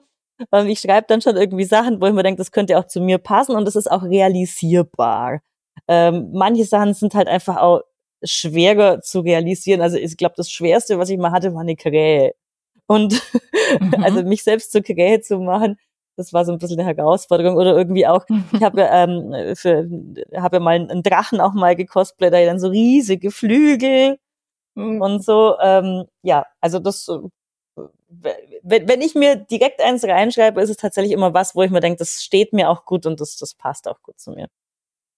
Und 0.50 0.66
ich 0.66 0.80
schreibe 0.80 1.06
dann 1.06 1.20
schon 1.20 1.36
irgendwie 1.36 1.62
Sachen, 1.62 2.00
wo 2.00 2.06
ich 2.06 2.12
mir 2.12 2.24
denke, 2.24 2.38
das 2.38 2.50
könnte 2.50 2.76
auch 2.78 2.88
zu 2.88 3.00
mir 3.00 3.18
passen 3.18 3.54
und 3.54 3.64
das 3.64 3.76
ist 3.76 3.88
auch 3.88 4.02
realisierbar. 4.02 5.40
Ähm, 5.86 6.30
manche 6.32 6.64
Sachen 6.64 6.94
sind 6.94 7.14
halt 7.14 7.28
einfach 7.28 7.58
auch 7.58 7.82
schwerer 8.22 9.00
zu 9.00 9.20
realisieren. 9.20 9.80
Also 9.80 9.96
ich 9.96 10.16
glaube, 10.16 10.34
das 10.36 10.50
Schwerste, 10.50 10.98
was 10.98 11.10
ich 11.10 11.18
mal 11.18 11.32
hatte, 11.32 11.54
war 11.54 11.62
eine 11.62 11.76
Krähe. 11.76 12.34
Und 12.86 13.20
mhm. 13.80 13.94
also 14.04 14.22
mich 14.22 14.42
selbst 14.42 14.72
zur 14.72 14.82
Krähe 14.82 15.20
zu 15.20 15.38
machen, 15.38 15.78
das 16.16 16.32
war 16.32 16.44
so 16.44 16.52
ein 16.52 16.58
bisschen 16.58 16.80
eine 16.80 16.88
Herausforderung. 16.88 17.56
Oder 17.56 17.76
irgendwie 17.76 18.06
auch, 18.06 18.26
ich 18.52 18.62
habe 18.62 18.80
ja, 18.80 19.04
ähm, 19.04 19.54
für, 19.54 19.88
hab 20.34 20.52
ja 20.52 20.60
mal 20.60 20.74
einen 20.76 21.02
Drachen 21.02 21.40
auch 21.40 21.54
mal 21.54 21.76
gecosplayt, 21.76 22.32
da 22.32 22.44
dann 22.44 22.60
so 22.60 22.68
riesige 22.68 23.30
Flügel 23.30 24.18
mhm. 24.74 25.00
und 25.00 25.24
so. 25.24 25.56
Ähm, 25.60 26.06
ja, 26.22 26.46
also 26.60 26.80
das, 26.80 27.08
wenn, 28.08 28.88
wenn 28.88 29.00
ich 29.00 29.14
mir 29.14 29.36
direkt 29.36 29.82
eins 29.82 30.04
reinschreibe, 30.04 30.60
ist 30.60 30.70
es 30.70 30.76
tatsächlich 30.76 31.12
immer 31.12 31.34
was, 31.34 31.54
wo 31.54 31.62
ich 31.62 31.70
mir 31.70 31.80
denke, 31.80 31.98
das 31.98 32.22
steht 32.22 32.52
mir 32.52 32.70
auch 32.70 32.84
gut 32.84 33.06
und 33.06 33.20
das, 33.20 33.36
das 33.36 33.54
passt 33.54 33.88
auch 33.88 34.02
gut 34.02 34.18
zu 34.18 34.32
mir. 34.32 34.48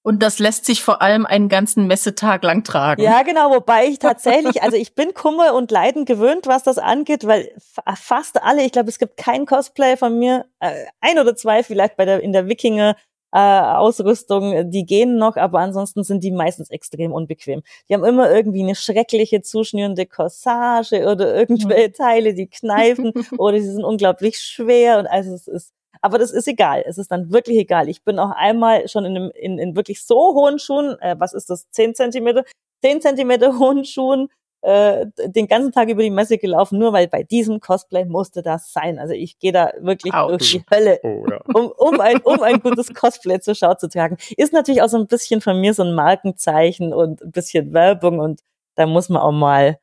Und 0.03 0.23
das 0.23 0.39
lässt 0.39 0.65
sich 0.65 0.83
vor 0.83 1.03
allem 1.03 1.27
einen 1.27 1.51
ganzen 1.51 1.87
Messetag 1.87 2.43
lang 2.43 2.65
tragen. 2.65 3.03
Ja, 3.03 3.23
genau, 3.23 3.51
wobei 3.51 3.87
ich 3.87 3.99
tatsächlich, 3.99 4.63
also 4.63 4.77
ich 4.77 4.95
bin 4.95 5.13
Kummer 5.13 5.55
und 5.55 5.71
Leiden 5.71 6.07
gewöhnt, 6.07 6.47
was 6.47 6.63
das 6.63 6.79
angeht, 6.79 7.27
weil 7.27 7.53
fast 7.97 8.43
alle, 8.43 8.65
ich 8.65 8.73
glaube, 8.73 8.89
es 8.89 8.99
gibt 8.99 9.19
kein 9.19 9.45
Cosplay 9.45 9.99
von 9.99 10.19
mir, 10.19 10.47
äh, 10.61 10.87
ein 11.01 11.19
oder 11.19 11.37
zwei 11.37 11.63
vielleicht 11.63 11.99
bei 11.99 12.07
der 12.07 12.23
in 12.23 12.33
der 12.33 12.49
Wikinger 12.49 12.97
äh, 13.33 13.39
Ausrüstung, 13.39 14.71
die 14.71 14.85
gehen 14.85 15.17
noch, 15.17 15.37
aber 15.37 15.61
ansonsten 15.61 16.03
sind 16.03 16.25
die 16.25 16.33
meistens 16.33 16.71
extrem 16.71 17.13
unbequem. 17.13 17.63
Die 17.89 17.95
haben 17.95 18.05
immer 18.05 18.31
irgendwie 18.31 18.63
eine 18.63 18.75
schreckliche 18.75 19.43
zuschnürende 19.43 20.07
Corsage 20.07 21.07
oder 21.07 21.35
irgendwelche 21.35 21.89
mhm. 21.89 21.93
Teile, 21.93 22.35
die 22.35 22.49
kneifen 22.49 23.13
oder 23.39 23.61
sie 23.61 23.71
sind 23.71 23.85
unglaublich 23.85 24.39
schwer 24.39 24.99
und 24.99 25.07
also 25.07 25.35
es 25.35 25.47
ist 25.47 25.75
aber 26.01 26.19
das 26.19 26.31
ist 26.31 26.49
egal. 26.49 26.83
Es 26.87 26.99
ist 26.99 27.11
dann 27.11 27.33
wirklich 27.33 27.59
egal. 27.59 27.89
Ich 27.89 28.05
bin 28.05 28.19
auch 28.19 28.31
einmal 28.31 28.89
schon 28.89 29.05
in, 29.05 29.17
einem, 29.17 29.31
in, 29.35 29.59
in 29.59 29.77
wirklich 29.77 30.05
so 30.05 30.35
hohen 30.35 30.59
Schuhen, 30.59 30.99
äh, 31.01 31.17
was 31.19 31.33
ist 31.33 31.51
das, 31.51 31.71
zehn 31.71 31.95
Zentimeter, 31.95 32.45
zehn 32.83 33.01
Zentimeter 33.01 33.59
hohen 33.59 33.85
Schuhen, 33.85 34.29
äh, 34.63 35.07
den 35.27 35.47
ganzen 35.47 35.73
Tag 35.73 35.89
über 35.89 36.03
die 36.03 36.11
Messe 36.11 36.37
gelaufen, 36.37 36.79
nur 36.79 36.93
weil 36.93 37.09
bei 37.09 37.23
diesem 37.23 37.61
Cosplay 37.61 38.05
musste 38.05 38.43
das 38.43 38.73
sein. 38.73 38.99
Also 38.99 39.15
ich 39.15 39.39
gehe 39.39 39.53
da 39.53 39.73
wirklich 39.81 40.13
Au. 40.13 40.29
durch 40.29 40.51
die 40.51 40.65
Hölle, 40.71 41.01
oh, 41.03 41.25
ja. 41.31 41.41
um, 41.55 41.73
um, 41.77 42.01
ein, 42.01 42.19
um 42.19 42.43
ein 42.43 42.61
gutes 42.61 42.89
Cosplay 42.95 43.41
zur 43.41 43.55
Schau 43.55 43.75
zu 43.75 43.89
tragen. 43.89 44.19
Ist 44.37 44.53
natürlich 44.53 44.83
auch 44.83 44.89
so 44.89 44.99
ein 44.99 45.07
bisschen 45.07 45.41
von 45.41 45.61
mir 45.61 45.73
so 45.73 45.83
ein 45.83 45.95
Markenzeichen 45.95 46.93
und 46.93 47.23
ein 47.23 47.33
bisschen 47.33 47.73
Werbung 47.73 48.19
und 48.19 48.41
da 48.75 48.87
muss 48.87 49.09
man 49.09 49.23
auch 49.23 49.33
mal 49.33 49.67
ein 49.67 49.77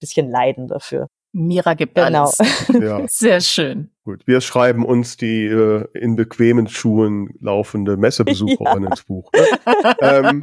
bisschen 0.00 0.30
leiden 0.30 0.66
dafür. 0.68 1.08
Mira 1.34 1.74
gibt 1.74 1.96
genau. 1.96 2.24
alles. 2.24 2.38
Ja. 2.80 3.04
Sehr 3.08 3.40
schön. 3.40 3.90
Gut, 4.04 4.26
wir 4.26 4.40
schreiben 4.40 4.84
uns 4.84 5.16
die 5.16 5.46
äh, 5.46 5.84
in 5.92 6.14
bequemen 6.14 6.68
Schuhen 6.68 7.34
laufende 7.40 7.96
Messebesucherin 7.96 8.82
ja. 8.84 8.90
ins 8.90 9.02
Buch. 9.02 9.30
ähm, 10.00 10.40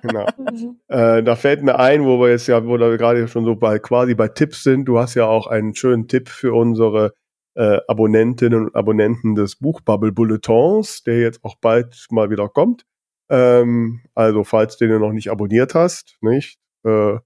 genau. 0.00 0.26
Äh, 0.88 1.22
da 1.22 1.36
fällt 1.36 1.62
mir 1.62 1.78
ein, 1.78 2.04
wo 2.04 2.20
wir 2.20 2.28
jetzt 2.28 2.46
ja, 2.46 2.64
wo 2.66 2.78
wir 2.78 2.98
gerade 2.98 3.26
schon 3.26 3.44
so 3.46 3.56
bei 3.56 3.78
quasi 3.78 4.14
bei 4.14 4.28
Tipps 4.28 4.62
sind. 4.62 4.84
Du 4.84 4.98
hast 4.98 5.14
ja 5.14 5.24
auch 5.24 5.46
einen 5.46 5.74
schönen 5.74 6.06
Tipp 6.06 6.28
für 6.28 6.52
unsere 6.52 7.14
äh, 7.54 7.78
Abonnentinnen 7.88 8.66
und 8.66 8.74
Abonnenten 8.74 9.34
des 9.34 9.56
Buchbubble 9.56 10.12
Bulletins, 10.12 11.02
der 11.02 11.20
jetzt 11.20 11.42
auch 11.44 11.56
bald 11.56 12.06
mal 12.10 12.30
wieder 12.30 12.48
kommt. 12.48 12.84
Ähm, 13.30 14.02
also 14.14 14.44
falls 14.44 14.76
du 14.76 14.86
den 14.86 15.00
noch 15.00 15.12
nicht 15.12 15.30
abonniert 15.30 15.74
hast, 15.74 16.18
nicht? 16.20 16.58
Äh, 16.84 17.16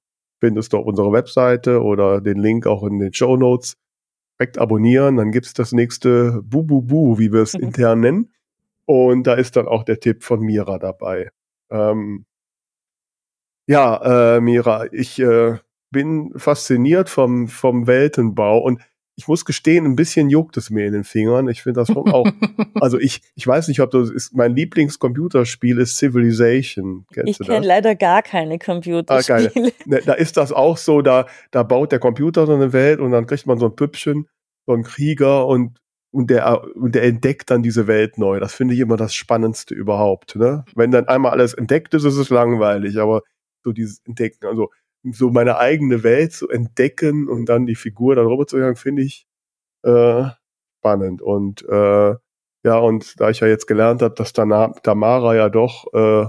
findest 0.41 0.72
du 0.72 0.78
auf 0.78 0.87
unserer 0.87 1.12
Webseite 1.12 1.82
oder 1.82 2.20
den 2.20 2.39
Link 2.39 2.66
auch 2.66 2.84
in 2.84 2.99
den 2.99 3.12
Show 3.12 3.37
Notes. 3.37 3.76
Direkt 4.39 4.59
abonnieren, 4.59 5.16
dann 5.16 5.32
gibt's 5.32 5.55
das 5.55 5.72
nächste 5.72 6.43
Bu-Bu-Bu, 6.43 7.18
wie 7.18 7.32
wir 7.32 7.41
es 7.41 7.55
intern 7.55 8.01
nennen. 8.01 8.32
Und 8.84 9.26
da 9.26 9.34
ist 9.34 9.57
dann 9.57 9.66
auch 9.66 9.82
der 9.82 9.99
Tipp 9.99 10.22
von 10.22 10.41
Mira 10.41 10.78
dabei. 10.78 11.30
Ähm, 11.70 12.26
ja, 13.66 14.37
äh, 14.37 14.41
Mira, 14.41 14.93
ich 14.93 15.18
äh, 15.18 15.59
bin 15.91 16.32
fasziniert 16.37 17.09
vom, 17.09 17.49
vom 17.49 17.87
Weltenbau 17.87 18.59
und 18.59 18.80
ich 19.19 19.27
muss 19.27 19.47
gestehen, 19.47 19.87
ein 19.87 19.97
bisschen 19.97 20.29
juckt 20.29 20.59
es 20.59 20.69
mir 20.69 20.87
in 20.87 20.93
den 20.93 21.05
Fingern. 21.05 21.49
Ich 21.49 21.62
finde 21.62 21.81
das 21.81 21.89
schon 21.89 22.12
auch, 22.12 22.27
also 22.75 22.99
ich, 22.99 23.23
ich 23.35 23.47
weiß 23.47 23.69
nicht, 23.69 23.81
ob 23.81 23.91
das 23.91 24.11
ist, 24.11 24.35
mein 24.35 24.55
Lieblingscomputerspiel 24.55 25.79
ist 25.79 25.97
Civilization. 25.97 27.07
Kennst 27.12 27.41
ich 27.41 27.47
kenne 27.47 27.67
leider 27.67 27.95
gar 27.95 28.23
keine 28.23 28.59
Computerspiele. 28.59 29.53
Ah, 29.57 29.71
ne, 29.87 30.03
da 30.05 30.12
ist 30.12 30.37
das 30.37 30.53
auch 30.53 30.77
so, 30.77 31.01
da, 31.01 31.27
da 31.51 31.62
baut 31.62 31.93
der 31.93 31.99
Computer 31.99 32.47
so 32.47 32.55
eine 32.55 32.75
Welt 32.75 33.01
und 33.01 33.11
dann 33.11 33.27
kriegt 33.27 33.47
man 33.47 33.59
so 33.59 33.67
ein 33.67 33.75
Püppchen, 33.75 34.29
so 34.67 34.75
ein 34.75 34.83
Krieger 34.83 35.47
und, 35.47 35.81
und 36.11 36.29
der, 36.29 36.62
und 36.77 36.95
der 36.95 37.05
entdeckt 37.05 37.51
dann 37.51 37.62
diese 37.62 37.87
Welt 37.87 38.19
neu. 38.19 38.39
Das 38.39 38.53
finde 38.53 38.75
ich 38.75 38.81
immer 38.81 38.99
das 38.99 39.14
Spannendste 39.14 39.75
überhaupt, 39.75 40.37
ne? 40.37 40.67
Wenn 40.75 40.91
dann 40.91 41.09
einmal 41.09 41.33
alles 41.33 41.55
entdeckt 41.55 41.95
ist, 41.95 42.05
ist 42.05 42.17
es 42.17 42.29
langweilig, 42.29 42.99
aber 42.99 43.23
so 43.64 43.73
dieses 43.73 44.01
Entdecken, 44.05 44.47
also 44.47 44.71
so 45.12 45.30
meine 45.30 45.59
eigene 45.59 46.02
Welt 46.02 46.32
zu 46.32 46.48
entdecken 46.48 47.28
und 47.28 47.46
dann 47.46 47.66
die 47.66 47.74
Figur 47.74 48.14
darüber 48.14 48.46
zu 48.46 48.59
sagen, 48.59 48.76
finde 48.76 49.02
ich 49.02 49.26
äh, 49.82 50.24
spannend. 50.78 51.22
Und 51.22 51.64
äh, 51.68 52.14
ja, 52.64 52.78
und 52.78 53.20
da 53.20 53.30
ich 53.30 53.40
ja 53.40 53.46
jetzt 53.46 53.66
gelernt 53.66 54.02
habe, 54.02 54.14
dass 54.14 54.32
Tamara 54.32 55.34
ja 55.34 55.48
doch 55.48 55.86
äh, 55.94 56.26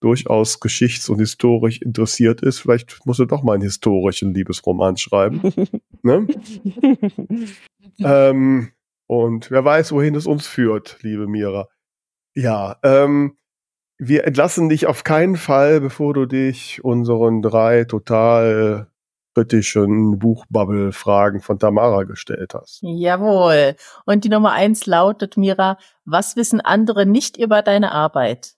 durchaus 0.00 0.60
geschichts- 0.60 1.08
und 1.08 1.18
historisch 1.18 1.80
interessiert 1.80 2.42
ist, 2.42 2.58
vielleicht 2.58 3.04
muss 3.06 3.18
er 3.18 3.26
doch 3.26 3.42
mal 3.42 3.54
einen 3.54 3.62
historischen 3.62 4.34
Liebesroman 4.34 4.96
schreiben. 4.96 5.40
ne? 6.02 6.26
ähm, 8.00 8.70
und 9.06 9.50
wer 9.50 9.64
weiß, 9.64 9.92
wohin 9.92 10.14
es 10.14 10.26
uns 10.26 10.46
führt, 10.46 10.98
liebe 11.02 11.26
Mira. 11.26 11.68
Ja, 12.34 12.78
ähm, 12.82 13.36
wir 13.98 14.24
entlassen 14.24 14.68
dich 14.68 14.86
auf 14.86 15.04
keinen 15.04 15.36
Fall, 15.36 15.80
bevor 15.80 16.14
du 16.14 16.26
dich 16.26 16.82
unseren 16.84 17.42
drei 17.42 17.84
total 17.84 18.88
kritischen 19.34 20.18
Buchbubble-Fragen 20.18 21.40
von 21.40 21.58
Tamara 21.58 22.04
gestellt 22.04 22.54
hast. 22.54 22.80
Jawohl. 22.82 23.74
Und 24.06 24.24
die 24.24 24.28
Nummer 24.28 24.52
eins 24.52 24.86
lautet, 24.86 25.36
Mira, 25.36 25.76
was 26.04 26.36
wissen 26.36 26.60
andere 26.60 27.04
nicht 27.04 27.36
über 27.36 27.62
deine 27.62 27.92
Arbeit? 27.92 28.53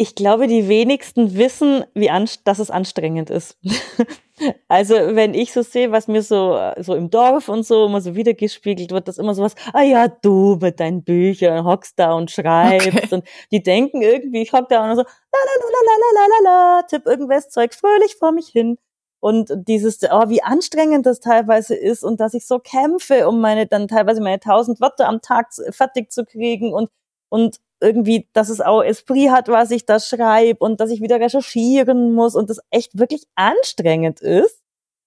Ich 0.00 0.14
glaube, 0.14 0.46
die 0.46 0.68
wenigsten 0.68 1.36
wissen, 1.36 1.84
wie 1.92 2.08
dass 2.44 2.60
es 2.60 2.70
anstrengend 2.70 3.30
ist. 3.30 3.58
also, 4.68 4.94
wenn 4.94 5.34
ich 5.34 5.52
so 5.52 5.62
sehe, 5.62 5.90
was 5.90 6.06
mir 6.06 6.22
so, 6.22 6.56
so 6.78 6.94
im 6.94 7.10
Dorf 7.10 7.48
und 7.48 7.66
so 7.66 7.86
immer 7.86 8.00
so 8.00 8.14
wiedergespiegelt 8.14 8.92
wird, 8.92 9.08
dass 9.08 9.18
immer 9.18 9.34
so 9.34 9.42
was, 9.42 9.56
ah 9.72 9.82
ja, 9.82 10.06
du 10.06 10.56
mit 10.62 10.78
deinen 10.78 11.02
Büchern 11.02 11.64
hockst 11.64 11.98
da 11.98 12.12
und 12.12 12.30
schreibst 12.30 12.86
okay. 12.86 13.08
und 13.12 13.24
die 13.50 13.60
denken 13.60 14.00
irgendwie, 14.00 14.42
ich 14.42 14.52
hock 14.52 14.68
da 14.68 14.88
und 14.88 14.94
so, 14.94 15.02
la 15.02 15.06
la 15.32 15.66
la 15.66 15.80
la 15.84 16.10
la 16.14 16.26
la 16.26 16.50
la, 16.50 16.82
tipp 16.82 17.04
irgendwas 17.04 17.48
Zeug 17.48 17.74
fröhlich 17.74 18.14
vor 18.14 18.30
mich 18.30 18.46
hin. 18.46 18.78
Und 19.18 19.50
dieses, 19.66 19.98
oh, 20.04 20.28
wie 20.28 20.44
anstrengend 20.44 21.06
das 21.06 21.18
teilweise 21.18 21.74
ist 21.74 22.04
und 22.04 22.20
dass 22.20 22.34
ich 22.34 22.46
so 22.46 22.60
kämpfe, 22.60 23.26
um 23.26 23.40
meine, 23.40 23.66
dann 23.66 23.88
teilweise 23.88 24.22
meine 24.22 24.38
tausend 24.38 24.80
Wörter 24.80 25.08
am 25.08 25.22
Tag 25.22 25.48
fertig 25.70 26.12
zu 26.12 26.24
kriegen 26.24 26.72
und 26.72 26.88
und 27.30 27.60
irgendwie, 27.80 28.28
dass 28.32 28.48
es 28.48 28.60
auch 28.60 28.82
Esprit 28.82 29.30
hat, 29.30 29.48
was 29.48 29.70
ich 29.70 29.86
da 29.86 30.00
schreibe 30.00 30.58
und 30.64 30.80
dass 30.80 30.90
ich 30.90 31.00
wieder 31.00 31.20
recherchieren 31.20 32.12
muss 32.12 32.34
und 32.34 32.50
das 32.50 32.60
echt 32.70 32.98
wirklich 32.98 33.24
anstrengend 33.34 34.20
ist. 34.20 34.62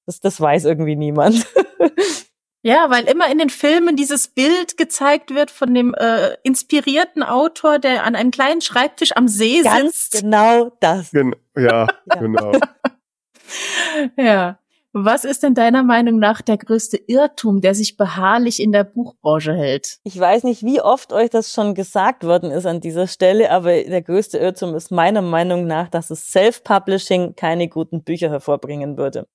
Das, 0.06 0.19
das 0.19 0.39
weiß 0.39 0.65
irgendwie 0.65 0.95
niemand. 0.95 1.45
Ja, 2.64 2.91
weil 2.91 3.06
immer 3.06 3.30
in 3.31 3.39
den 3.39 3.49
Filmen 3.49 3.95
dieses 3.95 4.27
Bild 4.27 4.77
gezeigt 4.77 5.34
wird 5.34 5.49
von 5.49 5.73
dem 5.73 5.95
äh, 5.95 6.35
inspirierten 6.43 7.23
Autor, 7.23 7.80
der 7.80 8.03
an 8.03 8.15
einem 8.15 8.30
kleinen 8.30 8.61
Schreibtisch 8.61 9.15
am 9.15 9.27
See 9.27 9.64
Ganz 9.64 10.10
sitzt. 10.10 10.22
Genau 10.22 10.72
das. 10.80 11.10
Gen 11.10 11.35
ja, 11.57 11.88
ja, 12.06 12.15
genau. 12.19 12.52
ja. 14.15 14.60
Was 14.94 15.24
ist 15.24 15.44
denn 15.44 15.54
deiner 15.54 15.84
Meinung 15.84 16.20
nach 16.20 16.42
der 16.42 16.58
größte 16.58 16.98
Irrtum, 16.98 17.62
der 17.62 17.74
sich 17.74 17.96
beharrlich 17.96 18.62
in 18.62 18.74
der 18.74 18.84
Buchbranche 18.84 19.54
hält? 19.54 20.00
Ich 20.04 20.20
weiß 20.20 20.44
nicht, 20.44 20.64
wie 20.64 20.82
oft 20.82 21.14
euch 21.14 21.30
das 21.30 21.54
schon 21.54 21.76
gesagt 21.76 22.26
worden 22.26 22.52
ist 22.52 22.66
an 22.66 22.82
dieser 22.82 23.08
Stelle, 23.08 23.52
aber 23.52 23.72
der 23.84 24.02
größte 24.02 24.38
Irrtum 24.38 24.76
ist 24.76 24.92
meiner 24.92 25.22
Meinung 25.22 25.66
nach, 25.66 25.88
dass 25.88 26.10
es 26.10 26.28
Self-Publishing 26.28 27.36
keine 27.36 27.70
guten 27.70 28.04
Bücher 28.04 28.30
hervorbringen 28.30 28.98
würde. 28.98 29.28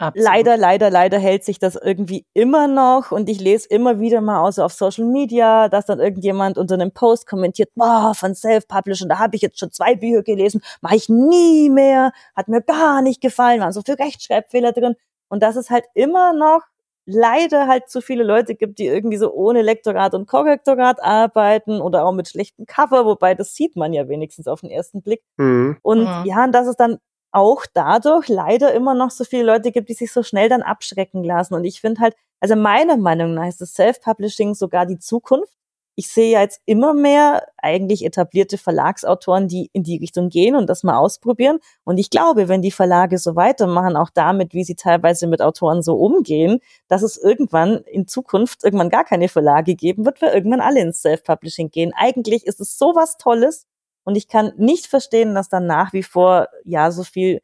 Absolut. 0.00 0.28
Leider, 0.28 0.56
leider, 0.56 0.90
leider 0.90 1.18
hält 1.18 1.44
sich 1.44 1.58
das 1.58 1.74
irgendwie 1.74 2.24
immer 2.32 2.68
noch 2.68 3.10
und 3.10 3.28
ich 3.28 3.40
lese 3.40 3.66
immer 3.68 3.98
wieder 3.98 4.20
mal 4.20 4.40
außer 4.40 4.64
auf 4.64 4.72
Social 4.72 5.04
Media, 5.04 5.68
dass 5.68 5.86
dann 5.86 5.98
irgendjemand 5.98 6.56
unter 6.56 6.74
einem 6.74 6.92
Post 6.92 7.26
kommentiert, 7.26 7.70
boah, 7.74 8.12
von 8.14 8.34
Self-Publishing, 8.36 9.08
da 9.08 9.18
habe 9.18 9.34
ich 9.34 9.42
jetzt 9.42 9.58
schon 9.58 9.72
zwei 9.72 9.96
Bücher 9.96 10.22
gelesen, 10.22 10.60
mache 10.82 10.94
ich 10.94 11.08
nie 11.08 11.68
mehr, 11.68 12.12
hat 12.36 12.46
mir 12.46 12.62
gar 12.62 13.02
nicht 13.02 13.20
gefallen, 13.20 13.60
waren 13.60 13.72
so 13.72 13.82
viele 13.84 13.98
Rechtschreibfehler 13.98 14.70
drin 14.72 14.94
und 15.28 15.42
dass 15.42 15.56
es 15.56 15.68
halt 15.68 15.84
immer 15.94 16.32
noch 16.32 16.62
leider 17.04 17.66
halt 17.66 17.88
zu 17.88 18.00
viele 18.00 18.22
Leute 18.22 18.54
gibt, 18.54 18.78
die 18.78 18.86
irgendwie 18.86 19.16
so 19.16 19.32
ohne 19.32 19.62
Lektorat 19.62 20.14
und 20.14 20.28
Korrektorat 20.28 21.02
arbeiten 21.02 21.80
oder 21.80 22.04
auch 22.04 22.12
mit 22.12 22.28
schlechtem 22.28 22.66
Cover, 22.66 23.04
wobei 23.04 23.34
das 23.34 23.54
sieht 23.54 23.74
man 23.74 23.92
ja 23.92 24.08
wenigstens 24.08 24.46
auf 24.46 24.60
den 24.60 24.70
ersten 24.70 25.02
Blick. 25.02 25.22
Mhm. 25.38 25.78
Und 25.82 26.00
mhm. 26.00 26.22
ja, 26.24 26.44
und 26.44 26.52
dass 26.52 26.68
es 26.68 26.76
dann 26.76 26.98
auch 27.32 27.66
dadurch 27.72 28.28
leider 28.28 28.72
immer 28.72 28.94
noch 28.94 29.10
so 29.10 29.24
viele 29.24 29.44
Leute 29.44 29.72
gibt, 29.72 29.88
die 29.88 29.94
sich 29.94 30.12
so 30.12 30.22
schnell 30.22 30.48
dann 30.48 30.62
abschrecken 30.62 31.24
lassen. 31.24 31.54
Und 31.54 31.64
ich 31.64 31.80
finde 31.80 32.00
halt, 32.00 32.14
also 32.40 32.56
meiner 32.56 32.96
Meinung 32.96 33.34
nach 33.34 33.48
ist 33.48 33.60
das 33.60 33.74
Self-Publishing 33.74 34.54
sogar 34.54 34.86
die 34.86 34.98
Zukunft. 34.98 35.52
Ich 35.96 36.08
sehe 36.08 36.30
ja 36.30 36.42
jetzt 36.42 36.60
immer 36.64 36.94
mehr 36.94 37.48
eigentlich 37.56 38.04
etablierte 38.04 38.56
Verlagsautoren, 38.56 39.48
die 39.48 39.68
in 39.72 39.82
die 39.82 39.96
Richtung 39.96 40.28
gehen 40.28 40.54
und 40.54 40.68
das 40.70 40.84
mal 40.84 40.96
ausprobieren. 40.96 41.58
Und 41.82 41.98
ich 41.98 42.08
glaube, 42.08 42.46
wenn 42.46 42.62
die 42.62 42.70
Verlage 42.70 43.18
so 43.18 43.34
weitermachen, 43.34 43.96
auch 43.96 44.10
damit, 44.10 44.54
wie 44.54 44.62
sie 44.62 44.76
teilweise 44.76 45.26
mit 45.26 45.42
Autoren 45.42 45.82
so 45.82 45.96
umgehen, 45.96 46.60
dass 46.86 47.02
es 47.02 47.16
irgendwann 47.16 47.78
in 47.78 48.06
Zukunft 48.06 48.62
irgendwann 48.62 48.90
gar 48.90 49.04
keine 49.04 49.28
Verlage 49.28 49.74
geben 49.74 50.06
wird, 50.06 50.22
weil 50.22 50.34
irgendwann 50.34 50.60
alle 50.60 50.80
ins 50.80 51.02
Self-Publishing 51.02 51.70
gehen. 51.70 51.92
Eigentlich 51.96 52.46
ist 52.46 52.60
es 52.60 52.78
so 52.78 52.94
was 52.94 53.16
Tolles 53.16 53.66
und 54.08 54.16
ich 54.16 54.26
kann 54.26 54.52
nicht 54.56 54.86
verstehen, 54.86 55.34
dass 55.34 55.50
dann 55.50 55.66
nach 55.66 55.92
wie 55.92 56.02
vor 56.02 56.48
ja 56.64 56.90
so 56.90 57.04
viel, 57.04 57.42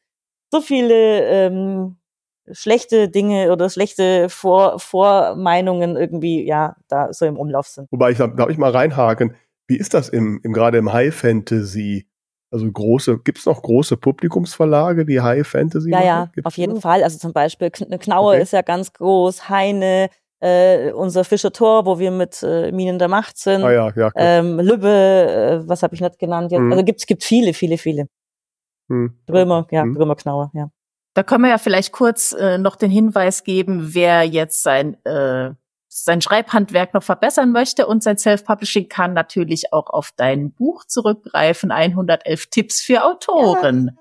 so 0.51 0.63
viele 0.63 1.21
ähm, 1.29 1.99
schlechte 2.51 3.11
Dinge 3.11 3.53
oder 3.53 3.69
schlechte 3.69 4.31
Vor 4.31 4.79
Vormeinungen 4.79 5.95
irgendwie 5.95 6.43
ja 6.43 6.77
da 6.89 7.13
so 7.13 7.27
im 7.27 7.37
Umlauf 7.37 7.67
sind. 7.67 7.93
Wobei 7.93 8.13
ich 8.13 8.17
darf 8.17 8.49
ich 8.49 8.57
mal 8.57 8.71
reinhaken. 8.71 9.35
Wie 9.67 9.77
ist 9.77 9.93
das 9.93 10.09
im, 10.09 10.41
im 10.43 10.55
gerade 10.55 10.79
im 10.79 10.91
High 10.91 11.15
Fantasy? 11.15 12.07
Also 12.51 12.71
große, 12.73 13.19
gibt 13.19 13.41
es 13.41 13.45
noch 13.45 13.61
große 13.61 13.99
Publikumsverlage, 13.99 15.05
die 15.05 15.21
High 15.21 15.47
Fantasy 15.47 15.91
Ja, 15.91 15.97
machen? 15.99 16.07
ja, 16.07 16.31
Gibt's 16.35 16.47
auf 16.47 16.57
jeden 16.57 16.77
noch? 16.77 16.81
Fall. 16.81 17.03
Also 17.03 17.19
zum 17.19 17.35
Beispiel 17.35 17.71
Knauer 17.71 18.33
okay. 18.33 18.43
ist 18.43 18.55
ja 18.55 18.63
ganz 18.63 18.91
groß, 18.95 19.51
Heine, 19.51 20.09
äh, 20.45 20.93
unser 20.93 21.25
Fischer 21.25 21.53
Tor, 21.53 21.87
wo 21.87 21.99
wir 21.99 22.11
mit 22.11 22.43
äh, 22.43 22.71
Minen 22.71 22.99
der 22.99 23.09
Macht 23.09 23.39
sind. 23.39 23.65
Ah, 23.65 23.73
ja, 23.73 23.93
ja, 23.97 24.11
ähm, 24.15 24.61
Lübbe, 24.61 25.63
äh, 25.65 25.69
was 25.69 25.83
habe 25.83 25.95
ich 25.95 26.03
nicht 26.03 26.19
genannt? 26.19 26.53
Jetzt? 26.53 26.61
Mhm. 26.61 26.73
Also 26.73 26.85
gibt 26.85 27.01
es 27.01 27.07
gibt 27.07 27.25
viele, 27.25 27.55
viele, 27.55 27.79
viele. 27.79 28.09
Mhm. 28.89 29.19
Brömer, 29.27 29.67
ja, 29.71 29.85
mhm. 29.85 29.95
Brömer 29.95 30.17
Knauer, 30.17 30.51
ja. 30.55 30.69
Da 31.15 31.23
können 31.23 31.45
wir 31.45 31.51
ja 31.51 31.59
vielleicht 31.59 31.93
kurz 31.93 32.33
äh, 32.33 32.59
noch 32.59 32.77
den 32.77 32.91
Hinweis 32.91 33.45
geben, 33.45 33.95
wer 33.95 34.25
jetzt 34.25 34.63
sein 34.63 35.03
äh, 35.05 35.53
sein 35.89 36.21
Schreibhandwerk 36.21 36.93
noch 36.93 37.05
verbessern 37.05 37.53
möchte 37.53 37.87
und 37.87 38.03
sein 38.03 38.19
Self-Publishing 38.19 38.89
kann 38.89 39.15
natürlich 39.15 39.73
auch 39.73 39.89
auf 39.91 40.11
dein 40.17 40.53
Buch 40.53 40.85
zurückgreifen. 40.85 41.71
111 41.71 42.47
Tipps 42.51 42.81
für 42.81 43.05
Autoren. 43.05 43.97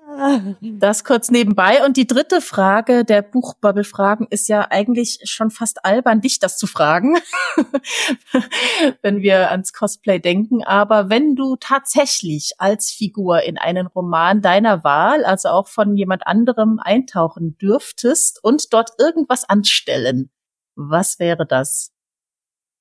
Das 0.60 1.04
kurz 1.04 1.30
nebenbei. 1.30 1.84
Und 1.84 1.96
die 1.96 2.06
dritte 2.06 2.40
Frage 2.40 3.04
der 3.04 3.22
Buchbubble-Fragen 3.22 4.26
ist 4.30 4.48
ja 4.48 4.66
eigentlich 4.70 5.18
schon 5.24 5.50
fast 5.50 5.84
albern, 5.84 6.20
dich 6.20 6.38
das 6.38 6.56
zu 6.58 6.66
fragen, 6.66 7.18
wenn 9.02 9.22
wir 9.22 9.50
ans 9.50 9.72
Cosplay 9.72 10.20
denken. 10.20 10.62
Aber 10.64 11.10
wenn 11.10 11.34
du 11.34 11.56
tatsächlich 11.56 12.52
als 12.58 12.90
Figur 12.90 13.42
in 13.42 13.58
einen 13.58 13.86
Roman 13.86 14.42
deiner 14.42 14.84
Wahl, 14.84 15.24
also 15.24 15.48
auch 15.48 15.68
von 15.68 15.96
jemand 15.96 16.26
anderem 16.26 16.80
eintauchen 16.82 17.56
dürftest 17.58 18.42
und 18.42 18.72
dort 18.72 18.90
irgendwas 18.98 19.48
anstellen, 19.48 20.30
was 20.76 21.18
wäre 21.18 21.46
das? 21.46 21.92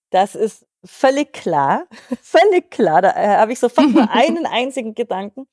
Das 0.10 0.35
ist 0.35 0.65
völlig 0.85 1.34
klar. 1.34 1.88
völlig 2.22 2.69
klar. 2.69 3.01
Da 3.01 3.11
äh, 3.11 3.38
habe 3.38 3.53
ich 3.53 3.60
sofort 3.60 3.89
nur 3.89 4.10
einen 4.11 4.45
einzigen 4.45 4.93
Gedanken. 4.93 5.47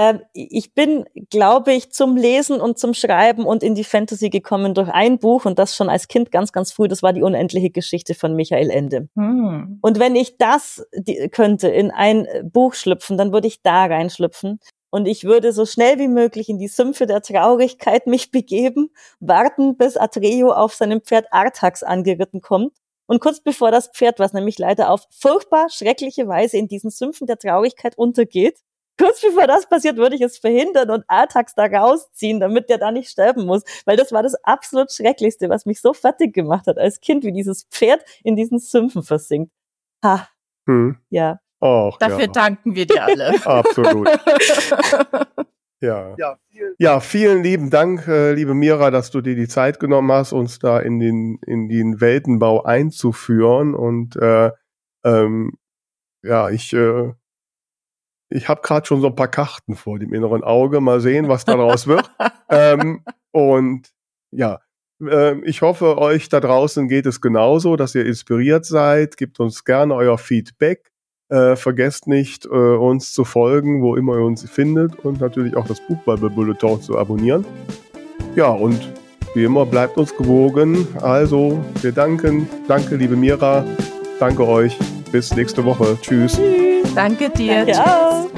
Ähm, 0.00 0.22
ich 0.32 0.72
bin, 0.72 1.04
glaube 1.28 1.74
ich, 1.74 1.92
zum 1.92 2.16
Lesen 2.16 2.58
und 2.58 2.78
zum 2.78 2.94
Schreiben 2.94 3.44
und 3.44 3.62
in 3.62 3.74
die 3.74 3.84
Fantasy 3.84 4.30
gekommen 4.30 4.72
durch 4.72 4.88
ein 4.88 5.18
Buch 5.18 5.44
und 5.44 5.58
das 5.58 5.76
schon 5.76 5.90
als 5.90 6.08
Kind 6.08 6.32
ganz, 6.32 6.52
ganz 6.52 6.72
früh. 6.72 6.88
Das 6.88 7.02
war 7.02 7.12
die 7.12 7.22
unendliche 7.22 7.68
Geschichte 7.68 8.14
von 8.14 8.34
Michael 8.34 8.70
Ende. 8.70 9.10
Hm. 9.14 9.78
Und 9.82 9.98
wenn 9.98 10.16
ich 10.16 10.38
das 10.38 10.86
könnte 11.32 11.68
in 11.68 11.90
ein 11.90 12.26
Buch 12.44 12.72
schlüpfen, 12.72 13.18
dann 13.18 13.30
würde 13.30 13.46
ich 13.48 13.60
da 13.62 13.84
reinschlüpfen. 13.84 14.60
Und 14.88 15.06
ich 15.06 15.24
würde 15.24 15.52
so 15.52 15.66
schnell 15.66 15.98
wie 15.98 16.08
möglich 16.08 16.48
in 16.48 16.58
die 16.58 16.68
Sümpfe 16.68 17.04
der 17.04 17.20
Traurigkeit 17.20 18.06
mich 18.06 18.30
begeben, 18.30 18.88
warten, 19.20 19.76
bis 19.76 19.98
Atreo 19.98 20.50
auf 20.50 20.72
seinem 20.72 21.02
Pferd 21.02 21.26
Artax 21.30 21.82
angeritten 21.82 22.40
kommt. 22.40 22.72
Und 23.06 23.20
kurz 23.20 23.42
bevor 23.42 23.70
das 23.70 23.88
Pferd, 23.88 24.18
was 24.18 24.32
nämlich 24.32 24.58
leider 24.58 24.88
auf 24.88 25.04
furchtbar 25.10 25.68
schreckliche 25.68 26.26
Weise 26.26 26.56
in 26.56 26.68
diesen 26.68 26.90
Sümpfen 26.90 27.26
der 27.26 27.38
Traurigkeit 27.38 27.98
untergeht, 27.98 28.60
kurz 29.00 29.20
bevor 29.20 29.46
das 29.46 29.66
passiert, 29.68 29.96
würde 29.96 30.16
ich 30.16 30.20
es 30.20 30.38
verhindern 30.38 30.90
und 30.90 31.04
Artax 31.08 31.54
da 31.54 31.64
rausziehen, 31.64 32.40
damit 32.40 32.68
der 32.68 32.78
da 32.78 32.92
nicht 32.92 33.08
sterben 33.08 33.46
muss. 33.46 33.62
Weil 33.86 33.96
das 33.96 34.12
war 34.12 34.22
das 34.22 34.34
absolut 34.44 34.92
Schrecklichste, 34.92 35.48
was 35.48 35.66
mich 35.66 35.80
so 35.80 35.92
fertig 35.92 36.34
gemacht 36.34 36.66
hat 36.66 36.78
als 36.78 37.00
Kind, 37.00 37.24
wie 37.24 37.32
dieses 37.32 37.64
Pferd 37.64 38.04
in 38.22 38.36
diesen 38.36 38.58
Sümpfen 38.58 39.02
versinkt. 39.02 39.52
Ha. 40.04 40.28
Hm. 40.66 40.98
Ja. 41.08 41.40
Och, 41.62 41.98
Dafür 41.98 42.20
ja. 42.20 42.26
danken 42.26 42.74
wir 42.74 42.86
dir 42.86 43.02
alle. 43.02 43.34
Absolut. 43.44 44.08
ja. 45.80 46.14
Ja 46.16 46.38
vielen, 46.48 46.74
ja, 46.78 47.00
vielen 47.00 47.42
lieben 47.42 47.70
Dank, 47.70 48.06
äh, 48.08 48.32
liebe 48.32 48.54
Mira, 48.54 48.90
dass 48.90 49.10
du 49.10 49.20
dir 49.20 49.34
die 49.34 49.48
Zeit 49.48 49.80
genommen 49.80 50.10
hast, 50.12 50.32
uns 50.32 50.58
da 50.58 50.78
in 50.78 50.98
den, 50.98 51.38
in 51.46 51.68
den 51.68 52.00
Weltenbau 52.00 52.62
einzuführen. 52.64 53.74
Und 53.74 54.16
äh, 54.16 54.50
ähm, 55.04 55.58
ja, 56.22 56.50
ich, 56.50 56.72
äh, 56.72 57.12
ich 58.30 58.48
habe 58.48 58.62
gerade 58.62 58.86
schon 58.86 59.00
so 59.00 59.08
ein 59.08 59.16
paar 59.16 59.28
Karten 59.28 59.74
vor 59.74 59.98
dem 59.98 60.14
inneren 60.14 60.42
Auge. 60.44 60.80
Mal 60.80 61.00
sehen, 61.00 61.28
was 61.28 61.44
daraus 61.44 61.86
wird. 61.86 62.10
ähm, 62.48 63.02
und 63.32 63.90
ja, 64.30 64.60
äh, 65.02 65.38
ich 65.44 65.62
hoffe, 65.62 65.98
euch 65.98 66.28
da 66.28 66.40
draußen 66.40 66.88
geht 66.88 67.06
es 67.06 67.20
genauso, 67.20 67.76
dass 67.76 67.94
ihr 67.94 68.06
inspiriert 68.06 68.64
seid. 68.64 69.16
Gebt 69.16 69.40
uns 69.40 69.64
gerne 69.64 69.94
euer 69.94 70.16
Feedback. 70.16 70.90
Äh, 71.28 71.56
vergesst 71.56 72.08
nicht, 72.08 72.46
äh, 72.46 72.48
uns 72.48 73.12
zu 73.12 73.24
folgen, 73.24 73.82
wo 73.82 73.94
immer 73.94 74.16
ihr 74.16 74.24
uns 74.24 74.48
findet 74.48 74.98
und 75.04 75.20
natürlich 75.20 75.56
auch 75.56 75.66
das 75.66 75.80
Buchbubble 75.86 76.30
Bulletin 76.30 76.80
zu 76.80 76.98
abonnieren. 76.98 77.44
Ja, 78.34 78.48
und 78.48 78.92
wie 79.34 79.44
immer 79.44 79.64
bleibt 79.64 79.96
uns 79.96 80.16
gewogen. 80.16 80.88
Also, 81.00 81.64
wir 81.82 81.92
danken. 81.92 82.48
Danke, 82.66 82.96
liebe 82.96 83.16
Mira. 83.16 83.64
Danke 84.18 84.46
euch. 84.46 84.76
Bis 85.12 85.34
nächste 85.34 85.64
Woche. 85.64 85.96
Tschüss. 86.00 86.40
Danke 86.94 87.30
dir. 87.30 87.66
Danke 87.66 87.72
Tschüss. 87.72 88.30